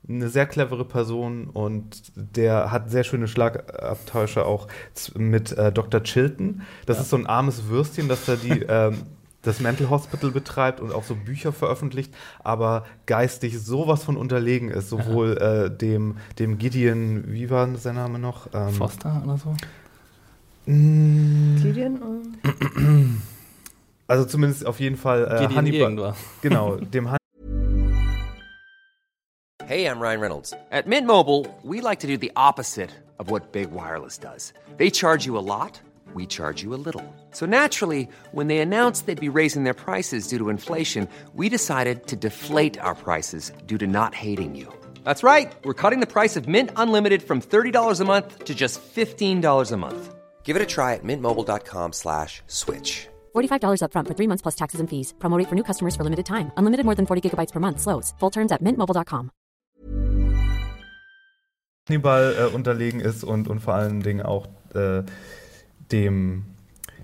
eine 0.08 0.28
sehr 0.28 0.46
clevere 0.46 0.84
Person 0.84 1.48
und 1.50 2.12
der 2.14 2.70
hat 2.70 2.90
sehr 2.90 3.04
schöne 3.04 3.26
Schlagabtäusche 3.26 4.44
auch 4.44 4.68
mit 5.16 5.52
äh, 5.52 5.72
Dr. 5.72 6.02
Chilton. 6.02 6.62
Das 6.86 6.98
Ja. 6.98 7.02
ist 7.02 7.10
so 7.10 7.16
ein 7.16 7.26
armes 7.26 7.68
Würstchen, 7.68 8.08
das 8.08 8.24
da 8.26 8.36
die 8.36 8.62
ähm, 8.68 9.02
das 9.40 9.60
Mental 9.60 9.90
Hospital 9.90 10.30
betreibt 10.30 10.80
und 10.80 10.92
auch 10.92 11.04
so 11.04 11.14
Bücher 11.14 11.52
veröffentlicht, 11.52 12.14
aber 12.42 12.84
geistig 13.06 13.58
sowas 13.62 14.02
von 14.02 14.16
unterlegen 14.16 14.70
ist, 14.70 14.88
sowohl 14.88 15.36
äh, 15.36 15.70
dem, 15.70 16.16
dem 16.38 16.56
Gideon, 16.58 17.24
wie 17.26 17.50
war 17.50 17.68
sein 17.76 17.96
Name 17.96 18.18
noch? 18.18 18.48
Ähm, 18.54 18.70
Foster 18.70 19.22
oder 19.24 19.36
so? 19.36 19.54
Mh, 20.66 21.62
Gideon? 21.62 22.38
ähm, 22.76 23.22
Also 24.06 24.26
zumindest 24.26 24.66
auf 24.66 24.80
jeden 24.80 24.96
Fall 24.96 25.24
äh, 25.24 25.40
Gideon 25.40 25.54
Hannibal. 25.56 26.14
Genau, 26.42 26.76
dem 26.76 27.08
Hey, 29.66 29.86
I'm 29.86 29.98
Ryan 29.98 30.20
Reynolds. 30.20 30.52
At 30.70 30.86
Mint 30.86 31.06
Mobile, 31.06 31.46
we 31.62 31.80
like 31.80 32.00
to 32.00 32.06
do 32.06 32.18
the 32.18 32.30
opposite 32.36 32.90
of 33.18 33.30
what 33.30 33.52
Big 33.52 33.70
Wireless 33.72 34.18
does. 34.18 34.52
They 34.76 34.90
charge 34.90 35.24
you 35.24 35.38
a 35.38 35.40
lot, 35.40 35.80
we 36.12 36.26
charge 36.26 36.62
you 36.62 36.74
a 36.74 36.76
little. 36.84 37.02
So 37.30 37.46
naturally, 37.46 38.06
when 38.32 38.48
they 38.48 38.58
announced 38.58 39.06
they'd 39.06 39.18
be 39.18 39.30
raising 39.30 39.64
their 39.64 39.72
prices 39.72 40.28
due 40.28 40.36
to 40.36 40.50
inflation, 40.50 41.08
we 41.34 41.48
decided 41.48 42.06
to 42.08 42.16
deflate 42.16 42.78
our 42.78 42.94
prices 42.94 43.52
due 43.64 43.78
to 43.78 43.86
not 43.86 44.14
hating 44.14 44.54
you. 44.54 44.68
That's 45.02 45.22
right. 45.22 45.50
We're 45.64 45.72
cutting 45.72 46.00
the 46.00 46.06
price 46.06 46.36
of 46.36 46.46
Mint 46.46 46.70
Unlimited 46.76 47.22
from 47.22 47.40
$30 47.40 48.00
a 48.00 48.04
month 48.04 48.44
to 48.44 48.54
just 48.54 48.80
$15 48.94 49.72
a 49.72 49.76
month. 49.78 50.14
Give 50.44 50.56
it 50.56 50.62
a 50.62 50.66
try 50.66 50.92
at 50.94 51.02
mintmobile.com 51.02 51.92
slash 51.92 52.42
switch. 52.46 53.08
$45 53.34 53.80
upfront 53.80 54.06
for 54.06 54.14
three 54.14 54.28
months 54.28 54.42
plus 54.42 54.54
taxes 54.54 54.80
and 54.80 54.88
fees. 54.90 55.14
Promo 55.18 55.38
rate 55.38 55.48
for 55.48 55.56
new 55.56 55.64
customers 55.64 55.96
for 55.96 56.04
limited 56.04 56.26
time. 56.26 56.52
Unlimited 56.56 56.84
more 56.84 56.94
than 56.94 57.06
40 57.06 57.22
gigabytes 57.24 57.52
per 57.52 57.60
month. 57.60 57.80
Slows. 57.80 58.12
Full 58.20 58.30
terms 58.30 58.52
at 58.52 58.60
mintmobile.com. 58.62 59.30
Hannibal 61.88 62.34
äh, 62.38 62.54
unterlegen 62.54 63.00
ist 63.00 63.24
und, 63.24 63.48
und 63.48 63.60
vor 63.60 63.74
allen 63.74 64.02
Dingen 64.02 64.22
auch 64.22 64.46
äh, 64.74 65.02
dem, 65.92 66.44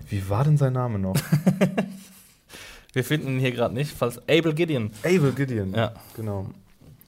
wie 0.09 0.27
war 0.29 0.43
denn 0.43 0.57
sein 0.57 0.73
Name 0.73 0.97
noch? 0.97 1.15
Wir 2.93 3.03
finden 3.03 3.27
ihn 3.27 3.39
hier 3.39 3.51
gerade 3.51 3.73
nicht, 3.73 3.91
falls 3.91 4.17
Abel 4.27 4.53
Gideon. 4.53 4.91
Abel 5.03 5.31
Gideon. 5.33 5.73
Ja. 5.73 5.93
Genau. 6.15 6.47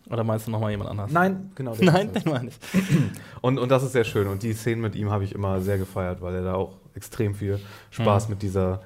Oder 0.09 0.23
meinst 0.23 0.47
du 0.47 0.51
nochmal 0.51 0.71
jemand 0.71 0.89
anders? 0.89 1.11
Nein, 1.11 1.51
genau. 1.55 1.75
der 1.75 1.85
Nein, 1.91 2.09
ist 2.13 2.25
den 2.25 2.31
meine 2.31 2.49
ich. 2.49 2.55
Und, 3.41 3.57
und 3.59 3.69
das 3.69 3.83
ist 3.83 3.91
sehr 3.93 4.03
schön. 4.03 4.27
Und 4.27 4.43
die 4.43 4.53
Szenen 4.53 4.81
mit 4.81 4.95
ihm 4.95 5.09
habe 5.11 5.23
ich 5.23 5.33
immer 5.33 5.59
sehr 5.61 5.77
gefeiert, 5.77 6.21
weil 6.21 6.35
er 6.35 6.43
da 6.43 6.53
auch 6.55 6.73
extrem 6.95 7.35
viel 7.35 7.59
Spaß 7.91 8.27
Mhm. 8.27 8.33
mit 8.35 8.41
dieser 8.41 8.81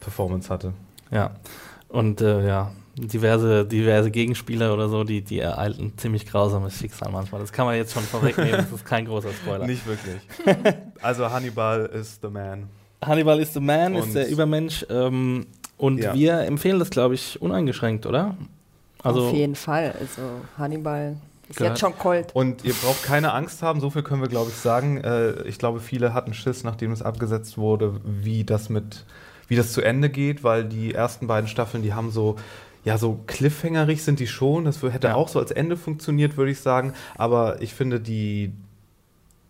Performance 0.00 0.48
hatte. 0.48 0.72
Ja. 1.10 1.32
Und 1.88 2.20
äh, 2.20 2.46
ja, 2.46 2.72
diverse, 2.96 3.64
diverse 3.66 4.10
Gegenspieler 4.10 4.72
oder 4.72 4.88
so, 4.88 5.02
die, 5.04 5.22
die 5.22 5.38
ereilten 5.40 5.96
ziemlich 5.98 6.24
grausames 6.26 6.76
Schicksal 6.78 7.10
manchmal. 7.10 7.40
Das 7.40 7.52
kann 7.52 7.66
man 7.66 7.76
jetzt 7.76 7.92
schon 7.92 8.02
vorwegnehmen, 8.04 8.52
das 8.52 8.70
ist 8.72 8.84
kein 8.84 9.04
großer 9.06 9.30
Spoiler. 9.32 9.66
Nicht 9.66 9.84
wirklich. 9.86 10.16
also 11.02 11.30
Hannibal 11.30 11.86
ist 11.86 12.20
the 12.22 12.28
man. 12.28 12.68
Hannibal 13.02 13.40
is 13.40 13.52
the 13.54 13.60
man, 13.60 13.94
Und- 13.96 14.06
ist 14.06 14.14
der 14.14 14.28
Übermensch. 14.30 14.86
Ähm, 14.90 15.46
und 15.78 15.98
Ja. 15.98 16.14
wir 16.14 16.40
empfehlen 16.40 16.78
das, 16.78 16.90
glaube 16.90 17.14
ich, 17.14 17.40
uneingeschränkt, 17.40 18.04
oder? 18.06 18.36
Also, 19.02 19.28
Auf 19.28 19.32
jeden 19.34 19.54
Fall. 19.54 19.94
Also 19.98 20.22
Hannibal 20.58 21.16
ist 21.48 21.56
Gehört- 21.56 21.72
jetzt 21.72 21.80
schon 21.80 21.96
Colt. 21.98 22.34
Und 22.34 22.64
ihr 22.64 22.74
braucht 22.74 23.02
keine 23.02 23.32
Angst 23.32 23.62
haben, 23.62 23.80
so 23.80 23.90
viel 23.90 24.02
können 24.02 24.20
wir, 24.20 24.28
glaube 24.28 24.50
ich, 24.50 24.56
sagen. 24.56 24.98
Äh, 24.98 25.42
ich 25.42 25.58
glaube, 25.58 25.80
viele 25.80 26.14
hatten 26.14 26.34
Schiss, 26.34 26.64
nachdem 26.64 26.92
es 26.92 27.02
abgesetzt 27.02 27.56
wurde, 27.58 28.00
wie 28.04 28.44
das 28.44 28.68
mit, 28.68 29.04
wie 29.48 29.56
das 29.56 29.72
zu 29.72 29.80
Ende 29.80 30.10
geht, 30.10 30.44
weil 30.44 30.64
die 30.64 30.94
ersten 30.94 31.26
beiden 31.26 31.48
Staffeln, 31.48 31.82
die 31.82 31.94
haben 31.94 32.10
so, 32.10 32.36
ja, 32.84 32.98
so 32.98 33.20
cliffhangerig 33.26 34.02
sind 34.04 34.20
die 34.20 34.26
schon. 34.26 34.64
Das 34.64 34.82
hätte 34.82 35.08
Ja. 35.08 35.14
auch 35.14 35.28
so 35.28 35.38
als 35.38 35.50
Ende 35.50 35.76
funktioniert, 35.76 36.36
würde 36.36 36.50
ich 36.52 36.60
sagen. 36.60 36.92
Aber 37.16 37.60
ich 37.62 37.74
finde, 37.74 38.00
die, 38.00 38.52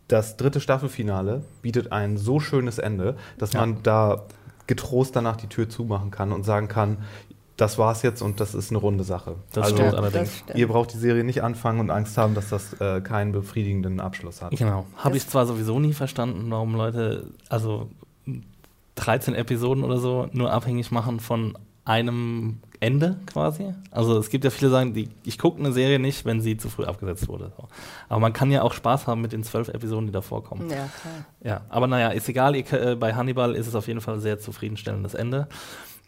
das 0.09 0.37
dritte 0.37 0.61
Staffelfinale 0.61 1.43
bietet 1.63 1.93
ein 1.93 2.17
so 2.17 2.41
schönes 2.41 2.79
Ende, 2.79 3.17
dass 3.39 3.53
Ja. 3.53 3.61
man 3.61 3.83
da 3.83 4.25
getrost 4.67 5.15
danach 5.17 5.37
die 5.37 5.49
Tür 5.49 5.69
zumachen 5.69 6.11
kann 6.11 6.33
und 6.33 6.45
sagen 6.45 6.69
kann, 6.69 6.99
das 7.61 7.79
war's 7.79 8.03
jetzt 8.03 8.23
und 8.23 8.41
das 8.41 8.55
ist 8.55 8.71
eine 8.71 8.79
runde 8.79 9.05
Sache. 9.05 9.37
Das 9.53 9.65
also, 9.65 9.77
stimmt 9.77 9.95
allerdings. 9.95 10.29
das 10.29 10.39
stimmt. 10.39 10.59
Ihr 10.59 10.69
braucht 10.69 10.95
die 10.95 10.99
Serie 10.99 11.25
nicht 11.25 11.43
anfangen 11.43 11.81
und 11.81 11.91
Angst 11.91 12.17
haben, 12.17 12.35
dass 12.35 12.49
das 12.49 12.73
äh, 12.81 13.01
keinen 13.01 13.33
befriedigenden 13.33 14.01
Abschluss 14.01 14.41
hat. 14.41 14.57
Genau. 14.57 14.87
Habe 14.97 15.17
ich 15.17 15.29
zwar 15.29 15.47
sowieso 15.47 15.79
nie 15.79 15.93
verstanden, 15.93 16.51
warum 16.51 16.75
Leute, 16.75 17.27
also 17.49 17.91
13 18.95 19.35
Episoden 19.35 19.85
oder 19.85 19.99
so, 19.99 20.29
nur 20.33 20.53
abhängig 20.53 20.91
machen 20.91 21.21
von 21.21 21.57
einem 21.85 22.61
Ende 22.81 23.17
quasi. 23.27 23.75
Also 23.91 24.19
es 24.19 24.31
gibt 24.31 24.45
ja 24.45 24.51
viele, 24.51 24.71
die 24.71 24.73
sagen, 24.73 24.95
die, 24.95 25.09
ich 25.25 25.39
gucke 25.39 25.59
eine 25.59 25.73
Serie 25.73 25.99
nicht, 25.99 26.25
wenn 26.25 26.41
sie 26.41 26.57
zu 26.57 26.71
früh 26.71 26.85
abgesetzt 26.85 27.29
wurde. 27.29 27.53
Aber 28.09 28.21
man 28.21 28.33
kann 28.33 28.51
ja 28.51 28.63
auch 28.63 28.73
Spaß 28.73 29.07
haben 29.07 29.21
mit 29.21 29.33
den 29.33 29.45
zwölf 29.45 29.69
Episoden, 29.69 30.07
die 30.07 30.13
da 30.13 30.23
vorkommen. 30.23 30.71
Ja, 30.71 30.77
klar. 31.01 31.25
Ja, 31.43 31.61
aber 31.69 31.87
naja, 31.87 32.09
ist 32.09 32.29
egal. 32.29 32.55
Äh, 32.55 32.97
bei 32.99 33.15
Hannibal 33.15 33.55
ist 33.55 33.67
es 33.67 33.75
auf 33.75 33.87
jeden 33.87 34.01
Fall 34.01 34.15
ein 34.15 34.21
sehr 34.21 34.39
zufriedenstellendes 34.39 35.13
Ende. 35.13 35.49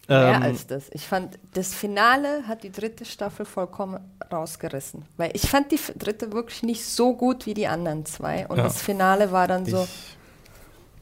Mehr 0.09 0.33
Ähm, 0.35 0.43
als 0.43 0.67
das. 0.67 0.89
Ich 0.91 1.07
fand, 1.07 1.39
das 1.53 1.73
Finale 1.73 2.43
hat 2.47 2.63
die 2.63 2.71
dritte 2.71 3.05
Staffel 3.05 3.45
vollkommen 3.45 3.99
rausgerissen. 4.31 5.05
Weil 5.17 5.31
ich 5.33 5.49
fand 5.49 5.71
die 5.71 5.79
dritte 5.97 6.33
wirklich 6.33 6.61
nicht 6.63 6.85
so 6.85 7.15
gut 7.15 7.45
wie 7.45 7.53
die 7.53 7.67
anderen 7.67 8.05
zwei. 8.05 8.45
Und 8.47 8.57
Ja. 8.57 8.63
das 8.63 8.81
Finale 8.81 9.31
war 9.31 9.47
dann 9.47 9.65
so, 9.65 9.83
Ich, 9.83 10.17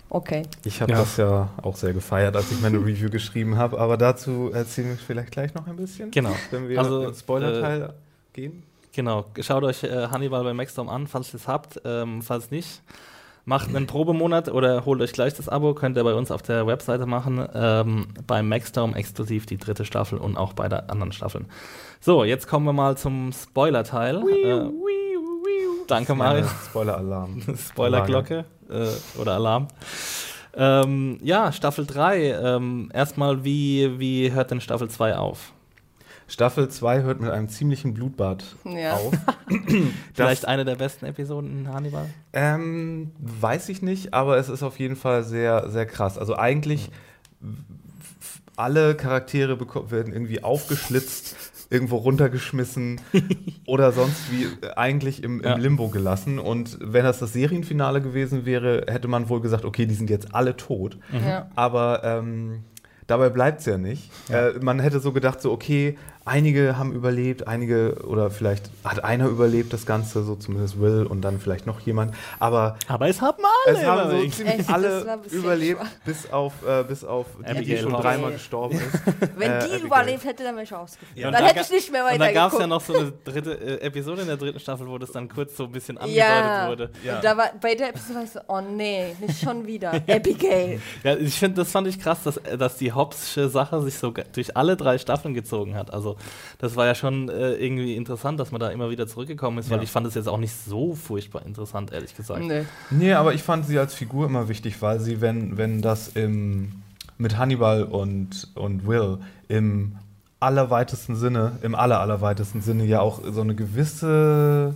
okay. 0.10 0.44
ich 0.66 0.82
habe 0.82 0.92
Ja. 0.92 1.00
das 1.00 1.18
ja 1.18 1.50
auch 1.64 1.76
sehr 1.76 1.94
gefeiert, 1.94 2.36
als 2.36 2.52
ich 2.52 2.62
meine 2.62 2.78
Review 2.86 3.10
geschrieben 3.10 3.58
habe, 3.58 3.80
aber 3.80 3.98
dazu 3.98 4.52
erzählen 4.54 4.90
wir 4.90 4.98
vielleicht 4.98 5.32
gleich 5.32 5.54
noch 5.56 5.66
ein 5.68 5.78
bisschen. 5.78 6.12
Genau. 6.12 6.36
Wenn 6.52 6.70
wir 6.70 6.78
Also, 6.80 7.08
ins 7.08 7.20
Spoiler-Teil 7.22 7.94
gehen. 8.34 8.64
Genau, 8.94 9.26
schaut 9.40 9.64
euch 9.64 9.84
äh, 9.84 10.08
Hannibal 10.10 10.44
bei 10.44 10.54
Maxdom 10.54 10.90
an, 10.90 11.08
falls 11.08 11.34
ihr 11.34 11.38
es 11.40 11.48
habt. 11.48 11.80
Ähm, 11.86 12.22
falls 12.22 12.52
nicht, 12.52 12.82
Macht 13.46 13.70
einen 13.70 13.88
Probemonat 13.88 14.50
oder 14.50 14.86
holt 14.86 15.02
euch 15.02 15.14
gleich 15.14 15.34
das 15.34 15.50
Abo, 15.50 15.74
könnt 15.74 15.98
ihr 15.98 16.04
bei 16.04 16.14
uns 16.14 16.30
auf 16.30 16.44
der 16.44 16.68
Webseite 16.68 17.06
machen. 17.06 17.48
Ähm, 17.54 18.08
beim 18.28 18.48
Maxdome 18.48 18.96
exklusiv 18.96 19.46
die 19.48 19.58
dritte 19.58 19.84
Staffel 19.84 20.20
und 20.20 20.38
auch 20.38 20.54
bei 20.54 20.70
der 20.70 20.92
anderen 20.92 21.12
Staffeln. 21.12 21.48
So, 22.00 22.24
jetzt 22.24 22.48
kommen 22.48 22.66
wir 22.66 22.74
mal 22.74 22.98
zum 22.98 23.32
Spoiler-Teil. 23.32 24.24
Äh, 24.28 24.70
danke, 25.88 26.14
Mario. 26.14 26.46
Spoiler-Alarm. 26.70 27.42
Spoilerglocke 27.58 28.46
äh, 28.70 29.20
oder 29.20 29.34
Alarm. 29.34 29.68
Ähm, 30.54 31.18
ja, 31.24 31.52
Staffel 31.52 31.86
3. 31.86 32.32
Ähm, 32.32 32.90
erstmal, 32.94 33.44
wie, 33.44 34.00
wie 34.00 34.32
hört 34.32 34.52
denn 34.52 34.62
Staffel 34.62 34.90
2 34.90 35.18
auf? 35.18 35.54
Staffel 36.32 36.70
2 36.70 37.02
hört 37.02 37.20
mit 37.20 37.30
einem 37.30 37.50
ziemlichen 37.50 37.94
Blutbad 37.94 38.44
Ja. 38.64 38.94
auf. 38.94 39.12
Vielleicht 40.14 40.48
eine 40.48 40.64
der 40.66 40.76
besten 40.76 41.06
Episoden 41.06 41.52
in 41.60 41.74
Hannibal? 41.74 42.06
Ähm, 42.34 43.12
weiß 43.20 43.68
ich 43.70 43.82
nicht, 43.82 44.14
aber 44.14 44.38
es 44.38 44.48
ist 44.50 44.64
auf 44.64 44.80
jeden 44.80 44.96
Fall 44.96 45.24
sehr, 45.24 45.70
sehr 45.70 45.86
krass. 45.86 46.18
Also 46.18 46.38
eigentlich 46.38 46.90
f- 47.42 48.42
alle 48.56 48.96
Charaktere 48.96 49.58
werden 49.92 50.14
irgendwie 50.14 50.44
aufgeschlitzt, 50.44 51.36
irgendwo 51.70 51.98
runtergeschmissen 51.98 53.02
oder 53.66 53.92
sonst 53.92 54.32
wie 54.32 54.44
äh, 54.66 54.72
eigentlich 54.76 55.24
im, 55.24 55.40
im 55.42 55.46
Ja. 55.46 55.56
Limbo 55.56 55.90
gelassen. 55.90 56.40
Und 56.40 56.78
wenn 56.82 57.04
das 57.04 57.20
das 57.20 57.34
Serienfinale 57.34 58.02
gewesen 58.02 58.46
wäre, 58.46 58.86
hätte 58.88 59.08
man 59.08 59.28
wohl 59.30 59.42
gesagt, 59.42 59.66
okay, 59.66 59.86
die 59.86 59.96
sind 59.96 60.10
jetzt 60.10 60.34
alle 60.34 60.56
tot. 60.58 60.98
Ja. 61.26 61.50
Aber 61.56 62.04
ähm, 62.04 62.64
dabei 63.08 63.30
bleibt 63.30 63.62
es 63.62 63.66
ja 63.66 63.78
nicht. 63.78 64.12
Äh, 64.30 64.60
man 64.62 64.80
hätte 64.80 65.00
so 65.00 65.12
gedacht, 65.12 65.42
so 65.42 65.52
okay, 65.52 65.98
einige 66.26 66.78
haben 66.78 66.94
überlebt, 66.94 67.48
einige 67.48 67.96
oder 68.06 68.30
vielleicht 68.30 68.70
hat 68.84 69.04
einer 69.04 69.28
überlebt 69.28 69.74
das 69.74 69.86
Ganze, 69.86 70.24
so 70.24 70.36
zumindest 70.36 70.80
Will 70.80 71.06
und 71.06 71.22
dann 71.22 71.40
vielleicht 71.40 71.66
noch 71.66 71.80
jemand. 71.82 72.14
Aber 72.40 72.78
Aber 72.88 73.08
es 73.08 73.22
haben 73.22 73.44
alle 73.66 73.78
es 73.78 73.86
haben 73.86 74.02
so 74.04 74.16
überlebt. 74.16 74.34
ziemlich 74.36 74.60
Echt, 74.60 74.70
alle 74.70 75.20
überlebt, 75.32 75.82
schwach. 75.82 75.90
bis 76.06 76.32
auf, 76.32 76.54
äh, 76.68 76.84
bis 76.84 77.04
auf 77.04 77.26
die, 77.58 77.64
die 77.66 77.78
schon 77.78 77.94
dreimal 77.94 78.32
gestorben 78.34 78.78
ist. 78.80 79.02
Wenn 79.38 79.52
Äh, 79.52 79.60
die 79.60 79.66
Abigail. 79.72 79.86
überlebt 79.86 80.26
hätte, 80.26 80.44
dann 80.44 80.56
wäre 80.56 80.64
ich 80.64 80.74
ausgefallen. 80.74 81.26
Und 81.26 81.32
dann 81.34 81.42
da 81.42 81.48
hätte 81.50 81.62
ich 81.62 81.72
nicht 81.72 81.92
mehr 81.92 82.06
Und 82.12 82.20
da 82.20 82.32
gab 82.32 82.54
es 82.54 82.60
ja 82.60 82.68
noch 82.68 82.82
so 82.82 82.94
eine 82.98 83.12
dritte 83.24 83.54
äh, 83.54 83.82
Episode 83.82 84.22
in 84.22 84.28
der 84.28 84.38
dritten 84.38 84.60
Staffel, 84.60 84.88
wo 84.88 84.98
das 84.98 85.12
dann 85.12 85.28
kurz 85.28 85.58
so 85.58 85.64
ein 85.66 85.72
bisschen 85.72 85.98
angedeutet 85.98 86.20
Ja. 86.28 86.68
wurde. 86.70 86.92
Und 87.16 87.24
da 87.24 87.36
war, 87.38 87.50
bei 87.60 87.76
der 87.76 87.90
Episode 87.90 88.16
war 88.20 88.24
ich 88.24 88.32
so, 88.32 88.40
oh 88.48 88.62
nee, 88.62 89.16
nicht 89.20 89.42
schon 89.42 89.66
wieder. 89.66 89.92
Abigail. 90.08 90.80
Ja, 91.04 91.16
ich 91.18 91.34
finde, 91.38 91.58
das 91.62 91.72
fand 91.72 91.88
ich 91.88 92.00
krass, 92.00 92.20
dass, 92.24 92.38
äh, 92.38 92.58
dass 92.58 92.78
die 92.78 92.92
Hobbsche 92.94 93.50
Sache 93.50 93.82
sich 93.82 93.98
so 93.98 94.14
durch 94.34 94.56
alle 94.56 94.78
drei 94.78 94.98
Staffeln 94.98 95.34
gezogen 95.34 95.76
hat. 95.76 95.92
Also, 95.92 96.11
das 96.60 96.76
war 96.76 96.86
ja 96.86 96.96
schon 96.96 97.30
äh, 97.30 97.54
irgendwie 97.54 97.96
interessant, 97.96 98.40
dass 98.40 98.52
man 98.52 98.60
da 98.62 98.70
immer 98.70 98.90
wieder 98.90 99.08
zurückgekommen 99.08 99.58
ist, 99.58 99.70
weil 99.70 99.78
Ja. 99.78 99.84
ich 99.84 99.92
fand 99.92 100.06
es 100.08 100.16
jetzt 100.16 100.28
auch 100.28 100.38
nicht 100.38 100.54
so 100.56 100.94
furchtbar 100.96 101.46
interessant, 101.46 101.92
ehrlich 101.92 102.16
gesagt. 102.16 102.42
Nee. 102.44 102.66
Nee, 102.90 103.14
aber 103.14 103.34
ich 103.34 103.44
fand 103.44 103.66
sie 103.66 103.78
als 103.80 103.94
Figur 103.94 104.26
immer 104.26 104.48
wichtig, 104.50 104.82
weil 104.82 105.00
sie, 105.00 105.22
wenn, 105.22 105.58
wenn 105.58 105.82
das 105.82 106.10
im, 106.10 106.72
mit 107.18 107.38
Hannibal 107.38 107.84
und, 107.84 108.48
und 108.56 108.86
Will 108.88 109.18
im 109.48 109.96
allerweitesten 110.40 111.16
Sinne, 111.16 111.54
im 111.62 111.76
aller, 111.76 112.00
allerweitesten 112.00 112.62
Sinne 112.62 112.86
ja 112.86 113.00
auch 113.02 113.22
so 113.32 113.42
eine 113.42 113.54
gewisse 113.54 114.76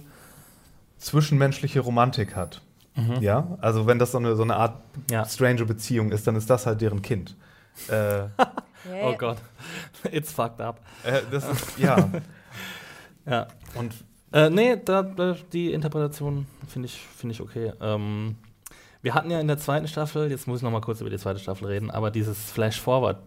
zwischenmenschliche 1.00 1.80
Romantik 1.80 2.36
hat. 2.36 2.62
Ja, 3.20 3.58
also 3.60 3.88
wenn 3.88 4.00
das 4.00 4.14
so 4.14 4.20
eine, 4.20 4.38
so 4.38 4.44
eine 4.44 4.56
Art 4.56 4.76
Ja. 5.12 5.26
strange 5.26 5.66
Beziehung 5.66 6.12
ist, 6.14 6.26
dann 6.28 6.38
ist 6.38 6.50
das 6.50 6.66
halt 6.66 6.80
deren 6.80 7.02
Kind. 7.02 7.36
äh, 7.90 8.24
Oh 9.04 9.16
Gott, 9.18 9.38
it's 10.12 10.32
fucked 10.32 10.62
up. 10.62 10.80
äh, 11.04 11.22
das 11.32 11.48
ist, 11.50 11.78
ja. 11.80 12.10
Ja. 13.28 13.48
Und 13.74 13.94
Äh, 14.32 14.50
nee, 14.50 14.76
da, 14.84 15.02
da, 15.02 15.36
die 15.54 15.72
Interpretation 15.72 16.46
finde 16.68 16.88
ich, 16.88 17.00
find 17.00 17.32
ich 17.34 17.42
okay. 17.42 17.72
Ähm, 17.82 18.36
wir 19.02 19.14
hatten 19.14 19.32
ja 19.32 19.40
in 19.40 19.48
der 19.48 19.58
zweiten 19.58 19.88
Staffel, 19.88 20.30
jetzt 20.30 20.46
muss 20.48 20.58
ich 20.60 20.64
noch 20.64 20.72
mal 20.72 20.82
kurz 20.82 21.00
über 21.02 21.10
die 21.10 21.18
zweite 21.18 21.40
Staffel 21.40 21.68
reden, 21.68 21.90
aber 21.90 22.12
dieses 22.12 22.52
Flash-Forward 22.52 23.18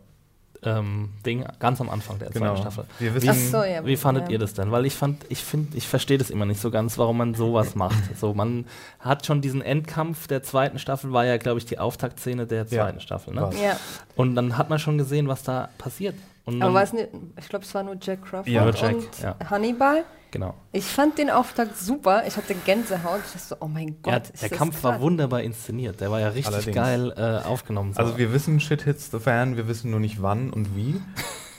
ähm, 0.63 1.11
Ding 1.25 1.45
ganz 1.59 1.81
am 1.81 1.89
Anfang 1.89 2.19
der 2.19 2.31
genau. 2.31 2.47
zweiten 2.47 2.63
Staffel. 2.63 2.85
Wir 2.99 3.15
wissen, 3.15 3.29
Ach 3.31 3.35
so, 3.35 3.65
ja. 3.65 3.85
Wie 3.85 3.97
fandet 3.97 4.25
ja. 4.25 4.33
ihr 4.33 4.39
das 4.39 4.55
denn? 4.55 4.71
Weil 4.71 4.87
ich 4.87 4.95
fand, 4.95 5.25
ich 5.29 5.43
finde, 5.45 5.77
ich 5.77 5.87
verstehe 5.87 6.19
das 6.19 6.31
immer 6.31 6.47
nicht 6.47 6.61
so 6.61 6.71
ganz, 6.71 6.99
warum 6.99 7.19
man 7.19 7.35
sowas 7.35 7.75
macht. 7.75 8.17
So, 8.19 8.35
man 8.35 8.67
hat 8.99 9.27
schon 9.27 9.41
diesen 9.41 9.63
Endkampf 9.63 10.27
der 10.27 10.43
zweiten 10.43 10.79
Staffel, 10.79 11.13
war 11.13 11.25
ja, 11.25 11.37
glaube 11.37 11.59
ich, 11.59 11.67
die 11.67 11.79
Auftaktszene 11.79 12.47
der 12.47 12.65
Ja, 12.65 12.67
zweiten 12.67 13.01
Staffel. 13.01 13.35
Ne? 13.35 13.51
Ja, 13.63 13.79
Und 14.17 14.35
dann 14.35 14.59
hat 14.59 14.71
man 14.71 14.79
schon 14.79 14.99
gesehen, 14.99 15.29
was 15.29 15.43
da 15.43 15.69
passiert. 15.79 16.15
Und 16.49 16.63
aber 16.63 16.75
war 16.75 16.83
es 16.83 16.93
nicht, 16.93 17.09
ich 17.39 17.49
glaube, 17.49 17.65
es 17.65 17.75
war 17.75 17.83
nur 17.83 17.97
Jack 18.01 18.25
Crawford 18.25 18.49
Ja, 18.49 18.69
Jack, 18.71 18.95
und 18.95 19.19
ja. 19.23 19.37
Hannibal. 19.51 20.05
genau. 20.31 20.55
Ich 20.73 20.85
fand 20.85 21.19
den 21.19 21.31
Auftakt 21.31 21.77
super. 21.77 22.25
Ich 22.27 22.37
hatte 22.37 22.55
Gänsehaut. 22.55 23.21
Ich 23.27 23.33
dachte 23.33 23.47
so, 23.49 23.57
oh 23.61 23.69
mein 23.69 23.97
Gott. 24.03 24.13
Ja, 24.13 24.19
ist 24.19 24.43
der 24.43 24.49
das 24.49 24.59
Kampf 24.59 24.83
war 24.83 25.01
wunderbar 25.01 25.43
inszeniert. 25.43 26.01
Der 26.01 26.11
war 26.11 26.21
ja 26.21 26.29
richtig 26.29 26.55
Allerdings. 26.55 26.75
geil 26.77 27.13
äh, 27.17 27.47
aufgenommen. 27.47 27.93
So. 27.95 28.01
Also 28.01 28.19
wir 28.19 28.33
wissen, 28.33 28.61
Shit 28.61 28.83
hits 28.83 29.11
the 29.11 29.19
fan, 29.19 29.57
wir 29.57 29.69
wissen 29.69 29.91
nur 29.91 30.01
nicht 30.01 30.23
wann 30.23 30.51
und 30.51 30.75
wie. 30.77 31.01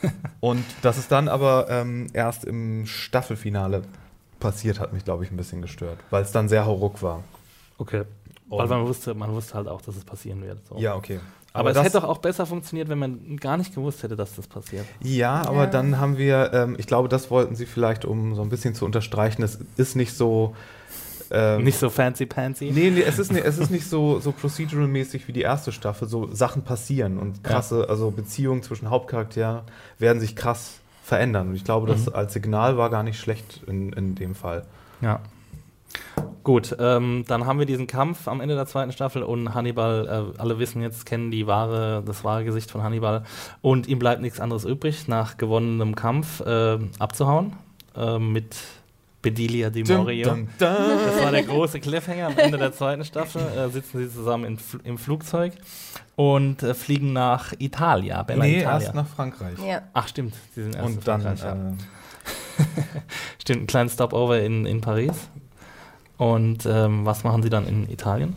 und 0.39 0.63
dass 0.81 0.97
es 0.97 1.07
dann 1.07 1.27
aber 1.27 1.67
ähm, 1.69 2.07
erst 2.13 2.45
im 2.45 2.85
Staffelfinale 2.85 3.83
passiert, 4.39 4.79
hat 4.79 4.93
mich, 4.93 5.03
glaube 5.03 5.23
ich, 5.25 5.31
ein 5.31 5.37
bisschen 5.37 5.61
gestört, 5.61 5.97
weil 6.09 6.23
es 6.23 6.31
dann 6.31 6.47
sehr 6.47 6.65
hauruck 6.65 7.01
war. 7.01 7.23
okay. 7.77 8.03
Weil 8.51 8.67
man 8.67 8.87
wusste, 8.87 9.13
man 9.13 9.31
wusste 9.33 9.53
halt 9.53 9.67
auch, 9.67 9.79
dass 9.81 9.95
es 9.95 10.03
passieren 10.03 10.41
wird. 10.41 10.65
So. 10.67 10.77
Ja, 10.79 10.95
okay. 10.95 11.19
Aber, 11.53 11.69
es 11.69 11.75
das- 11.75 11.85
hätte 11.85 11.99
doch 11.99 12.07
auch 12.07 12.19
besser 12.19 12.45
funktioniert, 12.45 12.89
wenn 12.89 12.99
man 12.99 13.37
gar 13.37 13.57
nicht 13.57 13.73
gewusst 13.73 14.03
hätte, 14.03 14.15
dass 14.15 14.35
das 14.35 14.47
passiert. 14.47 14.85
Ja, 15.01 15.41
aber 15.47 15.63
Ja. 15.63 15.65
dann 15.67 15.97
haben 15.99 16.17
wir, 16.17 16.51
ähm, 16.53 16.75
ich 16.77 16.85
glaube, 16.87 17.09
das 17.09 17.31
wollten 17.31 17.55
sie 17.55 17.65
vielleicht, 17.65 18.05
um 18.05 18.35
so 18.35 18.41
ein 18.41 18.49
bisschen 18.49 18.75
zu 18.75 18.85
unterstreichen, 18.85 19.41
es 19.43 19.57
ist 19.77 19.95
nicht 19.95 20.13
so. 20.13 20.55
Ähm, 21.31 21.63
Nicht 21.63 21.77
so 21.77 21.91
fancy 21.91 22.25
pansy. 22.25 22.71
Nee, 22.71 22.89
nee, 22.89 23.01
es 23.03 23.19
ist, 23.19 23.31
nicht- 23.31 23.45
es 23.45 23.59
ist 23.59 23.69
nicht 23.69 23.87
so, 23.87 24.19
so 24.19 24.31
procedural-mäßig 24.31 25.27
wie 25.27 25.31
die 25.31 25.41
erste 25.41 25.71
Staffel. 25.71 26.07
So 26.07 26.27
Sachen 26.33 26.63
passieren 26.63 27.19
und 27.19 27.43
krasse, 27.43 27.85
also 27.87 28.09
Beziehungen 28.09 28.63
zwischen 28.63 28.89
Hauptcharakteren 28.89 29.61
werden 29.99 30.19
sich 30.19 30.35
krass 30.35 30.79
verändern. 31.03 31.49
Und 31.49 31.55
ich 31.55 31.63
glaube, 31.63 31.85
das 31.87 32.07
Mhm. 32.07 32.13
als 32.15 32.33
Signal 32.33 32.77
war 32.77 32.89
gar 32.89 33.03
nicht 33.03 33.19
schlecht 33.19 33.61
in, 33.67 33.93
in 33.93 34.15
dem 34.15 34.33
Fall. 34.33 34.65
Ja. 35.01 35.19
Gut, 36.43 36.75
ähm, 36.79 37.25
dann 37.27 37.45
haben 37.45 37.59
wir 37.59 37.65
diesen 37.65 37.85
Kampf 37.85 38.27
am 38.27 38.41
Ende 38.41 38.55
der 38.55 38.65
zweiten 38.65 38.91
Staffel 38.91 39.23
und 39.23 39.53
Hannibal, 39.53 40.33
äh, 40.37 40.39
alle 40.41 40.57
wissen 40.57 40.81
jetzt, 40.81 41.05
kennen 41.05 41.31
die 41.31 41.45
wahre, 41.47 42.01
das 42.05 42.23
wahre 42.23 42.43
Gesicht 42.45 42.71
von 42.71 42.81
Hannibal 42.81 43.23
und 43.61 43.87
ihm 43.87 43.99
bleibt 43.99 44.21
nichts 44.21 44.39
anderes 44.39 44.65
übrig, 44.65 45.07
nach 45.07 45.37
gewonnenem 45.37 45.95
Kampf 45.95 46.39
äh, 46.41 46.79
abzuhauen 46.97 47.53
äh, 47.95 48.17
mit 48.17 48.55
Bedelia 49.21 49.69
di 49.69 49.83
Morio. 49.83 50.29
Dum, 50.29 50.35
dum, 50.37 50.47
dum. 50.57 50.67
Das 51.05 51.21
war 51.23 51.31
der 51.31 51.43
große 51.43 51.81
Cliffhanger 51.81 52.27
am 52.27 52.37
Ende 52.37 52.57
der 52.57 52.71
zweiten 52.73 53.03
Staffel. 53.03 53.41
Äh, 53.41 53.69
sitzen 53.69 53.99
sie 53.99 54.09
zusammen 54.09 54.45
in, 54.45 54.57
im 54.85 54.97
Flugzeug 54.97 55.53
und 56.15 56.63
äh, 56.63 56.73
fliegen 56.73 57.11
nach 57.11 57.53
Italia, 57.59 58.23
Bella 58.23 58.43
Nee, 58.45 58.59
Italia. 58.61 58.79
erst 58.85 58.95
nach 58.95 59.07
Frankreich. 59.07 59.59
Ja. 59.59 59.81
Ach 59.93 60.07
stimmt, 60.07 60.35
sie 60.55 60.63
sind 60.63 60.75
erst 60.75 60.87
in 60.89 60.95
Und 60.95 61.07
dann, 61.07 61.21
Frankreich, 61.21 61.43
ja. 61.43 61.69
äh, 61.69 61.73
Stimmt, 63.41 63.63
ein 63.63 63.67
kleinen 63.67 63.89
Stopover 63.89 64.39
in, 64.41 64.65
in 64.65 64.79
Paris. 64.81 65.29
Und 66.19 66.67
ähm, 66.67 67.05
was 67.05 67.23
machen 67.23 67.41
sie 67.41 67.49
dann 67.49 67.65
in 67.67 67.89
Italien? 67.89 68.35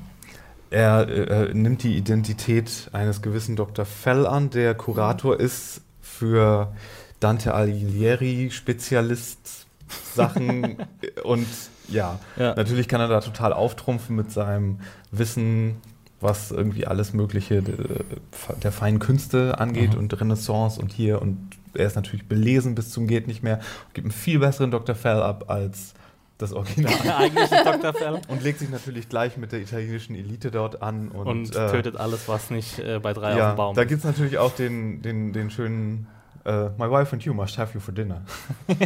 er 0.70 1.07
äh, 1.07 1.53
nimmt 1.53 1.83
die 1.83 1.99
Identität 1.99 2.89
eines 2.95 3.20
gewissen 3.20 3.57
Dr. 3.57 3.85
Fell 3.85 4.26
an, 4.26 4.49
der 4.49 4.74
Kurator 4.74 5.39
ist 5.39 5.83
für 6.01 6.72
Dante 7.20 7.53
Alighieri 7.53 8.51
Spezialist 8.51 9.66
Sachen 10.14 10.76
und 11.24 11.47
ja, 11.89 12.18
Ja. 12.37 12.55
natürlich 12.55 12.89
kann 12.89 13.03
er 13.03 13.09
da 13.09 13.20
total 13.20 13.53
auftrumpfen 13.53 14.16
mit 14.16 14.33
seinem 14.33 14.78
Wissen, 15.11 15.76
was 16.22 16.51
irgendwie 16.53 16.87
alles 16.87 17.12
Mögliche 17.12 17.57
äh, 17.57 17.62
der 18.62 18.72
feinen 18.72 18.99
Künste 18.99 19.59
angeht 19.59 19.93
Mhm. 19.93 19.99
und 19.99 20.20
Renaissance 20.20 20.80
und 20.80 20.91
hier 20.91 21.20
und 21.20 21.51
er 21.74 21.87
ist 21.87 21.97
natürlich 21.97 22.26
belesen 22.28 22.74
bis 22.74 22.89
zum 22.89 23.07
geht 23.07 23.26
nicht 23.26 23.43
mehr, 23.43 23.61
gibt 23.93 24.07
einen 24.07 24.12
viel 24.12 24.39
besseren 24.39 24.70
Dr. 24.70 24.95
Fell 24.95 25.20
ab 25.22 25.51
als 25.51 25.93
das 26.43 26.53
Original. 26.53 26.93
Eigentliche 27.16 27.64
Dr. 27.64 27.95
Fell. 27.95 28.20
Und 28.28 28.43
legt 28.43 28.59
sich 28.59 28.68
natürlich 28.68 29.09
gleich 29.09 29.36
mit 29.36 29.53
der 29.53 29.61
italienischen 29.61 30.14
Elite 30.14 30.51
dort 30.51 30.82
an 30.82 31.09
und, 31.09 31.26
Und, 31.26 31.57
äh, 31.57 31.70
tötet 31.70 31.97
alles, 31.97 32.28
was 32.28 32.51
nicht 32.51 32.78
äh, 32.78 32.99
bei 32.99 33.12
drei 33.12 33.32
auf 33.32 33.38
ja, 33.38 33.53
dem 33.53 33.57
Baum 33.57 33.74
da 33.74 33.82
ist. 33.82 33.88
gibt 33.88 34.01
es 34.01 34.05
natürlich 34.05 34.38
auch 34.38 34.55
den, 34.55 35.03
den, 35.03 35.32
den 35.32 35.51
schönen 35.51 36.09
äh, 36.45 36.64
My 36.76 36.90
wife 36.90 37.12
and 37.12 37.24
you 37.24 37.32
must 37.32 37.57
have 37.59 37.72
you 37.74 37.80
for 37.80 37.95
dinner. 37.95 38.22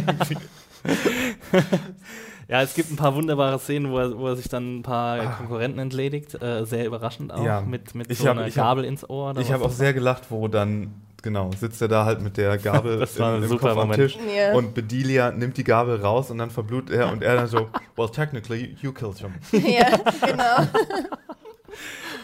Ja, 2.49 2.61
es 2.61 2.73
gibt 2.75 2.89
ein 2.91 2.95
paar 2.95 3.13
wunderbare 3.13 3.59
Szenen, 3.59 3.91
wo 3.91 3.97
er, 3.99 4.17
wo 4.17 4.27
er 4.27 4.35
sich 4.37 4.47
dann 4.47 4.77
ein 4.79 4.81
paar 4.83 5.37
Konkurrenten 5.37 5.79
entledigt. 5.79 6.41
Äh, 6.41 6.65
sehr 6.65 6.85
überraschend 6.85 7.33
auch. 7.33 7.39
Ah. 7.41 7.45
Ja. 7.45 7.61
Mit, 7.61 7.93
mit 7.93 8.09
Ich 8.09 8.19
so 8.19 8.27
hab- 8.29 8.37
einer 8.37 8.47
ich 8.47 8.57
hab- 8.57 8.65
Gabel 8.65 8.85
ins 8.85 9.09
Ohr. 9.09 9.31
oder 9.31 9.41
Ich 9.41 9.47
was 9.47 9.53
habe 9.53 9.65
auch 9.65 9.71
sehr 9.71 9.93
gelacht, 9.93 10.23
wo 10.29 10.47
dann, 10.47 10.93
genau, 11.21 11.49
sitzt 11.59 11.81
er 11.81 11.89
da 11.89 12.05
halt 12.05 12.21
mit 12.21 12.37
der 12.37 12.57
Gabel 12.57 12.99
Das 12.99 13.19
war 13.19 13.35
ein 13.35 13.43
im, 13.43 13.49
super 13.49 13.73
Kopf 13.73 13.83
am. 13.83 13.91
Tisch 13.91 14.17
Ja. 14.33 14.53
und 14.53 14.73
Bedelia 14.73 15.31
nimmt 15.31 15.57
die 15.57 15.65
Gabel 15.65 15.99
raus 15.99 16.31
und 16.31 16.37
dann 16.37 16.49
verblutet 16.49 16.95
er 16.95 17.11
und 17.11 17.21
er 17.21 17.35
dann 17.35 17.47
so, 17.47 17.67
well, 17.97 18.07
technically, 18.09 18.77
you 18.81 18.93
killed 18.93 19.17
him. 19.17 19.33
ja, 19.51 19.87
genau. 20.25 20.67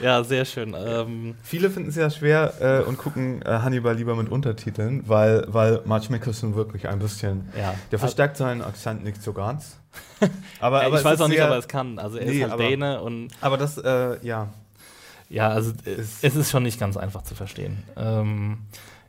Ja, 0.02 0.24
sehr 0.24 0.44
schön. 0.44 0.76
Ähm, 0.78 1.36
Viele 1.44 1.70
finden 1.70 1.90
es 1.90 1.96
ja 1.96 2.10
schwer 2.10 2.54
äh, 2.60 2.84
und 2.88 2.98
gucken 2.98 3.42
äh, 3.44 3.46
Hannibal 3.60 3.96
lieber 3.96 4.16
mit 4.16 4.28
Untertiteln, 4.30 5.04
weil, 5.08 5.46
weil 5.48 5.82
Marge 5.86 6.08
Mickelson 6.10 6.56
wirklich 6.56 6.88
ein 6.90 7.00
bisschen. 7.00 7.48
Ja. 7.58 7.74
Der 7.92 8.00
verstärkt 8.00 8.36
seinen 8.36 8.62
Akzent 8.64 9.04
nicht 9.04 9.22
so 9.22 9.32
ganz. 9.32 9.78
Aber, 10.60 10.82
ja, 10.82 10.88
aber 10.88 11.00
ich 11.00 11.06
weiß 11.06 11.22
auch 11.22 11.28
nicht, 11.28 11.38
sehr, 11.38 11.46
ob 11.48 11.52
er 11.52 11.58
es 11.60 11.68
kann. 11.68 12.00
Also 12.00 12.18
er 12.18 12.26
Nee, 12.26 12.38
ist 12.38 12.44
halt 12.44 12.54
aber- 12.54 12.64
Däne 12.64 13.02
und 13.02 13.30
Aber 13.42 13.58
das, 13.58 13.78
äh, 13.78 14.18
ja. 14.26 14.50
ja, 15.30 15.50
also 15.50 15.72
äh, 15.86 15.92
Ist- 15.96 16.24
es 16.24 16.36
ist 16.36 16.52
schon 16.52 16.64
nicht 16.64 16.80
ganz 16.80 16.96
einfach 16.98 17.24
zu 17.24 17.36
verstehen. 17.36 17.84
Ähm, 17.98 18.60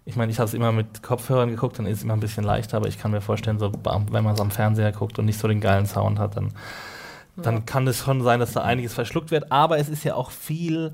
ich 0.05 0.16
meine, 0.16 0.30
ich 0.32 0.39
habe 0.39 0.49
es 0.49 0.55
immer 0.55 0.72
mit 0.72 1.03
Kopfhörern 1.03 1.49
geguckt, 1.51 1.78
dann 1.78 1.87
ist 1.87 1.99
es 1.99 2.05
immer 2.05 2.14
ein 2.14 2.20
bisschen 2.20 2.45
leichter, 2.45 2.76
aber 2.76 2.89
ich 2.89 2.99
kann 2.99 3.11
mir 3.12 3.20
vorstellen, 3.20 3.59
so, 3.59 3.72
wenn 4.11 4.24
man 4.24 4.35
es 4.35 4.41
am 4.41 4.51
Fernseher 4.51 4.93
guckt 4.93 5.18
und 5.18 5.24
nicht 5.24 5.39
so 5.39 5.49
den 5.49 5.61
geilen 5.61 5.87
Sound 5.87 6.18
hat, 6.18 6.37
dann, 6.37 6.53
dann 7.37 7.64
kann 7.64 7.87
es 7.87 7.99
schon 8.05 8.22
sein, 8.22 8.39
dass 8.41 8.53
da 8.53 8.62
einiges 8.62 8.93
verschluckt 8.93 9.30
wird. 9.30 9.51
Aber 9.51 9.78
es 9.78 9.89
ist 9.89 10.05
ja 10.05 10.14
auch 10.16 10.30
viel, 10.30 10.93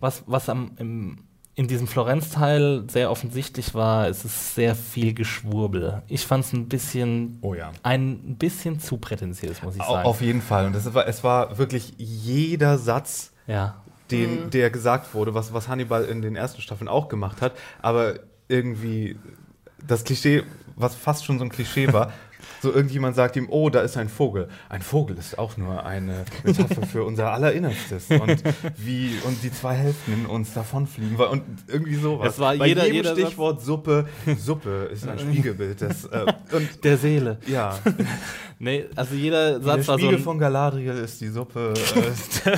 was, 0.00 0.24
was 0.26 0.48
am, 0.48 0.72
im, 0.78 1.18
in 1.58 1.66
diesem 1.66 1.88
Florenz-Teil 1.88 2.84
sehr 2.86 3.10
offensichtlich 3.10 3.74
war, 3.74 4.06
es 4.06 4.24
ist 4.24 4.54
sehr 4.54 4.76
viel 4.76 5.12
Geschwurbel. 5.12 6.02
Ich 6.06 6.24
fand 6.24 6.44
es 6.44 6.52
ein 6.52 6.68
bisschen, 6.68 7.38
Oh 7.40 7.52
ja. 7.52 7.72
ein 7.82 8.36
bisschen 8.36 8.78
zu 8.78 8.98
prätentiös, 8.98 9.60
muss 9.64 9.74
ich 9.74 9.82
sagen. 9.82 10.06
Auf 10.06 10.20
jeden 10.20 10.40
Fall. 10.40 10.66
Und 10.66 10.76
das 10.76 10.94
war, 10.94 11.08
es 11.08 11.24
war 11.24 11.58
wirklich 11.58 11.94
jeder 11.98 12.78
Satz, 12.78 13.32
ja. 13.48 13.82
den, 14.12 14.50
der 14.50 14.70
gesagt 14.70 15.14
wurde, 15.14 15.34
was, 15.34 15.52
was 15.52 15.66
Hannibal 15.66 16.04
in 16.04 16.22
den 16.22 16.36
ersten 16.36 16.62
Staffeln 16.62 16.86
auch 16.86 17.08
gemacht 17.08 17.42
hat, 17.42 17.54
aber 17.82 18.20
irgendwie 18.46 19.18
das 19.84 20.04
Klischee, 20.04 20.44
was 20.76 20.94
fast 20.94 21.24
schon 21.24 21.40
so 21.40 21.44
ein 21.44 21.50
Klischee 21.50 21.92
war, 21.92 22.12
so 22.62 22.72
irgendjemand 22.72 23.14
sagt 23.16 23.36
ihm, 23.36 23.46
oh, 23.50 23.70
da 23.70 23.80
ist 23.82 23.96
ein 23.96 24.08
Vogel. 24.08 24.48
Ein 24.68 24.82
Vogel 24.82 25.16
ist 25.18 25.38
auch 25.38 25.56
nur 25.56 25.84
eine 25.84 26.24
Metapher 26.44 26.86
für 26.86 27.04
unser 27.04 27.32
Allerinnerstes 27.32 28.06
und 28.10 28.42
wie 28.76 29.12
und 29.24 29.42
die 29.42 29.52
zwei 29.52 29.74
Hälften 29.74 30.12
in 30.12 30.26
uns 30.26 30.52
davonfliegen 30.54 31.16
und 31.16 31.42
irgendwie 31.68 31.94
sowas. 31.96 32.34
Es 32.34 32.38
war 32.40 32.56
Bei 32.56 32.66
jeder- 32.68 32.82
jedem 32.84 32.94
jeder 32.96 33.14
Satz- 33.14 33.26
Stichwort 33.26 33.60
Suppe, 33.62 34.06
Suppe 34.38 34.88
ist 34.92 35.06
ein 35.08 35.18
Spiegelbild 35.18 35.80
des 35.80 36.04
äh, 36.06 36.26
und 36.52 36.84
Der 36.84 36.96
Seele. 36.98 37.38
ja, 37.46 37.78
Nee, 38.60 38.86
also 38.96 39.14
jeder 39.14 39.58
der 39.60 39.62
Satz 39.62 39.86
war 39.88 39.98
so 39.98 40.04
Spiegel 40.06 40.16
ein, 40.18 40.22
von 40.24 40.38
Galadriel 40.38 40.94
ist 40.98 41.20
die 41.20 41.28
Suppe. 41.28 41.74
Äh, 42.44 42.56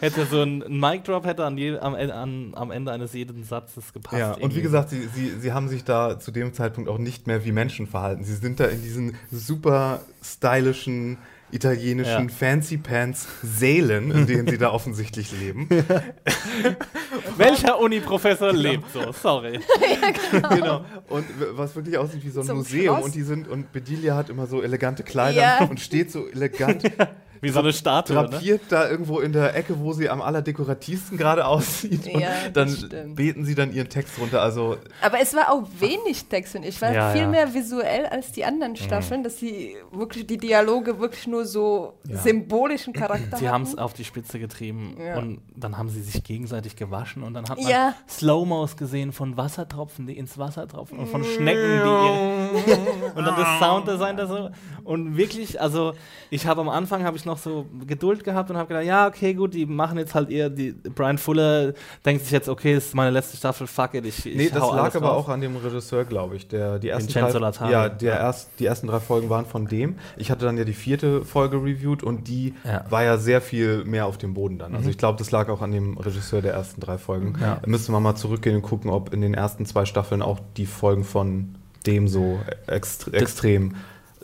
hätte 0.00 0.26
so 0.26 0.42
ein, 0.42 0.62
ein 0.62 0.78
Mic 0.80 1.04
Drop 1.04 1.24
hätte 1.26 1.44
an 1.44 1.56
je, 1.58 1.78
am, 1.78 1.94
an, 1.94 2.52
am 2.54 2.70
Ende 2.70 2.92
eines 2.92 3.12
jeden 3.12 3.44
Satzes 3.44 3.92
gepasst. 3.92 4.18
Ja, 4.18 4.32
und 4.32 4.40
irgendwie. 4.40 4.56
wie 4.58 4.62
gesagt, 4.62 4.90
sie, 4.90 5.08
sie, 5.14 5.30
sie 5.40 5.52
haben 5.52 5.68
sich 5.68 5.84
da 5.84 6.18
zu 6.18 6.30
dem 6.30 6.52
Zeitpunkt 6.52 6.88
auch 6.90 6.98
nicht 6.98 7.26
mehr 7.26 7.44
wie 7.44 7.52
Menschen 7.52 7.86
verhalten. 7.86 8.24
Sie 8.24 8.34
sind 8.34 8.60
da 8.60 8.66
in 8.66 8.82
diesen 8.82 9.16
super 9.30 10.00
stylischen 10.22 11.18
italienischen 11.52 12.28
Ja. 12.28 12.34
Fancy 12.34 12.76
Pants 12.76 13.28
Sälen, 13.40 14.10
in 14.10 14.26
denen 14.26 14.48
sie 14.48 14.58
da 14.58 14.72
offensichtlich 14.72 15.30
leben. 15.30 15.68
welcher 17.36 17.78
Uni-Professor 17.78 18.52
lebt 18.52 18.90
so? 18.92 19.12
Sorry. 19.12 19.60
genau. 20.50 20.84
Und 21.08 21.28
w- 21.40 21.44
was 21.52 21.74
wirklich 21.76 21.96
aussieht 21.98 22.24
wie 22.24 22.30
so 22.30 22.40
ein 22.40 22.46
Zum 22.46 22.56
Museum. 22.58 22.96
Schloss. 22.96 23.04
Und 23.06 23.14
die 23.14 23.22
sind, 23.22 23.48
und 23.48 23.72
Bedelia 23.72 24.16
hat 24.16 24.28
immer 24.30 24.46
so 24.46 24.62
elegante 24.62 25.02
Kleider 25.02 25.40
Ja. 25.40 25.64
und 25.64 25.80
steht 25.80 26.10
so 26.10 26.26
elegant 26.28 26.82
Wie 27.40 27.48
so 27.50 27.60
eine 27.60 27.72
Statue. 27.72 28.16
Ne? 28.16 28.28
drapiert 28.28 28.62
da 28.70 28.88
irgendwo 28.88 29.20
in 29.20 29.32
der 29.32 29.54
Ecke, 29.54 29.78
wo 29.80 29.92
sie 29.92 30.08
am 30.08 30.20
allerdekorativsten 30.22 31.18
gerade 31.18 31.46
aussieht. 31.46 32.06
Und 32.12 32.20
Ja, 32.20 32.28
das 32.44 32.52
dann 32.52 32.68
stimmt. 32.70 33.16
beten 33.16 33.44
sie 33.44 33.54
dann 33.54 33.72
ihren 33.72 33.88
Text 33.88 34.18
runter. 34.18 34.42
Also 34.42 34.76
Aber 35.02 35.20
es 35.20 35.34
war 35.34 35.50
auch 35.52 35.64
wenig 35.78 36.26
Text 36.26 36.54
und 36.56 36.64
ich 36.64 36.80
war 36.82 36.92
Ja, 36.92 37.10
viel 37.12 37.22
ja. 37.22 37.28
mehr 37.28 37.54
visuell 37.54 38.06
als 38.06 38.32
die 38.32 38.44
anderen 38.44 38.76
Staffeln, 38.76 39.22
dass 39.24 39.38
sie 39.38 39.76
wirklich 39.92 40.26
die 40.26 40.38
Dialoge 40.38 40.98
wirklich 40.98 41.26
nur 41.26 41.44
so 41.44 41.94
Ja. 42.08 42.18
symbolischen 42.18 42.92
Charakter 42.92 43.36
Sie 43.36 43.48
haben 43.48 43.62
es 43.62 43.76
auf 43.76 43.92
die 43.92 44.04
Spitze 44.04 44.38
getrieben 44.38 44.96
Ja. 45.04 45.18
und 45.18 45.40
dann 45.54 45.76
haben 45.78 45.88
sie 45.88 46.00
sich 46.02 46.22
gegenseitig 46.24 46.76
gewaschen 46.76 47.22
und 47.22 47.34
dann 47.34 47.48
hat 47.48 47.58
man 47.60 47.68
Ja. 47.70 47.94
Slow-Mos 48.08 48.76
gesehen 48.76 49.12
von 49.12 49.36
Wassertropfen, 49.36 50.06
die 50.06 50.16
ins 50.16 50.38
Wasser 50.38 50.66
tropfen 50.68 50.98
und 50.98 51.08
von 51.08 51.24
Schnecken, 51.24 51.62
die 51.82 52.70
ihr 52.70 52.78
und 53.14 53.24
dann 53.24 53.36
das 53.36 53.58
Sounddesign 53.58 54.16
da 54.16 54.26
so 54.26 54.50
und 54.86 55.16
wirklich, 55.16 55.60
also 55.60 55.92
ich 56.30 56.46
habe 56.46 56.60
am 56.60 56.68
Anfang 56.68 57.04
habe 57.04 57.16
ich 57.16 57.24
noch 57.24 57.38
so 57.38 57.66
Geduld 57.86 58.24
gehabt 58.24 58.50
und 58.50 58.56
habe 58.56 58.68
gedacht, 58.68 58.84
ja 58.86 59.06
okay 59.06 59.34
gut, 59.34 59.52
die 59.54 59.66
machen 59.66 59.98
jetzt 59.98 60.14
halt 60.14 60.30
eher 60.30 60.48
die 60.48 60.72
Brian 60.72 61.18
Fuller 61.18 61.74
denkt 62.04 62.22
sich 62.22 62.32
jetzt 62.32 62.48
okay, 62.48 62.74
ist 62.76 62.94
meine 62.94 63.10
letzte 63.10 63.36
Staffel, 63.36 63.66
fuck 63.66 63.94
it, 63.94 64.06
ich, 64.06 64.24
ich 64.24 64.36
Nee, 64.36 64.48
das 64.48 64.62
lag 64.62 64.94
aber 64.94 65.08
raus. 65.08 65.24
auch 65.24 65.28
an 65.28 65.40
dem 65.40 65.56
Regisseur, 65.56 66.04
glaube 66.04 66.36
ich. 66.36 66.48
Der, 66.48 66.78
die 66.78 66.88
ersten 66.88 67.08
Vincenzo 67.14 67.38
drei, 67.38 67.46
Latari. 67.46 67.72
ja, 67.72 67.88
der 67.88 68.14
Ja. 68.14 68.20
Erst, 68.20 68.50
die 68.58 68.66
ersten 68.66 68.86
drei 68.86 69.00
Folgen 69.00 69.28
waren 69.28 69.44
von 69.46 69.66
dem. 69.66 69.96
Ich 70.16 70.30
hatte 70.30 70.44
dann 70.44 70.56
ja 70.56 70.64
die 70.64 70.72
vierte 70.72 71.24
Folge 71.24 71.56
reviewed 71.56 72.02
und 72.02 72.28
die 72.28 72.54
Ja. 72.64 72.84
Mhm. 72.86 72.90
war 72.90 73.02
ja 73.04 73.18
sehr 73.18 73.40
viel 73.40 73.84
mehr 73.84 74.06
auf 74.06 74.18
dem 74.18 74.34
Boden 74.34 74.58
dann. 74.58 74.74
Also 74.74 74.88
ich 74.88 74.98
glaube, 74.98 75.18
das 75.18 75.30
lag 75.30 75.48
auch 75.48 75.62
an 75.62 75.72
dem 75.72 75.98
Regisseur 75.98 76.42
der 76.42 76.52
ersten 76.54 76.80
drei 76.80 76.96
Folgen. 76.98 77.34
Ja. 77.40 77.58
Da 77.60 77.66
müsste 77.68 77.92
man 77.92 78.02
mal 78.02 78.14
zurückgehen 78.14 78.56
und 78.56 78.62
gucken, 78.62 78.90
ob 78.90 79.12
in 79.12 79.20
den 79.20 79.34
ersten 79.34 79.66
zwei 79.66 79.84
Staffeln 79.84 80.22
auch 80.22 80.38
die 80.56 80.66
Folgen 80.66 81.02
von 81.04 81.56
dem 81.86 82.08
so 82.08 82.38
extre 82.66 83.12
extrem 83.12 83.74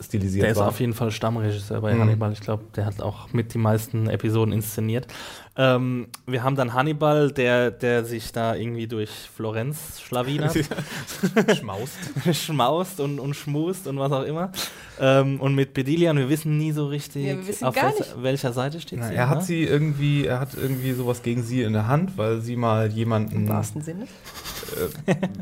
stilisiert 0.03 0.43
Der 0.43 0.51
ist 0.51 0.57
waren. 0.57 0.69
auf 0.69 0.79
jeden 0.79 0.93
Fall 0.93 1.11
Stammregisseur 1.11 1.81
bei 1.81 1.93
Mhm. 1.93 1.99
Hannibal. 2.01 2.31
Ich 2.33 2.41
glaube, 2.41 2.63
der 2.75 2.85
hat 2.85 3.01
auch 3.01 3.31
mit 3.33 3.53
die 3.53 3.57
meisten 3.57 4.07
Episoden 4.09 4.53
inszeniert. 4.53 5.07
Ähm, 5.55 6.07
wir 6.25 6.41
haben 6.43 6.55
dann 6.55 6.73
Hannibal, 6.73 7.31
der, 7.31 7.69
der 7.69 8.05
sich 8.05 8.31
da 8.31 8.55
irgendwie 8.55 8.87
durch 8.87 9.09
Florenz 9.35 10.01
schlawinert, 10.01 10.57
Schmaust. 11.59 11.93
schmaust 12.33 12.99
und, 12.99 13.19
und 13.19 13.35
schmust 13.35 13.85
und 13.87 13.99
was 13.99 14.11
auch 14.11 14.23
immer. 14.23 14.51
Ähm, 14.99 15.39
und 15.39 15.53
mit 15.53 15.75
Bedilian, 15.75 16.17
wir 16.17 16.27
wissen 16.29 16.57
nie 16.57 16.71
so 16.71 16.87
richtig, 16.87 17.25
Ja, 17.25 17.67
auf 17.67 17.75
welcher, 17.75 18.05
welcher 18.23 18.53
Seite 18.53 18.81
steht 18.81 18.97
Na, 18.99 19.09
sie. 19.09 19.15
er 19.15 19.29
hat 19.29 19.39
ne? 19.39 19.43
sie 19.43 19.63
irgendwie, 19.63 20.25
er 20.25 20.39
hat 20.39 20.55
irgendwie 20.55 20.93
sowas 20.93 21.21
gegen 21.21 21.43
sie 21.43 21.61
in 21.61 21.73
der 21.73 21.87
Hand, 21.87 22.17
weil 22.17 22.41
sie 22.41 22.55
mal 22.55 22.91
jemanden 22.91 23.35
Im 23.43 23.49
wahrsten 23.49 23.81
Sinne. 23.83 24.07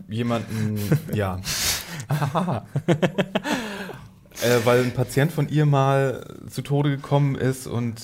jemanden, 0.10 0.78
ja. 1.14 1.40
äh, 4.44 4.60
weil 4.66 4.82
ein 4.84 4.94
Patient 4.94 5.32
von 5.32 5.50
ihr 5.50 5.66
mal 5.66 6.26
zu 6.50 6.62
Tode 6.62 6.90
gekommen 6.92 7.36
ist 7.36 7.68
und 7.68 8.02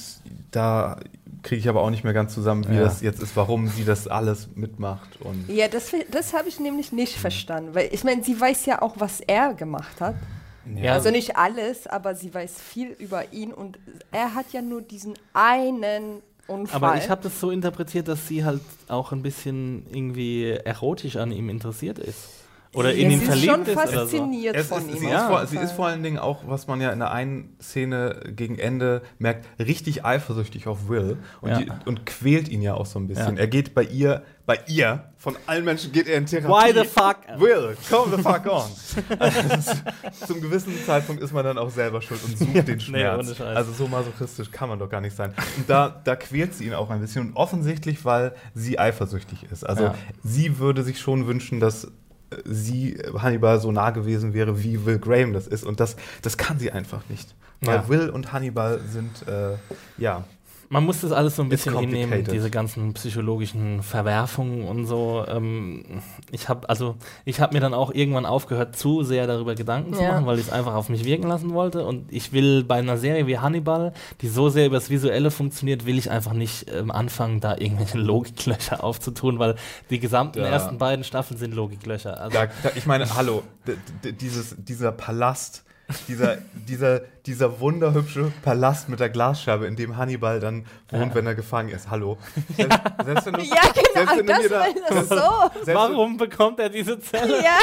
da 0.52 0.98
kriege 1.44 1.60
ich 1.60 1.70
aber 1.70 1.82
auch 1.82 1.90
nicht 1.90 2.04
mehr 2.04 2.14
ganz 2.14 2.34
zusammen, 2.34 2.68
wie 2.70 2.76
Ja. 2.76 2.82
das 2.84 3.02
jetzt 3.02 3.22
ist, 3.22 3.36
warum 3.36 3.68
sie 3.68 3.86
das 3.86 4.08
alles 4.08 4.50
mitmacht. 4.56 5.20
Und 5.22 5.48
Ja, 5.50 5.68
das, 5.68 5.92
das 6.12 6.34
habe 6.34 6.50
ich 6.50 6.60
nämlich 6.60 6.92
nicht 6.92 7.16
verstanden, 7.18 7.74
weil 7.76 7.90
ich 7.92 8.04
meine, 8.04 8.24
sie 8.24 8.40
weiß 8.40 8.66
ja 8.66 8.82
auch, 8.82 8.96
was 9.00 9.22
er 9.22 9.54
gemacht 9.54 10.02
hat. 10.02 10.16
Ja, 10.76 10.94
Also 10.94 11.12
nicht 11.12 11.38
alles, 11.38 11.88
aber 11.88 12.16
sie 12.16 12.34
weiß 12.34 12.60
viel 12.60 12.90
über 13.00 13.32
ihn 13.32 13.54
und 13.54 13.80
er 14.12 14.34
hat 14.36 14.52
ja 14.52 14.62
nur 14.62 14.82
diesen 14.82 15.14
einen 15.34 16.22
Unfall. 16.48 16.76
aber 16.92 16.98
ich 16.98 17.10
habe 17.10 17.22
das 17.24 17.40
so 17.40 17.52
interpretiert, 17.52 18.08
dass 18.10 18.28
sie 18.28 18.44
halt 18.44 18.62
auch 18.90 19.12
ein 19.14 19.22
bisschen 19.22 19.86
irgendwie 19.92 20.50
erotisch 20.52 21.16
an 21.18 21.32
ihm 21.32 21.48
interessiert 21.50 22.00
ist. 22.00 22.18
Oder 22.78 22.94
in 22.94 23.10
ihn 23.12 23.20
sie 23.20 23.26
ist 23.26 23.32
verliebt 23.32 23.52
schon 23.54 23.62
ist 23.66 23.72
oder 23.78 23.88
so. 23.88 24.18
fasziniert 24.18 24.58
von 24.62 24.78
ist, 24.90 24.94
ihm. 24.96 25.00
sie, 25.00 25.10
Ja. 25.10 25.22
ist 25.22 25.28
vor, 25.28 25.46
sie 25.48 25.58
ist 25.58 25.72
vor 25.74 25.88
allen 25.88 26.04
Dingen 26.04 26.20
auch, 26.20 26.44
was 26.48 26.68
man 26.68 26.80
ja 26.80 26.92
in 26.92 27.00
der 27.00 27.12
einen 27.12 27.56
Szene 27.62 28.22
gegen 28.36 28.58
Ende 28.60 29.02
merkt, 29.20 29.46
richtig 29.60 30.06
eifersüchtig 30.06 30.68
auf 30.68 30.88
Will 30.90 31.18
und, 31.42 31.50
Ja. 31.50 31.58
die, 31.60 31.72
und 31.86 32.06
quält 32.06 32.48
ihn 32.50 32.62
ja 32.62 32.76
auch 32.76 32.86
so 32.86 33.00
ein 33.00 33.08
bisschen. 33.08 33.36
Ja. 33.36 33.42
Er 33.42 33.48
geht 33.48 33.74
bei 33.74 33.84
ihr, 33.84 34.24
bei 34.46 34.60
ihr, 34.68 35.04
von 35.18 35.36
allen 35.46 35.66
Menschen 35.66 35.92
geht 35.92 36.08
er 36.08 36.18
in 36.18 36.26
Therapie. 36.26 36.48
Why 36.48 36.74
the 36.74 36.88
fuck? 36.88 37.18
Will, 37.38 37.76
come 37.90 38.16
the 38.16 38.22
fuck 38.22 38.46
on. 38.46 38.70
Also, 39.20 39.74
zum 40.28 40.40
gewissen 40.42 40.74
Zeitpunkt 40.86 41.22
ist 41.22 41.34
man 41.34 41.44
dann 41.44 41.58
auch 41.58 41.70
selber 41.70 42.02
schuld 42.02 42.22
und 42.24 42.38
sucht 42.38 42.68
den 42.68 42.80
Schmerz. 42.80 43.36
Scheiß. 43.36 43.58
also 43.58 43.72
so 43.74 43.88
masochistisch 43.88 44.52
kann 44.52 44.70
man 44.70 44.80
doch 44.80 44.90
gar 44.90 45.02
nicht 45.02 45.16
sein. 45.16 45.34
Und 45.58 45.70
da, 45.70 46.00
da 46.04 46.16
quält 46.16 46.54
sie 46.54 46.66
ihn 46.66 46.74
auch 46.74 46.90
ein 46.90 47.02
bisschen 47.02 47.28
und 47.30 47.36
offensichtlich, 47.36 48.06
weil 48.06 48.34
sie 48.54 48.80
eifersüchtig 48.80 49.48
ist. 49.52 49.66
Also 49.68 49.86
Ja. 49.86 49.96
sie 50.24 50.60
würde 50.60 50.84
sich 50.84 51.00
schon 51.00 51.28
wünschen, 51.28 51.60
dass 51.60 51.88
sie 52.46 52.98
Hannibal 53.18 53.60
so 53.60 53.72
nah 53.72 53.92
gewesen 53.92 54.34
wäre, 54.34 54.64
wie 54.64 54.86
Will 54.86 55.00
Graham 55.00 55.34
das 55.34 55.48
ist. 55.48 55.64
Und 55.64 55.80
das, 55.80 55.96
das 56.22 56.38
kann 56.38 56.60
sie 56.60 56.72
einfach 56.72 57.02
nicht. 57.10 57.36
Weil 57.62 57.76
Ja. 57.76 57.90
Will 57.90 58.10
und 58.10 58.34
Hannibal 58.34 58.80
sind, 58.88 59.28
äh, 59.28 59.56
ja, 59.98 60.26
Man 60.70 60.84
muss 60.84 61.00
das 61.02 61.14
alles 61.14 61.38
so 61.38 61.44
ein 61.44 61.50
bisschen 61.50 61.78
hinnehmen, 61.78 62.26
diese 62.26 62.50
ganzen 62.52 62.94
psychologischen 62.94 63.82
Verwerfungen 63.84 64.64
und 64.68 64.86
so. 64.86 65.24
Ähm, 65.28 66.02
ich 66.32 66.50
habe 66.50 66.68
also, 66.68 66.96
ich 67.24 67.40
habe 67.40 67.54
mir 67.54 67.62
dann 67.62 67.74
auch 67.74 67.92
irgendwann 67.94 68.26
aufgehört, 68.26 68.76
zu 68.76 69.04
sehr 69.04 69.28
darüber 69.28 69.56
Gedanken 69.56 69.94
zu 69.94 70.02
Ja. 70.02 70.10
machen, 70.12 70.26
weil 70.26 70.40
ich 70.40 70.48
es 70.48 70.52
einfach 70.52 70.74
auf 70.76 70.90
mich 70.90 71.06
wirken 71.06 71.28
lassen 71.28 71.54
wollte. 71.54 71.86
Und 71.86 72.12
ich 72.12 72.34
will 72.34 72.64
bei 72.66 72.76
einer 72.80 72.98
Serie 72.98 73.28
wie 73.28 73.38
Hannibal, 73.38 73.94
die 74.22 74.28
so 74.28 74.50
sehr 74.50 74.66
übers 74.66 74.90
Visuelle 74.90 75.32
funktioniert, 75.32 75.86
will 75.86 75.98
ich 75.98 76.12
einfach 76.12 76.34
nicht 76.34 76.70
ähm, 76.74 76.92
anfangen, 76.92 77.40
da 77.40 77.56
irgendwelche 77.58 77.98
Logiklöcher 78.00 78.84
aufzutun, 78.84 79.40
weil 79.40 79.56
die 79.90 80.00
gesamten 80.00 80.40
Ja. 80.40 80.48
ersten 80.48 80.78
beiden 80.78 81.06
Staffeln 81.06 81.38
sind 81.40 81.54
Logiklöcher. 81.54 82.20
Also, 82.20 82.38
da, 82.38 82.48
da, 82.64 82.72
ich 82.76 82.86
meine, 82.86 83.16
hallo, 83.16 83.44
dieses, 84.04 84.56
dieser 84.58 84.92
Palast 84.92 85.64
dieser, 86.08 86.38
dieser, 86.54 87.00
dieser 87.26 87.60
wunderhübsche 87.62 88.32
Palast 88.44 88.90
mit 88.90 89.00
der 89.00 89.10
Glasscheibe, 89.10 89.66
in 89.68 89.76
dem 89.78 89.96
Hannibal 89.96 90.40
dann 90.42 90.66
wohnt, 90.90 91.16
wenn 91.16 91.26
er 91.26 91.34
gefangen 91.36 91.70
ist. 91.70 91.90
Hallo. 91.90 92.18
Selbst, 92.58 92.80
selbst 93.06 93.26
wenn 93.26 93.34
du, 93.34 93.42
Ja, 93.42 93.62
genau, 93.74 93.94
selbst 93.94 94.18
wenn 94.18 94.26
du 94.26 94.34
das 94.34 94.42
mir 94.44 94.50
da, 94.50 94.60
war 94.60 94.68
das 94.90 95.10
so. 95.10 95.60
selbst, 95.66 95.74
Warum 95.76 96.18
bekommt 96.18 96.60
er 96.60 96.70
diese 96.70 97.00
Zelle? 97.00 97.42
Ja, 97.42 97.58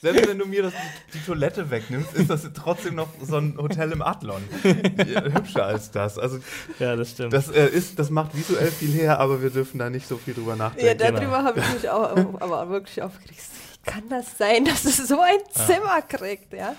Selbst 0.00 0.28
wenn 0.28 0.38
du 0.38 0.46
mir 0.46 0.64
das, 0.64 0.72
die 1.14 1.20
Toilette 1.20 1.70
wegnimmst, 1.70 2.12
ist 2.14 2.28
das 2.28 2.48
trotzdem 2.54 2.96
noch 2.96 3.08
so 3.22 3.36
ein 3.38 3.56
Hotel 3.56 3.92
im 3.92 4.02
Adlon. 4.02 4.42
Hübscher 4.62 5.64
als 5.64 5.90
das. 5.90 6.18
Also 6.18 6.38
Ja, 6.78 6.96
das 6.96 7.10
stimmt. 7.12 7.32
das 7.32 7.48
äh, 7.50 7.66
ist, 7.66 7.98
das 7.98 8.10
macht 8.10 8.36
visuell 8.36 8.70
viel 8.70 8.92
her, 8.92 9.18
aber 9.20 9.40
wir 9.42 9.50
dürfen 9.50 9.78
da 9.78 9.88
nicht 9.88 10.06
so 10.06 10.18
viel 10.18 10.34
drüber 10.34 10.52
ja 10.52 10.56
nachdenken. 10.56 10.98
darüber 10.98 11.20
Genau. 11.20 11.44
habe 11.44 11.60
ich 11.60 11.72
mich 11.74 11.88
auch, 11.90 12.10
aber 12.40 12.68
wirklich 12.68 13.02
aufgeregt. 13.02 13.40
Wie 13.84 13.90
kann 13.90 14.08
das 14.10 14.36
sein, 14.36 14.64
dass 14.66 14.84
es 14.84 14.96
so 15.08 15.18
ein 15.20 15.38
Zimmer 15.50 16.02
kriegt, 16.02 16.52
ja? 16.52 16.74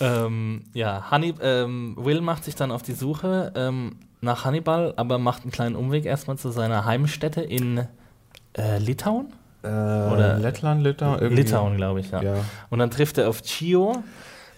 Ähm, 0.00 0.62
ja, 0.74 1.10
Honey, 1.10 1.34
ähm, 1.40 1.96
Will 1.98 2.20
macht 2.20 2.44
sich 2.44 2.54
dann 2.54 2.70
auf 2.70 2.82
die 2.82 2.92
Suche 2.94 3.52
ähm, 3.54 3.96
nach 4.20 4.44
Hannibal, 4.44 4.94
aber 4.96 5.18
macht 5.18 5.42
einen 5.42 5.52
kleinen 5.52 5.76
Umweg 5.76 6.04
erstmal 6.04 6.36
zu 6.38 6.50
seiner 6.50 6.84
Heimstätte 6.84 7.40
in 7.42 7.86
äh, 8.56 8.78
Litauen? 8.78 9.26
Äh, 9.62 9.68
Oder- 9.68 10.38
Lettland, 10.38 10.82
Litauen, 10.82 11.20
irgendwie. 11.20 11.42
Litauen, 11.42 11.76
glaube 11.76 12.00
ich, 12.00 12.10
ja. 12.10 12.22
Ja. 12.22 12.34
Und 12.70 12.78
dann 12.80 12.90
trifft 12.90 13.18
er 13.18 13.28
auf 13.28 13.42
Chio, 13.42 14.02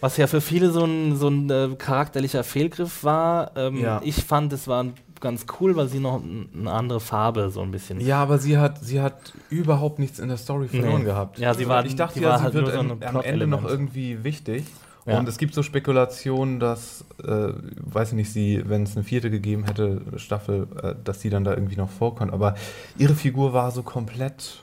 was 0.00 0.16
ja 0.16 0.26
für 0.26 0.40
viele 0.40 0.70
so 0.70 0.84
ein, 0.84 1.16
so 1.16 1.28
ein 1.28 1.50
äh, 1.50 1.68
charakterlicher 1.76 2.42
Fehlgriff 2.44 3.04
war. 3.04 3.52
Ähm, 3.56 3.80
Ja. 3.80 4.00
Ich 4.04 4.24
fand, 4.24 4.52
es 4.52 4.66
war 4.68 4.86
ganz 5.20 5.46
cool, 5.60 5.74
weil 5.76 5.88
sie 5.88 6.00
noch 6.00 6.20
eine 6.22 6.70
andere 6.70 7.00
Farbe 7.00 7.48
so 7.50 7.60
ein 7.62 7.70
bisschen. 7.70 8.00
Ja, 8.00 8.22
aber 8.22 8.38
sie 8.38 8.58
hat, 8.58 8.84
sie 8.84 9.00
hat 9.00 9.32
überhaupt 9.48 9.98
nichts 9.98 10.18
in 10.18 10.28
der 10.28 10.36
Story 10.36 10.68
verloren 10.68 10.98
Nee. 11.00 11.04
gehabt. 11.04 11.38
Ja, 11.38 11.54
sie 11.54 11.66
war- 11.68 11.84
ich 11.86 11.96
dachte 11.96 12.18
die 12.18 12.24
ja, 12.24 12.30
war 12.30 12.38
sie 12.38 12.44
halt 12.44 12.54
wird 12.54 12.72
so 12.72 12.78
am- 12.78 13.22
Ende 13.22 13.46
noch 13.46 13.64
irgendwie 13.64 14.22
wichtig. 14.24 14.64
Ja. 15.06 15.18
Und 15.18 15.28
es 15.28 15.36
gibt 15.36 15.52
so 15.54 15.62
Spekulationen, 15.62 16.60
dass, 16.60 17.04
äh, 17.22 17.52
weiß 17.76 18.08
ich 18.10 18.14
nicht, 18.14 18.32
sie, 18.32 18.62
wenn 18.66 18.84
es 18.84 18.96
eine 18.96 19.04
vierte 19.04 19.30
gegeben 19.30 19.64
hätte, 19.64 20.00
Staffel, 20.16 20.66
äh, 20.82 20.94
dass 21.04 21.20
sie 21.20 21.28
dann 21.30 21.44
da 21.44 21.52
irgendwie 21.52 21.76
noch 21.76 21.90
vorkommt. 21.90 22.32
Aber 22.32 22.54
ihre 22.96 23.14
Figur 23.14 23.52
war 23.52 23.70
so 23.70 23.82
komplett. 23.82 24.62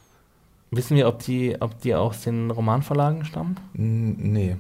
Wissen 0.72 0.98
wir, 0.98 1.08
ob 1.08 1.20
die, 1.20 1.58
ob 1.60 1.80
die 1.82 1.94
aus 1.94 2.22
den 2.22 2.50
Romanverlagen 2.50 3.24
stammen? 3.26 3.56
n- 3.76 4.16
Nee. 4.34 4.56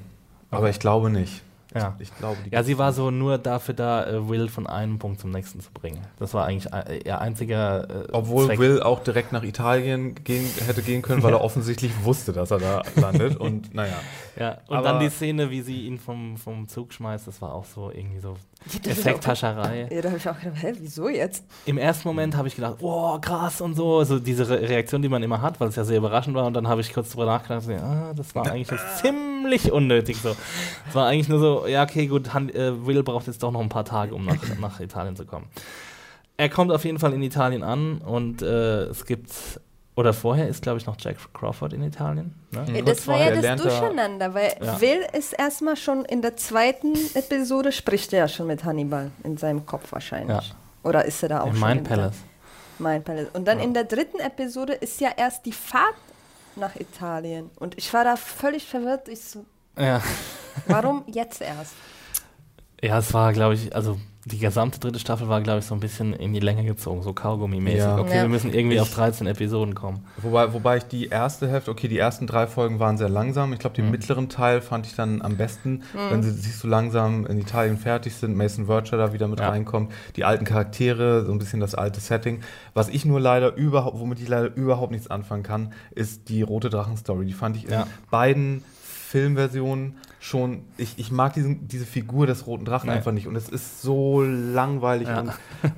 Aber 0.52 0.70
ich 0.70 0.80
glaube 0.80 1.10
nicht. 1.10 1.42
Ja. 1.74 1.96
Ich 2.00 2.14
glaube, 2.18 2.38
Ja, 2.52 2.64
sie 2.64 2.78
war 2.78 2.92
so 2.92 3.12
nur 3.12 3.38
dafür 3.38 3.74
da, 3.74 4.06
äh, 4.06 4.28
Will 4.30 4.50
von 4.50 4.68
einem 4.68 5.00
Punkt 5.00 5.20
zum 5.22 5.32
nächsten 5.32 5.62
zu 5.62 5.72
bringen. 5.72 6.02
Das 6.20 6.34
war 6.34 6.46
eigentlich 6.46 6.72
äh, 6.74 7.00
ihr 7.06 7.20
einziger 7.22 7.90
äh, 7.90 8.08
Obwohl 8.12 8.48
Zweck. 8.48 8.60
Will 8.60 8.82
auch 8.82 9.02
direkt 9.04 9.32
nach 9.32 9.44
Italien 9.44 10.16
gehen, 10.16 10.46
hätte 10.68 10.82
gehen 10.82 11.02
können, 11.02 11.24
weil 11.24 11.34
er 11.34 11.42
offensichtlich 11.42 11.92
wusste, 12.04 12.34
dass 12.34 12.52
er 12.52 12.60
da 12.60 12.82
landet. 12.96 13.38
Und 13.38 13.74
naja. 13.74 13.94
Ja, 14.38 14.58
und 14.68 14.78
Aber- 14.78 14.88
dann 14.90 15.00
die 15.00 15.10
Szene, 15.10 15.50
wie 15.50 15.62
sie 15.62 15.86
ihn 15.86 15.98
vom, 15.98 16.36
vom 16.38 16.68
Zug 16.68 16.92
schmeißt, 16.94 17.28
das 17.28 17.42
war 17.42 17.54
auch 17.54 17.66
so 17.66 17.90
irgendwie 17.90 18.20
so 18.20 18.36
ist 18.66 18.88
Effekthascherei. 18.88 19.88
Ja, 19.92 20.02
da 20.02 20.10
habe 20.10 20.18
ich 20.18 20.30
auch 20.30 20.40
gedacht, 20.40 20.62
hä, 20.62 20.74
wieso 20.80 21.10
jetzt? 21.10 21.44
Im 21.66 21.78
ersten 21.78 22.08
Moment 22.08 22.36
habe 22.38 22.48
ich 22.48 22.56
gedacht, 22.56 22.76
oh, 22.82 23.18
krass 23.20 23.60
und 23.62 23.76
so, 23.76 23.98
also 23.98 24.20
diese 24.20 24.48
Re 24.48 24.62
Reaktion, 24.70 25.02
die 25.02 25.10
man 25.10 25.24
immer 25.24 25.42
hat, 25.42 25.60
weil 25.60 25.70
es 25.70 25.76
ja 25.76 25.84
sehr 25.84 25.98
überraschend 25.98 26.36
war. 26.36 26.46
Und 26.46 26.54
dann 26.54 26.68
habe 26.68 26.82
ich 26.82 26.94
kurz 26.94 27.10
drüber 27.10 27.26
nachgedacht, 27.26 27.64
so, 27.64 27.72
ah, 27.74 28.14
das 28.16 28.36
war 28.36 28.52
eigentlich 28.52 28.70
jetzt 28.70 28.98
ziemlich 29.02 29.72
unnötig 29.72 30.18
so. 30.18 30.36
Es 30.88 30.96
war 30.96 31.08
eigentlich 31.08 31.30
nur 31.30 31.40
so, 31.40 31.68
ja, 31.68 31.84
okay, 31.84 32.06
gut, 32.08 32.34
Han 32.34 32.50
äh, 32.50 32.86
Will 32.86 33.02
braucht 33.04 33.28
jetzt 33.28 33.42
doch 33.42 33.52
noch 33.52 33.62
ein 33.62 33.70
paar 33.70 33.86
Tage, 33.86 34.14
um 34.14 34.26
nach, 34.26 34.38
nach 34.60 34.80
Italien 34.80 35.16
zu 35.16 35.26
kommen. 35.26 35.48
Er 36.38 36.50
kommt 36.50 36.72
auf 36.72 36.86
jeden 36.86 37.00
Fall 37.00 37.14
in 37.14 37.22
Italien 37.22 37.64
an 37.64 38.00
und 38.00 38.42
äh, 38.42 38.84
es 38.86 39.06
gibt, 39.06 39.32
oder 40.02 40.14
vorher 40.14 40.48
ist, 40.50 40.62
glaube 40.62 40.78
ich, 40.80 40.86
noch 40.86 40.98
Jack 41.00 41.16
Crawford 41.34 41.74
in 41.74 41.84
Italien. 41.84 42.36
Ne? 42.52 42.66
Ja, 42.68 42.82
kurz 42.84 42.98
das 42.98 43.08
war 43.08 43.20
ja 43.20 43.32
das 43.36 43.44
er- 43.46 43.56
Durcheinander, 43.56 44.34
weil 44.34 44.54
Ja. 44.62 44.82
Will 44.82 45.00
ist 45.18 45.34
erstmal 45.34 45.78
schon 45.78 46.04
in 46.06 46.22
der 46.22 46.36
zweiten 46.36 46.94
Episode, 47.16 47.72
spricht 47.72 48.12
er 48.14 48.20
ja 48.20 48.28
schon 48.28 48.48
mit 48.48 48.64
Hannibal 48.66 49.12
in 49.24 49.38
seinem 49.38 49.66
Kopf 49.66 49.92
wahrscheinlich. 49.92 50.36
Ja. 50.50 50.56
Oder 50.84 51.06
ist 51.06 51.24
er 51.24 51.30
da 51.30 51.42
auch 51.42 51.48
In 51.48 51.56
schon? 51.56 51.68
Mind 51.70 51.78
in 51.82 51.84
Palace. 51.88 52.16
Mind 52.80 53.06
Palace. 53.06 53.28
Und 53.34 53.48
dann 53.48 53.60
in 53.60 53.74
der 53.74 53.84
dritten 53.86 54.20
Episode 54.20 54.74
ist 54.74 55.00
ja 55.00 55.10
erst 55.16 55.46
die 55.46 55.52
Fahrt 55.54 55.96
nach 56.56 56.76
Italien. 56.76 57.50
Und 57.60 57.78
ich 57.78 57.94
war 57.94 58.04
da 58.04 58.16
völlig 58.18 58.66
verwirrt. 58.66 59.08
Ich 59.08 59.22
so, 59.24 59.46
Ja. 59.78 60.02
warum 60.68 61.04
jetzt 61.08 61.42
erst? 61.42 61.74
Ja, 62.82 62.98
es 62.98 63.14
war, 63.14 63.32
glaube 63.34 63.54
ich, 63.54 63.76
also 63.76 64.00
die 64.26 64.38
gesamte 64.38 64.80
dritte 64.80 65.00
Staffel 65.00 65.28
war, 65.30 65.42
glaube 65.42 65.60
ich, 65.60 65.66
so 65.66 65.74
ein 65.74 65.80
bisschen 65.80 66.14
in 66.14 66.32
die 66.32 66.40
Länge 66.40 66.64
gezogen, 66.64 67.02
so 67.02 67.10
Kaugummi-mäßig. 67.12 67.78
Ja. 67.78 67.98
Okay, 67.98 68.18
Ja. 68.18 68.22
wir 68.22 68.30
müssen 68.30 68.54
irgendwie 68.54 68.76
Ich- 68.76 68.82
auf 68.82 68.94
13 68.94 69.26
Episoden 69.26 69.74
kommen. 69.74 70.06
Wobei, 70.18 70.54
wobei 70.54 70.78
ich 70.78 70.84
die 70.84 71.08
erste 71.08 71.50
Hälfte, 71.50 71.72
okay, 71.72 71.88
die 71.88 71.98
ersten 71.98 72.28
drei 72.28 72.46
Folgen 72.46 72.80
waren 72.80 72.98
sehr 73.00 73.10
langsam. 73.10 73.52
Ich 73.52 73.58
glaube, 73.58 73.76
den 73.76 73.86
Mhm. 73.86 73.92
mittleren 73.92 74.30
Teil 74.30 74.62
fand 74.62 74.86
ich 74.86 74.96
dann 74.96 75.24
am 75.24 75.38
besten, 75.38 75.82
wenn 76.12 76.22
sie 76.22 76.30
sich 76.32 76.56
so 76.56 76.68
langsam 76.68 77.26
in 77.26 77.40
Italien 77.40 77.78
fertig 77.80 78.14
sind, 78.16 78.38
Mason 78.38 78.68
Verger 78.68 78.98
da 78.98 79.12
wieder 79.12 79.28
mit 79.28 79.40
Ja. 79.40 79.50
reinkommt, 79.50 79.92
die 80.16 80.24
alten 80.24 80.46
Charaktere, 80.46 81.26
so 81.26 81.32
ein 81.32 81.40
bisschen 81.40 81.60
das 81.60 81.74
alte 81.74 82.00
Setting. 82.00 82.42
Was 82.76 82.90
ich 82.90 83.06
nur 83.06 83.20
leider 83.20 83.56
überhaupt, 83.56 84.00
womit 84.00 84.20
ich 84.20 84.28
leider 84.28 84.54
überhaupt 84.56 84.92
nichts 84.92 85.10
anfangen 85.10 85.42
kann, 85.42 85.74
ist 85.96 86.30
die 86.30 86.44
Rote 86.44 86.70
Drachen-Story. 86.70 87.26
Die 87.26 87.34
fand 87.34 87.58
ich 87.58 87.68
in 87.68 87.82
beiden 88.12 88.64
Filmversionen 88.84 89.96
schon, 90.24 90.66
ich, 90.78 90.94
ich 91.00 91.12
mag 91.12 91.34
diesen, 91.34 91.68
diese 91.68 91.86
Figur 91.86 92.28
des 92.28 92.46
Roten 92.46 92.64
Drachen 92.64 92.90
Nee. 92.92 92.96
einfach 92.96 93.12
nicht. 93.12 93.26
Und 93.28 93.36
es 93.36 93.50
ist 93.50 93.82
so 93.82 94.22
langweilig 94.22 95.08
Ja. 95.08 95.20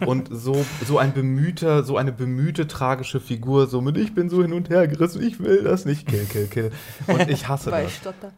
und, 0.01 0.07
und 0.07 0.29
so, 0.31 0.65
so 0.85 0.97
ein 0.97 1.13
bemühter, 1.13 1.83
so 1.85 1.95
eine 1.95 2.11
bemühte, 2.11 2.67
tragische 2.67 3.21
Figur, 3.21 3.67
so 3.67 3.79
mit 3.79 3.95
ich 3.95 4.13
bin 4.13 4.29
so 4.29 4.41
hin 4.41 4.51
und 4.51 4.69
her 4.69 4.87
gerissen, 4.89 5.23
ich 5.23 5.39
will 5.39 5.63
das 5.63 5.85
nicht, 5.85 6.07
kill, 6.07 6.25
kill, 6.25 6.47
kill. 6.47 6.71
Und 7.07 7.29
ich 7.29 7.47
hasse 7.47 7.71
Weil 7.71 7.83
das. 7.85 7.93
ich 7.93 7.97
stotter. 7.99 8.33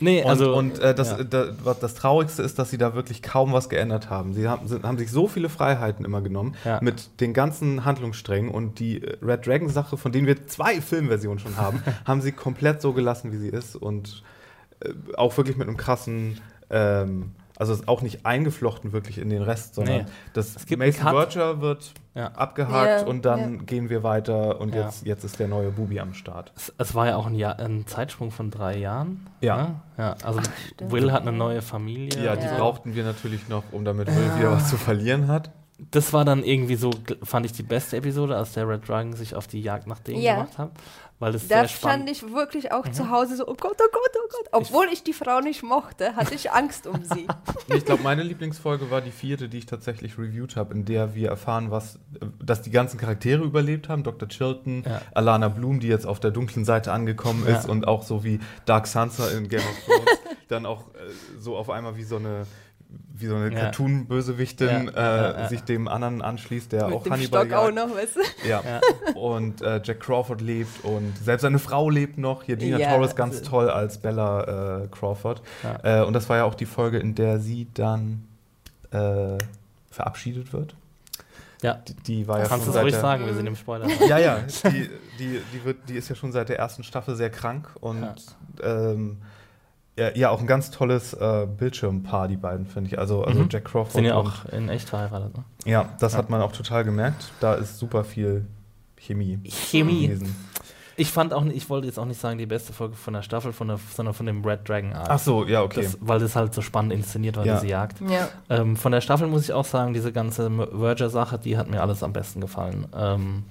Nee, 0.00 0.22
Und, 0.22 0.28
also. 0.30 0.54
und 0.56 0.78
äh, 0.80 0.94
das, 0.94 1.12
ja. 1.12 1.24
da, 1.24 1.46
was 1.62 1.78
das 1.78 1.94
Traurigste 1.94 2.42
ist, 2.42 2.58
dass 2.58 2.68
sie 2.68 2.76
da 2.78 2.94
wirklich 2.94 3.22
kaum 3.22 3.52
was 3.52 3.70
geändert 3.70 4.10
haben. 4.10 4.34
Sie 4.34 4.46
haben, 4.46 4.68
sind, 4.68 4.84
haben 4.84 4.98
sich 4.98 5.10
so 5.10 5.26
viele 5.26 5.48
Freiheiten 5.48 6.04
immer 6.04 6.20
genommen 6.20 6.54
Ja. 6.66 6.80
mit 6.82 7.20
den 7.22 7.32
ganzen 7.32 7.86
Handlungssträngen 7.86 8.50
und 8.50 8.78
die 8.78 8.96
Red 9.22 9.46
Dragon 9.46 9.70
Sache, 9.70 9.96
von 9.96 10.12
denen 10.12 10.26
wir 10.26 10.46
zwei 10.48 10.82
Filmversionen 10.82 11.38
schon 11.38 11.56
haben, 11.56 11.80
haben 12.04 12.20
sie 12.20 12.32
komplett 12.32 12.82
so 12.82 12.92
gelassen, 12.92 13.32
wie 13.32 13.38
sie 13.38 13.48
ist 13.48 13.74
und 13.76 14.22
auch 15.16 15.36
wirklich 15.36 15.56
mit 15.56 15.68
einem 15.68 15.76
krassen, 15.76 16.40
ähm, 16.70 17.32
also 17.56 17.72
ist 17.72 17.86
auch 17.86 18.02
nicht 18.02 18.26
eingeflochten 18.26 18.92
wirklich 18.92 19.18
in 19.18 19.30
den 19.30 19.42
Rest, 19.42 19.76
sondern 19.76 19.98
Nee. 19.98 20.04
das 20.32 20.56
Es 20.56 20.66
gibt 20.66 20.82
einen 20.82 20.90
Mason. 20.92 21.08
Verger 21.12 21.60
wird 21.60 21.92
Ja. 22.14 22.28
abgehakt 22.32 23.02
Ja, 23.02 23.06
und 23.06 23.24
dann 23.24 23.58
ja. 23.58 23.62
gehen 23.62 23.90
wir 23.90 24.02
weiter 24.02 24.60
und 24.60 24.74
Ja. 24.74 24.86
jetzt, 24.86 25.06
jetzt 25.06 25.22
ist 25.24 25.38
der 25.38 25.46
neue 25.46 25.70
Bubi 25.70 26.00
am 26.00 26.14
Start. 26.14 26.52
es, 26.56 26.72
es 26.78 26.94
war 26.96 27.06
ja 27.06 27.16
auch 27.16 27.26
ein, 27.26 27.34
Jahr, 27.36 27.60
ein 27.60 27.86
Zeitsprung 27.86 28.32
von 28.32 28.50
drei 28.50 28.76
Jahren. 28.78 29.26
Ja. 29.40 29.56
ne? 29.56 29.74
ja 29.98 30.16
also 30.24 30.40
stimmt. 30.74 30.90
Will 30.90 31.12
hat 31.12 31.22
eine 31.22 31.32
neue 31.32 31.62
Familie. 31.62 32.24
Ja, 32.24 32.34
die 32.34 32.44
Ja. 32.46 32.56
brauchten 32.56 32.94
wir 32.96 33.04
natürlich 33.04 33.48
noch, 33.48 33.62
um 33.70 33.84
damit 33.84 34.08
Will 34.08 34.36
wieder 34.38 34.50
was 34.50 34.68
zu 34.70 34.76
verlieren 34.76 35.28
hat. 35.28 35.50
Das 35.90 36.12
war 36.12 36.24
dann 36.24 36.44
irgendwie 36.44 36.76
so, 36.76 36.92
fand 37.24 37.46
ich 37.46 37.52
die 37.52 37.64
beste 37.64 37.96
Episode, 37.96 38.36
als 38.36 38.52
der 38.52 38.68
Red 38.68 38.88
Dragon 38.88 39.12
sich 39.12 39.34
auf 39.34 39.48
die 39.48 39.60
Jagd 39.60 39.86
nach 39.88 39.98
denen 39.98 40.22
Ja. 40.22 40.34
gemacht 40.36 40.56
hat. 40.58 40.70
Weil 41.20 41.32
das 41.32 41.46
sehr 41.46 41.62
Da 41.62 41.68
stand 41.68 41.80
spannend 41.80 42.10
ich 42.10 42.22
wirklich 42.32 42.72
auch 42.72 42.84
Mhm. 42.86 42.92
zu 42.92 43.10
Hause 43.10 43.36
so, 43.36 43.46
oh 43.46 43.54
Gott, 43.54 43.76
oh 43.80 43.88
Gott, 43.92 44.10
oh 44.16 44.28
Gott. 44.30 44.48
Obwohl 44.52 44.86
ich 44.92 45.04
die 45.04 45.12
Frau 45.12 45.40
nicht 45.40 45.62
mochte, 45.62 46.16
hatte 46.16 46.34
ich 46.34 46.50
Angst 46.50 46.86
um 46.86 47.04
sie. 47.04 47.26
Ich 47.74 47.84
glaube, 47.86 48.02
meine 48.02 48.22
Lieblingsfolge 48.22 48.90
war 48.90 49.00
die 49.00 49.10
vierte, 49.10 49.48
die 49.48 49.58
ich 49.58 49.66
tatsächlich 49.66 50.18
reviewed 50.18 50.54
habe, 50.56 50.74
in 50.74 50.84
der 50.84 51.14
wir 51.14 51.28
erfahren, 51.30 51.70
was, 51.70 51.98
dass 52.44 52.60
die 52.62 52.70
ganzen 52.70 52.98
Charaktere 52.98 53.42
überlebt 53.42 53.88
haben. 53.88 54.02
Dr. 54.02 54.28
Chilton, 54.28 54.82
Ja. 54.86 55.00
Alana 55.14 55.48
Bloom, 55.48 55.80
die 55.80 55.88
jetzt 55.88 56.06
auf 56.06 56.20
der 56.20 56.30
dunklen 56.30 56.64
Seite 56.64 56.92
angekommen 56.92 57.44
Ja. 57.48 57.56
ist 57.58 57.68
und 57.68 57.86
auch 57.88 58.02
so 58.02 58.22
wie 58.24 58.40
Dark 58.66 58.86
Sansa 58.86 59.28
in 59.28 59.48
Game 59.48 59.60
of 59.60 59.84
Thrones, 59.86 60.18
dann 60.48 60.66
auch 60.66 60.88
äh, 60.94 60.98
so 61.38 61.56
auf 61.56 61.70
einmal 61.70 61.96
wie 61.96 62.04
so 62.04 62.16
eine 62.16 62.46
wie 63.16 63.26
so 63.26 63.36
eine 63.36 63.52
Ja. 63.52 63.60
Cartoon-Bösewichtin 63.60 64.68
Ja, 64.68 64.90
äh, 64.90 65.32
ja, 65.32 65.40
ja. 65.42 65.48
sich 65.48 65.62
dem 65.62 65.88
anderen 65.88 66.20
anschließt, 66.22 66.72
der 66.72 66.86
auch 66.86 66.90
Mit 66.90 67.06
dem 67.06 67.12
Hannibal 67.12 67.46
Stock 67.46 67.58
auch 67.58 67.70
noch, 67.70 67.94
weißt 67.96 68.16
du? 68.16 68.48
Ja. 68.48 68.62
Ja. 68.64 68.80
Und 69.14 69.62
äh, 69.62 69.80
Jack 69.84 70.00
Crawford 70.00 70.40
lebt 70.40 70.84
und 70.84 71.16
selbst 71.18 71.42
seine 71.42 71.58
Frau 71.58 71.88
lebt 71.90 72.18
noch. 72.18 72.42
Hier 72.42 72.56
Gina 72.56 72.78
Ja, 72.78 72.90
Torres 72.94 73.14
ganz 73.14 73.36
also- 73.38 73.50
toll 73.50 73.70
als 73.70 73.98
Bella 73.98 74.82
äh, 74.82 74.88
Crawford. 74.88 75.42
Ja. 75.62 76.02
Äh, 76.02 76.04
und 76.04 76.12
das 76.12 76.28
war 76.28 76.38
ja 76.38 76.44
auch 76.44 76.54
die 76.54 76.66
Folge, 76.66 76.98
in 76.98 77.14
der 77.14 77.38
sie 77.38 77.68
dann 77.74 78.24
äh, 78.90 79.38
verabschiedet 79.90 80.52
wird. 80.52 80.74
Ja. 81.62 81.74
Die, 81.74 81.94
die 81.94 82.28
war 82.28 82.40
ja 82.40 82.46
Kannst 82.46 82.66
du 82.66 82.66
schon 82.66 82.68
es 82.70 82.74
seit 82.74 82.82
ruhig 82.84 82.92
der, 82.94 83.00
sagen, 83.00 83.26
wir 83.26 83.34
sind 83.34 83.46
im 83.46 83.56
Spoiler. 83.56 83.86
Ja, 84.08 84.18
ja. 84.18 84.38
Die, 84.64 84.90
die, 85.18 85.40
die, 85.52 85.64
wird, 85.64 85.78
die 85.88 85.94
ist 85.94 86.08
ja 86.10 86.14
schon 86.14 86.30
seit 86.32 86.48
der 86.50 86.58
ersten 86.58 86.82
Staffel 86.84 87.16
sehr 87.16 87.30
krank 87.30 87.68
und 87.80 88.06
ähm, 88.62 89.18
ja, 89.96 90.10
ja, 90.14 90.30
auch 90.30 90.40
ein 90.40 90.46
ganz 90.46 90.70
tolles 90.70 91.12
äh, 91.14 91.46
Bildschirmpaar, 91.46 92.28
die 92.28 92.36
beiden, 92.36 92.66
finde 92.66 92.90
ich. 92.90 92.98
Also, 92.98 93.22
also 93.24 93.40
Mhm. 93.42 93.48
Jack 93.50 93.64
Crawford. 93.66 93.92
Sind 93.92 94.04
ja 94.04 94.16
und- 94.16 94.26
auch 94.28 94.44
in 94.52 94.68
echt 94.68 94.88
verheiratet, 94.88 95.36
ne? 95.36 95.44
Ja, 95.64 95.90
das 96.00 96.12
Ja. 96.12 96.18
hat 96.18 96.30
man 96.30 96.40
auch 96.42 96.52
total 96.52 96.84
gemerkt. 96.84 97.32
Da 97.40 97.54
ist 97.54 97.78
super 97.78 98.04
viel 98.04 98.46
Chemie. 98.96 99.38
Chemie. 99.48 100.08
gewesen. 100.08 100.34
Ich 100.96 101.10
fand 101.10 101.32
auch, 101.34 101.42
nicht- 101.42 101.56
ich 101.56 101.68
wollte 101.70 101.88
jetzt 101.88 101.98
auch 101.98 102.04
nicht 102.04 102.20
sagen, 102.20 102.38
die 102.38 102.46
beste 102.46 102.72
Folge 102.72 102.94
von 102.94 103.14
der 103.14 103.22
Staffel, 103.22 103.52
von 103.52 103.66
der, 103.66 103.78
sondern 103.94 104.14
von 104.14 104.26
dem 104.26 104.44
Red 104.44 104.68
Dragon 104.68 104.92
Arc. 104.92 105.08
Ach 105.10 105.18
so, 105.18 105.44
ja, 105.44 105.62
okay. 105.62 105.82
Das, 105.82 105.98
weil 106.00 106.20
das 106.20 106.36
halt 106.36 106.54
so 106.54 106.60
spannend 106.62 106.92
inszeniert 106.92 107.36
war, 107.36 107.44
Ja. 107.44 107.54
diese 107.56 107.66
Jagd. 107.66 108.00
Ja. 108.08 108.28
Ähm, 108.48 108.76
von 108.76 108.92
der 108.92 109.00
Staffel 109.00 109.26
muss 109.26 109.42
ich 109.42 109.52
auch 109.52 109.64
sagen, 109.64 109.92
diese 109.92 110.12
ganze 110.12 110.48
Verger-Sache, 110.50 111.38
die 111.38 111.56
hat 111.58 111.68
mir 111.68 111.82
alles 111.82 112.04
am 112.04 112.12
besten 112.12 112.40
gefallen. 112.40 112.86
Ähm, 112.96 113.42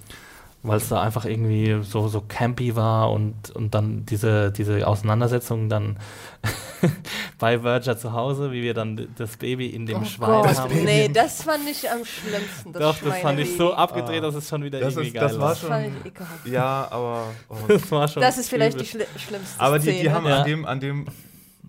weil 0.63 0.77
es 0.77 0.87
da 0.89 1.01
einfach 1.01 1.25
irgendwie 1.25 1.79
so, 1.83 2.07
so 2.07 2.21
campy 2.21 2.75
war 2.75 3.11
und, 3.11 3.51
und 3.51 3.75
dann 3.75 4.05
diese, 4.05 4.51
diese 4.51 4.87
Auseinandersetzung 4.87 5.67
dann 5.69 5.97
bei 7.39 7.59
Verger 7.59 7.97
zu 7.97 8.13
Hause, 8.13 8.51
wie 8.51 8.61
wir 8.63 8.73
dann 8.73 9.07
das 9.17 9.37
Baby 9.37 9.67
in 9.67 9.85
dem 9.85 10.01
Oh 10.01 10.05
Schwein 10.05 10.29
Gott, 10.43 10.57
haben. 10.57 10.83
nee, 10.83 11.09
das 11.09 11.43
fand 11.43 11.67
ich 11.69 11.89
am 11.89 12.03
schlimmsten. 12.05 12.73
Das 12.73 12.81
Doch, 12.81 13.09
das 13.09 13.19
fand 13.19 13.39
ich 13.39 13.55
so 13.57 13.73
abgedreht, 13.73 14.23
dass 14.23 14.35
es 14.35 14.47
schon 14.47 14.63
wieder 14.63 14.79
Das 14.79 14.93
irgendwie 14.95 15.09
ist- 15.09 15.13
geil 15.15 15.23
das 15.29 15.39
war 15.39 15.49
Das 15.49 15.59
schon- 15.59 15.69
fand 15.69 15.87
ich 15.99 16.05
ekelhaft. 16.07 16.47
Ja, 16.47 16.87
aber. 16.91 17.23
Oh. 17.49 17.55
Das 17.67 17.91
war 17.91 18.07
schon 18.07 18.21
Das 18.21 18.37
ist 18.37 18.49
vielleicht 18.49 18.79
die 18.79 18.85
übel. 18.85 19.05
schli 19.07 19.19
schlimmste 19.19 19.59
Aber 19.61 19.79
die, 19.79 19.89
Szene. 19.89 20.01
die 20.01 20.11
haben 20.11 20.25
Ja. 20.27 20.39
an 20.39 20.45
dem, 20.45 20.65
an 20.65 20.79
dem 20.79 21.05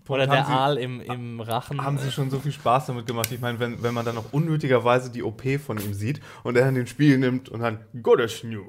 Oder 0.09 0.26
der 0.26 0.46
Aal 0.46 0.76
im, 0.76 1.00
im 1.00 1.40
Rachen. 1.40 1.82
haben 1.82 1.96
sie 1.98 2.12
schon 2.12 2.30
so 2.30 2.38
viel 2.38 2.52
Spaß 2.52 2.86
damit 2.86 3.07
gemacht. 3.07 3.32
Ich 3.32 3.40
meine, 3.40 3.59
wenn, 3.59 3.82
wenn 3.82 3.94
man 3.94 4.05
dann 4.05 4.14
noch 4.16 4.32
unnötigerweise 4.32 5.11
die 5.11 5.22
OP 5.22 5.42
von 5.64 5.78
ihm 5.78 5.94
sieht 5.94 6.20
und 6.42 6.57
er 6.57 6.68
in 6.68 6.74
den 6.74 6.86
Spiegel 6.86 7.16
nimmt 7.18 7.48
und 7.48 7.61
dann 7.61 7.78
Gottes 8.02 8.44
New. 8.44 8.64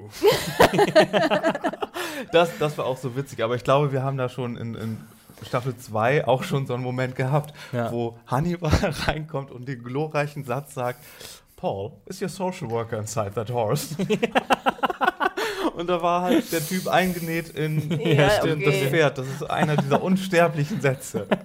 das, 2.32 2.50
das 2.58 2.78
war 2.78 2.86
auch 2.86 2.96
so 2.96 3.14
witzig. 3.16 3.42
Aber 3.44 3.54
ich 3.54 3.64
glaube, 3.64 3.92
wir 3.92 4.02
haben 4.02 4.16
da 4.16 4.28
schon 4.28 4.56
in, 4.56 4.74
in 4.74 4.96
Staffel 5.46 5.76
2 5.76 6.26
auch 6.26 6.42
schon 6.42 6.66
so 6.66 6.72
einen 6.74 6.82
Moment 6.82 7.14
gehabt, 7.16 7.52
Ja. 7.72 7.92
wo 7.92 8.18
Hannibal 8.26 8.70
reinkommt 9.06 9.50
und 9.50 9.68
den 9.68 9.82
glorreichen 9.84 10.44
Satz 10.44 10.72
sagt: 10.74 11.04
Paul, 11.56 11.92
is 12.06 12.20
your 12.22 12.28
social 12.30 12.70
worker 12.70 12.98
inside 12.98 13.32
that 13.34 13.50
horse? 13.50 13.94
Und 15.76 15.88
da 15.88 16.00
war 16.00 16.22
halt 16.22 16.50
der 16.52 16.66
Typ 16.66 16.88
eingenäht 16.88 17.50
in 17.50 18.00
Ja, 18.00 18.30
stimmt, 18.30 18.66
okay. 18.66 18.80
das 18.80 18.90
Pferd. 18.90 19.18
Das 19.18 19.26
ist 19.26 19.42
einer 19.50 19.76
dieser 19.76 20.02
unsterblichen 20.02 20.80
Sätze. 20.80 21.26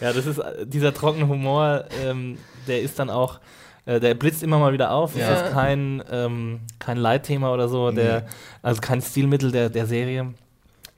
Ja, 0.00 0.12
das 0.12 0.26
ist 0.26 0.38
äh, 0.38 0.64
dieser 0.64 0.94
trockene 0.94 1.26
Humor, 1.26 1.84
ähm, 2.04 2.38
der 2.68 2.80
ist 2.80 3.00
dann 3.00 3.10
auch, 3.10 3.40
äh, 3.84 3.98
der 3.98 4.14
blitzt 4.14 4.44
immer 4.44 4.60
mal 4.60 4.72
wieder 4.72 4.92
auf. 4.92 5.16
Ja. 5.16 5.28
Das 5.28 5.42
ist 5.42 5.52
kein, 5.52 6.02
ähm, 6.10 6.60
kein 6.78 6.96
Leitthema 6.96 7.52
oder 7.52 7.68
so, 7.68 7.90
der, 7.90 8.24
also 8.62 8.80
kein 8.80 9.02
Stilmittel 9.02 9.50
der, 9.50 9.68
der 9.68 9.86
Serie. 9.86 10.32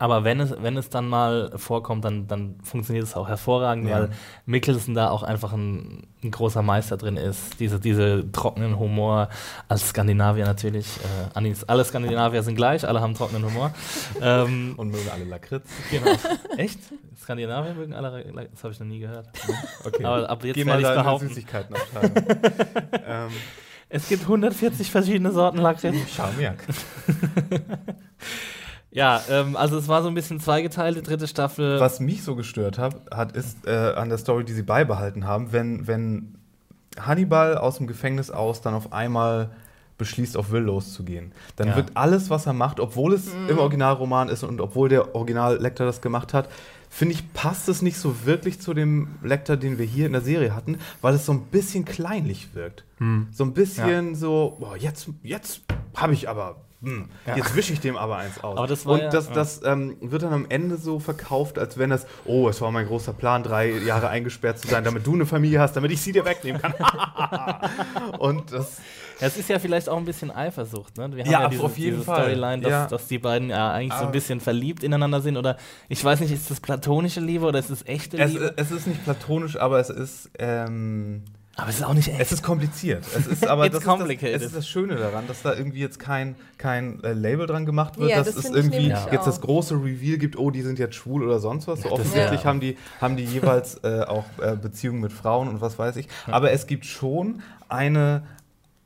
Aber 0.00 0.24
wenn 0.24 0.40
es, 0.40 0.54
wenn 0.62 0.78
es 0.78 0.88
dann 0.88 1.08
mal 1.08 1.52
vorkommt, 1.56 2.06
dann, 2.06 2.26
dann 2.26 2.56
funktioniert 2.62 3.04
es 3.04 3.14
auch 3.14 3.28
hervorragend, 3.28 3.86
Ja. 3.86 3.94
weil 4.00 4.08
Mickelson 4.46 4.94
da 4.94 5.10
auch 5.10 5.22
einfach 5.22 5.52
ein, 5.52 6.06
ein 6.24 6.30
großer 6.30 6.62
Meister 6.62 6.96
drin 6.96 7.18
ist. 7.18 7.60
Diese, 7.60 7.78
diese 7.78 8.32
trockenen 8.32 8.78
Humor 8.78 9.28
als 9.68 9.90
Skandinavier 9.90 10.46
natürlich. 10.46 10.86
Äh, 11.34 11.60
alle 11.66 11.84
Skandinavier 11.84 12.42
sind 12.42 12.54
gleich, 12.54 12.88
alle 12.88 13.02
haben 13.02 13.12
trockenen 13.14 13.44
Humor. 13.44 13.72
ähm, 14.22 14.72
Und 14.78 14.90
mögen 14.90 15.08
alle 15.12 15.24
Lakritz. 15.24 15.68
genau. 15.90 16.12
Echt? 16.56 16.78
Skandinavier 17.22 17.74
mögen 17.74 17.92
alle, 17.92 18.24
das 18.50 18.64
habe 18.64 18.72
ich 18.72 18.80
noch 18.80 18.86
nie 18.86 19.00
gehört. 19.00 19.28
Okay. 19.84 20.04
Aber 20.04 20.28
ab 20.30 20.44
jetzt 20.44 20.56
Geh 20.56 20.64
mal 20.64 20.80
da 20.80 21.12
in 21.12 21.28
Süßigkeitenabteilung. 21.28 22.12
ähm, 23.06 23.28
Es 23.90 24.08
gibt 24.08 24.22
140 24.22 24.90
verschiedene 24.90 25.30
Sorten 25.32 25.58
Lakritz. 25.58 25.94
Charmiak. 26.14 26.64
Ja, 28.92 29.22
ähm, 29.30 29.56
also 29.56 29.76
es 29.78 29.86
war 29.88 30.02
so 30.02 30.08
ein 30.08 30.14
bisschen 30.14 30.40
zweigeteilt, 30.40 30.96
die 30.96 31.02
dritte 31.02 31.28
Staffel. 31.28 31.78
Was 31.78 32.00
mich 32.00 32.22
so 32.24 32.34
gestört 32.34 32.78
hat, 32.78 32.96
hat 33.12 33.32
ist 33.36 33.66
äh, 33.66 33.70
an 33.94 34.08
der 34.08 34.18
Story, 34.18 34.44
die 34.44 34.52
sie 34.52 34.62
beibehalten 34.62 35.26
haben, 35.26 35.52
wenn, 35.52 35.86
wenn 35.86 36.34
Hannibal 36.98 37.56
aus 37.56 37.76
dem 37.78 37.86
Gefängnis 37.86 38.30
aus 38.30 38.62
dann 38.62 38.74
auf 38.74 38.92
einmal 38.92 39.50
beschließt, 39.96 40.36
auf 40.36 40.50
Will 40.50 40.62
loszugehen. 40.62 41.32
Dann 41.56 41.68
Ja. 41.68 41.76
wird 41.76 41.90
alles, 41.94 42.30
was 42.30 42.46
er 42.46 42.52
macht, 42.54 42.80
obwohl 42.80 43.12
es 43.12 43.28
im 43.48 43.58
Originalroman 43.58 44.28
ist 44.28 44.42
und 44.42 44.60
obwohl 44.60 44.88
der 44.88 45.14
Original-Lecter 45.14 45.84
das 45.84 46.00
gemacht 46.00 46.32
hat, 46.34 46.48
finde 46.88 47.14
ich, 47.14 47.32
passt 47.34 47.68
es 47.68 47.82
nicht 47.82 47.98
so 47.98 48.24
wirklich 48.24 48.60
zu 48.60 48.74
dem 48.74 49.08
Lecter, 49.22 49.56
den 49.56 49.78
wir 49.78 49.84
hier 49.84 50.06
in 50.06 50.12
der 50.12 50.22
Serie 50.22 50.54
hatten, 50.56 50.78
weil 51.02 51.14
es 51.14 51.26
so 51.26 51.32
ein 51.32 51.42
bisschen 51.42 51.84
kleinlich 51.84 52.54
wirkt. 52.54 52.84
So 53.30 53.44
ein 53.44 53.52
bisschen 53.52 54.14
so, 54.16 54.56
boah, 54.58 54.76
jetzt, 54.76 55.08
jetzt 55.22 55.60
habe 55.94 56.14
ich 56.14 56.28
aber, 56.28 56.56
hm, 56.82 57.08
jetzt 57.36 57.54
wische 57.54 57.72
ich 57.72 57.80
dem 57.80 57.96
aber 57.96 58.16
eins 58.16 58.42
aus. 58.42 58.56
Aber 58.56 58.66
das 58.66 58.86
war 58.86 58.94
und 58.94 59.00
ja- 59.00 59.08
das, 59.10 59.28
ja. 59.28 59.34
das 59.34 59.60
ähm, 59.64 59.96
wird 60.00 60.22
dann 60.22 60.32
am 60.32 60.46
Ende 60.48 60.76
so 60.78 60.98
verkauft, 60.98 61.58
als 61.58 61.76
wenn 61.78 61.90
das, 61.90 62.06
oh, 62.24 62.48
es 62.48 62.60
war 62.60 62.70
mein 62.72 62.86
großer 62.86 63.12
Plan, 63.12 63.42
drei 63.42 63.70
Jahre 63.70 64.08
eingesperrt 64.08 64.58
zu 64.58 64.68
sein, 64.68 64.82
damit 64.84 65.06
du 65.06 65.14
eine 65.14 65.26
Familie 65.26 65.60
hast, 65.60 65.74
damit 65.76 65.90
ich 65.92 66.00
sie 66.00 66.12
dir 66.12 66.24
wegnehmen 66.24 66.60
kann. 66.62 66.74
und 68.18 68.52
das, 68.52 68.78
Ja, 69.20 69.26
es 69.26 69.36
ist 69.36 69.48
ja 69.50 69.58
vielleicht 69.58 69.88
auch 69.90 69.98
ein 69.98 70.04
bisschen 70.06 70.30
Eifersucht, 70.30 70.96
ne? 70.96 71.14
Wir 71.14 71.24
haben 71.24 71.30
Ja, 71.30 71.42
ja, 71.42 71.48
diese, 71.48 71.62
auf 71.64 71.76
jeden 71.76 71.96
diese 71.98 72.04
Fall. 72.06 72.22
Storyline, 72.22 72.62
dass, 72.62 72.70
Ja. 72.70 72.86
dass 72.86 73.06
die 73.08 73.18
beiden 73.18 73.50
ja 73.50 73.70
eigentlich 73.72 73.92
so 73.92 73.98
ein 73.98 74.02
Aber- 74.04 74.12
bisschen 74.12 74.40
verliebt 74.40 74.82
ineinander 74.82 75.20
sind. 75.20 75.36
Oder 75.36 75.58
ich 75.90 76.02
weiß 76.02 76.20
nicht, 76.20 76.32
ist 76.32 76.50
das 76.50 76.60
platonische 76.60 77.20
Liebe 77.20 77.44
oder 77.44 77.58
ist 77.58 77.70
das 77.70 77.84
echte 77.86 78.16
es, 78.18 78.32
Liebe? 78.32 78.54
es 78.56 78.70
ist 78.70 78.86
nicht 78.86 79.04
platonisch, 79.04 79.56
aber 79.60 79.78
es 79.80 79.90
ist, 79.90 80.30
ähm, 80.38 81.24
Aber 81.60 81.68
es 81.68 81.76
ist 81.76 81.84
auch 81.84 81.94
nicht 81.94 82.08
echt. 82.08 82.20
es 82.20 82.32
ist 82.32 82.42
kompliziert. 82.42 83.04
Es 83.16 83.26
ist 83.26 83.46
aber 83.46 83.68
das 83.68 83.80
ist 83.80 83.86
das, 83.86 84.22
es 84.22 84.42
ist 84.42 84.56
das 84.56 84.68
Schöne 84.68 84.96
daran, 84.96 85.26
dass 85.26 85.42
da 85.42 85.54
irgendwie 85.54 85.80
jetzt 85.80 85.98
kein, 85.98 86.36
kein 86.58 87.02
äh, 87.04 87.12
Label 87.12 87.46
dran 87.46 87.66
gemacht 87.66 87.98
wird, 87.98 88.10
Ja, 88.10 88.18
dass 88.18 88.34
das 88.34 88.46
es 88.46 88.50
irgendwie 88.50 88.88
jetzt 88.88 89.26
das 89.26 89.40
große 89.40 89.74
Reveal 89.74 90.18
gibt, 90.18 90.38
oh, 90.38 90.50
die 90.50 90.62
sind 90.62 90.78
jetzt 90.78 90.94
schwul 90.94 91.22
oder 91.22 91.38
sonst 91.38 91.68
was. 91.68 91.82
So 91.82 91.90
offensichtlich 91.90 92.40
ja. 92.40 92.46
haben, 92.46 92.60
die, 92.60 92.76
haben 93.00 93.16
die 93.16 93.24
jeweils 93.24 93.76
äh, 93.84 94.04
auch 94.06 94.24
äh, 94.40 94.56
Beziehungen 94.56 95.00
mit 95.00 95.12
Frauen 95.12 95.48
und 95.48 95.60
was 95.60 95.78
weiß 95.78 95.96
ich. 95.96 96.08
Aber 96.26 96.50
es 96.50 96.66
gibt 96.66 96.86
schon 96.86 97.42
eine, 97.68 98.22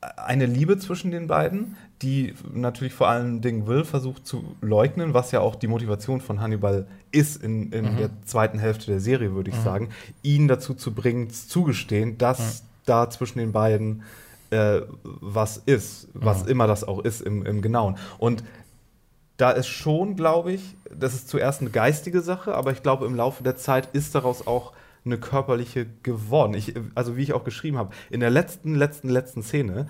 eine 0.00 0.46
Liebe 0.46 0.78
zwischen 0.78 1.10
den 1.10 1.28
beiden, 1.28 1.76
die 2.04 2.34
natürlich 2.52 2.92
vor 2.92 3.08
allen 3.08 3.40
Dingen 3.40 3.66
Will 3.66 3.84
versucht 3.84 4.26
zu 4.26 4.44
leugnen, 4.60 5.14
was 5.14 5.32
ja 5.32 5.40
auch 5.40 5.54
die 5.54 5.66
Motivation 5.66 6.20
von 6.20 6.40
Hannibal 6.40 6.86
ist 7.10 7.42
in, 7.42 7.72
in 7.72 7.96
der 7.96 8.10
zweiten 8.26 8.58
Hälfte 8.58 8.86
der 8.86 9.00
Serie, 9.00 9.34
würde 9.34 9.50
ich 9.50 9.56
sagen, 9.56 9.88
ihn 10.22 10.46
dazu 10.46 10.74
zu 10.74 10.92
bringen, 10.92 11.30
zugestehen, 11.30 12.18
dass 12.18 12.64
da 12.84 13.08
zwischen 13.08 13.38
den 13.38 13.52
beiden 13.52 14.02
äh, 14.50 14.82
was 15.02 15.56
ist, 15.56 16.08
was 16.12 16.42
immer 16.42 16.66
das 16.66 16.84
auch 16.84 17.00
ist 17.00 17.22
im, 17.22 17.46
im 17.46 17.62
Genauen. 17.62 17.96
Und 18.18 18.44
da 19.36 19.50
ist 19.50 19.68
schon, 19.68 20.14
glaube 20.14 20.52
ich, 20.52 20.76
das 20.94 21.14
ist 21.14 21.28
zuerst 21.28 21.62
eine 21.62 21.70
geistige 21.70 22.20
Sache, 22.20 22.54
aber 22.54 22.72
ich 22.72 22.82
glaube, 22.82 23.06
im 23.06 23.14
Laufe 23.14 23.42
der 23.42 23.56
Zeit 23.56 23.88
ist 23.94 24.14
daraus 24.14 24.46
auch 24.46 24.72
eine 25.04 25.18
körperliche 25.18 25.86
geworden. 26.02 26.54
Ich, 26.54 26.74
also 26.94 27.16
wie 27.16 27.22
ich 27.22 27.32
auch 27.32 27.44
geschrieben 27.44 27.76
habe, 27.78 27.94
in 28.10 28.20
der 28.20 28.30
letzten, 28.30 28.74
letzten, 28.74 29.08
letzten 29.08 29.42
Szene, 29.42 29.86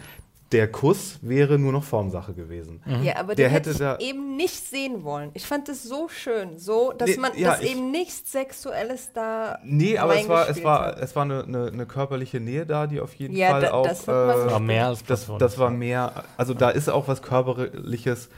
der 0.52 0.70
Kuss 0.70 1.18
wäre 1.22 1.58
nur 1.58 1.72
noch 1.72 1.82
Formsache 1.82 2.32
gewesen. 2.32 2.80
Ja, 3.02 3.16
aber 3.16 3.34
Der 3.34 3.48
den 3.48 3.52
hätte 3.52 3.70
hätte 3.70 3.70
ich 3.70 3.78
da- 3.78 3.98
eben 3.98 4.36
nicht 4.36 4.68
sehen 4.68 5.02
wollen. 5.02 5.30
Ich 5.34 5.46
fand 5.46 5.68
es 5.68 5.82
so 5.82 6.08
schön, 6.08 6.58
so, 6.58 6.92
dass 6.92 7.10
Nee, 7.10 7.16
man, 7.16 7.32
ja, 7.36 7.50
dass 7.52 7.60
ich- 7.62 7.72
eben 7.72 7.90
nichts 7.90 8.30
Sexuelles 8.30 9.10
da 9.14 9.58
Nee, 9.64 9.98
aber 9.98 10.16
es 10.16 10.28
war, 10.28 10.48
es 10.48 10.62
war, 10.62 10.98
es 11.02 11.16
war 11.16 11.22
eine, 11.24 11.42
eine, 11.44 11.66
eine 11.72 11.86
körperliche 11.86 12.38
Nähe 12.40 12.66
da, 12.66 12.86
die 12.86 13.00
auf 13.00 13.14
jeden 13.14 13.34
Ja, 13.36 13.50
Fall 13.50 13.62
da- 13.62 13.72
auch. 13.72 13.86
das 13.88 14.04
äh, 14.06 14.12
war 14.12 14.60
mehr 14.60 14.86
als 14.88 15.02
das, 15.04 15.28
das 15.38 15.58
war 15.58 15.70
mehr, 15.70 16.24
also 16.36 16.54
da 16.54 16.70
ist 16.70 16.88
auch 16.88 17.08
was 17.08 17.22
Körperliches 17.22 18.28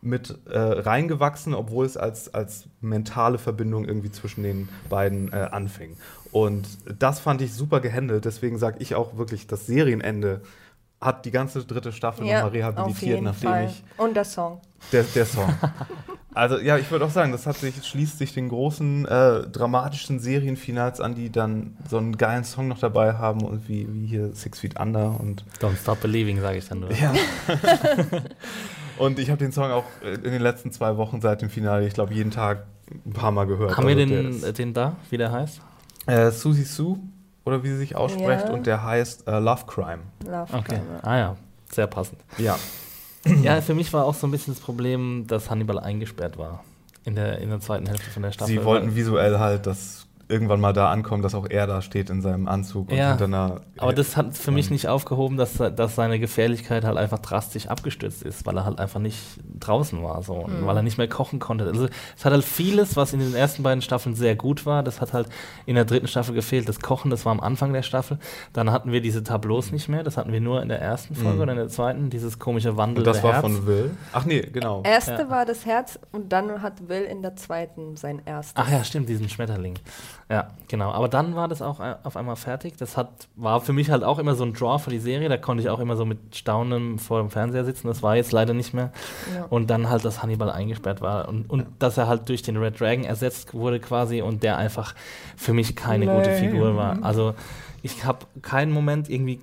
mit 0.00 0.36
äh, 0.50 0.58
reingewachsen, 0.58 1.54
obwohl 1.54 1.86
es 1.86 1.96
als, 1.96 2.32
als 2.34 2.64
mentale 2.82 3.38
Verbindung 3.38 3.86
irgendwie 3.86 4.12
zwischen 4.12 4.42
den 4.42 4.68
beiden 4.90 5.32
äh, 5.32 5.48
anfing. 5.50 5.96
Und 6.30 6.66
das 7.00 7.20
fand 7.20 7.40
ich 7.40 7.54
super 7.54 7.80
gehandelt, 7.80 8.26
deswegen 8.26 8.58
sage 8.58 8.76
ich 8.80 8.94
auch 8.94 9.16
wirklich, 9.16 9.46
das 9.46 9.66
Serienende 9.66 10.42
hat 11.04 11.24
die 11.24 11.30
ganze 11.30 11.64
dritte 11.64 11.92
Staffel 11.92 12.26
ja, 12.26 12.36
nochmal 12.36 12.50
rehabilitiert, 12.52 13.22
nachdem 13.22 13.50
Fall. 13.50 13.66
ich 13.66 13.84
Und 13.96 14.14
der 14.14 14.24
Song. 14.24 14.60
der, 14.92 15.04
der 15.04 15.26
Song. 15.26 15.52
Also 16.36 16.58
ja, 16.58 16.76
ich 16.78 16.90
würde 16.90 17.04
auch 17.04 17.10
sagen, 17.10 17.30
das 17.30 17.46
hat 17.46 17.54
sich, 17.58 17.86
schließt 17.86 18.18
sich 18.18 18.34
den 18.34 18.48
großen 18.48 19.06
äh, 19.06 19.42
dramatischen 19.46 20.18
Serienfinals 20.18 21.00
an, 21.00 21.14
die 21.14 21.30
dann 21.30 21.76
so 21.88 21.96
einen 21.96 22.16
geilen 22.18 22.42
Song 22.42 22.66
noch 22.66 22.80
dabei 22.80 23.12
haben 23.14 23.42
und 23.42 23.68
wie, 23.68 23.86
wie 23.94 24.04
hier 24.04 24.34
Six 24.34 24.58
Feet 24.58 24.80
Under 24.80 25.20
und 25.20 25.44
Don't 25.60 25.76
stop 25.80 26.00
believing, 26.00 26.40
sage 26.40 26.58
ich 26.58 26.68
dann 26.68 26.80
nur. 26.80 26.90
ja. 26.90 27.12
und 28.98 29.20
ich 29.20 29.30
habe 29.30 29.38
den 29.38 29.52
Song 29.52 29.70
auch 29.70 29.84
in 30.02 30.22
den 30.32 30.42
letzten 30.42 30.72
zwei 30.72 30.96
Wochen 30.96 31.20
seit 31.20 31.40
dem 31.40 31.50
Finale, 31.50 31.86
ich 31.86 31.94
glaube, 31.94 32.12
jeden 32.14 32.32
Tag 32.32 32.66
ein 33.06 33.12
paar 33.12 33.30
Mal 33.30 33.46
gehört. 33.46 33.76
Haben 33.76 33.86
wir 33.86 33.96
Also 33.96 34.06
der 34.08 34.22
den, 34.22 34.54
den 34.54 34.74
da, 34.74 34.96
wie 35.10 35.16
der 35.18 35.30
heißt? 35.30 35.60
äh, 36.06 36.32
Susie 36.32 36.64
Sue 36.64 36.98
oder 37.44 37.62
wie 37.62 37.68
sie 37.68 37.76
sich 37.76 37.96
ausspricht 37.96 38.46
Ja. 38.46 38.52
und 38.52 38.66
der 38.66 38.82
heißt 38.84 39.26
äh, 39.28 39.38
Love 39.38 39.64
Crime. 39.66 40.00
Love 40.24 40.52
Okay. 40.52 40.62
Crime. 40.76 41.00
Ah 41.02 41.16
ja, 41.18 41.36
sehr 41.70 41.86
passend. 41.86 42.20
Ja. 42.38 42.56
Ja, 43.42 43.60
für 43.62 43.74
mich 43.74 43.90
war 43.92 44.04
auch 44.04 44.14
so 44.14 44.26
ein 44.26 44.30
bisschen 44.30 44.52
das 44.54 44.62
Problem, 44.62 45.26
dass 45.26 45.48
Hannibal 45.50 45.78
eingesperrt 45.78 46.36
war. 46.36 46.62
In 47.06 47.14
der, 47.14 47.38
in 47.38 47.48
der 47.50 47.60
zweiten 47.60 47.86
Hälfte 47.86 48.10
von 48.10 48.22
der 48.22 48.32
Staffel. 48.32 48.52
Sie 48.54 48.64
wollten 48.64 48.94
visuell 48.94 49.38
halt, 49.38 49.66
dass 49.66 50.06
irgendwann 50.28 50.60
mal 50.60 50.72
da 50.72 50.90
ankommen, 50.90 51.22
dass 51.22 51.34
auch 51.34 51.46
er 51.48 51.66
da 51.66 51.82
steht 51.82 52.10
in 52.10 52.22
seinem 52.22 52.48
Anzug 52.48 52.90
und 52.90 52.96
Ja, 52.96 53.10
hinter 53.10 53.24
einer 53.26 53.60
Aber 53.78 53.92
das 53.92 54.16
hat 54.16 54.36
für 54.36 54.50
mich 54.50 54.70
nicht 54.70 54.88
aufgehoben, 54.88 55.36
dass, 55.36 55.54
dass 55.54 55.94
seine 55.94 56.18
Gefährlichkeit 56.18 56.84
halt 56.84 56.96
einfach 56.96 57.18
drastisch 57.18 57.66
abgestürzt 57.68 58.22
ist, 58.22 58.46
weil 58.46 58.56
er 58.56 58.64
halt 58.64 58.78
einfach 58.78 59.00
nicht 59.00 59.18
draußen 59.60 60.02
war 60.02 60.22
so 60.22 60.34
und 60.34 60.66
weil 60.66 60.76
er 60.76 60.82
nicht 60.82 60.98
mehr 60.98 61.08
kochen 61.08 61.38
konnte. 61.38 61.64
Also 61.66 61.88
es 62.16 62.24
hat 62.24 62.32
halt 62.32 62.44
vieles, 62.44 62.96
was 62.96 63.12
in 63.12 63.20
den 63.20 63.34
ersten 63.34 63.62
beiden 63.62 63.82
Staffeln 63.82 64.14
sehr 64.14 64.36
gut 64.36 64.66
war, 64.66 64.82
das 64.82 65.00
hat 65.00 65.12
halt 65.12 65.28
in 65.66 65.74
der 65.74 65.84
dritten 65.84 66.06
Staffel 66.08 66.34
gefehlt. 66.34 66.68
Das 66.68 66.80
Kochen, 66.80 67.10
das 67.10 67.24
war 67.24 67.32
am 67.32 67.40
Anfang 67.40 67.72
der 67.72 67.82
Staffel. 67.82 68.18
Dann 68.52 68.70
hatten 68.72 68.92
wir 68.92 69.00
diese 69.00 69.22
Tableaus 69.22 69.72
nicht 69.72 69.88
mehr, 69.88 70.02
das 70.02 70.16
hatten 70.16 70.32
wir 70.32 70.40
nur 70.40 70.62
in 70.62 70.68
der 70.68 70.80
ersten 70.80 71.14
Folge 71.14 71.36
Mhm. 71.36 71.40
oder 71.42 71.52
in 71.52 71.58
der 71.58 71.68
zweiten, 71.68 72.10
dieses 72.10 72.38
komische 72.38 72.76
Wandel 72.76 72.98
Und 72.98 73.06
das 73.06 73.22
war 73.22 73.32
Herz. 73.34 73.42
von 73.42 73.66
Will. 73.66 73.90
Ach 74.12 74.24
nee, 74.24 74.40
genau. 74.40 74.82
Erste 74.84 75.12
Ja. 75.12 75.30
war 75.30 75.44
das 75.46 75.64
Herz 75.66 75.98
und 76.12 76.32
dann 76.32 76.62
hat 76.62 76.88
Will 76.88 77.02
in 77.02 77.22
der 77.22 77.36
zweiten 77.36 77.96
sein 77.96 78.22
erstes. 78.24 78.54
Ach 78.56 78.70
ja, 78.70 78.82
stimmt, 78.84 79.08
diesen 79.08 79.28
Schmetterling. 79.28 79.74
Ja, 80.30 80.48
genau. 80.68 80.90
Aber 80.90 81.08
dann 81.08 81.36
war 81.36 81.48
das 81.48 81.60
auch 81.60 81.80
äh, 81.80 81.96
auf 82.02 82.16
einmal 82.16 82.36
fertig. 82.36 82.76
Das 82.78 82.96
hat, 82.96 83.28
war 83.36 83.60
für 83.60 83.72
mich 83.72 83.90
halt 83.90 84.02
auch 84.04 84.18
immer 84.18 84.34
so 84.34 84.44
ein 84.44 84.54
Draw 84.54 84.78
für 84.78 84.90
die 84.90 84.98
Serie. 84.98 85.28
Da 85.28 85.36
konnte 85.36 85.62
ich 85.62 85.68
auch 85.68 85.80
immer 85.80 85.96
so 85.96 86.06
mit 86.06 86.34
Staunen 86.34 86.98
vor 86.98 87.20
dem 87.20 87.30
Fernseher 87.30 87.64
sitzen. 87.64 87.88
Das 87.88 88.02
war 88.02 88.16
jetzt 88.16 88.32
leider 88.32 88.54
nicht 88.54 88.72
mehr. 88.72 88.90
Ja. 89.34 89.44
Und 89.50 89.68
dann 89.68 89.90
halt, 89.90 90.04
dass 90.04 90.22
Hannibal 90.22 90.50
eingesperrt 90.50 91.02
war. 91.02 91.28
Und, 91.28 91.50
und 91.50 91.66
dass 91.78 91.98
er 91.98 92.08
halt 92.08 92.28
durch 92.28 92.42
den 92.42 92.56
Red 92.56 92.80
Dragon 92.80 93.04
ersetzt 93.04 93.52
wurde 93.52 93.80
quasi 93.80 94.22
und 94.22 94.42
der 94.42 94.56
einfach 94.56 94.94
für 95.36 95.52
mich 95.52 95.76
keine 95.76 96.06
gute 96.06 96.32
Figur 96.32 96.76
war. 96.76 97.02
Also 97.02 97.34
ich 97.82 98.04
habe 98.06 98.20
keinen 98.40 98.72
Moment 98.72 99.10
irgendwie 99.10 99.40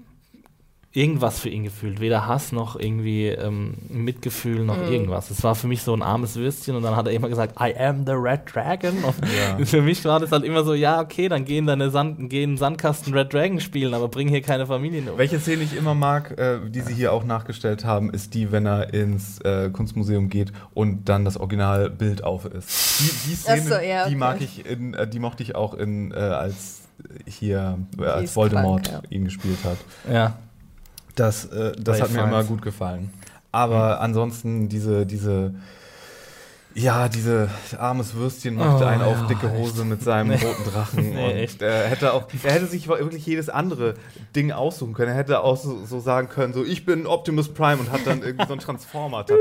irgendwas 0.93 1.39
für 1.39 1.47
ihn 1.47 1.63
gefühlt. 1.63 2.01
Weder 2.01 2.27
Hass 2.27 2.51
noch 2.51 2.77
irgendwie 2.77 3.27
ähm, 3.27 3.75
Mitgefühl 3.89 4.65
noch 4.65 4.77
irgendwas. 4.77 5.31
Es 5.31 5.41
war 5.41 5.55
für 5.55 5.67
mich 5.67 5.83
so 5.83 5.93
ein 5.93 6.01
armes 6.01 6.35
Würstchen 6.35 6.75
und 6.75 6.83
dann 6.83 6.97
hat 6.97 7.07
er 7.07 7.13
immer 7.13 7.29
gesagt, 7.29 7.55
I 7.61 7.73
am 7.77 8.05
the 8.05 8.11
Red 8.11 8.41
Dragon. 8.53 9.01
Und 9.03 9.65
für 9.67 9.81
mich 9.81 10.03
war 10.03 10.19
das 10.19 10.33
halt 10.33 10.43
immer 10.43 10.65
so, 10.65 10.73
ja, 10.73 10.99
okay, 10.99 11.29
dann 11.29 11.45
geh 11.45 11.59
in 11.59 11.65
deine 11.65 11.91
Sand, 11.91 12.29
geh 12.29 12.43
in 12.43 12.51
den 12.51 12.57
Sandkasten 12.57 13.13
Red 13.13 13.33
Dragon 13.33 13.61
spielen, 13.61 13.93
aber 13.93 14.09
bring 14.09 14.27
hier 14.27 14.41
keine 14.41 14.65
Familien 14.67 15.07
um. 15.07 15.17
Welche 15.17 15.39
Szene 15.39 15.63
ich 15.63 15.77
immer 15.77 15.95
mag, 15.95 16.37
äh, 16.37 16.59
die 16.69 16.81
sie 16.81 16.93
hier 16.93 17.13
auch 17.13 17.23
nachgestellt 17.23 17.85
haben, 17.85 18.09
ist 18.09 18.33
die, 18.33 18.51
wenn 18.51 18.65
er 18.65 18.93
ins 18.93 19.39
äh, 19.41 19.69
Kunstmuseum 19.69 20.29
geht 20.29 20.51
und 20.73 21.07
dann 21.07 21.23
das 21.23 21.37
Originalbild 21.37 22.25
auf 22.25 22.43
ist. 22.43 22.99
Die, 22.99 23.29
die 23.29 23.35
Szene, 23.35 23.61
so, 23.61 23.75
ja, 23.75 24.07
die 24.09 24.09
okay. 24.09 24.15
mag 24.15 24.41
ich 24.41 24.65
in, 24.65 24.93
äh, 24.93 25.07
die 25.07 25.19
mochte 25.19 25.41
ich 25.41 25.55
auch 25.55 25.73
in, 25.73 26.11
äh, 26.11 26.15
als 26.15 26.81
hier, 27.25 27.79
äh, 27.97 28.03
als 28.03 28.35
Voldemort 28.35 28.89
krank, 28.89 29.05
ihn 29.09 29.23
gespielt 29.23 29.59
hat. 29.63 29.77
Ja. 30.11 30.35
Das, 31.15 31.45
äh, 31.45 31.73
das 31.77 32.01
hat 32.01 32.11
mir 32.11 32.23
immer 32.23 32.43
gut 32.43 32.61
gefallen. 32.61 33.11
Aber 33.51 33.99
ansonsten 33.99 34.69
diese, 34.69 35.05
diese, 35.05 35.53
ja, 36.73 37.09
diese 37.09 37.49
armes 37.77 38.13
Würstchen 38.15 38.55
macht 38.55 38.81
Oh, 38.81 38.85
einen 38.85 39.01
auf 39.01 39.21
ja, 39.21 39.27
dicke 39.27 39.51
Hose 39.51 39.83
mit 39.85 40.01
seinem 40.03 40.31
roten 40.31 40.63
Drachen. 40.63 41.01
Nee, 41.13 41.25
und 41.25 41.31
echt. 41.31 41.61
er 41.61 41.87
hätte 41.89 42.13
auch, 42.13 42.27
er 42.43 42.51
hätte 42.53 42.67
sich 42.67 42.87
wirklich 42.87 43.25
jedes 43.25 43.49
andere 43.49 43.95
Ding 44.35 44.51
aussuchen 44.51 44.93
können. 44.93 45.09
Er 45.11 45.17
hätte 45.17 45.41
auch 45.41 45.57
so, 45.57 45.85
so 45.85 45.99
sagen 45.99 46.29
können, 46.29 46.53
so 46.53 46.63
ich 46.63 46.85
bin 46.85 47.05
Optimus 47.05 47.53
Prime 47.53 47.77
und 47.81 47.91
hat 47.91 48.01
dann 48.05 48.21
irgendwie 48.23 48.45
so 48.45 48.53
ein 48.53 48.59
Transformer-Tattoo. 48.59 49.39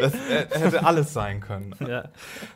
Das 0.00 0.12
er, 0.30 0.60
hätte 0.60 0.84
alles 0.84 1.12
sein 1.12 1.40
können. 1.40 1.74
ja. 1.88 2.04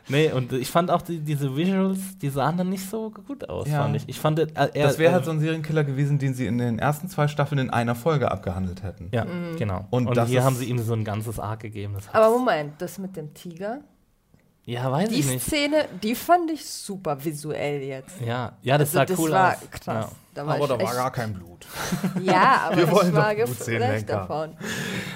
Nee, 0.09 0.31
und 0.31 0.51
ich 0.53 0.69
fand 0.69 0.91
auch 0.91 1.01
die, 1.01 1.19
diese 1.19 1.55
Visuals, 1.55 2.17
die 2.21 2.29
sahen 2.29 2.57
dann 2.57 2.69
nicht 2.69 2.89
so 2.89 3.11
gut 3.11 3.47
aus, 3.49 3.67
Ja. 3.67 3.83
fand 3.83 3.95
ich. 3.95 4.09
Ich 4.09 4.19
fand, 4.19 4.39
äh, 4.39 4.47
er, 4.55 4.67
Das 4.87 4.97
wäre 4.99 5.13
halt 5.13 5.23
äh, 5.23 5.25
so 5.25 5.31
ein 5.31 5.39
Serienkiller 5.39 5.83
gewesen, 5.83 6.19
den 6.19 6.33
sie 6.33 6.45
in 6.47 6.57
den 6.57 6.79
ersten 6.79 7.07
zwei 7.07 7.27
Staffeln 7.27 7.59
in 7.59 7.69
einer 7.69 7.95
Folge 7.95 8.31
abgehandelt 8.31 8.83
hätten. 8.83 9.09
Ja, 9.13 9.25
genau. 9.57 9.87
Und 9.89 10.07
Und, 10.07 10.25
hier 10.27 10.43
haben 10.43 10.55
sie 10.55 10.65
ihm 10.65 10.79
so 10.79 10.93
ein 10.93 11.03
ganzes 11.05 11.39
Arc 11.39 11.61
gegeben. 11.61 11.95
Aber 12.13 12.29
Moment, 12.37 12.73
das 12.81 12.97
mit 12.99 13.15
dem 13.15 13.33
Tiger, 13.33 13.79
ja, 14.65 14.91
weiß 14.91 15.09
die 15.09 15.19
ich 15.19 15.27
nicht. 15.27 15.45
Szene, 15.45 15.87
die 16.03 16.15
fand 16.15 16.51
ich 16.51 16.65
super 16.65 17.23
visuell 17.23 17.81
jetzt. 17.81 18.15
Ja, 18.25 18.53
ja, 18.61 18.77
das 18.77 18.89
Also 18.89 18.97
sah 18.99 19.05
das 19.05 19.19
cool 19.19 19.31
war 19.31 19.51
aus. 19.53 19.57
krass. 19.71 19.85
Ja. 19.85 20.09
Da 20.33 20.45
war 20.47 20.55
Aber 20.55 20.67
da 20.67 20.79
war 20.81 20.93
gar 20.95 21.11
kein 21.11 21.33
Blut. 21.33 21.65
Ja, 22.21 22.61
aber 22.67 22.77
Wir 22.77 22.91
wollen 22.91 23.09
ich 23.09 23.13
war 23.15 23.35
geflasht 23.35 24.09
davon. 24.09 24.51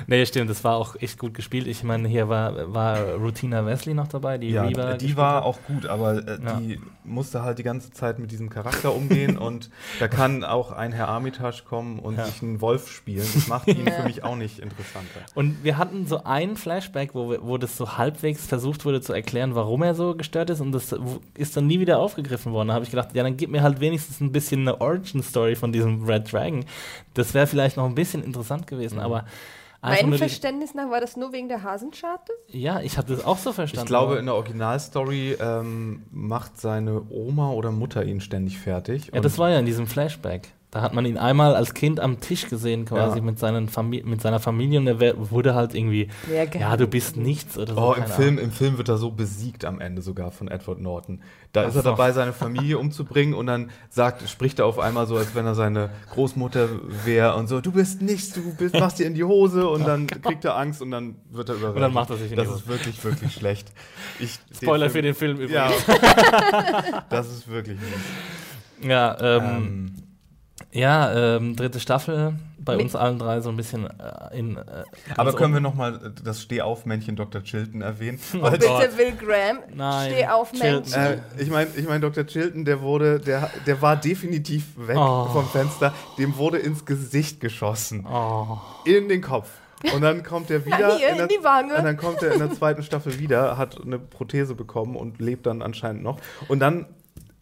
Nee, 0.08 0.26
stimmt, 0.26 0.50
das 0.50 0.64
war 0.64 0.76
auch 0.76 0.96
echt 1.02 1.18
gut 1.18 1.34
gespielt. 1.34 1.68
Ich 1.68 1.84
meine, 1.84 2.08
hier 2.08 2.30
war, 2.30 2.74
war 2.74 3.14
Rutina 3.16 3.66
Wesley 3.66 3.94
noch 3.94 4.08
dabei, 4.08 4.38
die 4.38 4.50
Ja, 4.52 4.64
Reba 4.64 4.94
die 4.96 5.16
war 5.18 5.36
hat. 5.38 5.44
auch 5.44 5.58
gut, 5.68 5.86
aber 5.86 6.18
äh, 6.28 6.38
Ja. 6.44 6.54
die 6.60 6.80
musste 7.04 7.44
halt 7.44 7.58
die 7.60 7.64
ganze 7.64 7.92
Zeit 7.92 8.20
mit 8.20 8.32
diesem 8.32 8.50
Charakter 8.50 8.94
umgehen 8.94 9.38
und 9.48 9.70
da 10.00 10.08
kann 10.08 10.44
auch 10.44 10.72
ein 10.72 10.92
Herr 10.92 11.08
Armitage 11.08 11.64
kommen 11.68 12.00
und 12.00 12.18
Ja. 12.18 12.26
sich 12.26 12.42
einen 12.42 12.62
Wolf 12.62 12.90
spielen. 12.92 13.26
Das 13.34 13.48
macht 13.48 13.68
ihn 13.68 13.90
für 13.90 14.04
mich 14.04 14.24
auch 14.24 14.36
nicht 14.36 14.60
interessanter. 14.60 15.22
Und 15.34 15.64
wir 15.64 15.78
hatten 15.78 16.06
so 16.08 16.24
einen 16.26 16.58
Flashback, 16.58 17.16
wo, 17.16 17.32
wir, 17.32 17.42
wo 17.44 17.58
das 17.58 17.76
so 17.78 17.98
halbwegs 17.98 18.46
versucht 18.46 18.86
wurde 18.86 19.02
zu 19.02 19.14
erklären, 19.14 19.56
warum 19.56 19.82
er 19.84 19.96
so 19.96 20.16
gestört 20.16 20.50
ist 20.50 20.62
und 20.62 20.72
das 20.74 20.94
ist 21.36 21.56
dann 21.58 21.68
nie 21.68 21.80
wieder 21.80 22.00
aufgegriffen 22.00 22.52
worden. 22.54 22.68
Da 22.68 22.74
habe 22.76 22.84
ich 22.86 22.92
gedacht, 22.92 23.10
ja, 23.16 23.24
dann 23.24 23.38
gib 23.38 23.50
mir 23.50 23.64
halt 23.64 23.80
wenigstens 23.80 24.20
ein 24.22 24.32
bisschen 24.32 24.62
eine 24.62 24.82
Origin-Story 25.06 25.56
von 25.56 25.72
diesem 25.72 26.04
Red 26.06 26.32
Dragon. 26.32 26.66
Das 27.14 27.34
wäre 27.34 27.48
vielleicht 27.48 27.78
noch 27.78 27.86
ein 27.86 27.96
bisschen 27.96 28.24
interessant 28.24 28.68
gewesen, 28.68 29.00
aber 29.00 29.26
Meinem 29.82 30.10
nur 30.10 30.18
die, 30.18 30.24
Verständnis 30.24 30.74
nach 30.74 30.90
war 30.90 31.00
das 31.00 31.16
nur 31.16 31.32
wegen 31.32 31.48
der 31.48 31.62
Hasenscharte? 31.62 32.34
Ja, 32.48 32.80
ich 32.82 32.98
habe 32.98 33.08
das 33.14 33.24
auch 33.24 33.38
so 33.38 33.54
verstanden. 33.54 33.86
Ich 33.86 33.88
glaube, 33.88 34.12
aber- 34.14 34.20
in 34.20 34.26
der 34.26 34.34
Originalstory 34.34 35.38
ähm, 35.40 36.04
macht 36.12 36.60
seine 36.60 37.04
Oma 37.12 37.52
oder 37.52 37.72
Mutter 37.72 38.04
ihn 38.04 38.20
ständig 38.20 38.58
fertig. 38.58 39.12
Ja, 39.14 39.22
das 39.22 39.38
war 39.38 39.52
ja 39.52 39.60
in 39.60 39.66
diesem 39.68 39.86
Flashback. 39.86 40.50
Da 40.76 40.82
hat 40.82 40.94
man 40.94 41.06
ihn 41.06 41.18
einmal 41.18 41.56
als 41.56 41.74
Kind 41.74 42.02
am 42.02 42.20
Tisch 42.20 42.50
gesehen, 42.50 42.84
quasi 42.84 43.20
Ja. 43.20 43.24
mit, 43.24 43.40
seinen 43.40 43.70
Fami 43.70 44.04
mit 44.06 44.20
seiner 44.22 44.42
Familie 44.42 44.78
und 44.82 44.88
er 44.88 45.32
wurde 45.32 45.56
halt 45.56 45.74
irgendwie, 45.74 46.10
Ja, 46.30 46.44
ja, 46.44 46.76
du 46.76 46.86
bist 46.86 47.16
nichts 47.16 47.58
oder 47.58 47.76
so. 47.76 47.80
Oh, 47.80 47.94
im 47.94 48.04
Film, 48.08 48.28
Ahnung. 48.36 48.44
im 48.44 48.52
Film 48.52 48.78
wird 48.78 48.90
er 48.90 48.98
so 48.98 49.10
besiegt 49.10 49.64
am 49.64 49.80
Ende 49.80 50.02
sogar 50.02 50.32
von 50.32 50.50
Edward 50.50 50.82
Norton. 50.82 51.22
Da 51.54 51.62
Ach 51.64 51.68
ist 51.70 51.76
er 51.78 51.84
so. 51.84 51.90
dabei, 51.92 52.12
seine 52.12 52.34
Familie 52.34 52.78
umzubringen 52.78 53.34
und 53.36 53.46
dann 53.48 53.70
sagt, 53.90 54.28
spricht 54.30 54.60
er 54.60 54.66
auf 54.66 54.78
einmal 54.78 55.08
so, 55.08 55.16
als 55.16 55.34
wenn 55.34 55.46
er 55.46 55.56
seine 55.56 55.92
Großmutter 56.12 56.68
wäre 57.06 57.36
und 57.38 57.48
so, 57.48 57.62
du 57.62 57.72
bist 57.72 58.02
nichts, 58.02 58.34
du 58.34 58.54
bist, 58.56 58.78
machst 58.78 59.00
dir 59.00 59.06
in 59.08 59.14
die 59.14 59.24
Hose 59.24 59.70
und 59.70 59.88
dann 59.88 60.08
kriegt 60.08 60.44
er 60.44 60.58
Angst 60.58 60.82
und 60.82 60.92
dann 60.92 61.16
wird 61.32 61.48
er 61.48 61.56
überwältigt. 61.56 61.84
dann 61.86 61.94
macht 61.94 62.10
er 62.10 62.18
sich 62.18 62.26
in 62.26 62.30
die 62.32 62.36
Das 62.36 62.48
Hose. 62.48 62.58
ist 62.60 62.68
wirklich, 62.68 63.02
wirklich 63.02 63.32
schlecht. 63.34 63.72
Ich, 64.20 64.40
Spoiler 64.54 64.90
für 64.90 65.02
den 65.02 65.16
Film. 65.16 65.38
Film 65.38 65.50
Ja. 65.54 65.70
übrigens. 65.70 67.04
das 67.10 67.28
ist 67.30 67.48
wirklich 67.48 67.80
mies. 67.80 68.90
Ja, 68.90 69.18
ähm, 69.22 69.44
Ähm, 69.46 69.92
ja 70.76 71.36
ähm, 71.38 71.56
dritte 71.56 71.80
Staffel, 71.80 72.34
bei 72.60 72.78
uns 72.78 72.96
allen 72.96 73.18
drei 73.20 73.42
so 73.42 73.50
ein 73.50 73.58
bisschen 73.58 73.86
äh, 73.88 74.38
in. 74.38 74.58
Äh, 74.58 74.62
aber 75.16 75.34
können 75.34 75.54
wir 75.54 75.62
nochmal 75.62 76.14
das 76.24 76.42
Stehaufmännchen 76.42 77.16
Dr. 77.16 77.44
Chilton 77.44 77.82
erwähnen? 77.82 78.20
Oh 78.42 78.50
Bitte 78.52 78.68
Gott. 78.68 78.98
Will 78.98 79.14
Graham, 79.14 79.60
Nein, 79.74 80.12
steh 80.12 80.28
auf 80.28 80.52
Chilton. 80.52 80.74
Menschen. 80.92 81.02
Äh, 81.02 81.18
ich 81.38 81.50
meine, 81.50 81.70
ich 81.76 81.88
mein, 81.88 82.02
Dr. 82.02 82.26
Chilton, 82.28 82.66
der 82.66 82.82
wurde, 82.82 83.20
der, 83.20 83.50
der 83.66 83.82
war 83.82 83.96
definitiv 83.96 84.66
weg 84.78 84.98
Oh. 84.98 85.26
vom 85.26 85.48
Fenster. 85.48 85.94
Dem 86.18 86.38
wurde 86.38 86.58
ins 86.58 86.86
Gesicht 86.86 87.40
geschossen. 87.40 88.06
Oh, 88.06 88.58
In 88.86 89.10
den 89.10 89.22
Kopf. 89.22 89.50
Und 89.94 90.02
dann 90.02 90.24
kommt 90.24 90.50
er 90.50 90.66
wieder. 90.66 90.98
Hier, 90.98 91.10
in 91.10 91.18
der, 91.18 91.28
die 91.28 91.44
Wange. 91.44 91.76
Und 91.76 91.84
dann 91.84 91.98
kommt 91.98 92.24
er 92.24 92.32
in 92.34 92.40
der 92.40 92.52
zweiten 92.52 92.82
Staffel 92.82 93.20
wieder, 93.20 93.58
hat 93.58 93.80
eine 93.80 94.00
Prothese 94.00 94.56
bekommen 94.56 94.96
und 94.96 95.20
lebt 95.20 95.46
dann 95.46 95.62
anscheinend 95.62 96.02
noch. 96.02 96.18
Und 96.48 96.60
dann 96.60 96.88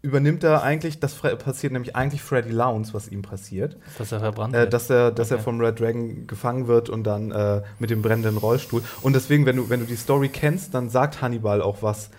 übernimmt 0.04 0.43
er 0.43 0.62
eigentlich, 0.62 0.99
das 0.99 1.16
passiert 1.16 1.74
nämlich 1.74 1.95
eigentlich 1.95 2.22
Freddy 2.22 2.51
Lounce, 2.51 2.93
was 2.93 3.08
ihm 3.08 3.22
passiert. 3.24 3.78
dass 3.97 4.12
er 4.12 4.20
verbrannt 4.20 4.54
Äh, 4.54 4.60
wird. 4.60 4.74
dass 4.74 4.89
er, 4.89 5.12
dass 5.12 5.32
er 5.32 5.36
Okay. 5.38 5.43
vom 5.45 5.60
Red 5.62 5.80
Dragon 5.80 6.28
gefangen 6.28 6.68
wird 6.68 6.89
und 6.89 7.04
dann 7.06 7.32
äh, 7.32 7.62
mit 7.80 7.89
dem 7.89 8.01
brennenden 8.01 8.38
Rollstuhl. 8.38 8.84
Und 9.01 9.14
deswegen, 9.14 9.45
wenn 9.45 9.56
du, 9.56 9.70
wenn 9.70 9.80
du 9.80 9.86
die 9.86 9.95
Story 9.95 10.30
kennst, 10.30 10.74
dann 10.74 10.89
sagt 10.89 11.22
Hannibal 11.22 11.62
auch 11.62 11.82
was 11.82 12.10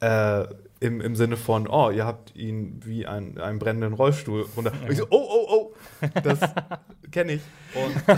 äh, 0.00 0.44
im, 0.80 1.00
im 1.00 1.16
Sinne 1.16 1.36
von, 1.36 1.66
oh, 1.68 1.90
ihr 1.90 2.04
habt 2.04 2.34
ihn 2.36 2.80
wie 2.84 3.06
ein, 3.06 3.38
einen 3.38 3.58
brennenden 3.58 3.94
Rollstuhl 3.94 4.46
runter. 4.56 4.72
Und 4.84 4.90
ich 4.92 4.98
so, 4.98 5.06
oh, 5.10 5.26
oh, 5.28 5.46
oh, 5.50 5.72
das 6.22 6.38
kenne 7.12 7.32
ich. 7.34 7.40
Und 7.74 8.16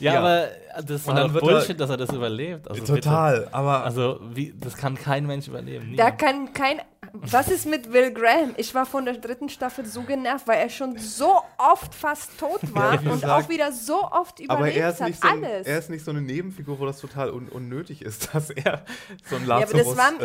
ja, 0.00 0.12
ja. 0.14 0.18
aber 0.20 0.48
das 0.86 1.06
Und 1.06 1.14
war 1.16 1.32
wird 1.34 1.42
er- 1.44 1.48
Bullshit, 1.50 1.78
dass 1.80 1.90
er 1.90 1.96
das 1.98 2.10
überlebt. 2.10 2.68
Also 2.70 2.84
total, 2.84 3.48
aber 3.52 3.72
Bitte. 3.78 3.84
Also, 3.84 4.20
wie, 4.34 4.54
das 4.58 4.76
kann 4.76 4.94
kein 4.94 5.26
Mensch 5.26 5.48
überleben. 5.48 5.94
Da 5.96 6.04
niemand. 6.10 6.18
kann 6.18 6.52
kein. 6.54 6.80
Was 7.14 7.48
ist 7.48 7.66
mit 7.66 7.92
Will 7.92 8.12
Graham? 8.12 8.54
Ich 8.56 8.74
war 8.74 8.86
von 8.86 9.04
der 9.04 9.14
dritten 9.18 9.48
Staffel 9.48 9.84
so 9.84 10.02
genervt, 10.02 10.46
weil 10.48 10.58
er 10.58 10.68
schon 10.70 10.96
so 10.98 11.40
oft 11.58 11.94
fast 11.94 12.38
tot 12.38 12.60
war 12.74 12.92
wie 13.02 13.08
und 13.08 13.20
gesagt, 13.20 13.44
auch 13.44 13.48
wieder 13.48 13.70
so 13.72 14.02
oft 14.10 14.40
aber 14.48 14.58
überlebt 14.58 14.76
er 14.78 14.88
ist, 14.90 15.00
hat. 15.00 15.08
nicht 15.08 15.22
so 15.22 15.28
ein, 15.28 15.44
Alles. 15.44 15.66
er 15.66 15.78
ist 15.78 15.90
nicht 15.90 16.04
so 16.04 16.10
eine 16.10 16.22
Nebenfigur, 16.22 16.78
wo 16.78 16.86
das 16.86 17.00
total 17.00 17.30
un 17.30 17.48
unnötig 17.48 18.02
ist, 18.02 18.30
dass 18.34 18.50
er 18.50 18.84
so 19.28 19.36
ein 19.36 19.50
aber 19.50 19.60
das 19.66 19.72
Lazarus 19.72 19.96
war- 19.96 20.22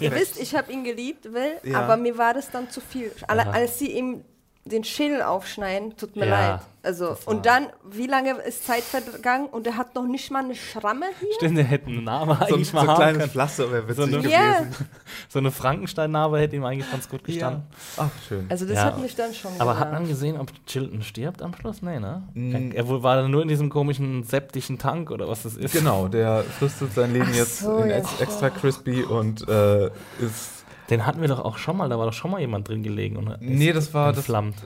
äh, 0.00 0.04
Ihr 0.04 0.14
wisst, 0.14 0.40
ich 0.40 0.54
habe 0.54 0.72
ihn 0.72 0.84
geliebt, 0.84 1.32
Will, 1.32 1.58
Ja. 1.64 1.80
aber 1.80 1.96
mir 1.96 2.16
war 2.16 2.34
das 2.34 2.50
dann 2.50 2.70
zu 2.70 2.80
viel. 2.80 3.10
Als 3.26 3.78
sie 3.78 3.92
ihm 3.92 4.24
den 4.64 4.84
Schädel 4.84 5.22
aufschneiden, 5.22 5.96
tut 5.96 6.14
mir 6.14 6.26
Ja, 6.26 6.50
leid. 6.50 6.60
Also, 6.82 7.16
und 7.26 7.44
dann, 7.46 7.66
wie 7.90 8.06
lange 8.06 8.32
ist 8.42 8.66
Zeit 8.66 8.82
vergangen 8.82 9.46
und 9.46 9.66
er 9.66 9.76
hat 9.76 9.94
noch 9.94 10.06
nicht 10.06 10.30
mal 10.30 10.44
eine 10.44 10.54
Schramme 10.54 11.06
hier? 11.20 11.28
Stimmt, 11.36 11.56
der 11.58 11.64
hätte 11.64 11.86
einen 11.86 12.04
Namen 12.04 12.36
so, 12.38 12.44
ein- 12.44 12.52
eigentlich 12.54 12.68
so 12.68 12.76
mal 12.76 12.88
ein 12.88 12.96
kleines 12.96 13.18
können. 13.18 13.30
Pflaster 13.30 13.72
wäre 13.72 13.88
witzig 13.88 13.96
So 13.96 14.02
eine- 14.02 14.16
gewesen. 14.18 14.30
Ja, 14.32 14.66
So 15.30 15.38
eine 15.38 15.50
Frankenstein-Narbe 15.50 16.38
hätte 16.38 16.56
ihm 16.56 16.64
eigentlich 16.64 16.90
ganz 16.90 17.08
gut 17.08 17.24
gestanden. 17.24 17.62
Ach, 17.96 18.08
schön. 18.28 18.46
also 18.48 18.64
das 18.66 18.76
Ja. 18.76 18.84
hat 18.84 18.98
mich 19.00 19.14
dann 19.16 19.32
schon 19.34 19.50
Aber 19.58 19.78
hat 19.78 19.90
man 19.92 20.06
gesehen, 20.06 20.38
ob 20.38 20.50
Chilton 20.66 21.02
stirbt 21.02 21.42
am 21.42 21.54
Schluss? 21.54 21.82
Nee, 21.82 21.98
ne? 21.98 22.22
Mm. 22.34 22.72
Er, 22.72 22.76
er 22.76 23.02
war 23.02 23.16
dann 23.16 23.30
nur 23.30 23.42
in 23.42 23.48
diesem 23.48 23.70
komischen 23.70 24.22
septischen 24.22 24.78
Tank 24.78 25.10
oder 25.10 25.28
was 25.28 25.42
das 25.44 25.56
ist. 25.56 25.72
Genau, 25.72 26.08
der 26.08 26.42
fristet 26.44 26.92
sein 26.94 27.12
Leben 27.12 27.28
Ach 27.30 27.36
jetzt 27.36 27.58
so, 27.60 27.78
in 27.78 27.90
ja, 27.90 27.96
ex 27.96 28.20
extra 28.20 28.50
crispy 28.50 29.02
und 29.02 29.46
äh, 29.48 29.86
ist. 30.20 30.58
Den 30.90 31.04
hatten 31.06 31.20
wir 31.20 31.28
doch 31.28 31.44
auch 31.44 31.58
schon 31.58 31.76
mal, 31.76 31.88
da 31.88 31.98
war 31.98 32.06
doch 32.06 32.12
schon 32.12 32.30
mal 32.30 32.40
jemand 32.40 32.68
drin 32.68 32.82
gelegen 32.82 33.16
und 33.16 33.40
Nee, 33.40 33.72
das 33.72 33.92
war 33.94 34.08
das, 34.08 34.18
entflammt. 34.18 34.56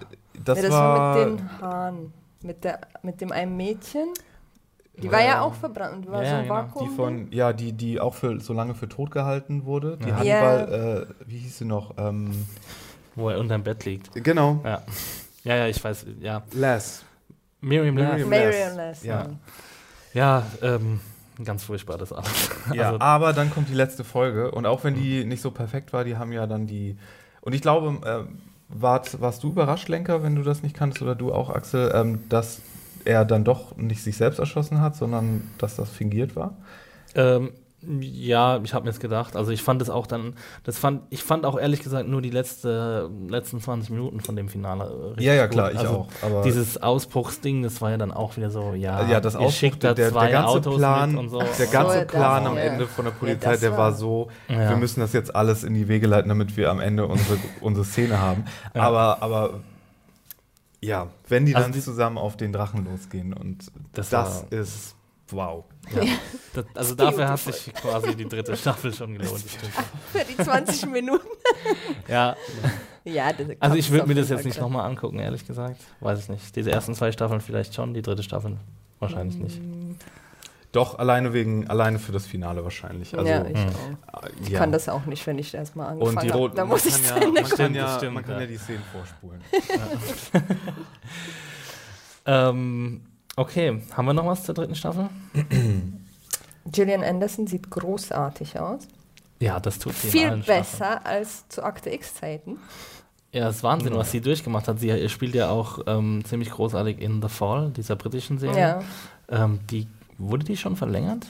das, 0.44 0.58
ja, 0.58 0.62
das 0.64 0.72
war. 0.72 0.98
war 0.98 1.26
mit 1.26 1.38
den 1.40 1.60
Haaren. 1.60 2.12
Mit, 2.42 2.64
der, 2.64 2.80
mit 3.02 3.20
dem 3.20 3.32
einen 3.32 3.56
Mädchen. 3.56 4.08
Die 5.00 5.10
war 5.10 5.22
ja 5.24 5.40
auch 5.40 5.54
verbrannt 5.54 6.06
und 6.06 6.12
war 6.12 6.22
Ja, 6.22 6.28
so 6.30 6.36
ein 6.36 6.42
genau. 6.42 6.54
Vakuum. 6.54 6.88
die 6.88 6.94
von, 6.96 7.32
ja, 7.32 7.52
die, 7.52 7.72
die 7.72 7.98
auch 7.98 8.14
für 8.14 8.38
so 8.40 8.52
lange 8.52 8.74
für 8.74 8.88
tot 8.88 9.10
gehalten 9.10 9.64
wurde. 9.64 9.96
Die 9.96 10.08
Ja. 10.08 10.16
Hannibal, 10.16 11.06
äh, 11.08 11.28
wie 11.28 11.38
hieß 11.38 11.58
sie 11.58 11.64
noch? 11.64 11.94
Ähm, 11.98 12.46
Wo 13.14 13.28
er 13.30 13.38
unterm 13.38 13.62
Bett 13.62 13.84
liegt. 13.84 14.12
genau, 14.22 14.60
Ja. 14.64 14.82
Ja, 15.44 15.56
ja, 15.56 15.66
ich 15.66 15.82
weiß, 15.82 16.06
ja. 16.20 16.42
Les. 16.52 17.04
Miriam 17.60 17.96
Lass. 17.96 18.24
Miriam. 18.26 18.76
Lass. 18.76 19.02
Ja. 19.02 19.26
Ja, 20.14 20.46
ähm, 20.62 21.00
ganz 21.44 21.64
furchtbar 21.64 21.98
das 21.98 22.12
alles. 22.12 22.50
Ja, 22.72 22.88
Also, 22.88 23.00
aber 23.00 23.32
dann 23.32 23.50
kommt 23.50 23.68
die 23.68 23.74
letzte 23.74 24.04
Folge 24.04 24.50
und 24.50 24.66
auch 24.66 24.84
wenn 24.84 24.94
die 24.94 25.24
nicht 25.24 25.42
so 25.42 25.50
perfekt 25.50 25.92
war, 25.92 26.04
die 26.04 26.16
haben 26.16 26.32
ja 26.32 26.46
dann 26.46 26.66
die 26.66 26.96
Und 27.40 27.54
ich 27.54 27.62
glaube, 27.62 27.98
äh, 28.06 28.24
wart, 28.68 29.20
warst 29.20 29.42
du 29.42 29.48
überrascht, 29.48 29.88
Lenker, 29.88 30.22
wenn 30.22 30.34
du 30.34 30.42
das 30.42 30.62
nicht 30.62 30.76
kanntest, 30.76 31.02
oder 31.02 31.14
du 31.14 31.32
auch, 31.32 31.50
Axel, 31.50 31.92
ähm, 31.94 32.20
dass 32.28 32.60
er 33.04 33.24
dann 33.24 33.44
doch 33.44 33.76
nicht 33.76 34.02
sich 34.02 34.16
selbst 34.16 34.38
erschossen 34.38 34.80
hat, 34.80 34.96
sondern 34.96 35.50
dass 35.58 35.76
das 35.76 35.90
fingiert 35.90 36.36
war? 36.36 36.56
Ähm, 37.14 37.50
ja, 38.00 38.60
ich 38.62 38.74
habe 38.74 38.84
mir 38.84 38.90
das 38.92 39.00
gedacht. 39.00 39.34
Also 39.36 39.50
ich 39.50 39.62
fand 39.62 39.82
es 39.82 39.90
auch 39.90 40.06
dann, 40.06 40.34
das 40.62 40.78
fand, 40.78 41.02
ich 41.10 41.22
fand 41.22 41.44
auch 41.44 41.58
ehrlich 41.58 41.80
gesagt 41.82 42.08
nur 42.08 42.22
die 42.22 42.30
letzte, 42.30 43.10
letzten 43.28 43.60
20 43.60 43.90
Minuten 43.90 44.20
von 44.20 44.36
dem 44.36 44.48
Finale 44.48 44.84
äh, 44.84 45.04
richtig 45.08 45.26
Ja, 45.26 45.34
ja, 45.34 45.48
klar, 45.48 45.70
gut. 45.70 45.74
ich 45.80 45.86
also 45.88 45.98
auch, 46.00 46.08
aber- 46.22 46.42
dieses 46.42 46.80
Ausbruchsding, 46.80 47.62
das 47.62 47.80
war 47.80 47.90
ja 47.90 47.96
dann 47.96 48.12
auch 48.12 48.36
wieder 48.36 48.50
so, 48.50 48.74
ja, 48.74 49.06
ja, 49.08 49.20
das 49.20 49.34
ihr 49.34 49.50
schickt 49.50 49.82
da 49.82 49.94
der, 49.94 50.10
zwei 50.10 50.26
der 50.28 50.32
ganze 50.40 50.48
Autos 50.48 50.76
Plan, 50.76 51.10
mit 51.10 51.18
und 51.18 51.28
so. 51.30 51.38
der 51.40 51.66
ganze 51.66 51.98
So, 52.00 52.04
Plan 52.06 52.46
am 52.46 52.56
ja. 52.56 52.62
Ende 52.62 52.86
von 52.86 53.04
der 53.04 53.12
Polizei, 53.12 53.50
das 53.52 53.60
der 53.60 53.72
war 53.72 53.78
war- 53.78 53.92
so, 53.94 54.28
Ja. 54.48 54.68
wir 54.70 54.76
müssen 54.76 55.00
das 55.00 55.12
jetzt 55.12 55.34
alles 55.34 55.64
in 55.64 55.74
die 55.74 55.88
Wege 55.88 56.06
leiten, 56.06 56.28
damit 56.28 56.56
wir 56.56 56.70
am 56.70 56.78
Ende 56.80 57.06
unsere, 57.06 57.38
unsere 57.60 57.84
Szene 57.84 58.20
haben. 58.20 58.44
Ja. 58.74 58.82
Aber, 58.82 59.22
aber 59.22 59.54
ja, 60.80 61.08
wenn 61.28 61.46
die 61.46 61.54
Also 61.54 61.64
dann 61.66 61.72
die- 61.72 61.80
zusammen 61.80 62.18
auf 62.18 62.36
den 62.36 62.52
Drachen 62.52 62.84
losgehen 62.84 63.32
und 63.32 63.66
Das 63.94 64.10
das, 64.10 64.44
war- 64.50 64.52
ist 64.58 64.94
wow. 65.30 65.64
Ja. 65.90 66.02
Das, 66.54 66.64
also 66.74 66.94
dafür 66.94 67.28
hat 67.28 67.40
sich 67.40 67.72
quasi 67.74 68.14
die 68.14 68.28
dritte 68.28 68.56
Staffel 68.56 68.92
schon 68.94 69.18
gelohnt. 69.18 69.42
Für 70.12 70.24
die 70.24 70.36
20 70.36 70.86
Minuten. 70.86 71.26
Ja, 72.08 72.36
Ja, 73.04 73.32
das 73.32 73.46
also 73.58 73.76
ich 73.76 73.90
würde 73.90 74.06
mir 74.06 74.14
das 74.14 74.28
jetzt 74.28 74.44
nicht 74.44 74.60
nochmal 74.60 74.86
angucken, 74.88 75.18
ehrlich 75.18 75.46
gesagt. 75.46 75.80
Weiß 76.00 76.20
ich 76.20 76.28
nicht. 76.28 76.54
Diese 76.54 76.70
ersten 76.70 76.94
zwei 76.94 77.10
Staffeln 77.10 77.40
vielleicht 77.40 77.74
schon, 77.74 77.94
die 77.94 78.02
dritte 78.02 78.22
Staffel 78.22 78.58
wahrscheinlich 79.00 79.36
nicht. 79.36 79.60
Doch, 80.70 80.98
alleine 80.98 81.32
wegen, 81.34 81.68
alleine 81.68 81.98
für 81.98 82.12
das 82.12 82.24
Finale 82.26 82.64
wahrscheinlich. 82.64 83.12
Also, 83.18 83.28
ja, 83.30 83.44
ich 83.44 83.58
Hm. 83.58 83.68
auch. 84.12 84.22
äh, 84.24 84.28
Ich 84.40 84.48
ja. 84.50 84.58
kann 84.58 84.72
das 84.72 84.88
auch 84.88 85.04
nicht, 85.04 85.26
wenn 85.26 85.38
ich 85.38 85.50
das 85.50 85.58
erstmal 85.60 85.88
angefangen 85.88 86.16
Und 86.16 86.22
die 86.24 86.30
roten, 86.30 86.56
Da 86.56 86.64
muss 86.64 86.84
man 86.84 86.94
ich 87.00 87.06
ja, 87.08 87.14
man 87.16 87.34
kann 87.34 87.46
Stimmt, 87.46 87.76
ja, 87.76 87.96
stimmt, 87.98 88.14
man 88.14 88.24
kann 88.24 88.34
ja. 88.36 88.40
ja 88.40 88.46
die 88.46 88.56
Szenen 88.56 88.82
vorspulen. 88.92 89.40
Ähm, 92.24 93.00
okay, 93.36 93.82
haben 93.96 94.06
wir 94.06 94.14
noch 94.14 94.26
was 94.26 94.44
zur 94.44 94.54
dritten 94.54 94.74
Staffel? 94.74 95.08
Gillian 96.66 97.02
Anderson 97.02 97.46
sieht 97.46 97.70
großartig 97.70 98.58
aus. 98.58 98.86
Ja, 99.40 99.58
das 99.58 99.78
tut 99.78 99.94
sie 99.94 100.06
in 100.06 100.12
Viel 100.12 100.28
allen 100.28 100.42
Staffeln. 100.42 100.62
besser 100.62 101.06
als 101.06 101.48
zu 101.48 101.64
Akte 101.64 101.90
X-Zeiten. 101.90 102.58
Ja, 103.32 103.48
es 103.48 103.56
ist 103.56 103.62
Wahnsinn, 103.62 103.94
was 103.96 104.10
sie 104.10 104.20
durchgemacht 104.20 104.68
hat. 104.68 104.78
Sie 104.78 104.88
ihr 104.88 105.08
spielt 105.08 105.34
ja 105.34 105.48
auch 105.50 105.80
ähm, 105.86 106.22
ziemlich 106.24 106.50
großartig 106.50 107.00
in 107.00 107.22
The 107.22 107.28
Fall, 107.28 107.70
dieser 107.70 107.96
britischen 107.96 108.38
Serie. 108.38 108.60
Ja. 108.60 108.82
Ähm, 109.28 109.60
die, 109.70 109.88
wurde 110.18 110.44
die 110.44 110.56
schon 110.56 110.76
verlängert? 110.76 111.26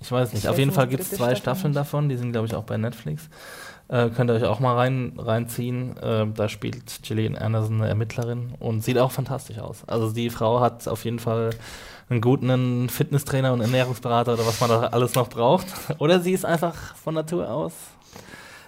Ich 0.00 0.10
weiß 0.10 0.32
nicht. 0.32 0.44
Ich 0.44 0.48
Auf 0.48 0.58
jeden 0.58 0.72
Fall 0.72 0.88
gibt 0.88 1.02
es 1.02 1.10
zwei 1.10 1.34
Staffel 1.34 1.36
Staffeln 1.36 1.70
nicht. 1.72 1.78
davon. 1.78 2.08
Die 2.08 2.16
sind, 2.16 2.32
glaube 2.32 2.46
ich, 2.46 2.54
auch 2.54 2.64
bei 2.64 2.76
Netflix. 2.76 3.28
Äh, 3.88 4.08
könnt 4.10 4.30
ihr 4.30 4.34
euch 4.34 4.44
auch 4.44 4.60
mal 4.60 4.76
rein, 4.76 5.14
reinziehen. 5.18 5.96
Äh, 5.98 6.26
da 6.34 6.48
spielt 6.48 7.02
Gillian 7.02 7.36
Anderson 7.36 7.80
eine 7.80 7.88
Ermittlerin 7.88 8.54
und 8.60 8.82
sieht 8.84 8.98
auch 8.98 9.10
fantastisch 9.12 9.58
aus. 9.58 9.82
Also 9.86 10.12
die 10.12 10.30
Frau 10.30 10.60
hat 10.60 10.86
auf 10.88 11.04
jeden 11.04 11.18
Fall 11.18 11.50
einen 12.08 12.20
guten 12.20 12.88
Fitnesstrainer 12.88 13.52
und 13.52 13.60
Ernährungsberater 13.60 14.34
oder 14.34 14.46
was 14.46 14.60
man 14.60 14.70
da 14.70 14.80
alles 14.88 15.14
noch 15.14 15.28
braucht. 15.28 15.66
Oder 15.98 16.20
sie 16.20 16.32
ist 16.32 16.44
einfach 16.44 16.96
von 16.96 17.14
Natur 17.14 17.48
aus 17.48 17.72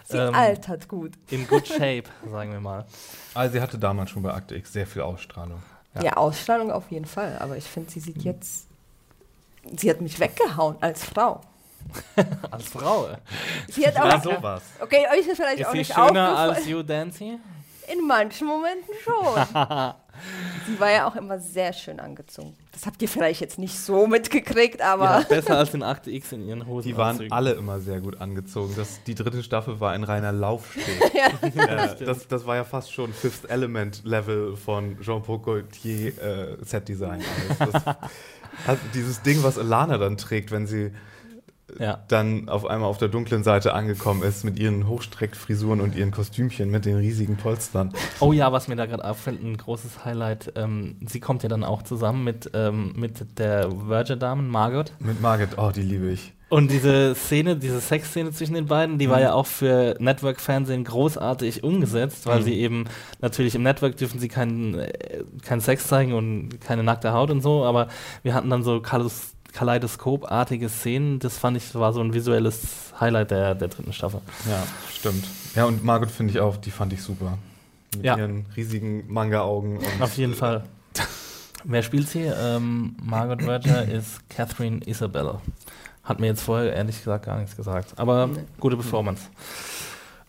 Sie 0.04 0.16
Ähm, 0.16 0.34
altert 0.34 0.86
gut. 0.88 1.12
in 1.30 1.46
good 1.48 1.66
shape, 1.66 2.04
sagen 2.30 2.52
wir 2.52 2.60
mal. 2.60 2.84
Also 3.34 3.54
sie 3.54 3.60
hatte 3.60 3.78
damals 3.78 4.10
schon 4.10 4.22
bei 4.22 4.32
Akte 4.32 4.54
X 4.54 4.72
sehr 4.72 4.86
viel 4.86 5.02
Ausstrahlung. 5.02 5.60
Ja. 5.94 6.02
Ja. 6.04 6.16
Ausstrahlung 6.18 6.70
auf 6.70 6.90
jeden 6.90 7.04
Fall. 7.06 7.36
Aber 7.40 7.56
ich 7.56 7.64
finde, 7.64 7.90
sie 7.90 8.00
sieht 8.00 8.22
jetzt. 8.22 8.66
Sie 9.76 9.88
hat 9.90 10.00
mich 10.00 10.18
weggehauen 10.20 10.76
als 10.80 11.04
Frau. 11.04 11.40
Als 12.50 12.68
Frau. 12.68 13.08
Sie 13.68 13.86
hat 13.86 13.94
Ja, 13.96 14.16
auch. 14.16 14.22
sowas. 14.22 14.62
Okay, 14.80 15.04
euch 15.12 15.26
ist 15.26 15.36
vielleicht 15.36 15.58
Ist 15.60 15.66
auch 15.66 15.72
sie 15.72 15.78
nicht 15.78 15.92
schöner 15.92 16.06
aufgefallen. 16.28 16.54
als 16.54 16.66
You 16.66 16.82
Dancy? 16.82 17.38
In 17.92 18.06
manchen 18.06 18.46
Momenten 18.46 18.94
schon. 19.04 19.44
sie 20.66 20.80
war 20.80 20.90
ja 20.90 21.06
auch 21.08 21.16
immer 21.16 21.38
sehr 21.40 21.72
schön 21.72 21.98
angezogen. 22.00 22.56
Das 22.70 22.86
habt 22.86 23.02
ihr 23.02 23.08
vielleicht 23.08 23.40
jetzt 23.42 23.58
nicht 23.58 23.78
so 23.78 24.06
mitgekriegt, 24.06 24.80
aber. 24.80 25.04
Ja, 25.04 25.20
besser 25.28 25.58
als 25.58 25.74
in 25.74 25.82
Akte 25.82 26.10
X 26.12 26.32
in 26.32 26.46
ihren 26.48 26.66
Hosen. 26.66 26.88
Die 26.88 26.96
waren 26.96 27.30
alle 27.30 27.52
immer 27.52 27.80
sehr 27.80 28.00
gut 28.00 28.18
angezogen. 28.20 28.72
Das, 28.76 29.02
die 29.04 29.14
dritte 29.16 29.42
Staffel 29.42 29.78
war 29.80 29.90
ein 29.92 30.04
reiner 30.04 30.32
Laufsteg. 30.32 30.86
äh, 31.14 32.04
das, 32.04 32.26
das 32.28 32.46
war 32.46 32.56
ja 32.56 32.64
fast 32.64 32.92
schon 32.92 33.12
Fifth 33.12 33.50
Element 33.50 34.02
Level 34.04 34.56
von 34.56 34.98
Jean-Paul 35.00 35.40
Gaultier 35.40 36.16
äh, 36.22 36.56
Set-Design. 36.64 37.22
alles. 37.58 37.72
Das, 37.72 37.96
hat 38.66 38.78
dieses 38.94 39.22
Ding, 39.22 39.42
was 39.42 39.58
Alana 39.58 39.98
dann 39.98 40.16
trägt, 40.16 40.50
wenn 40.50 40.66
sie 40.66 40.92
Ja. 41.78 42.00
dann 42.08 42.48
auf 42.48 42.66
einmal 42.66 42.88
auf 42.88 42.98
der 42.98 43.08
dunklen 43.08 43.42
Seite 43.44 43.74
angekommen 43.74 44.22
ist 44.22 44.44
mit 44.44 44.58
ihren 44.58 44.86
Hochstreckfrisuren 44.88 45.80
und 45.80 45.96
ihren 45.96 46.10
Kostümchen 46.10 46.70
mit 46.70 46.84
den 46.84 46.96
riesigen 46.96 47.36
Polstern. 47.36 47.92
Oh 48.20 48.32
ja, 48.32 48.52
was 48.52 48.68
mir 48.68 48.76
da 48.76 48.86
gerade 48.86 49.04
auffällt, 49.04 49.42
ein 49.42 49.56
großes 49.56 50.04
Highlight. 50.04 50.52
Ähm, 50.56 50.96
sie 51.06 51.20
kommt 51.20 51.42
ja 51.42 51.48
dann 51.48 51.64
auch 51.64 51.82
zusammen 51.82 52.24
mit, 52.24 52.50
ähm, 52.54 52.92
mit 52.96 53.38
der 53.38 53.70
Virgin-Dame, 53.88 54.42
Margot. 54.42 54.92
Mit 54.98 55.20
Margit, 55.20 55.50
oh, 55.58 55.70
die 55.74 55.82
liebe 55.82 56.10
ich. 56.10 56.32
Und 56.48 56.70
diese 56.70 57.14
Szene, 57.14 57.56
diese 57.56 57.80
Sexszene 57.80 58.30
zwischen 58.30 58.52
den 58.52 58.66
beiden, 58.66 58.98
die 58.98 59.08
war 59.08 59.20
ja 59.22 59.32
auch 59.32 59.46
für 59.46 59.96
Network-Fernsehen 59.98 60.84
großartig 60.84 61.64
umgesetzt, 61.64 62.26
weil 62.26 62.40
Mhm. 62.40 62.44
sie 62.44 62.54
eben 62.60 62.84
natürlich 63.22 63.54
im 63.54 63.62
Network 63.62 63.96
dürfen 63.96 64.20
sie 64.20 64.28
keinen 64.28 64.74
äh, 64.78 64.92
keinen 65.46 65.62
Sex 65.62 65.86
zeigen 65.88 66.12
und 66.12 66.60
keine 66.60 66.82
nackte 66.82 67.14
Haut 67.14 67.30
und 67.30 67.40
so, 67.40 67.64
aber 67.64 67.88
wir 68.22 68.34
hatten 68.34 68.50
dann 68.50 68.62
so 68.62 68.82
Kalos 68.82 69.32
Kaleidoskop-artige 69.52 70.68
Szenen. 70.68 71.18
Das 71.18 71.38
fand 71.38 71.56
ich 71.56 71.74
war 71.74 71.92
so 71.92 72.00
ein 72.00 72.12
visuelles 72.14 72.92
Highlight 73.00 73.30
der, 73.30 73.54
der 73.54 73.68
dritten 73.68 73.92
Staffel. 73.92 74.20
Ja, 74.48 74.62
stimmt. 74.90 75.24
Ja, 75.54 75.64
und 75.66 75.84
Margot 75.84 76.10
finde 76.10 76.32
ich 76.32 76.40
auch, 76.40 76.56
die 76.56 76.70
fand 76.70 76.92
ich 76.92 77.02
super. 77.02 77.38
Mit 77.94 78.04
Ja. 78.04 78.16
ihren 78.16 78.46
riesigen 78.56 79.04
Manga-Augen. 79.12 79.78
Auf 80.00 80.16
jeden 80.16 80.34
Fall. 80.34 80.64
Wer 81.64 81.82
spielt 81.82 82.08
sie? 82.08 82.22
Ähm, 82.22 82.96
Margot 83.02 83.42
Verger 83.42 83.84
ist 83.86 84.28
Catherine 84.28 84.80
Isabella. 84.86 85.40
Hat 86.02 86.18
mir 86.18 86.26
jetzt 86.28 86.42
vorher 86.42 86.72
ehrlich 86.74 86.96
gesagt 86.98 87.26
gar 87.26 87.38
nichts 87.38 87.54
gesagt. 87.56 87.92
Aber 87.96 88.26
Nee. 88.26 88.40
gute 88.58 88.76
Performance. 88.76 89.22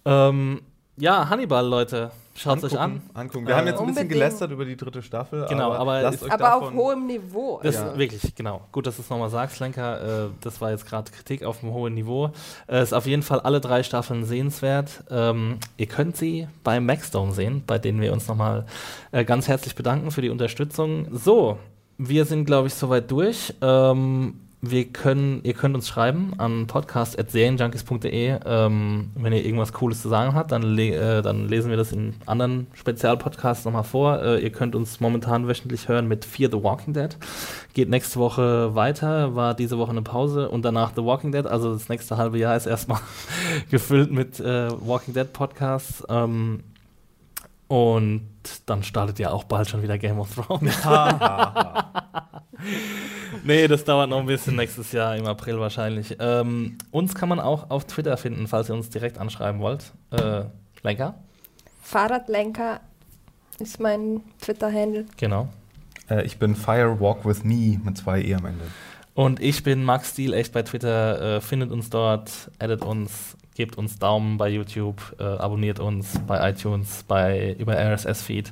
Ähm, 0.05 0.61
ja, 0.97 1.27
Hannibal, 1.29 1.65
Leute. 1.65 2.11
Schaut 2.35 2.63
euch 2.63 2.79
an. 2.79 3.01
Angucken. 3.13 3.45
Wir 3.45 3.53
Äh, 3.53 3.57
haben 3.59 3.67
jetzt 3.67 3.79
ein 3.79 3.85
bisschen 3.87 4.09
gelästert 4.09 4.49
über 4.51 4.65
die 4.65 4.75
dritte 4.75 5.01
Staffel. 5.03 5.45
Genau, 5.49 5.71
aber 5.71 6.01
lasst 6.01 6.15
ist- 6.17 6.23
euch 6.23 6.31
aber 6.31 6.55
auf 6.55 6.73
hohem 6.73 7.05
Niveau. 7.05 7.59
Das 7.61 7.77
also. 7.77 7.97
wirklich, 7.97 8.33
genau. 8.35 8.61
Gut, 8.71 8.87
dass 8.87 8.95
du 8.95 9.03
es 9.03 9.09
nochmal 9.09 9.29
sagst, 9.29 9.59
Lenker. 9.59 10.25
Äh, 10.25 10.29
das 10.41 10.59
war 10.59 10.71
jetzt 10.71 10.87
gerade 10.87 11.11
Kritik 11.11 11.43
auf 11.43 11.63
einem 11.63 11.73
hohen 11.73 11.93
Niveau. 11.93 12.31
Äh, 12.67 12.81
ist 12.81 12.93
auf 12.93 13.05
jeden 13.05 13.21
Fall 13.23 13.39
alle 13.41 13.61
drei 13.61 13.83
Staffeln 13.83 14.25
sehenswert. 14.25 15.03
Ähm, 15.11 15.59
ihr 15.77 15.85
könnt 15.85 16.17
sie 16.17 16.47
bei 16.63 16.79
Maxdome 16.79 17.33
sehen, 17.33 17.63
bei 17.67 17.77
denen 17.77 18.01
wir 18.01 18.11
uns 18.13 18.27
nochmal 18.27 18.65
äh, 19.11 19.23
ganz 19.25 19.47
herzlich 19.47 19.75
bedanken 19.75 20.09
für 20.09 20.21
die 20.23 20.29
Unterstützung. 20.29 21.07
So, 21.11 21.59
wir 21.99 22.25
sind, 22.25 22.45
glaube 22.45 22.67
ich, 22.67 22.73
soweit 22.73 23.11
durch. 23.11 23.53
Ähm, 23.61 24.39
wir 24.65 24.85
können, 24.85 25.41
ihr 25.43 25.55
könnt 25.55 25.75
uns 25.75 25.89
schreiben 25.89 26.35
an 26.37 26.67
podcast.serienjunkies.de, 26.67 28.39
ähm, 28.45 29.11
wenn 29.13 29.33
ihr 29.33 29.43
irgendwas 29.43 29.73
Cooles 29.73 30.01
zu 30.01 30.07
sagen 30.07 30.35
habt, 30.35 30.53
dann, 30.53 30.61
le 30.61 30.95
äh, 30.95 31.21
dann 31.21 31.49
lesen 31.49 31.69
wir 31.69 31.75
das 31.75 31.91
in 31.91 32.13
anderen 32.25 32.67
Spezialpodcasts 32.73 33.65
nochmal 33.65 33.83
vor. 33.83 34.21
Äh, 34.21 34.39
ihr 34.39 34.51
könnt 34.53 34.73
uns 34.73 35.01
momentan 35.01 35.49
wöchentlich 35.49 35.89
hören 35.89 36.07
mit 36.07 36.23
Fear 36.23 36.49
the 36.49 36.63
Walking 36.63 36.93
Dead. 36.93 37.17
Geht 37.73 37.89
nächste 37.89 38.19
Woche 38.19 38.73
weiter, 38.73 39.35
war 39.35 39.53
diese 39.53 39.77
Woche 39.77 39.91
eine 39.91 40.01
Pause 40.01 40.47
und 40.47 40.63
danach 40.63 40.93
The 40.95 41.03
Walking 41.03 41.33
Dead. 41.33 41.45
Also 41.45 41.73
das 41.73 41.89
nächste 41.89 42.15
halbe 42.15 42.37
Jahr 42.37 42.55
ist 42.55 42.65
erstmal 42.65 43.01
gefüllt 43.69 44.13
mit 44.13 44.39
äh, 44.39 44.69
Walking 44.79 45.13
Dead 45.13 45.33
Podcasts. 45.33 46.05
Ähm, 46.07 46.63
und 47.67 48.29
dann 48.65 48.83
startet 48.83 49.19
ja 49.19 49.31
auch 49.31 49.43
bald 49.43 49.67
schon 49.67 49.81
wieder 49.81 49.97
Game 49.97 50.19
of 50.19 50.33
Thrones. 50.33 50.73
nee, 53.43 53.67
das 53.67 53.83
dauert 53.83 54.09
noch 54.09 54.19
ein 54.19 54.25
bisschen 54.25 54.55
nächstes 54.55 54.91
Jahr, 54.91 55.15
im 55.15 55.25
April 55.25 55.59
wahrscheinlich. 55.59 56.15
Ähm, 56.19 56.77
uns 56.91 57.15
kann 57.15 57.29
man 57.29 57.39
auch 57.39 57.69
auf 57.69 57.85
Twitter 57.85 58.17
finden, 58.17 58.47
falls 58.47 58.69
ihr 58.69 58.75
uns 58.75 58.89
direkt 58.89 59.17
anschreiben 59.17 59.61
wollt. 59.61 59.91
Äh, 60.11 60.43
Lenker? 60.83 61.15
Fahrradlenker 61.81 62.81
ist 63.59 63.79
mein 63.79 64.21
Twitter-Handle. 64.41 65.05
Genau. 65.17 65.49
Äh, 66.09 66.25
ich 66.25 66.37
bin 66.37 66.55
Fire 66.55 66.99
Walk 66.99 67.25
with 67.25 67.43
Me 67.43 67.79
mit 67.83 67.97
zwei 67.97 68.21
E 68.21 68.35
am 68.35 68.45
Ende. 68.45 68.65
Und 69.13 69.39
ich 69.41 69.63
bin 69.63 69.83
Max 69.83 70.11
Stiel, 70.11 70.33
echt 70.33 70.53
bei 70.53 70.63
Twitter. 70.63 71.37
Äh, 71.37 71.41
findet 71.41 71.71
uns 71.71 71.89
dort, 71.89 72.49
addet 72.59 72.83
uns, 72.83 73.37
gebt 73.55 73.77
uns 73.77 73.99
Daumen 73.99 74.37
bei 74.37 74.49
YouTube, 74.49 75.15
äh, 75.19 75.23
abonniert 75.23 75.79
uns 75.79 76.19
bei 76.25 76.49
iTunes, 76.49 77.03
bei 77.03 77.55
über 77.59 77.75
RSS-Feed. 77.75 78.51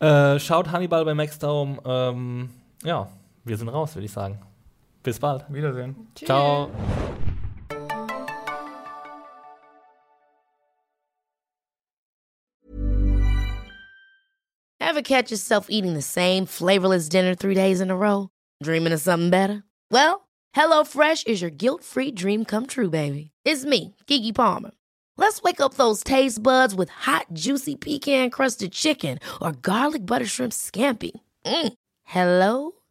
Äh, 0.00 0.38
schaut 0.38 0.72
Hannibal 0.72 1.04
bei 1.04 1.14
Maxdome. 1.14 1.78
Ähm, 1.84 2.50
ja, 2.86 3.08
wir 3.44 3.56
sind 3.56 3.68
raus, 3.68 3.94
würde 3.94 4.06
ich 4.06 4.12
sagen. 4.12 4.38
Bis 5.02 5.18
bald. 5.18 5.44
Wiedersehen. 5.48 6.08
Ciao. 6.14 6.70
Ever 14.80 15.02
catch 15.02 15.30
yourself 15.30 15.66
eating 15.68 15.94
the 15.94 16.02
same 16.02 16.46
flavorless 16.46 17.08
dinner 17.08 17.34
three 17.34 17.54
days 17.54 17.80
in 17.80 17.90
a 17.90 17.96
row? 17.96 18.30
Dreaming 18.62 18.92
of 18.92 19.00
something 19.00 19.30
better? 19.30 19.64
Well, 19.90 20.28
HelloFresh 20.56 21.26
is 21.26 21.42
your 21.42 21.50
guilt 21.50 21.82
free 21.82 22.12
dream 22.12 22.44
come 22.44 22.66
true, 22.66 22.88
baby. 22.88 23.32
It's 23.44 23.64
me, 23.64 23.96
Kiki 24.06 24.32
Palmer. 24.32 24.70
Let's 25.18 25.42
wake 25.42 25.60
up 25.60 25.74
those 25.74 26.04
taste 26.04 26.42
buds 26.42 26.74
with 26.74 26.88
hot, 26.88 27.26
juicy 27.32 27.74
pecan 27.74 28.30
crusted 28.30 28.72
chicken 28.72 29.18
or 29.42 29.52
garlic 29.52 30.06
butter 30.06 30.26
shrimp 30.26 30.52
scampi. 30.52 31.12
Mm. 31.44 31.72
Hello 32.04 32.75